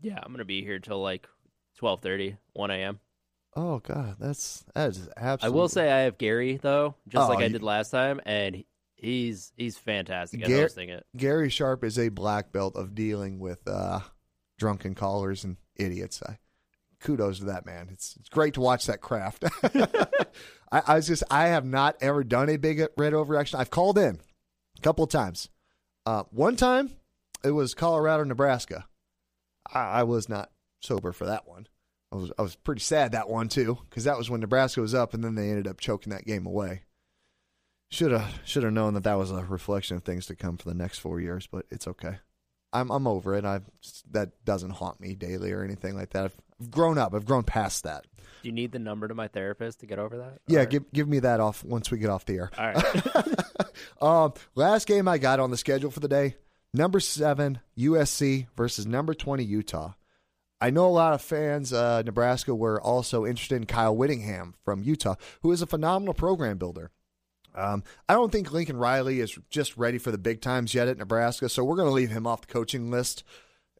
Yeah, 0.00 0.18
I'm 0.20 0.32
gonna 0.32 0.44
be 0.44 0.62
here 0.64 0.80
till 0.80 1.00
like 1.00 1.28
12:30, 1.80 2.36
1 2.54 2.70
a.m. 2.72 2.98
Oh 3.54 3.78
God, 3.78 4.16
that's 4.18 4.64
that 4.74 4.90
is 4.90 5.08
absolutely. 5.16 5.56
I 5.58 5.60
will 5.62 5.68
say 5.68 5.92
I 5.92 6.00
have 6.00 6.18
Gary 6.18 6.56
though, 6.60 6.96
just 7.06 7.24
Oh, 7.24 7.28
like 7.28 7.38
I 7.38 7.44
you- 7.44 7.50
did 7.52 7.62
last 7.62 7.90
time, 7.90 8.20
and 8.26 8.64
he's 9.02 9.52
he's 9.56 9.76
fantastic 9.76 10.42
at 10.42 10.48
Gar- 10.48 10.62
hosting 10.62 10.88
it. 10.88 11.04
Gary 11.16 11.50
Sharp 11.50 11.84
is 11.84 11.98
a 11.98 12.08
black 12.08 12.52
belt 12.52 12.76
of 12.76 12.94
dealing 12.94 13.38
with 13.38 13.66
uh, 13.68 14.00
drunken 14.58 14.94
callers 14.94 15.44
and 15.44 15.56
idiots. 15.76 16.22
I, 16.22 16.38
kudos 17.00 17.40
to 17.40 17.46
that 17.46 17.66
man. 17.66 17.88
It's 17.92 18.16
it's 18.18 18.28
great 18.28 18.54
to 18.54 18.60
watch 18.60 18.86
that 18.86 19.00
craft. 19.00 19.44
I, 20.72 20.82
I 20.86 20.94
was 20.94 21.06
just 21.06 21.24
I 21.30 21.48
have 21.48 21.66
not 21.66 21.96
ever 22.00 22.24
done 22.24 22.48
a 22.48 22.56
big 22.56 22.80
red 22.96 23.12
overreaction. 23.12 23.56
I've 23.56 23.70
called 23.70 23.98
in 23.98 24.20
a 24.78 24.80
couple 24.80 25.04
of 25.04 25.10
times. 25.10 25.48
Uh, 26.06 26.24
one 26.30 26.56
time 26.56 26.90
it 27.44 27.50
was 27.50 27.74
Colorado, 27.74 28.24
Nebraska. 28.24 28.86
I, 29.72 29.80
I 29.80 30.02
was 30.04 30.28
not 30.28 30.50
sober 30.80 31.12
for 31.12 31.26
that 31.26 31.46
one. 31.46 31.66
I 32.12 32.16
was 32.16 32.32
I 32.38 32.42
was 32.42 32.56
pretty 32.56 32.80
sad 32.82 33.12
that 33.12 33.28
one 33.28 33.48
too 33.48 33.78
because 33.88 34.04
that 34.04 34.18
was 34.18 34.30
when 34.30 34.40
Nebraska 34.40 34.80
was 34.80 34.94
up 34.94 35.14
and 35.14 35.24
then 35.24 35.34
they 35.34 35.48
ended 35.48 35.66
up 35.66 35.80
choking 35.80 36.12
that 36.12 36.26
game 36.26 36.46
away. 36.46 36.82
Should 37.92 38.12
have 38.12 38.40
should 38.46 38.62
have 38.62 38.72
known 38.72 38.94
that 38.94 39.04
that 39.04 39.18
was 39.18 39.30
a 39.30 39.44
reflection 39.44 39.98
of 39.98 40.02
things 40.02 40.24
to 40.26 40.34
come 40.34 40.56
for 40.56 40.66
the 40.66 40.74
next 40.74 41.00
four 41.00 41.20
years, 41.20 41.46
but 41.46 41.66
it's 41.70 41.86
okay. 41.86 42.16
I'm 42.72 42.90
I'm 42.90 43.06
over 43.06 43.34
it. 43.34 43.44
I've 43.44 43.68
that 44.12 44.30
doesn't 44.46 44.70
haunt 44.70 44.98
me 44.98 45.14
daily 45.14 45.52
or 45.52 45.62
anything 45.62 45.94
like 45.94 46.08
that. 46.10 46.24
I've, 46.24 46.36
I've 46.58 46.70
grown 46.70 46.96
up. 46.96 47.14
I've 47.14 47.26
grown 47.26 47.42
past 47.42 47.84
that. 47.84 48.06
Do 48.16 48.48
you 48.48 48.52
need 48.52 48.72
the 48.72 48.78
number 48.78 49.08
to 49.08 49.14
my 49.14 49.28
therapist 49.28 49.80
to 49.80 49.86
get 49.86 49.98
over 49.98 50.16
that? 50.16 50.38
Yeah, 50.46 50.60
Or- 50.60 50.66
give 50.66 50.90
give 50.92 51.06
me 51.06 51.18
that 51.18 51.40
off 51.40 51.62
once 51.64 51.90
we 51.90 51.98
get 51.98 52.08
off 52.08 52.24
the 52.24 52.36
air. 52.36 52.50
All 52.56 52.72
right. 52.72 53.36
um, 54.00 54.32
last 54.54 54.86
game 54.88 55.06
I 55.06 55.18
got 55.18 55.38
on 55.38 55.50
the 55.50 55.58
schedule 55.58 55.90
for 55.90 56.00
the 56.00 56.08
day: 56.08 56.36
number 56.72 56.98
seven 56.98 57.60
USC 57.76 58.46
versus 58.56 58.86
number 58.86 59.12
twenty 59.12 59.44
Utah. 59.44 59.92
I 60.62 60.70
know 60.70 60.86
a 60.86 60.88
lot 60.88 61.12
of 61.12 61.20
fans, 61.20 61.74
uh, 61.74 62.00
Nebraska, 62.06 62.54
were 62.54 62.80
also 62.80 63.26
interested 63.26 63.56
in 63.56 63.66
Kyle 63.66 63.94
Whittingham 63.94 64.54
from 64.64 64.82
Utah, 64.82 65.16
who 65.42 65.52
is 65.52 65.60
a 65.60 65.66
phenomenal 65.66 66.14
program 66.14 66.56
builder. 66.56 66.90
Um, 67.54 67.82
I 68.08 68.14
don't 68.14 68.32
think 68.32 68.52
Lincoln 68.52 68.76
Riley 68.76 69.20
is 69.20 69.38
just 69.50 69.76
ready 69.76 69.98
for 69.98 70.10
the 70.10 70.18
big 70.18 70.40
times 70.40 70.74
yet 70.74 70.88
at 70.88 70.98
Nebraska, 70.98 71.48
so 71.48 71.64
we're 71.64 71.76
going 71.76 71.88
to 71.88 71.94
leave 71.94 72.10
him 72.10 72.26
off 72.26 72.42
the 72.42 72.52
coaching 72.52 72.90
list. 72.90 73.24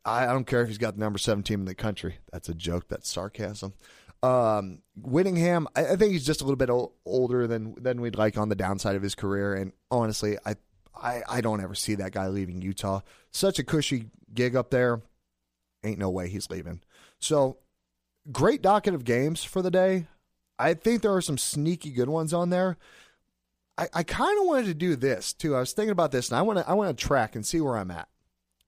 I, 0.04 0.24
I 0.26 0.32
don't 0.32 0.46
care 0.46 0.62
if 0.62 0.68
he's 0.68 0.78
got 0.78 0.94
the 0.94 1.00
number 1.00 1.18
seven 1.18 1.42
team 1.42 1.60
in 1.60 1.66
the 1.66 1.74
country. 1.74 2.18
That's 2.32 2.48
a 2.48 2.54
joke. 2.54 2.88
That's 2.88 3.08
sarcasm. 3.08 3.74
Um, 4.22 4.78
I, 5.04 5.66
I 5.76 5.96
think 5.96 6.12
he's 6.12 6.26
just 6.26 6.40
a 6.40 6.44
little 6.44 6.56
bit 6.56 6.70
o- 6.70 6.92
older 7.04 7.46
than 7.46 7.74
than 7.80 8.00
we'd 8.00 8.16
like 8.16 8.38
on 8.38 8.48
the 8.48 8.54
downside 8.54 8.94
of 8.94 9.02
his 9.02 9.14
career, 9.14 9.54
and 9.54 9.72
honestly, 9.90 10.38
I, 10.46 10.54
I 10.94 11.22
I 11.28 11.40
don't 11.40 11.62
ever 11.62 11.74
see 11.74 11.96
that 11.96 12.12
guy 12.12 12.28
leaving 12.28 12.62
Utah. 12.62 13.00
Such 13.32 13.58
a 13.58 13.64
cushy 13.64 14.10
gig 14.32 14.54
up 14.54 14.70
there. 14.70 15.02
Ain't 15.84 15.98
no 15.98 16.10
way 16.10 16.28
he's 16.28 16.50
leaving. 16.50 16.80
So, 17.18 17.58
great 18.30 18.62
docket 18.62 18.94
of 18.94 19.04
games 19.04 19.42
for 19.42 19.60
the 19.62 19.70
day. 19.70 20.06
I 20.56 20.74
think 20.74 21.02
there 21.02 21.14
are 21.14 21.20
some 21.20 21.38
sneaky 21.38 21.90
good 21.90 22.08
ones 22.08 22.32
on 22.32 22.50
there. 22.50 22.76
I, 23.82 23.88
I 23.94 24.02
kind 24.04 24.38
of 24.38 24.46
wanted 24.46 24.66
to 24.66 24.74
do 24.74 24.94
this 24.94 25.32
too. 25.32 25.56
I 25.56 25.60
was 25.60 25.72
thinking 25.72 25.90
about 25.90 26.12
this, 26.12 26.30
and 26.30 26.38
I 26.38 26.42
want 26.42 26.60
to 26.60 26.68
I 26.68 26.74
want 26.74 26.96
to 26.96 27.04
track 27.04 27.34
and 27.34 27.44
see 27.44 27.60
where 27.60 27.76
I'm 27.76 27.90
at. 27.90 28.08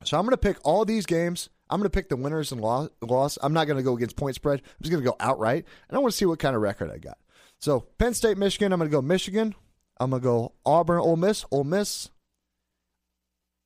So 0.02 0.18
I'm 0.18 0.24
going 0.24 0.32
to 0.32 0.36
pick 0.36 0.58
all 0.64 0.84
these 0.84 1.06
games. 1.06 1.50
I'm 1.70 1.78
going 1.78 1.88
to 1.88 1.94
pick 1.94 2.08
the 2.08 2.16
winners 2.16 2.52
and 2.52 2.60
loss. 2.60 3.38
I'm 3.40 3.52
not 3.52 3.66
going 3.66 3.78
to 3.78 3.82
go 3.82 3.96
against 3.96 4.16
point 4.16 4.34
spread. 4.34 4.60
I'm 4.60 4.82
just 4.82 4.90
going 4.90 5.02
to 5.02 5.08
go 5.08 5.16
outright, 5.20 5.64
and 5.88 5.96
I 5.96 6.00
want 6.00 6.12
to 6.12 6.16
see 6.16 6.26
what 6.26 6.40
kind 6.40 6.56
of 6.56 6.62
record 6.62 6.90
I 6.90 6.98
got. 6.98 7.16
So 7.60 7.80
Penn 7.98 8.14
State, 8.14 8.38
Michigan. 8.38 8.72
I'm 8.72 8.78
going 8.78 8.90
to 8.90 8.94
go 8.94 9.00
Michigan. 9.00 9.54
I'm 9.98 10.10
going 10.10 10.20
to 10.20 10.24
go 10.24 10.52
Auburn, 10.66 10.98
Ole 10.98 11.16
Miss, 11.16 11.44
Ole 11.52 11.64
Miss. 11.64 12.10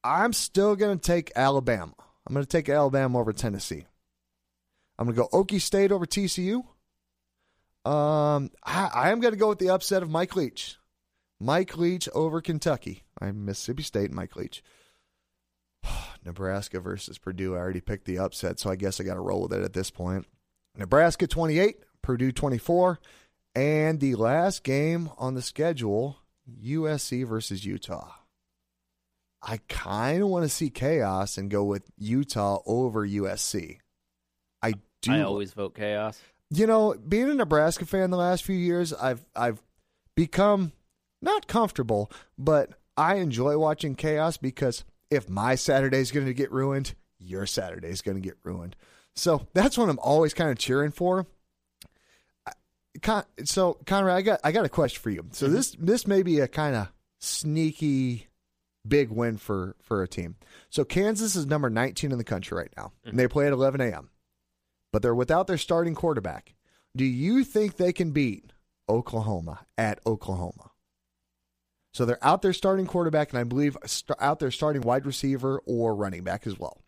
I'm 0.04 0.34
still 0.34 0.76
going 0.76 0.98
to 0.98 1.02
take 1.02 1.32
Alabama. 1.34 1.94
I'm 2.26 2.34
going 2.34 2.44
to 2.44 2.48
take 2.48 2.68
Alabama 2.68 3.18
over 3.18 3.32
Tennessee. 3.32 3.86
I'm 4.98 5.06
going 5.06 5.16
to 5.16 5.22
go 5.22 5.28
Okie 5.28 5.60
State 5.60 5.92
over 5.92 6.04
TCU. 6.04 6.56
Um, 7.84 8.50
I, 8.62 8.90
I 8.94 9.10
am 9.10 9.20
going 9.20 9.32
to 9.32 9.38
go 9.38 9.48
with 9.48 9.58
the 9.58 9.70
upset 9.70 10.02
of 10.02 10.10
Mike 10.10 10.36
Leach. 10.36 10.76
Mike 11.40 11.76
Leach 11.76 12.08
over 12.14 12.40
Kentucky. 12.40 13.04
I'm 13.20 13.44
Mississippi 13.44 13.82
State, 13.82 14.12
Mike 14.12 14.34
Leach. 14.34 14.62
Nebraska 16.24 16.80
versus 16.80 17.18
Purdue. 17.18 17.54
I 17.54 17.58
already 17.58 17.80
picked 17.80 18.06
the 18.06 18.18
upset, 18.18 18.58
so 18.58 18.70
I 18.70 18.76
guess 18.76 19.00
I 19.00 19.04
got 19.04 19.14
to 19.14 19.20
roll 19.20 19.42
with 19.42 19.52
it 19.52 19.62
at 19.62 19.72
this 19.72 19.90
point. 19.90 20.26
Nebraska 20.76 21.26
28, 21.26 21.76
Purdue 22.02 22.32
24. 22.32 22.98
And 23.54 24.00
the 24.00 24.14
last 24.14 24.64
game 24.64 25.10
on 25.18 25.34
the 25.34 25.42
schedule, 25.42 26.18
USC 26.62 27.26
versus 27.26 27.64
Utah. 27.64 28.12
I 29.42 29.58
kind 29.68 30.22
of 30.22 30.28
want 30.28 30.44
to 30.44 30.48
see 30.48 30.70
chaos 30.70 31.38
and 31.38 31.50
go 31.50 31.64
with 31.64 31.84
Utah 31.96 32.60
over 32.66 33.06
USC. 33.06 33.78
I 34.62 34.74
do. 35.02 35.12
I 35.12 35.22
always 35.22 35.52
vote 35.52 35.76
chaos. 35.76 36.20
You 36.50 36.66
know, 36.66 36.94
being 36.94 37.30
a 37.30 37.34
Nebraska 37.34 37.86
fan 37.86 38.10
the 38.10 38.16
last 38.16 38.42
few 38.42 38.56
years, 38.56 38.92
I've 38.92 39.24
I've 39.36 39.62
become 40.16 40.72
not 41.20 41.46
comfortable, 41.46 42.10
but 42.38 42.70
I 42.96 43.16
enjoy 43.16 43.58
watching 43.58 43.94
chaos 43.94 44.36
because 44.36 44.84
if 45.10 45.28
my 45.28 45.54
Saturday's 45.54 46.10
going 46.10 46.26
to 46.26 46.34
get 46.34 46.52
ruined, 46.52 46.94
your 47.18 47.46
Saturday's 47.46 48.02
going 48.02 48.16
to 48.16 48.26
get 48.26 48.36
ruined. 48.42 48.76
So 49.14 49.46
that's 49.52 49.76
what 49.76 49.88
I'm 49.88 49.98
always 49.98 50.34
kind 50.34 50.50
of 50.50 50.58
cheering 50.58 50.92
for. 50.92 51.26
Con- 53.02 53.24
So 53.44 53.78
Konrad, 53.84 54.16
I 54.16 54.22
got 54.22 54.40
I 54.44 54.52
got 54.52 54.64
a 54.64 54.68
question 54.70 55.00
for 55.00 55.10
you. 55.10 55.26
So 55.32 55.46
mm-hmm. 55.46 55.54
this 55.54 55.76
this 55.78 56.06
may 56.06 56.22
be 56.22 56.40
a 56.40 56.48
kind 56.48 56.74
of 56.74 56.88
sneaky 57.18 58.28
big 58.86 59.10
win 59.10 59.36
for 59.36 59.76
for 59.82 60.02
a 60.02 60.08
team. 60.08 60.36
So 60.70 60.84
Kansas 60.84 61.36
is 61.36 61.46
number 61.46 61.70
19 61.70 62.12
in 62.12 62.18
the 62.18 62.24
country 62.24 62.56
right 62.56 62.72
now, 62.76 62.92
and 63.04 63.12
mm-hmm. 63.12 63.18
they 63.18 63.28
play 63.28 63.46
at 63.46 63.52
11 63.52 63.80
a.m. 63.80 64.10
But 64.92 65.02
they're 65.02 65.14
without 65.14 65.46
their 65.46 65.58
starting 65.58 65.94
quarterback. 65.94 66.54
Do 66.96 67.04
you 67.04 67.44
think 67.44 67.76
they 67.76 67.92
can 67.92 68.10
beat 68.12 68.52
Oklahoma 68.88 69.66
at 69.76 70.00
Oklahoma? 70.06 70.70
So 71.98 72.04
they're 72.04 72.24
out 72.24 72.42
there 72.42 72.52
starting 72.52 72.86
quarterback, 72.86 73.30
and 73.30 73.40
I 73.40 73.42
believe 73.42 73.76
st- 73.84 74.16
out 74.20 74.38
there 74.38 74.52
starting 74.52 74.82
wide 74.82 75.04
receiver 75.04 75.60
or 75.66 75.96
running 75.96 76.22
back 76.22 76.46
as 76.46 76.56
well. 76.56 76.80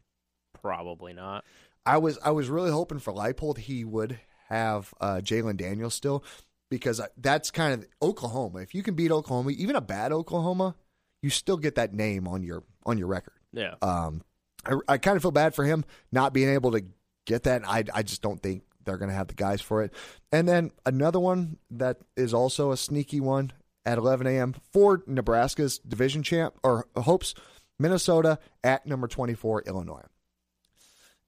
Probably 0.63 1.13
not. 1.13 1.45
I 1.85 1.99
was 1.99 2.17
I 2.25 2.31
was 2.31 2.49
really 2.49 2.71
hoping 2.71 3.01
for 3.01 3.13
Leipold 3.13 3.59
he 3.59 3.85
would 3.85 4.21
have 4.51 4.95
uh, 5.01 5.17
Jalon 5.17 5.57
Daniels 5.57 5.95
still 5.95 6.23
because 6.71 7.01
that's 7.17 7.51
kind 7.51 7.75
of 7.75 7.89
Oklahoma. 8.01 8.61
If 8.61 8.73
you 8.73 8.85
can 8.85 8.95
beat 8.95 9.11
Oklahoma, 9.11 9.51
even 9.51 9.75
a 9.75 9.81
bad 9.81 10.13
Oklahoma, 10.13 10.77
you 11.25 11.31
still 11.31 11.57
get 11.57 11.75
that 11.75 11.93
name 11.93 12.29
on 12.29 12.45
your 12.45 12.63
on 12.87 12.97
your 12.97 13.09
record. 13.09 13.35
Yeah. 13.53 13.75
Um, 13.83 14.23
I, 14.65 14.77
I 14.87 14.99
kind 14.99 15.17
of 15.17 15.23
feel 15.23 15.33
bad 15.33 15.57
for 15.57 15.65
him 15.65 15.85
not 16.13 16.33
being 16.33 16.51
able 16.51 16.71
to 16.71 16.85
get 17.27 17.43
that. 17.43 17.69
I 17.69 17.83
I 17.93 18.05
just 18.05 18.23
don't 18.23 18.41
think 18.41 18.63
they're 18.85 18.97
going 18.97 19.11
to 19.11 19.17
have 19.17 19.27
the 19.27 19.35
guys 19.35 19.61
for 19.61 19.83
it. 19.83 19.93
And 20.31 20.49
then 20.49 20.71
another 20.87 21.19
one 21.19 21.59
that 21.73 21.97
is 22.17 22.33
also 22.33 22.71
a 22.71 22.77
sneaky 22.77 23.19
one 23.19 23.51
at 23.85 23.99
11 23.99 24.27
a.m. 24.27 24.55
for 24.73 25.03
Nebraska's 25.07 25.79
division 25.79 26.23
champ 26.23 26.55
or 26.63 26.87
hopes 26.97 27.35
Minnesota 27.79 28.39
at 28.63 28.87
number 28.87 29.09
24 29.09 29.63
Illinois. 29.63 30.05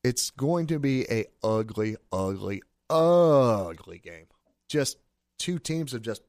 It's 0.04 0.30
going 0.30 0.66
to 0.66 0.78
be 0.78 1.06
a 1.10 1.26
ugly, 1.42 1.96
ugly, 2.12 2.62
ugly 2.90 3.98
game. 3.98 4.26
Just 4.68 4.98
two 5.38 5.58
teams 5.58 5.92
have 5.92 6.02
just 6.02 6.22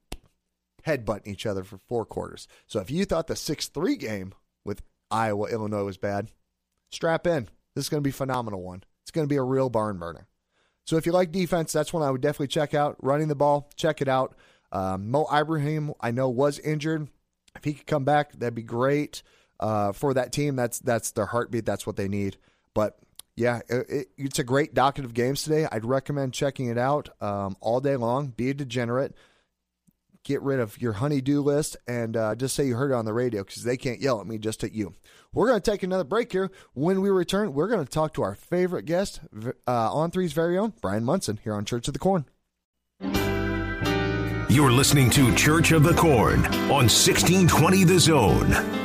headbutting 0.86 1.28
each 1.28 1.46
other 1.46 1.64
for 1.64 1.78
four 1.78 2.06
quarters. 2.06 2.48
So 2.68 2.80
if 2.80 2.92
you 2.92 3.06
thought 3.06 3.28
the 3.28 3.36
6 3.36 3.68
3 3.68 3.96
game 3.96 4.34
with 4.64 4.82
Iowa, 5.10 5.50
Illinois 5.50 5.84
was 5.84 5.98
bad, 5.98 6.32
strap 6.92 7.26
in. 7.26 7.50
This 7.76 7.86
is 7.86 7.90
going 7.90 8.02
to 8.02 8.08
be 8.08 8.12
a 8.12 8.14
phenomenal 8.14 8.62
one. 8.62 8.84
It's 9.04 9.12
going 9.12 9.28
to 9.28 9.34
be 9.34 9.38
a 9.38 9.44
real 9.44 9.70
barn 9.70 9.98
burner. 9.98 10.28
So 10.86 10.98
if 10.98 11.06
you 11.06 11.12
like 11.12 11.32
defense, 11.32 11.72
that's 11.72 11.94
one 11.94 12.04
I 12.04 12.12
would 12.12 12.22
definitely 12.22 12.48
check 12.48 12.74
out. 12.74 12.98
Running 13.02 13.30
the 13.30 13.36
ball, 13.36 13.70
check 13.76 14.02
it 14.02 14.08
out. 14.08 14.36
Um, 14.74 15.10
Mo 15.10 15.26
Ibrahim, 15.34 15.94
I 16.02 16.12
know, 16.12 16.28
was 16.28 16.60
injured. 16.60 17.08
If 17.56 17.64
he 17.64 17.74
could 17.74 17.88
come 17.88 18.04
back, 18.04 18.34
that'd 18.34 18.56
be 18.56 18.64
great 18.64 19.24
uh, 19.60 19.94
for 19.94 20.14
that 20.16 20.34
team. 20.34 20.56
That's 20.58 20.80
that's 20.80 21.12
their 21.12 21.28
heartbeat. 21.28 21.66
That's 21.66 21.88
what 21.88 21.96
they 21.96 22.08
need. 22.10 22.36
But 22.74 22.98
yeah, 23.36 23.62
it, 23.70 23.90
it, 23.90 24.08
it's 24.18 24.40
a 24.40 24.44
great 24.44 24.74
docket 24.74 25.06
of 25.06 25.14
games 25.14 25.44
today. 25.44 25.68
I'd 25.72 25.86
recommend 25.86 26.34
checking 26.34 26.66
it 26.68 26.78
out 26.78 27.10
um, 27.22 27.56
all 27.62 27.80
day 27.80 27.96
long. 27.96 28.28
Be 28.28 28.50
a 28.50 28.54
degenerate. 28.54 29.16
get 30.24 30.42
rid 30.42 30.60
of 30.60 30.82
your 30.82 30.94
honeydew 30.94 31.42
list 31.42 31.78
and 31.88 32.16
uh, 32.18 32.36
just 32.36 32.56
say 32.56 32.66
you 32.66 32.76
heard 32.76 32.92
it 32.92 32.96
on 32.96 33.06
the 33.06 33.14
radio 33.14 33.44
because 33.44 33.64
they 33.64 33.78
can't 33.78 34.02
yell 34.02 34.20
at 34.22 34.28
me 34.28 34.38
just 34.38 34.64
at 34.64 34.72
you. 34.72 34.94
We're 35.34 35.48
going 35.48 35.62
to 35.62 35.72
take 35.72 35.84
another 35.84 36.04
break 36.04 36.32
here. 36.32 36.50
When 36.74 37.02
we 37.02 37.10
return, 37.10 37.54
we're 37.54 37.68
going 37.68 37.84
to 37.84 37.92
talk 37.92 38.14
to 38.16 38.22
our 38.24 38.36
favorite 38.36 38.86
guest, 38.86 39.20
uh, 39.68 39.94
On 39.94 40.12
Three's 40.12 40.34
very 40.34 40.58
own, 40.58 40.74
Brian 40.82 41.04
Munson, 41.04 41.40
here 41.44 41.54
on 41.54 41.66
Church 41.66 41.88
of 41.88 41.94
the 41.94 42.00
Corn. 42.00 42.26
You're 44.54 44.72
listening 44.72 45.10
to 45.10 45.34
Church 45.34 45.72
of 45.72 45.82
the 45.82 45.96
Corn 45.96 46.46
on 46.46 46.86
1620 46.86 47.86
The 47.86 48.00
Zone. 48.00 48.84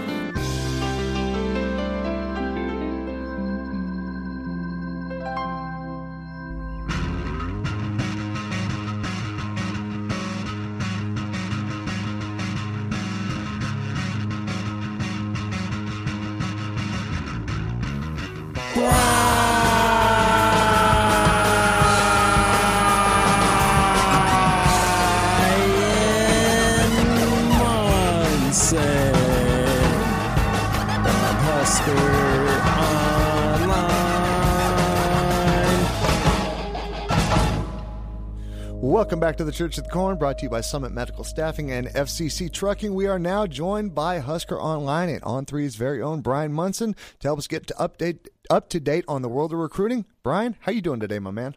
Welcome 38.99 39.21
back 39.21 39.37
to 39.37 39.45
the 39.45 39.53
Church 39.53 39.79
of 39.79 39.85
the 39.85 39.91
Corn, 39.91 40.19
brought 40.19 40.39
to 40.39 40.47
you 40.47 40.51
by 40.51 40.61
Summit 40.61 40.91
Medical 40.91 41.23
Staffing 41.23 41.71
and 41.71 41.87
FCC 41.87 42.53
Trucking. 42.53 42.93
We 42.93 43.07
are 43.07 43.21
now 43.21 43.47
joined 43.47 43.95
by 43.95 44.19
Husker 44.19 44.61
Online 44.61 45.09
and 45.09 45.23
On 45.23 45.45
Three's 45.45 45.77
very 45.77 46.03
own 46.03 46.21
Brian 46.21 46.53
Munson 46.53 46.97
to 47.21 47.29
help 47.29 47.39
us 47.39 47.47
get 47.47 47.69
to 47.69 47.75
update 47.75 48.27
up 48.51 48.69
to 48.71 48.81
date 48.81 49.05
on 49.07 49.23
the 49.23 49.29
world 49.29 49.53
of 49.53 49.61
recruiting. 49.61 50.05
Brian, 50.25 50.57
how 50.59 50.73
you 50.73 50.83
doing 50.83 50.99
today, 50.99 51.21
my 51.21 51.31
man? 51.31 51.55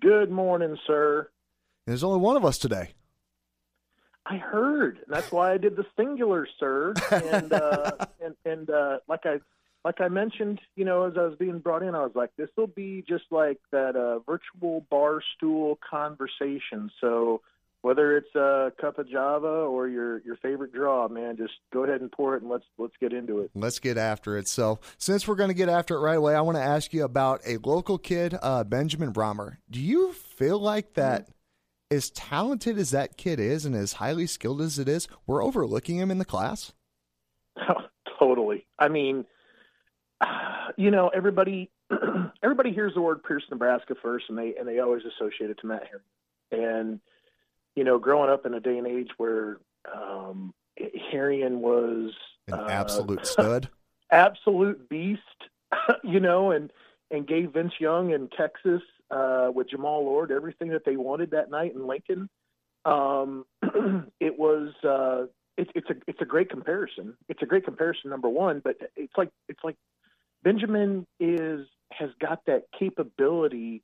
Good 0.00 0.30
morning, 0.30 0.78
sir. 0.86 1.28
There's 1.86 2.02
only 2.02 2.18
one 2.18 2.38
of 2.38 2.46
us 2.46 2.56
today. 2.56 2.94
I 4.24 4.38
heard. 4.38 5.00
That's 5.06 5.30
why 5.30 5.52
I 5.52 5.58
did 5.58 5.76
the 5.76 5.84
singular, 5.98 6.48
sir. 6.58 6.94
And 7.12 7.52
uh, 7.52 7.90
and 8.24 8.34
and 8.46 8.70
uh, 8.70 9.00
like 9.06 9.26
I 9.26 9.40
like 9.84 10.00
I 10.00 10.08
mentioned, 10.08 10.60
you 10.76 10.84
know, 10.84 11.04
as 11.04 11.14
I 11.16 11.22
was 11.22 11.36
being 11.38 11.60
brought 11.60 11.82
in, 11.82 11.94
I 11.94 12.02
was 12.02 12.12
like, 12.14 12.30
this 12.36 12.48
will 12.56 12.66
be 12.66 13.04
just 13.08 13.24
like 13.30 13.58
that 13.70 13.96
uh, 13.96 14.18
virtual 14.20 14.84
bar 14.90 15.20
stool 15.36 15.78
conversation. 15.88 16.90
So 17.00 17.42
whether 17.82 18.16
it's 18.16 18.34
a 18.34 18.72
cup 18.80 18.98
of 18.98 19.08
Java 19.08 19.46
or 19.46 19.88
your 19.88 20.18
your 20.22 20.36
favorite 20.36 20.72
draw, 20.72 21.08
man, 21.08 21.36
just 21.36 21.54
go 21.72 21.84
ahead 21.84 22.00
and 22.00 22.10
pour 22.10 22.34
it 22.34 22.42
and 22.42 22.50
let's 22.50 22.64
let's 22.76 22.94
get 23.00 23.12
into 23.12 23.38
it. 23.40 23.50
Let's 23.54 23.78
get 23.78 23.96
after 23.96 24.36
it. 24.36 24.48
So 24.48 24.80
since 24.98 25.28
we're 25.28 25.36
going 25.36 25.50
to 25.50 25.54
get 25.54 25.68
after 25.68 25.94
it 25.94 26.00
right 26.00 26.16
away, 26.16 26.34
I 26.34 26.40
want 26.40 26.56
to 26.56 26.62
ask 26.62 26.92
you 26.92 27.04
about 27.04 27.40
a 27.46 27.58
local 27.58 27.98
kid, 27.98 28.36
uh, 28.42 28.64
Benjamin 28.64 29.12
Brahmer. 29.12 29.58
Do 29.70 29.80
you 29.80 30.12
feel 30.12 30.58
like 30.58 30.94
that? 30.94 31.22
Mm-hmm. 31.22 31.32
As 31.90 32.10
talented 32.10 32.76
as 32.76 32.90
that 32.90 33.16
kid 33.16 33.40
is, 33.40 33.64
and 33.64 33.74
as 33.74 33.94
highly 33.94 34.26
skilled 34.26 34.60
as 34.60 34.78
it 34.78 34.90
is, 34.90 35.08
we're 35.26 35.42
overlooking 35.42 35.96
him 35.96 36.10
in 36.10 36.18
the 36.18 36.24
class. 36.26 36.74
totally. 38.18 38.66
I 38.78 38.88
mean, 38.88 39.24
you 40.76 40.90
know, 40.90 41.08
everybody 41.08 41.70
everybody 42.42 42.72
hears 42.72 42.94
the 42.94 43.00
word 43.00 43.22
Pierce, 43.22 43.44
Nebraska 43.50 43.94
first, 44.00 44.26
and 44.28 44.38
they 44.38 44.54
and 44.58 44.66
they 44.66 44.78
always 44.78 45.02
associate 45.04 45.50
it 45.50 45.58
to 45.60 45.66
Matt 45.66 45.84
Herian. 45.84 46.80
And 46.80 47.00
you 47.74 47.84
know, 47.84 47.98
growing 47.98 48.30
up 48.30 48.46
in 48.46 48.54
a 48.54 48.60
day 48.60 48.78
and 48.78 48.86
age 48.86 49.10
where 49.18 49.58
um, 49.94 50.52
Herian 51.12 51.58
was 51.58 52.12
an 52.48 52.54
uh, 52.54 52.66
absolute 52.68 53.26
stud, 53.26 53.68
absolute 54.10 54.88
beast, 54.88 55.22
you 56.04 56.20
know, 56.20 56.50
and 56.50 56.72
and 57.10 57.26
gave 57.26 57.52
Vince 57.52 57.74
Young 57.78 58.10
in 58.10 58.28
Texas 58.28 58.82
uh, 59.10 59.50
with 59.54 59.68
Jammal 59.70 60.04
Lord 60.04 60.30
everything 60.30 60.68
that 60.70 60.84
they 60.84 60.96
wanted 60.96 61.30
that 61.30 61.50
night 61.50 61.74
in 61.74 61.86
Lincoln. 61.86 62.28
Um, 62.84 63.44
it 64.20 64.38
was 64.38 64.72
uh, 64.84 65.26
it's 65.56 65.70
it's 65.74 65.90
a 65.90 65.94
it's 66.06 66.20
a 66.20 66.24
great 66.24 66.50
comparison. 66.50 67.14
It's 67.28 67.42
a 67.42 67.46
great 67.46 67.64
comparison, 67.64 68.10
number 68.10 68.28
one. 68.28 68.60
But 68.62 68.76
it's 68.96 69.12
like 69.16 69.30
it's 69.48 69.62
like 69.64 69.76
Benjamin 70.48 71.06
is 71.20 71.66
has 71.92 72.08
got 72.20 72.46
that 72.46 72.62
capability 72.78 73.82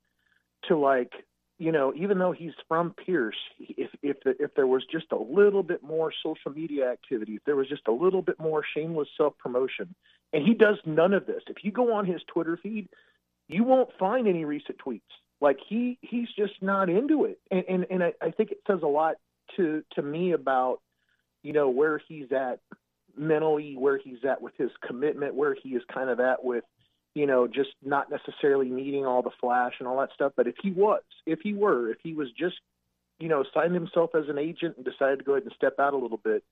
to 0.68 0.78
like 0.78 1.12
you 1.58 1.72
know 1.72 1.92
even 1.94 2.18
though 2.18 2.32
he's 2.32 2.54
from 2.68 2.94
Pierce 3.04 3.36
if 3.58 3.90
if 4.02 4.16
the, 4.24 4.34
if 4.40 4.54
there 4.54 4.66
was 4.66 4.82
just 4.90 5.06
a 5.12 5.16
little 5.18 5.62
bit 5.62 5.82
more 5.82 6.10
social 6.22 6.52
media 6.52 6.90
activity 6.90 7.34
if 7.34 7.44
there 7.44 7.56
was 7.56 7.68
just 7.68 7.86
a 7.86 7.92
little 7.92 8.22
bit 8.22 8.40
more 8.40 8.64
shameless 8.74 9.08
self 9.14 9.36
promotion 9.36 9.94
and 10.32 10.42
he 10.42 10.54
does 10.54 10.78
none 10.86 11.12
of 11.12 11.26
this 11.26 11.42
if 11.48 11.64
you 11.64 11.70
go 11.70 11.92
on 11.92 12.06
his 12.06 12.22
Twitter 12.32 12.58
feed 12.62 12.88
you 13.48 13.64
won't 13.64 13.90
find 13.98 14.26
any 14.26 14.46
recent 14.46 14.78
tweets. 14.78 15.00
Like 15.40 15.58
he 15.68 15.98
he's 16.00 16.28
just 16.36 16.54
not 16.62 16.88
into 16.88 17.24
it. 17.24 17.38
And 17.50 17.64
and, 17.68 17.86
and 17.90 18.04
I, 18.04 18.12
I 18.22 18.30
think 18.30 18.52
it 18.52 18.60
says 18.66 18.80
a 18.82 18.86
lot 18.86 19.16
to 19.56 19.82
to 19.96 20.02
me 20.02 20.32
about 20.32 20.80
you 21.42 21.52
know 21.52 21.68
where 21.68 22.00
he's 22.08 22.32
at 22.32 22.60
mentally 23.16 23.76
where 23.76 23.98
he's 23.98 24.24
at 24.28 24.40
with 24.40 24.54
his 24.56 24.70
commitment, 24.86 25.34
where 25.34 25.54
he 25.54 25.70
is 25.70 25.82
kind 25.92 26.10
of 26.10 26.20
at 26.20 26.44
with, 26.44 26.64
you 27.14 27.26
know, 27.26 27.46
just 27.46 27.70
not 27.82 28.10
necessarily 28.10 28.68
needing 28.68 29.06
all 29.06 29.22
the 29.22 29.30
flash 29.40 29.74
and 29.78 29.88
all 29.88 29.98
that 30.00 30.10
stuff. 30.14 30.32
But 30.36 30.46
if 30.46 30.56
he 30.62 30.70
was, 30.70 31.02
if 31.26 31.40
he 31.42 31.52
were, 31.52 31.90
if 31.90 31.98
he 32.02 32.14
was 32.14 32.28
just, 32.38 32.56
you 33.18 33.28
know, 33.28 33.44
signed 33.54 33.74
himself 33.74 34.10
as 34.14 34.28
an 34.28 34.38
agent 34.38 34.76
and 34.76 34.84
decided 34.84 35.18
to 35.18 35.24
go 35.24 35.32
ahead 35.32 35.44
and 35.44 35.52
step 35.54 35.78
out 35.78 35.94
a 35.94 35.96
little 35.96 36.20
bit, 36.22 36.42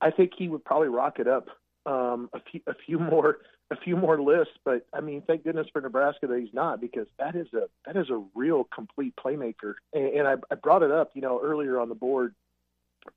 I 0.00 0.10
think 0.10 0.32
he 0.36 0.48
would 0.48 0.64
probably 0.64 0.88
rock 0.88 1.18
it 1.18 1.26
up 1.26 1.48
um, 1.86 2.28
a 2.32 2.40
few 2.50 2.60
a 2.66 2.74
few 2.86 2.98
more 3.10 3.38
a 3.70 3.76
few 3.76 3.96
more 3.96 4.20
lists. 4.20 4.54
But 4.64 4.86
I 4.92 5.00
mean, 5.00 5.22
thank 5.26 5.44
goodness 5.44 5.66
for 5.72 5.80
Nebraska 5.80 6.26
that 6.26 6.38
he's 6.38 6.54
not 6.54 6.80
because 6.80 7.06
that 7.18 7.34
is 7.34 7.48
a 7.52 7.68
that 7.86 7.96
is 7.96 8.10
a 8.10 8.24
real 8.34 8.68
complete 8.72 9.14
playmaker. 9.16 9.74
And, 9.92 10.04
and 10.04 10.28
I, 10.28 10.34
I 10.50 10.54
brought 10.54 10.82
it 10.82 10.90
up, 10.90 11.10
you 11.14 11.22
know, 11.22 11.40
earlier 11.42 11.80
on 11.80 11.88
the 11.88 11.94
board. 11.94 12.34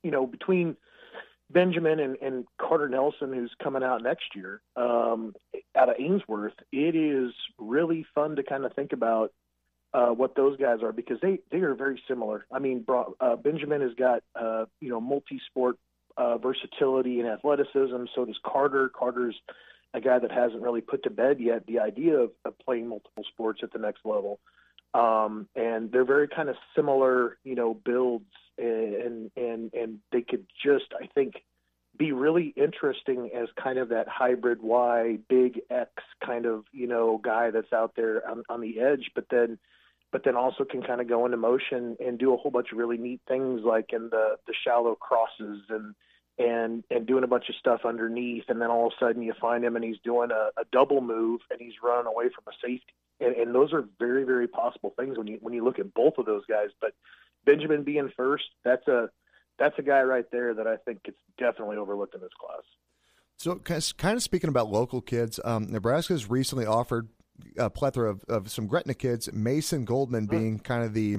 You 0.02 0.10
know, 0.10 0.26
between 0.26 0.76
Benjamin 1.52 2.00
and, 2.00 2.16
and 2.22 2.44
Carter 2.60 2.88
Nelson, 2.88 3.32
who's 3.32 3.52
coming 3.62 3.82
out 3.82 4.02
next 4.02 4.34
year 4.34 4.60
um, 4.76 5.34
out 5.76 5.88
of 5.88 5.96
Ainsworth, 5.98 6.54
it 6.72 6.94
is 6.94 7.32
really 7.58 8.06
fun 8.14 8.36
to 8.36 8.42
kind 8.42 8.64
of 8.64 8.72
think 8.74 8.92
about 8.92 9.32
uh, 9.94 10.08
what 10.08 10.34
those 10.34 10.56
guys 10.56 10.78
are 10.82 10.92
because 10.92 11.18
they 11.20 11.40
they 11.50 11.58
are 11.58 11.74
very 11.74 12.02
similar. 12.08 12.46
I 12.50 12.58
mean, 12.58 12.84
uh, 13.20 13.36
Benjamin 13.36 13.82
has 13.82 13.94
got 13.94 14.22
uh, 14.34 14.64
you 14.80 14.88
know 14.88 15.00
multi-sport 15.00 15.76
uh, 16.16 16.38
versatility 16.38 17.20
and 17.20 17.28
athleticism. 17.28 18.04
So 18.14 18.24
does 18.24 18.38
Carter. 18.44 18.88
Carter's 18.88 19.36
a 19.94 20.00
guy 20.00 20.18
that 20.18 20.32
hasn't 20.32 20.62
really 20.62 20.80
put 20.80 21.02
to 21.02 21.10
bed 21.10 21.38
yet 21.38 21.66
the 21.66 21.80
idea 21.80 22.16
of, 22.16 22.30
of 22.44 22.58
playing 22.58 22.88
multiple 22.88 23.24
sports 23.32 23.60
at 23.62 23.72
the 23.72 23.78
next 23.78 24.00
level. 24.04 24.40
Um, 24.94 25.48
and 25.54 25.90
they're 25.90 26.04
very 26.04 26.28
kind 26.28 26.48
of 26.48 26.56
similar, 26.74 27.38
you 27.44 27.54
know, 27.54 27.74
builds 27.74 28.24
and 28.62 29.30
and 29.36 29.74
and 29.74 29.98
they 30.12 30.22
could 30.22 30.46
just 30.64 30.86
I 31.00 31.06
think 31.14 31.34
be 31.98 32.12
really 32.12 32.54
interesting 32.56 33.30
as 33.34 33.48
kind 33.62 33.78
of 33.78 33.90
that 33.90 34.08
hybrid 34.08 34.62
Y 34.62 35.18
big 35.28 35.60
X 35.70 35.90
kind 36.24 36.46
of 36.46 36.64
you 36.72 36.86
know 36.86 37.20
guy 37.22 37.50
that's 37.50 37.72
out 37.72 37.92
there 37.96 38.28
on, 38.28 38.42
on 38.48 38.60
the 38.60 38.80
edge, 38.80 39.10
but 39.14 39.26
then 39.30 39.58
but 40.10 40.24
then 40.24 40.36
also 40.36 40.64
can 40.64 40.82
kind 40.82 41.00
of 41.00 41.08
go 41.08 41.24
into 41.24 41.38
motion 41.38 41.96
and 42.04 42.18
do 42.18 42.34
a 42.34 42.36
whole 42.36 42.50
bunch 42.50 42.70
of 42.70 42.78
really 42.78 42.98
neat 42.98 43.20
things 43.26 43.62
like 43.64 43.92
in 43.92 44.08
the 44.10 44.36
the 44.46 44.54
shallow 44.64 44.94
crosses 44.94 45.62
and 45.68 45.94
and 46.38 46.84
and 46.90 47.06
doing 47.06 47.24
a 47.24 47.28
bunch 47.28 47.48
of 47.48 47.54
stuff 47.56 47.80
underneath 47.84 48.44
and 48.48 48.60
then 48.60 48.70
all 48.70 48.86
of 48.86 48.92
a 48.92 49.04
sudden 49.04 49.22
you 49.22 49.34
find 49.40 49.64
him 49.64 49.76
and 49.76 49.84
he's 49.84 49.98
doing 50.04 50.30
a, 50.30 50.60
a 50.60 50.64
double 50.72 51.00
move 51.00 51.40
and 51.50 51.60
he's 51.60 51.74
running 51.82 52.06
away 52.06 52.26
from 52.34 52.44
a 52.48 52.56
safety. 52.66 52.94
And, 53.20 53.34
and 53.36 53.54
those 53.54 53.72
are 53.72 53.84
very 53.98 54.24
very 54.24 54.48
possible 54.48 54.94
things 54.98 55.18
when 55.18 55.26
you 55.26 55.38
when 55.40 55.54
you 55.54 55.64
look 55.64 55.78
at 55.78 55.92
both 55.94 56.14
of 56.18 56.26
those 56.26 56.44
guys 56.46 56.70
but 56.80 56.92
Benjamin 57.44 57.82
being 57.82 58.10
first, 58.16 58.44
that's 58.64 58.86
a 58.88 59.10
that's 59.58 59.78
a 59.78 59.82
guy 59.82 60.02
right 60.02 60.24
there 60.32 60.54
that 60.54 60.66
I 60.66 60.76
think 60.76 61.04
gets 61.04 61.18
definitely 61.38 61.76
overlooked 61.76 62.14
in 62.14 62.20
this 62.20 62.30
class. 62.40 62.62
So, 63.36 63.56
kind 63.56 64.16
of 64.16 64.22
speaking 64.22 64.48
about 64.48 64.70
local 64.70 65.00
kids, 65.00 65.40
um, 65.44 65.66
Nebraska 65.70 66.12
has 66.12 66.30
recently 66.30 66.64
offered 66.66 67.08
a 67.56 67.70
plethora 67.70 68.10
of, 68.10 68.24
of 68.28 68.50
some 68.50 68.66
Gretna 68.66 68.94
kids. 68.94 69.32
Mason 69.32 69.84
Goldman 69.84 70.26
being 70.26 70.58
kind 70.58 70.84
of 70.84 70.94
the 70.94 71.18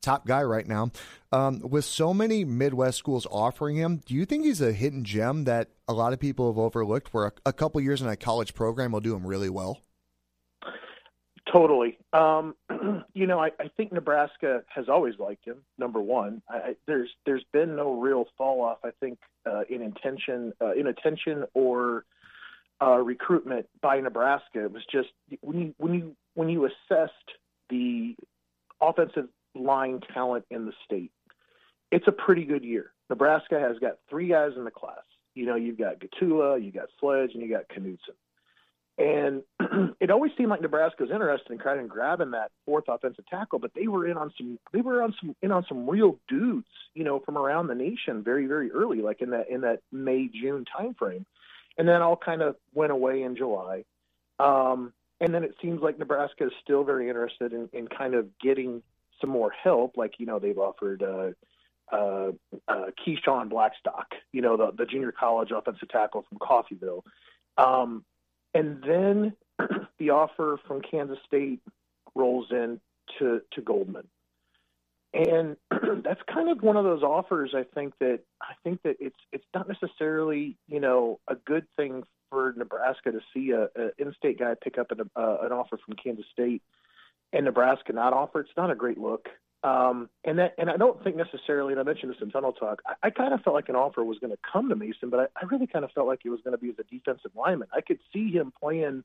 top 0.00 0.26
guy 0.26 0.42
right 0.42 0.66
now. 0.66 0.90
Um, 1.32 1.60
with 1.60 1.84
so 1.84 2.14
many 2.14 2.44
Midwest 2.44 2.98
schools 2.98 3.26
offering 3.30 3.76
him, 3.76 4.00
do 4.06 4.14
you 4.14 4.24
think 4.24 4.44
he's 4.44 4.60
a 4.60 4.72
hidden 4.72 5.04
gem 5.04 5.44
that 5.44 5.70
a 5.88 5.92
lot 5.92 6.12
of 6.12 6.20
people 6.20 6.50
have 6.50 6.58
overlooked? 6.58 7.12
Where 7.12 7.26
a, 7.26 7.32
a 7.46 7.52
couple 7.52 7.80
years 7.80 8.00
in 8.00 8.08
a 8.08 8.16
college 8.16 8.54
program 8.54 8.92
will 8.92 9.00
do 9.00 9.14
him 9.14 9.26
really 9.26 9.50
well. 9.50 9.80
Totally. 11.52 11.98
Um, 12.12 12.54
you 13.14 13.26
know, 13.26 13.38
I, 13.38 13.50
I, 13.58 13.68
think 13.76 13.92
Nebraska 13.92 14.62
has 14.68 14.88
always 14.88 15.14
liked 15.18 15.46
him. 15.46 15.56
Number 15.78 16.00
one, 16.00 16.42
I, 16.48 16.76
there's 16.86 17.08
there's 17.24 17.44
been 17.52 17.76
no 17.76 17.98
real 17.98 18.26
fall 18.36 18.60
off. 18.62 18.78
I 18.84 18.90
think 19.00 19.18
uh, 19.46 19.62
in 19.70 19.80
intention, 19.80 20.52
uh, 20.60 20.72
in 20.72 20.88
attention 20.88 21.44
or 21.54 22.04
uh, 22.82 22.98
recruitment 22.98 23.66
by 23.80 24.00
Nebraska. 24.00 24.64
It 24.64 24.72
was 24.72 24.82
just 24.90 25.08
when 25.40 25.58
you 25.60 25.74
when 25.78 25.94
you 25.94 26.16
when 26.34 26.48
you 26.48 26.66
assessed 26.66 27.12
the 27.70 28.14
offensive 28.80 29.28
line 29.54 30.00
talent 30.12 30.44
in 30.50 30.66
the 30.66 30.72
state, 30.84 31.12
it's 31.90 32.06
a 32.08 32.12
pretty 32.12 32.44
good 32.44 32.64
year. 32.64 32.92
Nebraska 33.10 33.58
has 33.58 33.78
got 33.78 33.96
three 34.10 34.28
guys 34.28 34.52
in 34.56 34.64
the 34.64 34.70
class. 34.70 35.02
You 35.34 35.46
know, 35.46 35.54
you've 35.54 35.78
got 35.78 36.00
Gottula, 36.00 36.62
you 36.62 36.72
got 36.72 36.88
Sledge, 37.00 37.30
and 37.34 37.42
you 37.42 37.48
got 37.48 37.68
Knutson. 37.68 38.16
And 38.98 39.44
it 40.00 40.10
always 40.10 40.32
seemed 40.36 40.50
like 40.50 40.60
Nebraska 40.60 41.04
was 41.04 41.12
interested 41.12 41.52
in 41.52 41.58
kind 41.58 41.78
of 41.78 41.88
grabbing 41.88 42.32
that 42.32 42.50
fourth 42.66 42.84
offensive 42.88 43.26
tackle, 43.28 43.60
but 43.60 43.70
they 43.74 43.86
were 43.86 44.08
in 44.08 44.16
on 44.16 44.32
some 44.36 44.58
they 44.72 44.80
were 44.80 45.02
on 45.02 45.14
some 45.20 45.36
in 45.40 45.52
on 45.52 45.64
some 45.68 45.88
real 45.88 46.18
dudes, 46.28 46.66
you 46.94 47.04
know, 47.04 47.20
from 47.20 47.38
around 47.38 47.68
the 47.68 47.76
nation 47.76 48.24
very 48.24 48.46
very 48.46 48.72
early, 48.72 49.00
like 49.00 49.22
in 49.22 49.30
that 49.30 49.48
in 49.48 49.60
that 49.60 49.80
May 49.92 50.28
June 50.28 50.64
timeframe, 50.76 51.24
and 51.78 51.86
then 51.86 52.02
all 52.02 52.16
kind 52.16 52.42
of 52.42 52.56
went 52.74 52.90
away 52.90 53.22
in 53.22 53.36
July. 53.36 53.84
Um, 54.40 54.92
and 55.20 55.32
then 55.32 55.44
it 55.44 55.54
seems 55.62 55.80
like 55.80 55.98
Nebraska 55.98 56.46
is 56.46 56.52
still 56.62 56.82
very 56.82 57.08
interested 57.08 57.52
in, 57.52 57.68
in 57.72 57.86
kind 57.86 58.14
of 58.14 58.26
getting 58.40 58.82
some 59.20 59.30
more 59.30 59.50
help. 59.50 59.96
Like 59.96 60.14
you 60.18 60.26
know 60.26 60.40
they've 60.40 60.58
offered 60.58 61.04
uh, 61.04 61.30
uh, 61.94 62.32
uh, 62.66 62.86
Keyshawn 63.06 63.48
Blackstock, 63.48 64.08
you 64.32 64.42
know 64.42 64.56
the 64.56 64.72
the 64.76 64.86
junior 64.86 65.12
college 65.12 65.52
offensive 65.52 65.88
tackle 65.88 66.24
from 66.28 66.38
Coffeyville. 66.38 67.02
Um, 67.56 68.04
and 68.54 68.82
then 68.82 69.32
the 69.98 70.10
offer 70.10 70.58
from 70.66 70.82
Kansas 70.82 71.18
State 71.26 71.60
rolls 72.14 72.46
in 72.50 72.80
to, 73.18 73.40
to 73.52 73.60
Goldman. 73.60 74.06
And 75.14 75.56
that's 76.04 76.20
kind 76.32 76.50
of 76.50 76.62
one 76.62 76.76
of 76.76 76.84
those 76.84 77.02
offers 77.02 77.54
I 77.56 77.64
think 77.74 77.94
that 78.00 78.20
I 78.42 78.54
think 78.62 78.82
that 78.82 78.96
it's 79.00 79.16
it's 79.32 79.44
not 79.54 79.66
necessarily, 79.68 80.56
you 80.68 80.80
know, 80.80 81.18
a 81.28 81.34
good 81.34 81.66
thing 81.76 82.04
for 82.30 82.52
Nebraska 82.56 83.12
to 83.12 83.20
see 83.34 83.52
a, 83.52 83.64
a 83.64 83.90
in-state 83.98 84.38
guy 84.38 84.54
pick 84.62 84.76
up 84.76 84.90
an, 84.90 85.10
uh, 85.16 85.38
an 85.42 85.52
offer 85.52 85.78
from 85.84 85.94
Kansas 85.96 86.26
State 86.30 86.62
and 87.32 87.44
Nebraska 87.46 87.92
not 87.92 88.12
offer. 88.12 88.40
It's 88.40 88.50
not 88.56 88.70
a 88.70 88.74
great 88.74 88.98
look. 88.98 89.28
Um, 89.64 90.08
and 90.24 90.38
that, 90.38 90.54
and 90.56 90.70
I 90.70 90.76
don't 90.76 91.02
think 91.02 91.16
necessarily, 91.16 91.72
and 91.72 91.80
I 91.80 91.82
mentioned 91.82 92.12
this 92.12 92.22
in 92.22 92.30
Tunnel 92.30 92.52
Talk, 92.52 92.80
I, 92.86 93.08
I 93.08 93.10
kind 93.10 93.34
of 93.34 93.40
felt 93.42 93.54
like 93.54 93.68
an 93.68 93.74
offer 93.74 94.04
was 94.04 94.18
going 94.18 94.30
to 94.30 94.38
come 94.50 94.68
to 94.68 94.76
Mason, 94.76 95.10
but 95.10 95.20
I, 95.20 95.24
I 95.42 95.46
really 95.46 95.66
kind 95.66 95.84
of 95.84 95.90
felt 95.92 96.06
like 96.06 96.20
it 96.24 96.30
was 96.30 96.40
going 96.44 96.56
to 96.56 96.58
be 96.58 96.68
as 96.68 96.76
a 96.78 96.84
defensive 96.84 97.32
lineman. 97.34 97.68
I 97.74 97.80
could 97.80 97.98
see 98.12 98.30
him 98.30 98.52
playing 98.60 99.02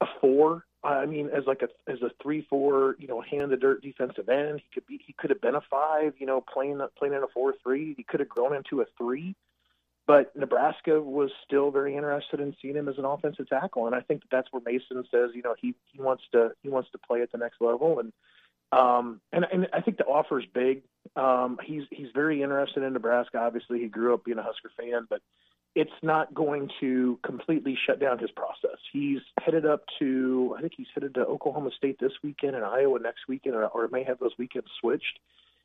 a 0.00 0.06
four. 0.20 0.64
I 0.82 1.04
mean, 1.04 1.28
as 1.28 1.44
like 1.46 1.62
a 1.62 1.90
as 1.90 2.00
a 2.00 2.10
three 2.22 2.46
four, 2.48 2.96
you 2.98 3.08
know, 3.08 3.20
hand 3.20 3.50
the 3.50 3.56
dirt 3.56 3.82
defensive 3.82 4.28
end. 4.28 4.60
He 4.60 4.66
could 4.72 4.86
be 4.86 5.00
he 5.04 5.12
could 5.12 5.30
have 5.30 5.40
been 5.40 5.56
a 5.56 5.60
five, 5.60 6.14
you 6.18 6.26
know, 6.26 6.40
playing 6.40 6.80
playing 6.96 7.14
in 7.14 7.22
a 7.22 7.28
four 7.34 7.54
three. 7.62 7.94
He 7.96 8.02
could 8.02 8.20
have 8.20 8.28
grown 8.28 8.54
into 8.54 8.80
a 8.80 8.86
three. 8.96 9.34
But 10.06 10.36
Nebraska 10.36 11.00
was 11.00 11.30
still 11.44 11.72
very 11.72 11.96
interested 11.96 12.38
in 12.38 12.54
seeing 12.62 12.76
him 12.76 12.88
as 12.88 12.96
an 12.96 13.04
offensive 13.04 13.48
tackle, 13.48 13.86
and 13.86 13.94
I 13.94 14.00
think 14.00 14.20
that 14.20 14.28
that's 14.30 14.52
where 14.52 14.62
Mason 14.64 15.04
says, 15.10 15.30
you 15.34 15.42
know, 15.42 15.56
he 15.60 15.74
he 15.92 16.00
wants 16.00 16.22
to 16.32 16.52
he 16.62 16.68
wants 16.68 16.90
to 16.92 16.98
play 16.98 17.22
at 17.22 17.32
the 17.32 17.38
next 17.38 17.60
level, 17.60 17.98
and 17.98 18.12
um, 18.72 19.20
and, 19.32 19.46
and 19.52 19.68
I 19.72 19.80
think 19.80 19.98
the 19.98 20.04
offer 20.04 20.40
is 20.40 20.46
big. 20.52 20.82
Um, 21.14 21.58
he's 21.64 21.84
he's 21.90 22.08
very 22.14 22.42
interested 22.42 22.82
in 22.82 22.92
Nebraska. 22.92 23.38
Obviously, 23.38 23.80
he 23.80 23.88
grew 23.88 24.14
up 24.14 24.24
being 24.24 24.38
a 24.38 24.42
Husker 24.42 24.70
fan, 24.78 25.06
but 25.08 25.22
it's 25.74 25.90
not 26.02 26.34
going 26.34 26.70
to 26.80 27.18
completely 27.24 27.78
shut 27.86 28.00
down 28.00 28.18
his 28.18 28.30
process. 28.30 28.78
He's 28.92 29.20
headed 29.40 29.66
up 29.66 29.84
to 29.98 30.54
I 30.58 30.60
think 30.60 30.72
he's 30.76 30.88
headed 30.94 31.14
to 31.14 31.20
Oklahoma 31.20 31.70
State 31.76 31.98
this 32.00 32.12
weekend 32.22 32.56
and 32.56 32.64
Iowa 32.64 32.98
next 32.98 33.28
weekend, 33.28 33.54
or, 33.54 33.66
or 33.66 33.88
may 33.88 34.04
have 34.04 34.18
those 34.18 34.36
weekends 34.38 34.68
switched. 34.80 35.18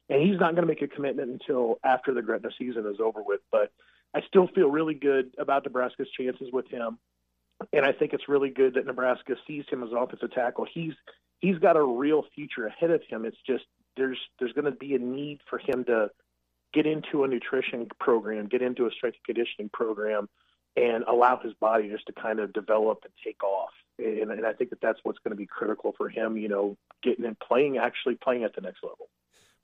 And 0.09 0.21
he's 0.21 0.39
not 0.39 0.55
going 0.55 0.67
to 0.67 0.67
make 0.67 0.81
a 0.81 0.87
commitment 0.87 1.31
until 1.31 1.79
after 1.83 2.13
the 2.13 2.21
Gretna 2.21 2.49
season 2.57 2.85
is 2.85 2.99
over 2.99 3.23
with. 3.23 3.39
But 3.51 3.71
I 4.13 4.21
still 4.27 4.47
feel 4.53 4.69
really 4.69 4.93
good 4.93 5.33
about 5.37 5.63
Nebraska's 5.63 6.09
chances 6.17 6.49
with 6.51 6.67
him 6.67 6.97
and 7.73 7.85
I 7.85 7.91
think 7.91 8.13
it's 8.13 8.27
really 8.27 8.49
good 8.49 8.75
that 8.75 8.85
Nebraska 8.85 9.35
sees 9.47 9.65
him 9.69 9.83
as 9.83 9.91
an 9.91 9.97
offensive 9.97 10.31
tackle. 10.31 10.65
He's 10.71 10.93
he's 11.41 11.57
got 11.57 11.75
a 11.75 11.83
real 11.83 12.23
future 12.33 12.67
ahead 12.67 12.91
of 12.91 13.01
him. 13.09 13.25
It's 13.25 13.37
just 13.45 13.65
there's 13.97 14.19
there's 14.39 14.53
going 14.53 14.65
to 14.65 14.71
be 14.71 14.95
a 14.95 14.99
need 14.99 15.39
for 15.49 15.59
him 15.59 15.83
to 15.85 16.09
get 16.73 16.85
into 16.85 17.23
a 17.23 17.27
nutrition 17.27 17.87
program, 17.99 18.47
get 18.47 18.61
into 18.61 18.85
a 18.85 18.91
strength 18.91 19.17
and 19.27 19.35
conditioning 19.35 19.69
program, 19.73 20.29
and 20.77 21.03
allow 21.03 21.39
his 21.43 21.53
body 21.55 21.89
just 21.89 22.05
to 22.07 22.13
kind 22.13 22.39
of 22.39 22.53
develop 22.53 22.99
and 23.03 23.13
take 23.23 23.43
off. 23.43 23.71
And, 23.99 24.31
and 24.31 24.45
I 24.45 24.53
think 24.53 24.69
that 24.69 24.81
that's 24.81 24.99
what's 25.03 25.19
going 25.19 25.31
to 25.31 25.37
be 25.37 25.45
critical 25.45 25.93
for 25.97 26.07
him. 26.07 26.37
You 26.37 26.47
know, 26.47 26.77
getting 27.03 27.25
and 27.25 27.37
playing, 27.39 27.77
actually 27.77 28.15
playing 28.15 28.43
at 28.43 28.55
the 28.55 28.61
next 28.61 28.83
level. 28.83 29.09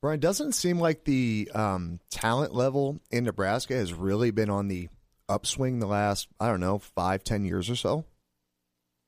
Brian, 0.01 0.19
doesn't 0.19 0.51
seem 0.51 0.79
like 0.79 1.05
the 1.05 1.49
um, 1.55 1.99
talent 2.11 2.53
level 2.53 2.99
in 3.09 3.23
Nebraska 3.23 3.73
has 3.73 3.93
really 3.93 4.29
been 4.29 4.49
on 4.49 4.67
the 4.67 4.89
upswing 5.27 5.79
the 5.79 5.87
last 5.87 6.27
I 6.39 6.47
don't 6.47 6.59
know 6.59 6.79
five 6.79 7.23
ten 7.23 7.45
years 7.45 7.69
or 7.69 7.75
so. 7.75 8.05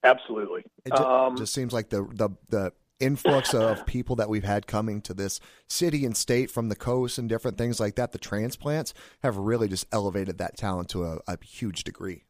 Absolutely. 0.03 0.63
It 0.89 0.97
just, 0.97 1.03
um, 1.03 1.37
just 1.37 1.53
seems 1.53 1.73
like 1.73 1.89
the 1.89 2.03
the 2.13 2.29
the 2.49 2.73
influx 2.99 3.53
of 3.53 3.85
people 3.85 4.15
that 4.17 4.29
we've 4.29 4.43
had 4.43 4.67
coming 4.67 5.01
to 5.01 5.13
this 5.13 5.39
city 5.67 6.05
and 6.05 6.15
state 6.15 6.51
from 6.51 6.69
the 6.69 6.75
coast 6.75 7.17
and 7.17 7.29
different 7.29 7.57
things 7.57 7.79
like 7.79 7.95
that. 7.95 8.11
The 8.11 8.17
transplants 8.17 8.93
have 9.23 9.37
really 9.37 9.67
just 9.67 9.85
elevated 9.91 10.37
that 10.39 10.57
talent 10.57 10.89
to 10.89 11.05
a, 11.05 11.19
a 11.27 11.37
huge 11.43 11.83
degree. 11.83 12.23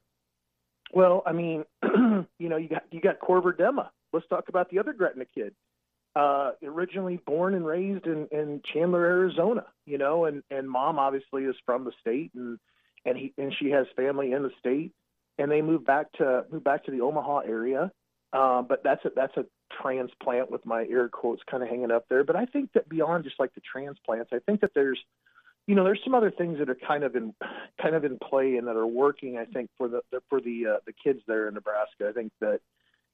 Well, 0.93 1.23
I 1.25 1.33
mean, 1.33 1.65
you 1.83 2.49
know, 2.49 2.57
you 2.57 2.69
got 2.69 2.83
you 2.91 3.01
got 3.01 3.19
Corver 3.19 3.53
Dema. 3.53 3.89
Let's 4.11 4.27
talk 4.27 4.49
about 4.49 4.69
the 4.69 4.79
other 4.79 4.93
Gretna 4.93 5.25
kid. 5.25 5.53
Uh, 6.15 6.51
originally 6.63 7.17
born 7.27 7.53
and 7.53 7.65
raised 7.65 8.07
in, 8.07 8.27
in 8.31 8.61
Chandler, 8.73 9.05
Arizona, 9.05 9.65
you 9.85 9.99
know, 9.99 10.25
and, 10.25 10.41
and 10.49 10.67
mom 10.67 10.97
obviously 10.97 11.43
is 11.43 11.55
from 11.65 11.85
the 11.85 11.91
state 12.01 12.31
and 12.33 12.57
and 13.05 13.17
he 13.17 13.33
and 13.37 13.53
she 13.57 13.69
has 13.69 13.85
family 13.95 14.31
in 14.31 14.43
the 14.43 14.51
state, 14.59 14.91
and 15.37 15.51
they 15.51 15.61
moved 15.61 15.85
back 15.85 16.11
to 16.13 16.45
moved 16.51 16.63
back 16.63 16.85
to 16.85 16.91
the 16.91 17.01
Omaha 17.01 17.39
area. 17.39 17.91
Uh, 18.31 18.61
but 18.61 18.83
that's 18.83 19.03
a 19.05 19.11
that's 19.15 19.35
a 19.37 19.45
transplant 19.81 20.51
with 20.51 20.65
my 20.65 20.85
air 20.85 21.09
quotes 21.09 21.41
kind 21.49 21.63
of 21.63 21.69
hanging 21.69 21.91
up 21.91 22.05
there. 22.09 22.23
But 22.23 22.35
I 22.35 22.45
think 22.45 22.71
that 22.73 22.87
beyond 22.87 23.23
just 23.23 23.39
like 23.39 23.53
the 23.55 23.61
transplants, 23.61 24.31
I 24.31 24.39
think 24.39 24.61
that 24.61 24.71
there's 24.75 24.99
you 25.67 25.75
know 25.75 25.83
there's 25.83 26.01
some 26.03 26.13
other 26.13 26.31
things 26.31 26.59
that 26.59 26.69
are 26.69 26.77
kind 26.87 27.03
of 27.03 27.15
in 27.15 27.33
kind 27.81 27.95
of 27.95 28.05
in 28.05 28.19
play 28.19 28.57
and 28.57 28.67
that 28.67 28.75
are 28.75 28.87
working. 28.87 29.37
I 29.37 29.45
think 29.45 29.69
for 29.77 29.87
the, 29.87 30.01
the 30.11 30.21
for 30.29 30.41
the 30.41 30.65
uh, 30.75 30.77
the 30.85 30.93
kids 30.93 31.21
there 31.27 31.47
in 31.47 31.55
Nebraska. 31.55 32.07
I 32.07 32.11
think 32.11 32.31
that 32.41 32.61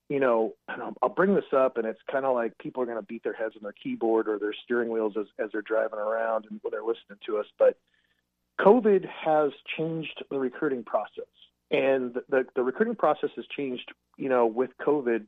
you 0.10 0.20
know, 0.20 0.54
I'll 1.02 1.10
bring 1.10 1.34
this 1.34 1.52
up, 1.56 1.78
and 1.78 1.88
it's 1.88 2.00
kind 2.12 2.26
of 2.26 2.36
like 2.36 2.58
people 2.60 2.84
are 2.84 2.86
going 2.86 2.98
to 2.98 3.04
beat 3.04 3.24
their 3.24 3.34
heads 3.34 3.56
on 3.56 3.64
their 3.64 3.74
keyboard 3.74 4.28
or 4.28 4.38
their 4.38 4.54
steering 4.64 4.90
wheels 4.90 5.14
as, 5.20 5.26
as 5.40 5.50
they're 5.52 5.64
driving 5.64 6.00
around 6.00 6.46
and 6.50 6.60
when 6.62 6.72
they're 6.72 6.82
listening 6.82 7.18
to 7.26 7.38
us. 7.38 7.48
But 7.58 7.78
COVID 8.60 9.06
has 9.08 9.52
changed 9.78 10.24
the 10.30 10.38
recruiting 10.38 10.84
process, 10.84 11.26
and 11.72 12.14
the, 12.14 12.24
the, 12.30 12.46
the 12.56 12.64
recruiting 12.64 12.96
process 12.96 13.30
has 13.36 13.46
changed, 13.56 13.92
you 14.18 14.30
know, 14.30 14.46
with 14.46 14.72
COVID 14.82 15.26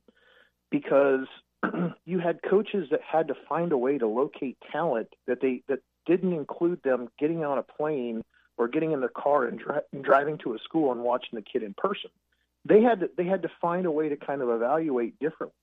because 0.70 1.26
you 2.06 2.20
had 2.20 2.40
coaches 2.48 2.88
that 2.92 3.02
had 3.02 3.28
to 3.30 3.36
find 3.48 3.72
a 3.72 3.78
way 3.78 3.98
to 3.98 4.08
locate 4.08 4.58
talent 4.72 5.10
that 5.26 5.42
they 5.42 5.64
that 5.68 5.80
didn't 6.06 6.34
include 6.34 6.82
them 6.84 7.10
getting 7.20 7.44
on 7.44 7.58
a 7.58 7.64
plane 7.64 8.24
or 8.58 8.68
getting 8.68 8.92
in 8.92 9.00
their 9.02 9.10
car 9.10 9.46
and, 9.46 9.60
dri- 9.60 9.82
and 9.92 10.04
driving 10.04 10.38
to 10.40 10.54
a 10.54 10.60
school 10.60 10.92
and 10.92 11.02
watching 11.02 11.32
the 11.34 11.42
kid 11.42 11.64
in 11.64 11.74
person. 11.78 12.10
They 12.66 12.82
had 12.82 13.02
to, 13.02 13.10
they 13.18 13.26
had 13.26 13.44
to 13.44 13.52
find 13.62 13.86
a 13.86 13.92
way 13.92 14.10
to 14.10 14.16
kind 14.16 14.42
of 14.42 14.50
evaluate 14.50 15.20
differently. 15.20 15.54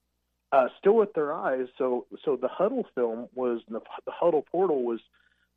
Uh, 0.52 0.68
still 0.78 0.94
with 0.94 1.12
their 1.14 1.32
eyes. 1.32 1.66
So 1.78 2.06
so 2.24 2.36
the 2.36 2.48
Hudl 2.48 2.84
film 2.94 3.28
was 3.34 3.60
the, 3.68 3.80
the 4.06 4.12
Hudl 4.12 4.44
portal 4.46 4.82
was 4.82 5.00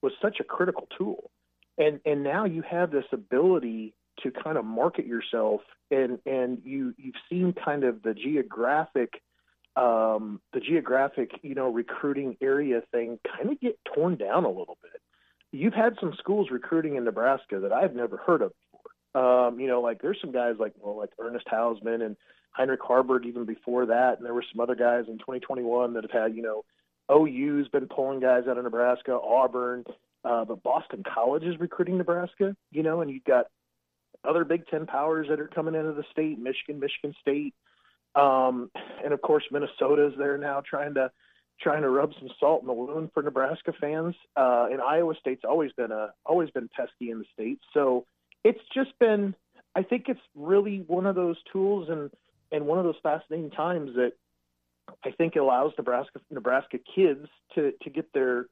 was 0.01 0.13
such 0.21 0.39
a 0.39 0.43
critical 0.43 0.87
tool 0.97 1.31
and 1.77 1.99
and 2.05 2.23
now 2.23 2.45
you 2.45 2.61
have 2.63 2.91
this 2.91 3.05
ability 3.11 3.93
to 4.23 4.31
kind 4.31 4.57
of 4.57 4.65
market 4.65 5.05
yourself 5.05 5.61
and 5.91 6.19
and 6.25 6.61
you 6.63 6.93
you've 6.97 7.15
seen 7.29 7.53
kind 7.53 7.83
of 7.83 8.01
the 8.03 8.13
geographic 8.13 9.21
um, 9.75 10.41
the 10.53 10.59
geographic 10.59 11.31
you 11.43 11.55
know 11.55 11.71
recruiting 11.71 12.37
area 12.41 12.81
thing 12.91 13.19
kind 13.27 13.51
of 13.51 13.59
get 13.59 13.79
torn 13.93 14.15
down 14.15 14.43
a 14.43 14.49
little 14.49 14.77
bit. 14.81 15.01
You've 15.51 15.73
had 15.73 15.95
some 15.99 16.13
schools 16.17 16.49
recruiting 16.51 16.95
in 16.95 17.03
nebraska 17.03 17.59
that 17.59 17.71
i've 17.71 17.95
never 17.95 18.17
heard 18.17 18.41
of 18.41 18.51
before. 18.71 19.47
Um, 19.47 19.59
you 19.59 19.67
know 19.67 19.81
like 19.81 20.01
there's 20.01 20.19
some 20.21 20.31
guys 20.31 20.55
like 20.59 20.73
well 20.79 20.97
like 20.97 21.11
ernest 21.19 21.45
Hausmann 21.51 22.05
and 22.05 22.17
heinrich 22.51 22.81
Haarberg 22.81 23.25
even 23.25 23.45
before 23.45 23.85
that 23.87 24.17
and 24.17 24.25
there 24.25 24.33
were 24.33 24.45
some 24.51 24.59
other 24.59 24.75
guys 24.75 25.05
in 25.07 25.17
2021 25.19 25.93
that 25.93 26.03
have 26.03 26.11
had 26.11 26.35
you 26.35 26.41
know 26.41 26.63
ou's 27.09 27.69
been 27.69 27.87
pulling 27.87 28.19
guys 28.19 28.43
out 28.49 28.57
of 28.57 28.63
nebraska 28.63 29.13
auburn 29.13 29.85
uh, 30.27 30.43
but 30.43 30.61
Boston 30.63 31.03
College 31.03 31.43
is 31.43 31.59
recruiting 31.59 31.97
Nebraska, 31.97 32.55
you 32.71 32.83
know, 32.83 33.01
and 33.01 33.09
you've 33.09 33.23
got 33.23 33.45
other 34.27 34.43
Big 34.43 34.67
Ten 34.67 34.85
powers 34.85 35.27
that 35.29 35.39
are 35.39 35.47
coming 35.47 35.75
into 35.75 35.93
the 35.93 36.03
state, 36.11 36.39
Michigan, 36.39 36.79
Michigan 36.79 37.15
State, 37.21 37.53
um, 38.15 38.69
and 39.03 39.13
of 39.13 39.21
course 39.21 39.43
Minnesota's 39.51 40.13
there 40.17 40.37
now 40.37 40.61
trying 40.67 40.93
to 40.95 41.11
trying 41.59 41.81
to 41.81 41.89
rub 41.89 42.11
some 42.19 42.29
salt 42.39 42.61
in 42.61 42.67
the 42.67 42.73
wound 42.73 43.09
for 43.13 43.23
Nebraska 43.23 43.73
fans. 43.79 44.15
Uh, 44.35 44.67
and 44.71 44.81
Iowa 44.81 45.15
State's 45.19 45.43
always 45.47 45.71
been 45.73 45.91
a 45.91 46.13
always 46.25 46.49
been 46.51 46.69
pesky 46.75 47.11
in 47.11 47.19
the 47.19 47.25
state, 47.33 47.59
so 47.73 48.05
it's 48.43 48.61
just 48.73 48.97
been. 48.99 49.35
I 49.75 49.83
think 49.83 50.05
it's 50.07 50.19
really 50.35 50.83
one 50.87 51.05
of 51.05 51.15
those 51.15 51.37
tools 51.51 51.89
and 51.89 52.09
and 52.51 52.65
one 52.65 52.79
of 52.79 52.85
those 52.85 52.99
fascinating 53.03 53.51
times 53.51 53.95
that 53.95 54.13
I 55.03 55.11
think 55.11 55.35
allows 55.35 55.73
Nebraska 55.77 56.19
Nebraska 56.31 56.79
kids 56.95 57.27
to 57.55 57.73
to 57.83 57.89
get 57.89 58.11
their 58.13 58.47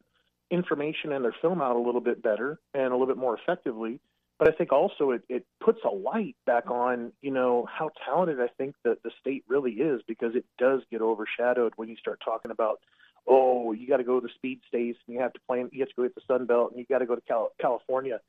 information 0.51 1.11
and 1.11 1.23
their 1.23 1.35
film 1.41 1.61
out 1.61 1.75
a 1.75 1.79
little 1.79 2.01
bit 2.01 2.21
better 2.21 2.59
and 2.73 2.87
a 2.87 2.91
little 2.91 3.07
bit 3.07 3.17
more 3.17 3.37
effectively. 3.37 3.99
But 4.37 4.49
I 4.49 4.51
think 4.51 4.73
also 4.73 5.11
it, 5.11 5.23
it 5.29 5.45
puts 5.61 5.79
a 5.85 5.89
light 5.89 6.35
back 6.45 6.69
on, 6.69 7.13
you 7.21 7.31
know, 7.31 7.65
how 7.71 7.91
talented 8.05 8.41
I 8.41 8.49
think 8.57 8.75
that 8.83 9.01
the 9.01 9.11
state 9.21 9.45
really 9.47 9.71
is 9.73 10.01
because 10.07 10.35
it 10.35 10.45
does 10.57 10.81
get 10.91 11.01
overshadowed 11.01 11.73
when 11.77 11.87
you 11.87 11.95
start 11.95 12.21
talking 12.23 12.51
about 12.51 12.81
oh, 13.27 13.71
you 13.71 13.87
got 13.87 13.97
to 13.97 14.03
go 14.03 14.19
to 14.19 14.27
the 14.27 14.33
speed 14.33 14.61
states 14.67 14.99
and 15.07 15.15
you 15.15 15.21
have 15.21 15.33
to 15.33 15.39
play, 15.47 15.63
you 15.71 15.79
have 15.79 15.89
to 15.89 15.95
go 15.95 16.03
hit 16.03 16.15
the 16.15 16.21
Sun 16.27 16.45
Belt 16.45 16.71
and 16.71 16.79
you 16.79 16.85
got 16.85 16.99
to 16.99 17.05
go 17.05 17.15
to 17.15 17.21
Cal- 17.21 17.51
California. 17.59 18.19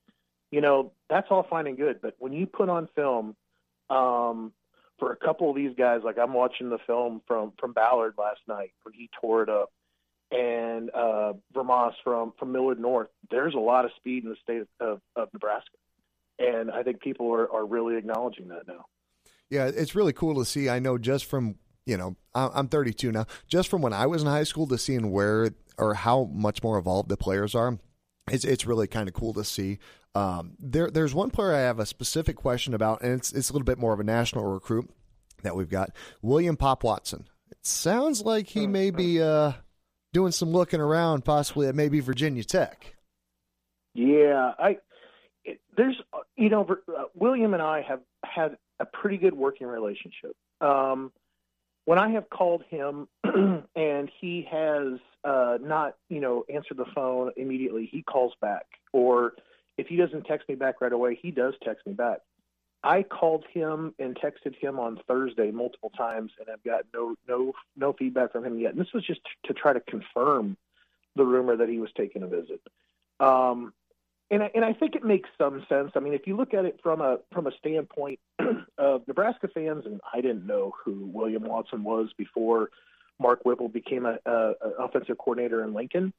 You 0.51 0.61
know, 0.61 0.93
that's 1.11 1.27
all 1.31 1.47
fine 1.49 1.67
and 1.67 1.77
good. 1.77 2.01
But 2.01 2.15
when 2.19 2.33
you 2.33 2.47
put 2.47 2.69
on 2.69 2.89
film, 2.95 3.37
um, 3.91 4.53
for 4.99 5.13
a 5.13 5.17
couple 5.17 5.51
of 5.51 5.57
these 5.57 5.75
guys, 5.77 6.01
like 6.05 6.19
I'm 6.19 6.33
watching 6.33 6.71
the 6.71 6.79
film 6.87 7.21
from, 7.27 7.53
from 7.59 7.73
Ballard 7.73 8.15
last 8.17 8.41
night 8.49 8.73
when 8.83 8.95
he 8.95 9.11
tore 9.21 9.43
it 9.43 9.51
up 9.51 9.71
and, 10.31 10.91
uh, 10.95 11.35
Vermas 11.55 11.93
from, 12.03 12.33
from 12.39 12.53
Millard 12.53 12.81
North, 12.81 13.09
there's 13.31 13.55
a 13.55 13.59
lot 13.59 13.85
of 13.85 13.91
speed 13.97 14.25
in 14.25 14.31
the 14.31 14.37
state 14.43 14.63
of, 14.81 15.01
of 15.15 15.29
Nebraska. 15.35 15.77
And 16.39 16.71
I 16.71 16.83
think 16.83 17.01
people 17.01 17.33
are, 17.33 17.51
are 17.53 17.65
really 17.65 17.97
acknowledging 17.97 18.49
that 18.49 18.67
now. 18.69 18.87
Yeah, 19.49 19.67
it's 19.67 19.95
really 19.95 20.13
cool 20.13 20.35
to 20.37 20.45
see. 20.45 20.69
I 20.69 20.79
know 20.79 20.99
just 20.99 21.25
from 21.25 21.57
you 21.87 21.97
know, 21.97 22.17
I'm 22.35 22.69
32 22.69 23.13
now. 23.13 23.27
Just 23.47 23.69
from 23.69 23.81
when 23.81 23.93
I 23.93 24.07
was 24.07 24.23
in 24.23 24.29
high 24.29 24.43
school 24.43 24.67
to 24.67 24.77
seeing 24.77 25.13
where 25.13 25.53
or 25.79 25.95
how 25.95 26.25
much 26.33 26.63
more 26.63 26.79
evolved 26.79 27.09
the 27.09 27.17
players 27.17 27.55
are, 27.55 27.79
it's 28.29 28.45
it's 28.45 28.67
really 28.67 28.89
kind 28.89 29.09
of 29.09 29.15
cool 29.15 29.33
to 29.35 29.45
see. 29.45 29.79
Um, 30.15 30.55
there 30.59 30.91
there's 30.91 31.15
one 31.15 31.31
player 31.31 31.55
I 31.55 31.61
have 31.61 31.79
a 31.79 31.87
specific 31.87 32.37
question 32.37 32.75
about, 32.75 33.03
and 33.03 33.13
it's 33.13 33.33
it's 33.33 33.51
a 33.51 33.53
little 33.53 33.65
bit 33.65 33.79
more 33.79 33.95
of 33.95 34.01
a 34.01 34.05
national 34.05 34.45
recruit 34.45 34.91
that 35.43 35.55
we've 35.55 35.71
got, 35.71 35.91
William 36.23 36.57
Pop 36.57 36.83
Watson. 36.83 37.29
It 37.51 37.65
sounds 37.65 38.23
like 38.23 38.49
he 38.49 38.67
may 38.67 38.91
be 38.91 39.23
uh, 39.23 39.53
doing 40.13 40.33
some 40.33 40.51
looking 40.51 40.81
around, 40.81 41.25
possibly 41.25 41.69
at 41.69 41.77
maybe 41.77 42.01
Virginia 42.01 42.43
Tech. 42.43 42.97
Yeah, 43.95 44.53
I 44.59 44.79
it, 45.47 45.61
there's 45.77 45.97
you 46.37 46.51
know 46.51 46.67
uh, 46.89 47.05
William 47.15 47.55
and 47.55 47.63
I 47.63 47.83
have 47.83 48.01
had 48.25 48.59
a 48.79 48.85
pretty 48.85 49.17
good 49.17 49.35
working 49.35 49.67
relationship. 49.67 50.37
Um, 50.61 51.13
when 51.87 51.99
I 51.99 52.11
have 52.11 52.29
called 52.29 52.65
him 52.69 53.09
and 53.77 54.11
he 54.21 54.47
has 54.51 54.99
uh, 55.25 55.59
not, 55.63 55.95
you 56.11 56.21
know, 56.21 56.45
answered 56.53 56.77
the 56.77 56.87
phone 56.95 57.31
immediately, 57.37 57.89
he 57.91 58.03
calls 58.03 58.33
back. 58.41 58.67
Or 58.93 59.35
if 59.79 59.87
he 59.87 59.97
doesn't 59.97 60.25
text 60.25 60.49
me 60.49 60.57
back 60.57 60.81
right 60.81 60.93
away, 60.93 61.19
he 61.21 61.31
does 61.31 61.55
text 61.63 61.87
me 61.87 61.93
back. 61.93 62.19
I 62.83 63.03
called 63.03 63.45
him 63.53 63.95
and 63.99 64.17
texted 64.17 64.57
him 64.57 64.79
on 64.79 65.01
Thursday 65.09 65.51
multiple 65.51 65.91
times, 65.91 66.33
and 66.39 66.49
I've 66.53 66.63
got 66.63 66.85
no 66.93 67.17
no 67.27 67.53
no 67.77 67.93
feedback 67.93 68.33
from 68.33 68.45
him 68.45 68.59
yet. 68.59 68.73
And 68.73 68.81
this 68.81 68.93
was 68.93 69.05
just 69.05 69.21
to 69.45 69.55
try 69.55 69.73
to 69.73 69.81
confirm 69.81 70.57
the 71.17 71.25
rumor 71.25 71.57
that 71.57 71.69
he 71.69 71.79
was 71.79 71.91
taking 71.97 72.23
a 72.23 72.27
visit. 72.27 72.61
Um, 73.19 73.73
and 74.31 74.43
I, 74.43 74.51
and 74.55 74.65
I 74.65 74.73
think 74.73 74.97
it 74.97 75.05
makes 75.05 75.29
some 75.39 75.65
sense. 75.69 75.93
I 75.95 76.01
mean, 76.01 76.13
if 76.13 76.27
you 76.27 76.37
look 76.37 76.53
at 76.53 76.65
it 76.65 76.81
from 76.83 77.01
a 77.01 77.19
from 77.33 77.47
a 77.47 77.53
standpoint 77.59 78.19
of 78.79 79.07
Nebraska 79.07 79.49
fans, 79.53 79.87
and 79.87 80.01
I 80.13 80.21
didn't 80.21 80.47
know 80.47 80.73
who 80.85 81.09
William 81.13 81.45
Watson 81.45 81.85
was 81.85 82.09
before 82.19 82.71
Mark 83.21 83.45
Whipple 83.45 83.69
became 83.69 84.05
a, 84.05 84.19
a, 84.27 84.33
a 84.33 84.85
offensive 84.85 85.19
coordinator 85.19 85.63
in 85.63 85.75
Lincoln. 85.75 86.13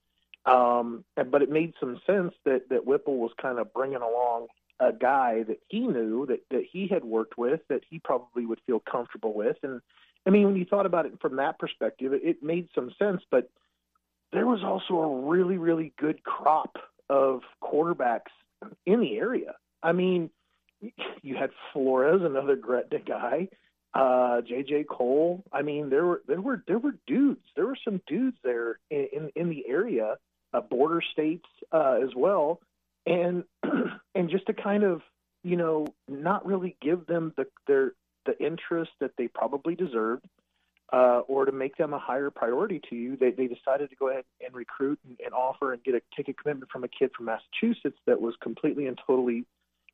Um, 0.46 1.04
but 1.16 1.42
it 1.42 1.50
made 1.50 1.74
some 1.80 2.00
sense 2.08 2.34
that 2.46 2.70
that 2.70 2.86
Whipple 2.86 3.18
was 3.18 3.32
kind 3.42 3.60
of 3.60 3.74
bringing 3.74 3.98
along 3.98 4.48
a 4.80 4.94
guy 4.94 5.44
that 5.44 5.60
he 5.68 5.82
knew 5.82 6.26
that 6.28 6.40
that 6.52 6.64
he 6.72 6.88
had 6.88 7.04
worked 7.04 7.38
with 7.38 7.60
that 7.68 7.82
he 7.90 8.00
probably 8.00 8.46
would 8.46 8.62
feel 8.66 8.80
comfortable 8.80 9.34
with. 9.34 9.58
And 9.64 9.82
I 10.26 10.30
mean, 10.30 10.46
when 10.46 10.56
you 10.56 10.66
thought 10.66 10.86
about 10.86 11.06
it 11.06 11.20
from 11.22 11.36
that 11.38 11.60
perspective, 11.60 12.14
it, 12.14 12.22
it 12.24 12.44
made 12.44 12.70
some 12.74 12.92
sense. 12.98 13.22
But 13.30 13.50
there 14.32 14.46
was 14.46 14.64
also 14.64 14.94
a 15.02 15.22
really 15.28 15.58
really 15.58 15.92
good 15.98 16.24
crop 16.24 16.78
of 17.10 17.42
quarterbacks 17.64 18.32
in 18.86 19.00
the 19.00 19.18
area. 19.18 19.56
I 19.84 19.92
mean, 19.92 20.30
you 21.22 21.36
had 21.36 21.52
Flores, 21.74 22.22
another 22.24 22.56
Gretna 22.56 23.00
guy, 23.00 23.50
uh, 23.94 24.42
J.J. 24.42 24.86
Cole. 24.90 25.44
I 25.52 25.62
mean, 25.62 25.90
there 25.90 26.06
were 26.06 26.22
there 26.28 26.42
were 26.42 26.64
there 26.68 26.80
were 26.80 26.96
dudes. 27.08 27.46
There 27.56 27.66
were 27.66 27.78
some 27.84 28.02
dudes 28.08 28.38
there 28.44 28.80
in 28.90 29.08
in, 29.14 29.32
in 29.36 29.50
the 29.50 29.66
area, 29.68 30.16
uh, 30.54 30.62
border 30.62 31.02
states 31.14 31.48
uh, 31.72 32.00
as 32.04 32.10
well, 32.16 32.60
and 33.06 33.44
and 34.16 34.30
just 34.30 34.46
to 34.48 34.54
kind 34.54 34.84
of 34.84 35.02
you 35.44 35.56
know 35.56 35.88
not 36.08 36.46
really 36.46 36.76
give 36.82 37.08
them 37.08 37.34
the 37.38 37.48
their 37.66 37.94
the 38.26 38.38
interest 38.44 38.92
that 39.00 39.12
they 39.18 39.28
probably 39.28 39.74
deserved 39.74 40.26
uh, 40.94 41.20
or 41.28 41.46
to 41.46 41.52
make 41.52 41.76
them 41.76 41.94
a 41.94 42.00
higher 42.00 42.30
priority 42.30 42.82
to 42.90 42.96
you, 42.96 43.18
they, 43.18 43.32
they 43.32 43.48
decided 43.48 43.90
to 43.90 43.96
go 43.96 44.10
ahead 44.10 44.24
and 44.46 44.56
recruit 44.56 45.00
and, 45.06 45.18
and 45.24 45.34
offer 45.34 45.74
and 45.74 45.84
get 45.84 45.96
a 45.96 46.02
take 46.16 46.30
a 46.30 46.34
commitment 46.34 46.72
from 46.72 46.84
a 46.84 46.88
kid 46.88 47.12
from 47.16 47.26
Massachusetts 47.26 47.98
that 48.06 48.22
was 48.22 48.36
completely 48.42 48.88
and 48.88 48.98
totally, 49.06 49.46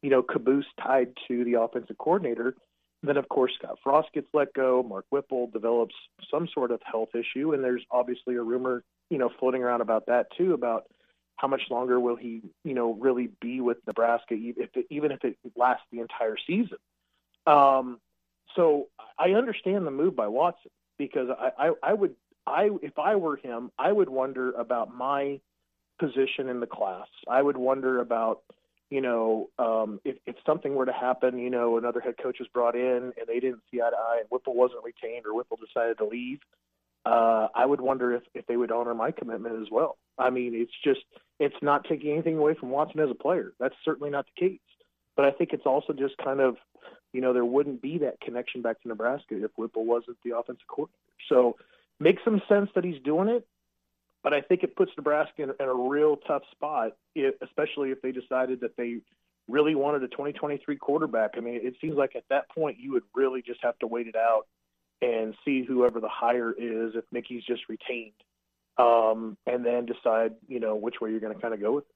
you 0.01 0.09
know, 0.09 0.21
caboose 0.21 0.67
tied 0.81 1.09
to 1.27 1.43
the 1.45 1.59
offensive 1.59 1.97
coordinator. 1.97 2.55
Then, 3.01 3.17
of 3.17 3.27
course, 3.27 3.51
Scott 3.57 3.79
Frost 3.83 4.13
gets 4.13 4.27
let 4.33 4.53
go. 4.53 4.81
Mark 4.81 5.05
Whipple 5.09 5.47
develops 5.47 5.95
some 6.31 6.47
sort 6.53 6.71
of 6.71 6.79
health 6.85 7.09
issue, 7.15 7.53
and 7.53 7.63
there's 7.63 7.83
obviously 7.91 8.35
a 8.35 8.41
rumor, 8.41 8.83
you 9.09 9.17
know, 9.17 9.29
floating 9.39 9.63
around 9.63 9.81
about 9.81 10.05
that 10.05 10.27
too, 10.37 10.53
about 10.53 10.85
how 11.35 11.47
much 11.47 11.63
longer 11.71 11.99
will 11.99 12.15
he, 12.15 12.41
you 12.63 12.75
know, 12.75 12.93
really 12.93 13.29
be 13.41 13.59
with 13.59 13.77
Nebraska, 13.87 14.35
if 14.35 14.69
it, 14.75 14.85
even 14.91 15.11
if 15.11 15.23
it 15.25 15.37
lasts 15.57 15.83
the 15.91 15.99
entire 15.99 16.37
season. 16.45 16.77
Um, 17.47 17.99
so 18.55 18.87
I 19.17 19.31
understand 19.31 19.87
the 19.87 19.91
move 19.91 20.15
by 20.15 20.27
Watson 20.27 20.71
because 20.97 21.29
I, 21.29 21.67
I, 21.67 21.71
I 21.83 21.93
would 21.93 22.15
I 22.45 22.69
if 22.81 22.97
I 22.99 23.15
were 23.15 23.37
him, 23.37 23.71
I 23.77 23.91
would 23.91 24.09
wonder 24.09 24.51
about 24.51 24.93
my 24.95 25.39
position 25.99 26.49
in 26.49 26.59
the 26.59 26.67
class. 26.67 27.07
I 27.27 27.41
would 27.41 27.57
wonder 27.57 27.99
about 27.99 28.41
you 28.89 29.01
know 29.01 29.49
um, 29.57 29.99
if 30.03 30.17
if 30.25 30.35
something 30.45 30.75
were 30.75 30.85
to 30.85 30.93
happen, 30.93 31.37
you 31.37 31.49
know, 31.49 31.77
another 31.77 32.01
head 32.01 32.15
coach 32.21 32.37
is 32.39 32.47
brought 32.47 32.75
in 32.75 33.13
and 33.17 33.27
they 33.27 33.39
didn't 33.39 33.61
see 33.71 33.81
eye 33.81 33.89
to 33.89 33.95
eye, 33.95 34.17
and 34.19 34.27
Whipple 34.29 34.55
wasn't 34.55 34.83
retained 34.83 35.25
or 35.25 35.35
Whipple 35.35 35.57
decided 35.57 35.97
to 35.99 36.05
leave. 36.05 36.39
Uh, 37.05 37.49
I 37.53 37.65
would 37.65 37.81
wonder 37.81 38.13
if, 38.13 38.23
if 38.33 38.47
they 38.47 38.55
would 38.55 38.71
honor 38.71 38.93
my 38.93 39.11
commitment 39.11 39.61
as 39.61 39.67
well. 39.69 39.97
I 40.17 40.29
mean, 40.29 40.53
it's 40.55 40.71
just 40.83 41.01
it's 41.39 41.55
not 41.61 41.85
taking 41.89 42.11
anything 42.11 42.37
away 42.37 42.55
from 42.57 42.69
Watson 42.69 43.01
as 43.01 43.09
a 43.09 43.15
player. 43.15 43.53
That's 43.59 43.75
certainly 43.83 44.09
not 44.09 44.25
the 44.25 44.47
case. 44.47 44.59
But 45.15 45.25
I 45.25 45.31
think 45.31 45.51
it's 45.53 45.65
also 45.65 45.93
just 45.93 46.17
kind 46.17 46.39
of 46.39 46.55
you 47.14 47.22
know, 47.22 47.31
there 47.31 47.45
wouldn't 47.45 47.81
be 47.81 47.99
that 47.99 48.19
connection 48.19 48.61
back 48.61 48.81
to 48.81 48.88
Nebraska 48.88 49.41
if 49.44 49.52
Whipple 49.56 49.85
wasn't 49.85 50.18
the 50.23 50.35
offensive 50.38 50.68
coordinator. 50.68 50.98
So 51.30 51.56
makes 51.99 52.23
some 52.26 52.41
sense 52.49 52.69
that 52.76 52.84
he's 52.84 53.02
doing 53.03 53.30
it, 53.30 53.48
but 54.23 54.34
I 54.34 54.41
think 54.41 54.64
it 54.64 54.76
puts 54.76 54.91
Nebraska 54.98 55.44
in, 55.44 55.49
in 55.60 55.69
a 55.69 55.73
real 55.73 56.18
tough 56.18 56.41
spot, 56.52 56.98
if, 57.15 57.35
especially 57.41 57.91
if 57.91 58.02
they 58.02 58.11
decided 58.11 58.61
that 58.61 58.76
they 58.76 58.98
really 59.48 59.76
wanted 59.76 60.03
a 60.03 60.07
2023 60.07 60.76
quarterback. 60.77 61.31
I 61.38 61.41
mean, 61.41 61.60
it 61.64 61.76
seems 61.80 61.95
like 61.95 62.15
at 62.15 62.23
that 62.30 62.49
point 62.49 62.77
you 62.80 62.94
would 62.94 63.03
really 63.14 63.41
just 63.41 63.60
have 63.64 63.77
to 63.80 63.88
wait 63.88 64.07
it 64.07 64.15
out 64.15 64.48
and 65.02 65.35
see 65.44 65.64
whoever 65.64 65.99
the 65.99 66.10
hire 66.10 66.52
is 66.52 66.95
if 66.95 67.03
Mickey's 67.11 67.44
just 67.44 67.64
retained, 67.68 68.14
um, 68.77 69.38
and 69.45 69.65
then 69.65 69.85
decide 69.85 70.34
you 70.48 70.60
know 70.60 70.76
which 70.76 70.95
way 71.02 71.11
you're 71.11 71.19
going 71.19 71.35
to 71.35 71.41
kind 71.41 71.53
of 71.53 71.61
go 71.61 71.73
with 71.73 71.84
it. 71.84 71.95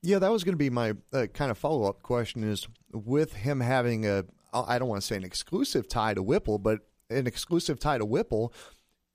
Yeah, 0.00 0.18
that 0.20 0.30
was 0.30 0.44
going 0.44 0.54
to 0.54 0.58
be 0.58 0.70
my 0.70 0.94
uh, 1.12 1.26
kind 1.26 1.50
of 1.50 1.58
follow 1.58 1.84
up 1.84 2.02
question. 2.02 2.42
Is 2.42 2.66
with 2.92 3.34
him 3.34 3.60
having 3.60 4.06
a 4.06 4.24
I 4.52 4.78
don't 4.78 4.88
want 4.88 5.00
to 5.00 5.06
say 5.06 5.16
an 5.16 5.24
exclusive 5.24 5.88
tie 5.88 6.14
to 6.14 6.22
Whipple, 6.22 6.58
but 6.58 6.80
an 7.10 7.26
exclusive 7.26 7.78
tie 7.78 7.98
to 7.98 8.04
Whipple. 8.04 8.52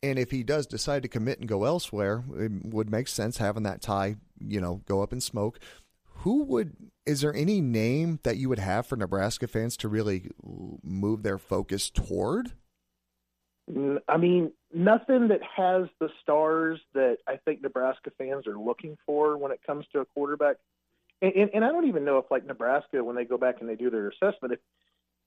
And 0.02 0.20
if 0.20 0.32
he 0.32 0.44
does 0.44 0.68
decide 0.68 1.04
to 1.04 1.08
commit 1.08 1.40
and 1.40 1.48
go 1.48 1.64
elsewhere, 1.64 2.24
it 2.36 2.52
would 2.66 2.90
make 2.90 3.08
sense 3.08 3.38
having 3.38 3.64
that 3.64 3.82
tie, 3.82 4.18
you 4.40 4.60
know, 4.60 4.82
go 4.86 5.02
up 5.02 5.14
in 5.14 5.22
smoke. 5.22 5.60
Who 6.18 6.44
would, 6.44 6.76
is 7.06 7.22
there 7.22 7.34
any 7.34 7.62
name 7.62 8.20
that 8.24 8.38
you 8.38 8.50
would 8.50 8.60
have 8.60 8.86
for 8.86 8.96
Nebraska 8.96 9.48
fans 9.48 9.78
to 9.78 9.88
really 9.88 10.30
move 10.42 11.24
their 11.24 11.38
focus 11.38 11.90
toward? 11.90 12.52
I 14.10 14.18
mean, 14.18 14.52
nothing 14.74 15.30
that 15.30 15.40
has 15.56 15.88
the 16.00 16.10
stars 16.22 16.82
that 16.94 17.20
I 17.28 17.38
think 17.38 17.62
Nebraska 17.62 18.12
fans 18.18 18.46
are 18.46 18.58
looking 18.58 18.98
for 19.06 19.38
when 19.38 19.54
it 19.54 19.62
comes 19.66 19.86
to 19.94 20.02
a 20.02 20.06
quarterback. 20.06 20.58
And, 21.22 21.34
and, 21.34 21.50
and 21.54 21.66
I 21.66 21.70
don't 21.70 21.88
even 21.88 22.04
know 22.04 22.18
if, 22.18 22.26
like 22.30 22.46
Nebraska, 22.46 23.02
when 23.02 23.16
they 23.16 23.24
go 23.24 23.38
back 23.38 23.62
and 23.62 23.70
they 23.70 23.76
do 23.76 23.90
their 23.90 24.10
assessment, 24.10 24.54
if 24.54 24.60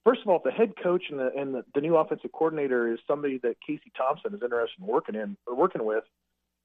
first 0.06 0.22
of 0.22 0.28
all, 0.28 0.36
if 0.36 0.44
the 0.44 0.52
head 0.52 0.74
coach 0.80 1.04
and 1.10 1.18
the 1.18 1.32
and 1.36 1.54
the, 1.54 1.64
the 1.74 1.80
new 1.80 1.96
offensive 1.96 2.30
coordinator 2.32 2.90
is 2.92 3.00
somebody 3.06 3.38
that 3.38 3.56
Casey 3.66 3.92
Thompson 3.96 4.32
is 4.32 4.42
interested 4.42 4.80
in 4.80 4.86
working 4.86 5.16
in 5.16 5.36
or 5.46 5.56
working 5.56 5.84
with, 5.84 6.04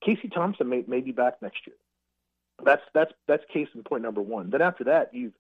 Casey 0.06 0.30
Thompson 0.30 0.70
may, 0.70 0.84
may 0.88 1.02
be 1.02 1.12
back 1.12 1.42
next 1.42 1.66
year. 1.66 1.76
That's 2.64 2.84
that's 2.94 3.12
that's 3.28 3.44
case 3.52 3.68
in 3.74 3.84
point 3.84 4.04
number 4.04 4.22
one. 4.22 4.52
Then 4.52 4.62
after 4.62 4.84
that, 4.86 5.14
you've 5.14 5.34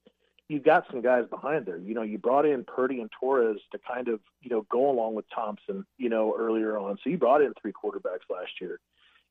you've 0.49 0.63
got 0.63 0.85
some 0.89 1.01
guys 1.01 1.25
behind 1.29 1.67
there. 1.67 1.77
You 1.77 1.93
know, 1.93 2.01
you 2.01 2.17
brought 2.17 2.47
in 2.47 2.63
Purdy 2.63 2.99
and 2.99 3.09
Torres 3.19 3.59
to 3.71 3.79
kind 3.79 4.07
of 4.07 4.19
you 4.41 4.49
know 4.49 4.65
go 4.71 4.89
along 4.89 5.13
with 5.13 5.25
Thompson. 5.33 5.85
You 5.99 6.09
know, 6.09 6.35
earlier 6.37 6.79
on, 6.79 6.97
so 7.03 7.09
you 7.11 7.19
brought 7.19 7.43
in 7.43 7.53
three 7.61 7.71
quarterbacks 7.71 8.27
last 8.29 8.59
year, 8.59 8.79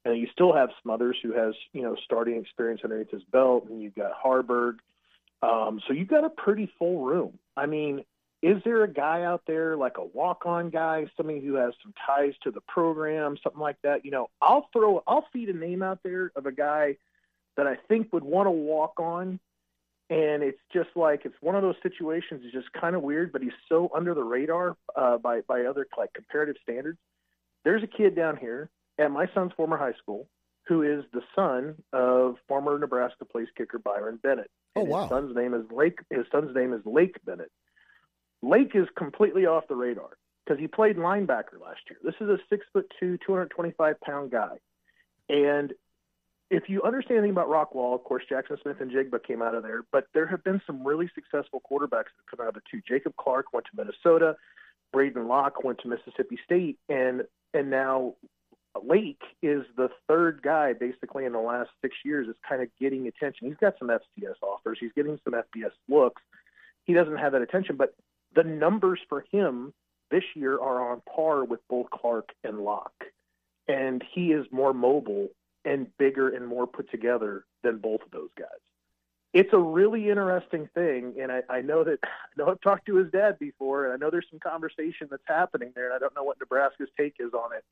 and 0.05 0.17
you 0.17 0.29
still 0.33 0.55
have 0.55 0.71
Smothers 0.83 1.17
who 1.21 1.33
has 1.33 1.55
you 1.73 1.83
know 1.83 1.97
starting 2.05 2.37
experience 2.37 2.83
underneath 2.85 3.11
his 3.11 3.25
belt, 3.25 3.67
and 3.69 3.83
you've 3.83 3.97
got 3.97 4.13
Haarberg. 4.25 4.77
Um, 5.43 5.81
so 5.89 5.95
you've 5.95 6.09
got 6.09 6.23
a 6.23 6.31
pretty 6.31 6.71
full 6.79 7.03
room. 7.03 7.39
I 7.57 7.65
mean, 7.65 8.05
is 8.43 8.63
there 8.65 8.83
a 8.83 8.89
guy 8.89 9.23
out 9.23 9.43
there 9.47 9.77
like 9.77 9.99
a 9.99 10.05
walk-on 10.05 10.71
guy, 10.71 11.07
somebody 11.17 11.41
who 11.41 11.55
has 11.55 11.75
some 11.83 11.93
ties 12.07 12.33
to 12.43 12.51
the 12.51 12.63
program, 12.63 13.37
something 13.43 13.61
like 13.61 13.77
that? 13.83 14.05
You 14.05 14.11
know, 14.11 14.31
I'll 14.41 14.69
throw, 14.73 15.03
I'll 15.07 15.27
feed 15.33 15.49
a 15.51 15.53
name 15.53 15.83
out 15.83 16.01
there 16.03 16.33
of 16.35 16.47
a 16.47 16.53
guy 16.53 16.97
that 17.57 17.67
I 17.67 17.77
think 17.89 18.13
would 18.13 18.25
want 18.25 18.47
to 18.47 18.51
walk 18.51 18.99
on, 18.99 19.39
and 20.09 20.43
it's 20.43 20.61
just 20.73 20.91
like 20.97 21.25
it's 21.25 21.37
one 21.41 21.55
of 21.55 21.63
those 21.63 21.77
situations. 21.83 22.43
It's 22.45 22.55
just 22.55 22.73
kind 22.73 22.97
of 22.97 23.03
weird, 23.03 23.33
but 23.33 23.43
he's 23.43 23.53
so 23.69 23.91
under 23.95 24.15
the 24.15 24.25
radar 24.25 24.77
uh, 24.97 25.19
by 25.19 25.43
by 25.43 25.65
other 25.65 25.87
like 25.99 26.13
comparative 26.15 26.57
standards. 26.63 26.99
There's 27.65 27.83
a 27.83 27.87
kid 27.87 28.17
down 28.17 28.39
here 28.39 28.71
at 28.99 29.11
my 29.11 29.29
son's 29.35 29.53
former 29.57 29.77
high 29.77 29.95
school 30.03 30.27
who 30.67 30.83
is 30.83 31.05
the 31.13 31.23
son 31.35 31.75
of 31.93 32.37
former 32.47 32.79
Nebraska 32.79 33.25
place 33.25 33.49
kicker 33.57 33.79
Byron 33.79 34.19
Bennett. 34.23 34.51
Oh, 34.77 34.85
wow. 34.85 35.01
His 35.03 35.09
son's 35.11 35.37
name 35.37 35.53
is 35.53 35.65
Lake. 35.71 35.99
His 36.11 36.27
son's 36.31 36.55
name 36.55 36.73
is 36.73 36.81
Lake 36.85 37.17
Bennett. 37.25 37.51
Lake 38.43 38.73
is 38.75 38.87
completely 38.97 39.47
off 39.47 39.69
the 39.69 39.77
radar 39.77 40.11
because 40.45 40.59
he 40.59 40.67
played 40.67 40.97
linebacker 40.97 41.61
last 41.63 41.81
year. 41.89 41.99
This 42.03 42.15
is 42.21 42.29
a 42.29 42.39
six 42.49 42.67
foot 42.73 42.91
two, 42.99 43.19
225 43.27 44.01
pound 44.01 44.31
guy. 44.31 44.57
And 45.29 45.73
if 46.51 46.69
you 46.69 46.83
understand 46.83 47.19
anything 47.19 47.31
about 47.31 47.49
Rockwall, 47.49 47.95
of 47.95 48.03
course, 48.03 48.25
Jaxon 48.29 48.61
Smith-Njigba 48.61 49.23
came 49.23 49.41
out 49.41 49.55
of 49.55 49.63
there, 49.63 49.83
but 49.93 50.07
there 50.15 50.27
have 50.27 50.43
been 50.43 50.61
some 50.67 50.85
really 50.85 51.09
successful 51.15 51.63
quarterbacks 51.71 52.11
that 52.17 52.27
come 52.29 52.41
out 52.41 52.49
of 52.49 52.57
it 52.57 52.65
too. 52.71 52.81
Jacob 52.89 53.15
Clark 53.17 53.53
went 53.53 53.67
to 53.67 53.77
Minnesota, 53.77 54.35
Braden 54.93 55.29
Locke 55.29 55.63
went 55.63 55.79
to 55.81 55.89
Mississippi 55.89 56.39
State, 56.45 56.79
and 56.89 57.23
and 57.55 57.71
now 57.71 58.15
Lake 58.85 59.23
is 59.43 59.63
the 59.77 59.91
third 60.09 60.41
guy 60.43 60.73
basically 60.73 61.25
in 61.25 61.33
the 61.33 61.41
last 61.41 61.71
six 61.83 61.97
years 62.05 62.29
is 62.29 62.37
kind 62.49 62.63
of 62.63 62.69
getting 62.81 63.07
attention. 63.07 63.49
He's 63.49 63.57
got 63.57 63.75
some 63.79 63.89
FCS 63.89 64.43
offers, 64.43 64.79
he's 64.81 64.93
getting 64.97 65.19
some 65.25 65.35
FBS 65.35 65.73
looks. 65.89 66.23
He 66.85 66.95
doesn't 66.95 67.17
have 67.17 67.33
that 67.33 67.43
attention, 67.43 67.77
but 67.77 67.95
the 68.35 68.45
numbers 68.45 69.01
for 69.09 69.25
him 69.31 69.73
this 70.11 70.25
year 70.35 70.55
are 70.61 70.93
on 70.93 71.03
par 71.15 71.45
with 71.45 71.61
both 71.69 71.91
Clark 71.91 72.31
and 72.45 72.61
Locke. 72.61 73.05
And 73.69 74.03
he 74.13 74.33
is 74.33 74.47
more 74.51 74.73
mobile 74.73 75.29
and 75.65 75.87
bigger 75.99 76.29
and 76.29 76.47
more 76.47 76.67
put 76.67 76.91
together 76.91 77.45
than 77.63 77.79
both 77.79 78.03
of 78.03 78.11
those 78.11 78.31
guys. 78.37 78.49
It's 79.33 79.53
a 79.53 79.59
really 79.59 80.11
interesting 80.11 80.69
thing, 80.75 81.15
and 81.21 81.31
I, 81.31 81.43
I 81.49 81.61
know 81.61 81.85
that 81.85 82.01
I 82.03 82.09
know 82.37 82.49
I've 82.49 82.61
talked 82.61 82.87
to 82.87 82.97
his 82.97 83.13
dad 83.13 83.39
before, 83.39 83.85
and 83.85 83.93
I 83.93 83.97
know 83.97 84.11
there's 84.11 84.27
some 84.29 84.41
conversation 84.41 85.07
that's 85.09 85.23
happening 85.25 85.71
there, 85.77 85.87
and 85.87 85.95
I 85.95 85.99
don't 85.99 86.17
know 86.17 86.25
what 86.25 86.41
Nebraska's 86.41 86.89
take 86.97 87.15
is 87.21 87.33
on 87.33 87.53
it. 87.55 87.65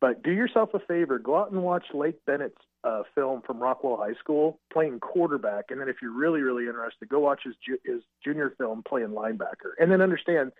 But 0.00 0.22
do 0.22 0.30
yourself 0.30 0.70
a 0.72 0.78
favor, 0.78 1.18
go 1.18 1.36
out 1.36 1.50
and 1.50 1.62
watch 1.62 1.84
Lake 1.92 2.24
Bennett's 2.24 2.56
uh, 2.84 3.02
film 3.14 3.42
from 3.46 3.58
Rockwall 3.58 3.98
High 3.98 4.18
School 4.18 4.58
playing 4.72 5.00
quarterback, 5.00 5.66
and 5.70 5.80
then 5.80 5.88
if 5.88 5.96
you're 6.00 6.16
really 6.16 6.40
really 6.40 6.66
interested, 6.66 7.08
go 7.08 7.20
watch 7.20 7.42
his 7.44 7.54
ju- 7.64 7.78
his 7.84 8.02
junior 8.24 8.54
film 8.56 8.82
playing 8.82 9.08
linebacker, 9.08 9.72
and 9.78 9.92
then 9.92 10.00
understand 10.00 10.52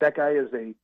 that 0.00 0.16
guy 0.16 0.30
is 0.30 0.52
a 0.52 0.74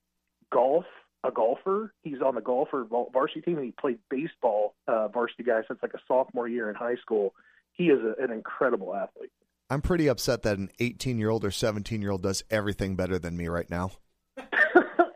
golf 0.52 0.84
a 1.24 1.32
golfer. 1.32 1.92
He's 2.02 2.20
on 2.20 2.34
the 2.34 2.40
golfer 2.40 2.86
varsity 3.12 3.40
team, 3.40 3.56
and 3.56 3.64
he 3.64 3.72
played 3.72 3.98
baseball 4.10 4.74
uh, 4.86 5.08
varsity 5.08 5.42
guy 5.42 5.62
since 5.66 5.80
like 5.82 5.94
a 5.94 6.00
sophomore 6.06 6.46
year 6.46 6.68
in 6.68 6.76
high 6.76 6.96
school. 6.96 7.34
He 7.72 7.84
is 7.88 7.98
a, 8.00 8.22
an 8.22 8.30
incredible 8.30 8.94
athlete. 8.94 9.32
I'm 9.70 9.80
pretty 9.80 10.06
upset 10.06 10.42
that 10.42 10.58
an 10.58 10.70
18 10.78 11.18
year 11.18 11.30
old 11.30 11.44
or 11.44 11.50
17 11.50 12.00
year 12.00 12.10
old 12.10 12.22
does 12.22 12.44
everything 12.50 12.94
better 12.94 13.18
than 13.18 13.36
me 13.36 13.48
right 13.48 13.68
now. 13.68 13.90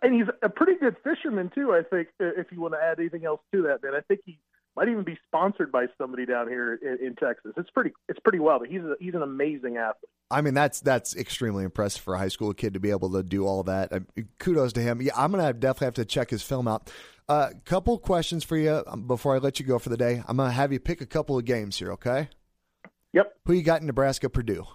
And 0.02 0.14
he's 0.14 0.26
a 0.42 0.48
pretty 0.48 0.74
good 0.80 0.96
fisherman 1.02 1.50
too. 1.54 1.72
I 1.72 1.82
think 1.82 2.08
if 2.20 2.46
you 2.52 2.60
want 2.60 2.74
to 2.74 2.80
add 2.82 2.98
anything 2.98 3.24
else 3.24 3.40
to 3.52 3.62
that, 3.62 3.82
man, 3.82 3.94
I 3.94 4.00
think 4.00 4.20
he 4.24 4.38
might 4.76 4.88
even 4.88 5.02
be 5.02 5.18
sponsored 5.26 5.72
by 5.72 5.86
somebody 5.98 6.24
down 6.24 6.48
here 6.48 6.78
in, 6.80 7.04
in 7.04 7.14
Texas. 7.16 7.52
It's 7.56 7.70
pretty 7.70 7.92
it's 8.08 8.20
pretty 8.20 8.38
wild. 8.38 8.60
But 8.60 8.70
he's 8.70 8.82
a, 8.82 8.94
he's 9.00 9.14
an 9.14 9.22
amazing 9.22 9.76
athlete. 9.76 10.10
I 10.30 10.40
mean, 10.40 10.54
that's 10.54 10.80
that's 10.80 11.16
extremely 11.16 11.64
impressive 11.64 12.02
for 12.02 12.14
a 12.14 12.18
high 12.18 12.28
school 12.28 12.54
kid 12.54 12.74
to 12.74 12.80
be 12.80 12.90
able 12.90 13.10
to 13.12 13.22
do 13.22 13.46
all 13.46 13.62
that. 13.64 13.92
Uh, 13.92 14.00
kudos 14.38 14.72
to 14.74 14.80
him. 14.80 15.02
Yeah, 15.02 15.12
I'm 15.16 15.32
gonna 15.32 15.52
definitely 15.52 15.86
have 15.86 15.94
to 15.94 16.04
check 16.04 16.30
his 16.30 16.42
film 16.42 16.68
out. 16.68 16.90
A 17.28 17.32
uh, 17.32 17.50
couple 17.64 17.98
questions 17.98 18.42
for 18.44 18.56
you 18.56 18.82
um, 18.86 19.06
before 19.06 19.34
I 19.34 19.38
let 19.38 19.60
you 19.60 19.66
go 19.66 19.78
for 19.78 19.90
the 19.90 19.96
day. 19.96 20.22
I'm 20.28 20.36
gonna 20.36 20.50
have 20.50 20.72
you 20.72 20.80
pick 20.80 21.00
a 21.00 21.06
couple 21.06 21.36
of 21.36 21.44
games 21.44 21.76
here, 21.78 21.92
okay? 21.92 22.28
Yep. 23.12 23.34
Who 23.46 23.52
you 23.54 23.62
got 23.62 23.80
in 23.80 23.86
Nebraska, 23.86 24.30
Purdue? 24.30 24.66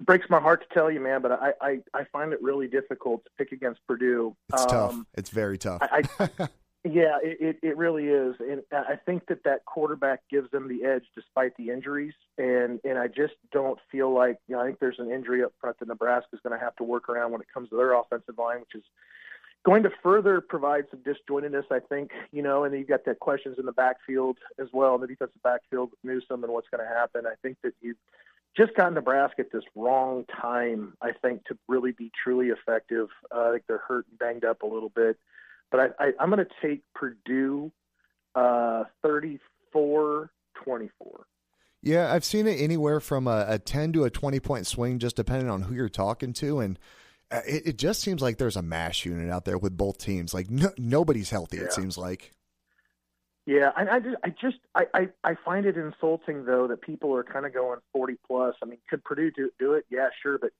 Breaks 0.00 0.26
my 0.28 0.40
heart 0.40 0.64
to 0.68 0.74
tell 0.74 0.90
you, 0.90 1.00
man, 1.00 1.22
but 1.22 1.32
I 1.32 1.52
I, 1.60 1.78
I 1.92 2.04
find 2.12 2.32
it 2.32 2.42
really 2.42 2.68
difficult 2.68 3.24
to 3.24 3.30
pick 3.38 3.52
against 3.52 3.80
Purdue. 3.86 4.36
It's 4.52 4.66
tough. 4.66 4.92
Um, 4.92 5.06
It's 5.14 5.30
very 5.30 5.58
tough. 5.58 5.82
I, 5.82 6.02
I 6.18 6.28
yeah, 6.84 7.18
it, 7.22 7.58
it, 7.62 7.76
really 7.76 8.08
is, 8.08 8.34
and 8.40 8.62
I 8.72 8.96
think 9.06 9.26
that 9.28 9.44
that 9.44 9.64
quarterback 9.64 10.20
gives 10.30 10.50
them 10.50 10.68
the 10.68 10.84
edge 10.84 11.04
despite 11.14 11.56
the 11.56 11.70
injuries, 11.70 12.14
and 12.38 12.80
and 12.84 12.98
I 12.98 13.08
just 13.08 13.34
don't 13.52 13.78
feel 13.90 14.12
like 14.12 14.38
you 14.48 14.56
know 14.56 14.62
I 14.62 14.66
think 14.66 14.80
there's 14.80 14.98
an 14.98 15.10
injury 15.10 15.42
up 15.42 15.52
front 15.60 15.78
that 15.78 15.88
Nebraska 15.88 16.28
is 16.34 16.40
going 16.42 16.58
to 16.58 16.62
have 16.62 16.76
to 16.76 16.84
work 16.84 17.08
around 17.08 17.32
when 17.32 17.40
it 17.40 17.46
comes 17.52 17.70
to 17.70 17.76
their 17.76 17.94
offensive 17.94 18.36
line, 18.38 18.60
which 18.60 18.74
is 18.74 18.84
going 19.64 19.82
to 19.82 19.90
further 20.02 20.40
provide 20.40 20.84
some 20.90 21.00
disjointedness, 21.00 21.64
I 21.70 21.80
think, 21.80 22.10
you 22.32 22.42
know, 22.42 22.64
and 22.64 22.72
then 22.72 22.80
you've 22.80 22.88
got 22.88 23.04
that 23.06 23.18
questions 23.18 23.56
in 23.58 23.64
the 23.64 23.72
backfield 23.72 24.36
as 24.58 24.68
well, 24.72 24.94
in 24.94 25.00
the 25.00 25.06
defensive 25.06 25.42
backfield 25.42 25.90
with 25.90 26.00
Newsome 26.04 26.44
and 26.44 26.52
what's 26.52 26.68
going 26.68 26.86
to 26.86 26.94
happen. 26.94 27.24
I 27.26 27.34
think 27.42 27.56
that 27.64 27.72
you've 27.80 27.96
just 28.56 28.74
got 28.74 28.92
Nebraska 28.92 29.40
at 29.40 29.52
this 29.52 29.64
wrong 29.74 30.24
time, 30.40 30.94
I 31.02 31.10
think, 31.12 31.44
to 31.46 31.58
really 31.68 31.92
be 31.92 32.10
truly 32.22 32.48
effective. 32.48 33.08
Uh, 33.34 33.48
I 33.48 33.52
think 33.52 33.64
they're 33.66 33.78
hurt 33.78 34.06
and 34.08 34.18
banged 34.18 34.44
up 34.44 34.62
a 34.62 34.66
little 34.66 34.90
bit. 34.90 35.16
But 35.70 35.80
I, 35.98 36.04
I, 36.04 36.12
I'm 36.20 36.30
going 36.30 36.44
to 36.44 36.66
take 36.66 36.82
Purdue 36.94 37.72
uh, 38.34 38.84
34 39.02 40.30
24. 40.64 41.26
Yeah, 41.82 42.12
I've 42.12 42.24
seen 42.24 42.46
it 42.46 42.60
anywhere 42.60 43.00
from 43.00 43.26
a, 43.26 43.44
a 43.48 43.58
10 43.58 43.92
to 43.94 44.04
a 44.04 44.10
20 44.10 44.40
point 44.40 44.66
swing, 44.66 44.98
just 44.98 45.16
depending 45.16 45.50
on 45.50 45.62
who 45.62 45.74
you're 45.74 45.88
talking 45.88 46.32
to. 46.34 46.60
And 46.60 46.78
uh, 47.30 47.40
it, 47.46 47.66
it 47.66 47.78
just 47.78 48.00
seems 48.00 48.22
like 48.22 48.38
there's 48.38 48.56
a 48.56 48.62
mash 48.62 49.04
unit 49.04 49.30
out 49.30 49.44
there 49.44 49.58
with 49.58 49.76
both 49.76 49.98
teams. 49.98 50.32
Like 50.32 50.50
no, 50.50 50.70
nobody's 50.78 51.30
healthy, 51.30 51.58
Yeah. 51.58 51.64
it 51.64 51.72
seems 51.72 51.98
like. 51.98 52.32
Yeah, 53.46 53.72
I, 53.76 53.96
I 53.96 54.00
just, 54.00 54.16
I 54.24 54.28
just, 54.30 54.56
I, 54.74 54.86
I, 54.94 55.08
I 55.22 55.34
find 55.44 55.66
it 55.66 55.76
insulting 55.76 56.46
though 56.46 56.66
that 56.68 56.80
people 56.80 57.14
are 57.14 57.22
kind 57.22 57.44
of 57.44 57.52
going 57.52 57.78
forty 57.92 58.16
plus. 58.26 58.54
I 58.62 58.66
mean, 58.66 58.78
could 58.88 59.04
Purdue 59.04 59.30
do, 59.30 59.50
do 59.58 59.74
it? 59.74 59.84
Yeah, 59.90 60.08
sure, 60.22 60.38
but 60.38 60.50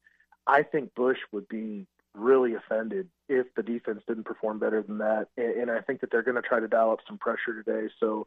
I 0.46 0.62
think 0.62 0.94
Busch 0.94 1.18
would 1.32 1.48
be 1.48 1.86
really 2.14 2.54
offended 2.54 3.08
if 3.28 3.46
the 3.56 3.62
defense 3.62 4.02
didn't 4.06 4.24
perform 4.24 4.58
better 4.58 4.82
than 4.82 4.98
that, 4.98 5.28
and, 5.36 5.52
and 5.52 5.70
I 5.70 5.80
think 5.80 6.00
that 6.00 6.10
they're 6.10 6.22
going 6.22 6.36
to 6.36 6.42
try 6.42 6.60
to 6.60 6.68
dial 6.68 6.90
up 6.92 7.00
some 7.08 7.16
pressure 7.16 7.62
today. 7.62 7.88
So 7.98 8.26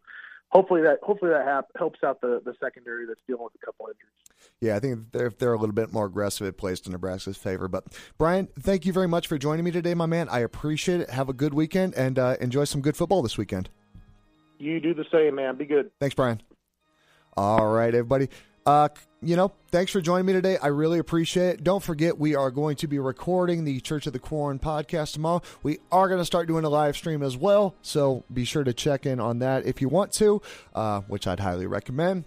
hopefully 0.50 0.82
that, 0.82 1.00
hopefully 1.04 1.32
that 1.32 1.46
hap- 1.46 1.70
helps 1.78 2.04
out 2.04 2.22
the 2.22 2.42
the 2.44 2.56
secondary 2.60 3.06
that's 3.06 3.22
dealing 3.28 3.44
with 3.44 3.54
a 3.62 3.64
couple 3.64 3.86
injuries. 3.86 4.52
Yeah, 4.60 4.76
I 4.76 4.80
think 4.80 4.98
if 4.98 5.12
they're, 5.12 5.28
if 5.28 5.38
they're 5.38 5.54
a 5.54 5.60
little 5.60 5.76
bit 5.76 5.94
more 5.94 6.08
aggressive, 6.08 6.48
it 6.48 6.58
plays 6.58 6.80
to 6.82 6.90
Nebraska's 6.90 7.38
favor. 7.38 7.68
But 7.68 7.86
Brian, 8.18 8.48
thank 8.60 8.88
you 8.88 8.94
very 8.94 9.08
much 9.08 9.28
for 9.28 9.38
joining 9.38 9.66
me 9.66 9.72
today, 9.72 9.94
my 9.94 10.08
man. 10.08 10.30
I 10.30 10.40
appreciate 10.40 11.02
it. 11.02 11.12
Have 11.12 11.30
a 11.30 11.34
good 11.34 11.54
weekend 11.54 11.94
and 11.94 12.18
uh, 12.18 12.38
enjoy 12.42 12.64
some 12.64 12.82
good 12.82 12.98
football 12.98 13.22
this 13.22 13.38
weekend. 13.38 13.70
You 14.60 14.80
do 14.80 14.94
the 14.94 15.06
same, 15.12 15.36
man. 15.36 15.56
Be 15.58 15.66
good. 15.66 15.92
Thanks, 16.00 16.16
Brian. 16.16 16.42
All 17.36 17.68
right, 17.68 17.94
everybody. 17.94 18.30
Uh, 18.66 18.90
you 19.22 19.36
know, 19.36 19.54
thanks 19.72 19.92
for 19.92 20.02
joining 20.02 20.26
me 20.26 20.34
today. 20.34 20.58
I 20.62 20.68
really 20.68 21.00
appreciate 21.00 21.48
it. 21.50 21.64
Don't 21.64 21.82
forget, 21.82 22.18
we 22.18 22.36
are 22.36 22.52
going 22.52 22.76
to 22.78 22.88
be 22.88 23.00
recording 23.00 23.64
the 23.64 23.80
Church 23.80 24.08
of 24.08 24.14
the 24.14 24.20
Corn 24.20 24.60
podcast 24.60 25.14
tomorrow. 25.14 25.42
We 25.64 25.80
are 25.92 26.08
going 26.10 26.20
to 26.20 26.26
start 26.26 26.48
doing 26.48 26.66
a 26.66 26.70
live 26.70 26.98
stream 26.98 27.24
as 27.24 27.38
well, 27.38 27.76
so 27.82 28.24
be 28.34 28.44
sure 28.44 28.64
to 28.66 28.74
check 28.74 29.06
in 29.06 29.20
on 29.20 29.40
that 29.40 29.66
if 29.66 29.82
you 29.82 29.88
want 29.88 30.12
to, 30.14 30.42
uh, 30.76 31.02
which 31.02 31.28
I'd 31.28 31.40
highly 31.40 31.66
recommend. 31.66 32.26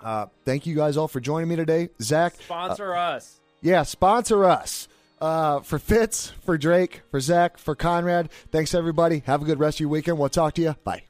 Uh, 0.00 0.26
thank 0.44 0.64
you 0.64 0.76
guys 0.76 0.96
all 0.96 1.08
for 1.08 1.20
joining 1.20 1.48
me 1.48 1.56
today. 1.56 1.88
Zach, 2.00 2.34
Sponsor 2.40 2.94
us. 2.94 3.40
yeah, 3.60 3.82
sponsor 3.82 4.44
us. 4.44 4.86
Uh, 5.20 5.60
for 5.60 5.78
Fitz, 5.78 6.32
for 6.44 6.56
Drake, 6.56 7.02
for 7.10 7.20
Zach, 7.20 7.58
for 7.58 7.74
Konrad. 7.76 8.30
Thanks, 8.52 8.74
everybody. 8.74 9.22
Have 9.26 9.42
a 9.42 9.44
good 9.44 9.58
rest 9.58 9.76
of 9.76 9.80
your 9.80 9.88
weekend. 9.90 10.18
We'll 10.18 10.30
talk 10.30 10.54
to 10.54 10.62
you. 10.62 10.76
Bye. 10.84 11.02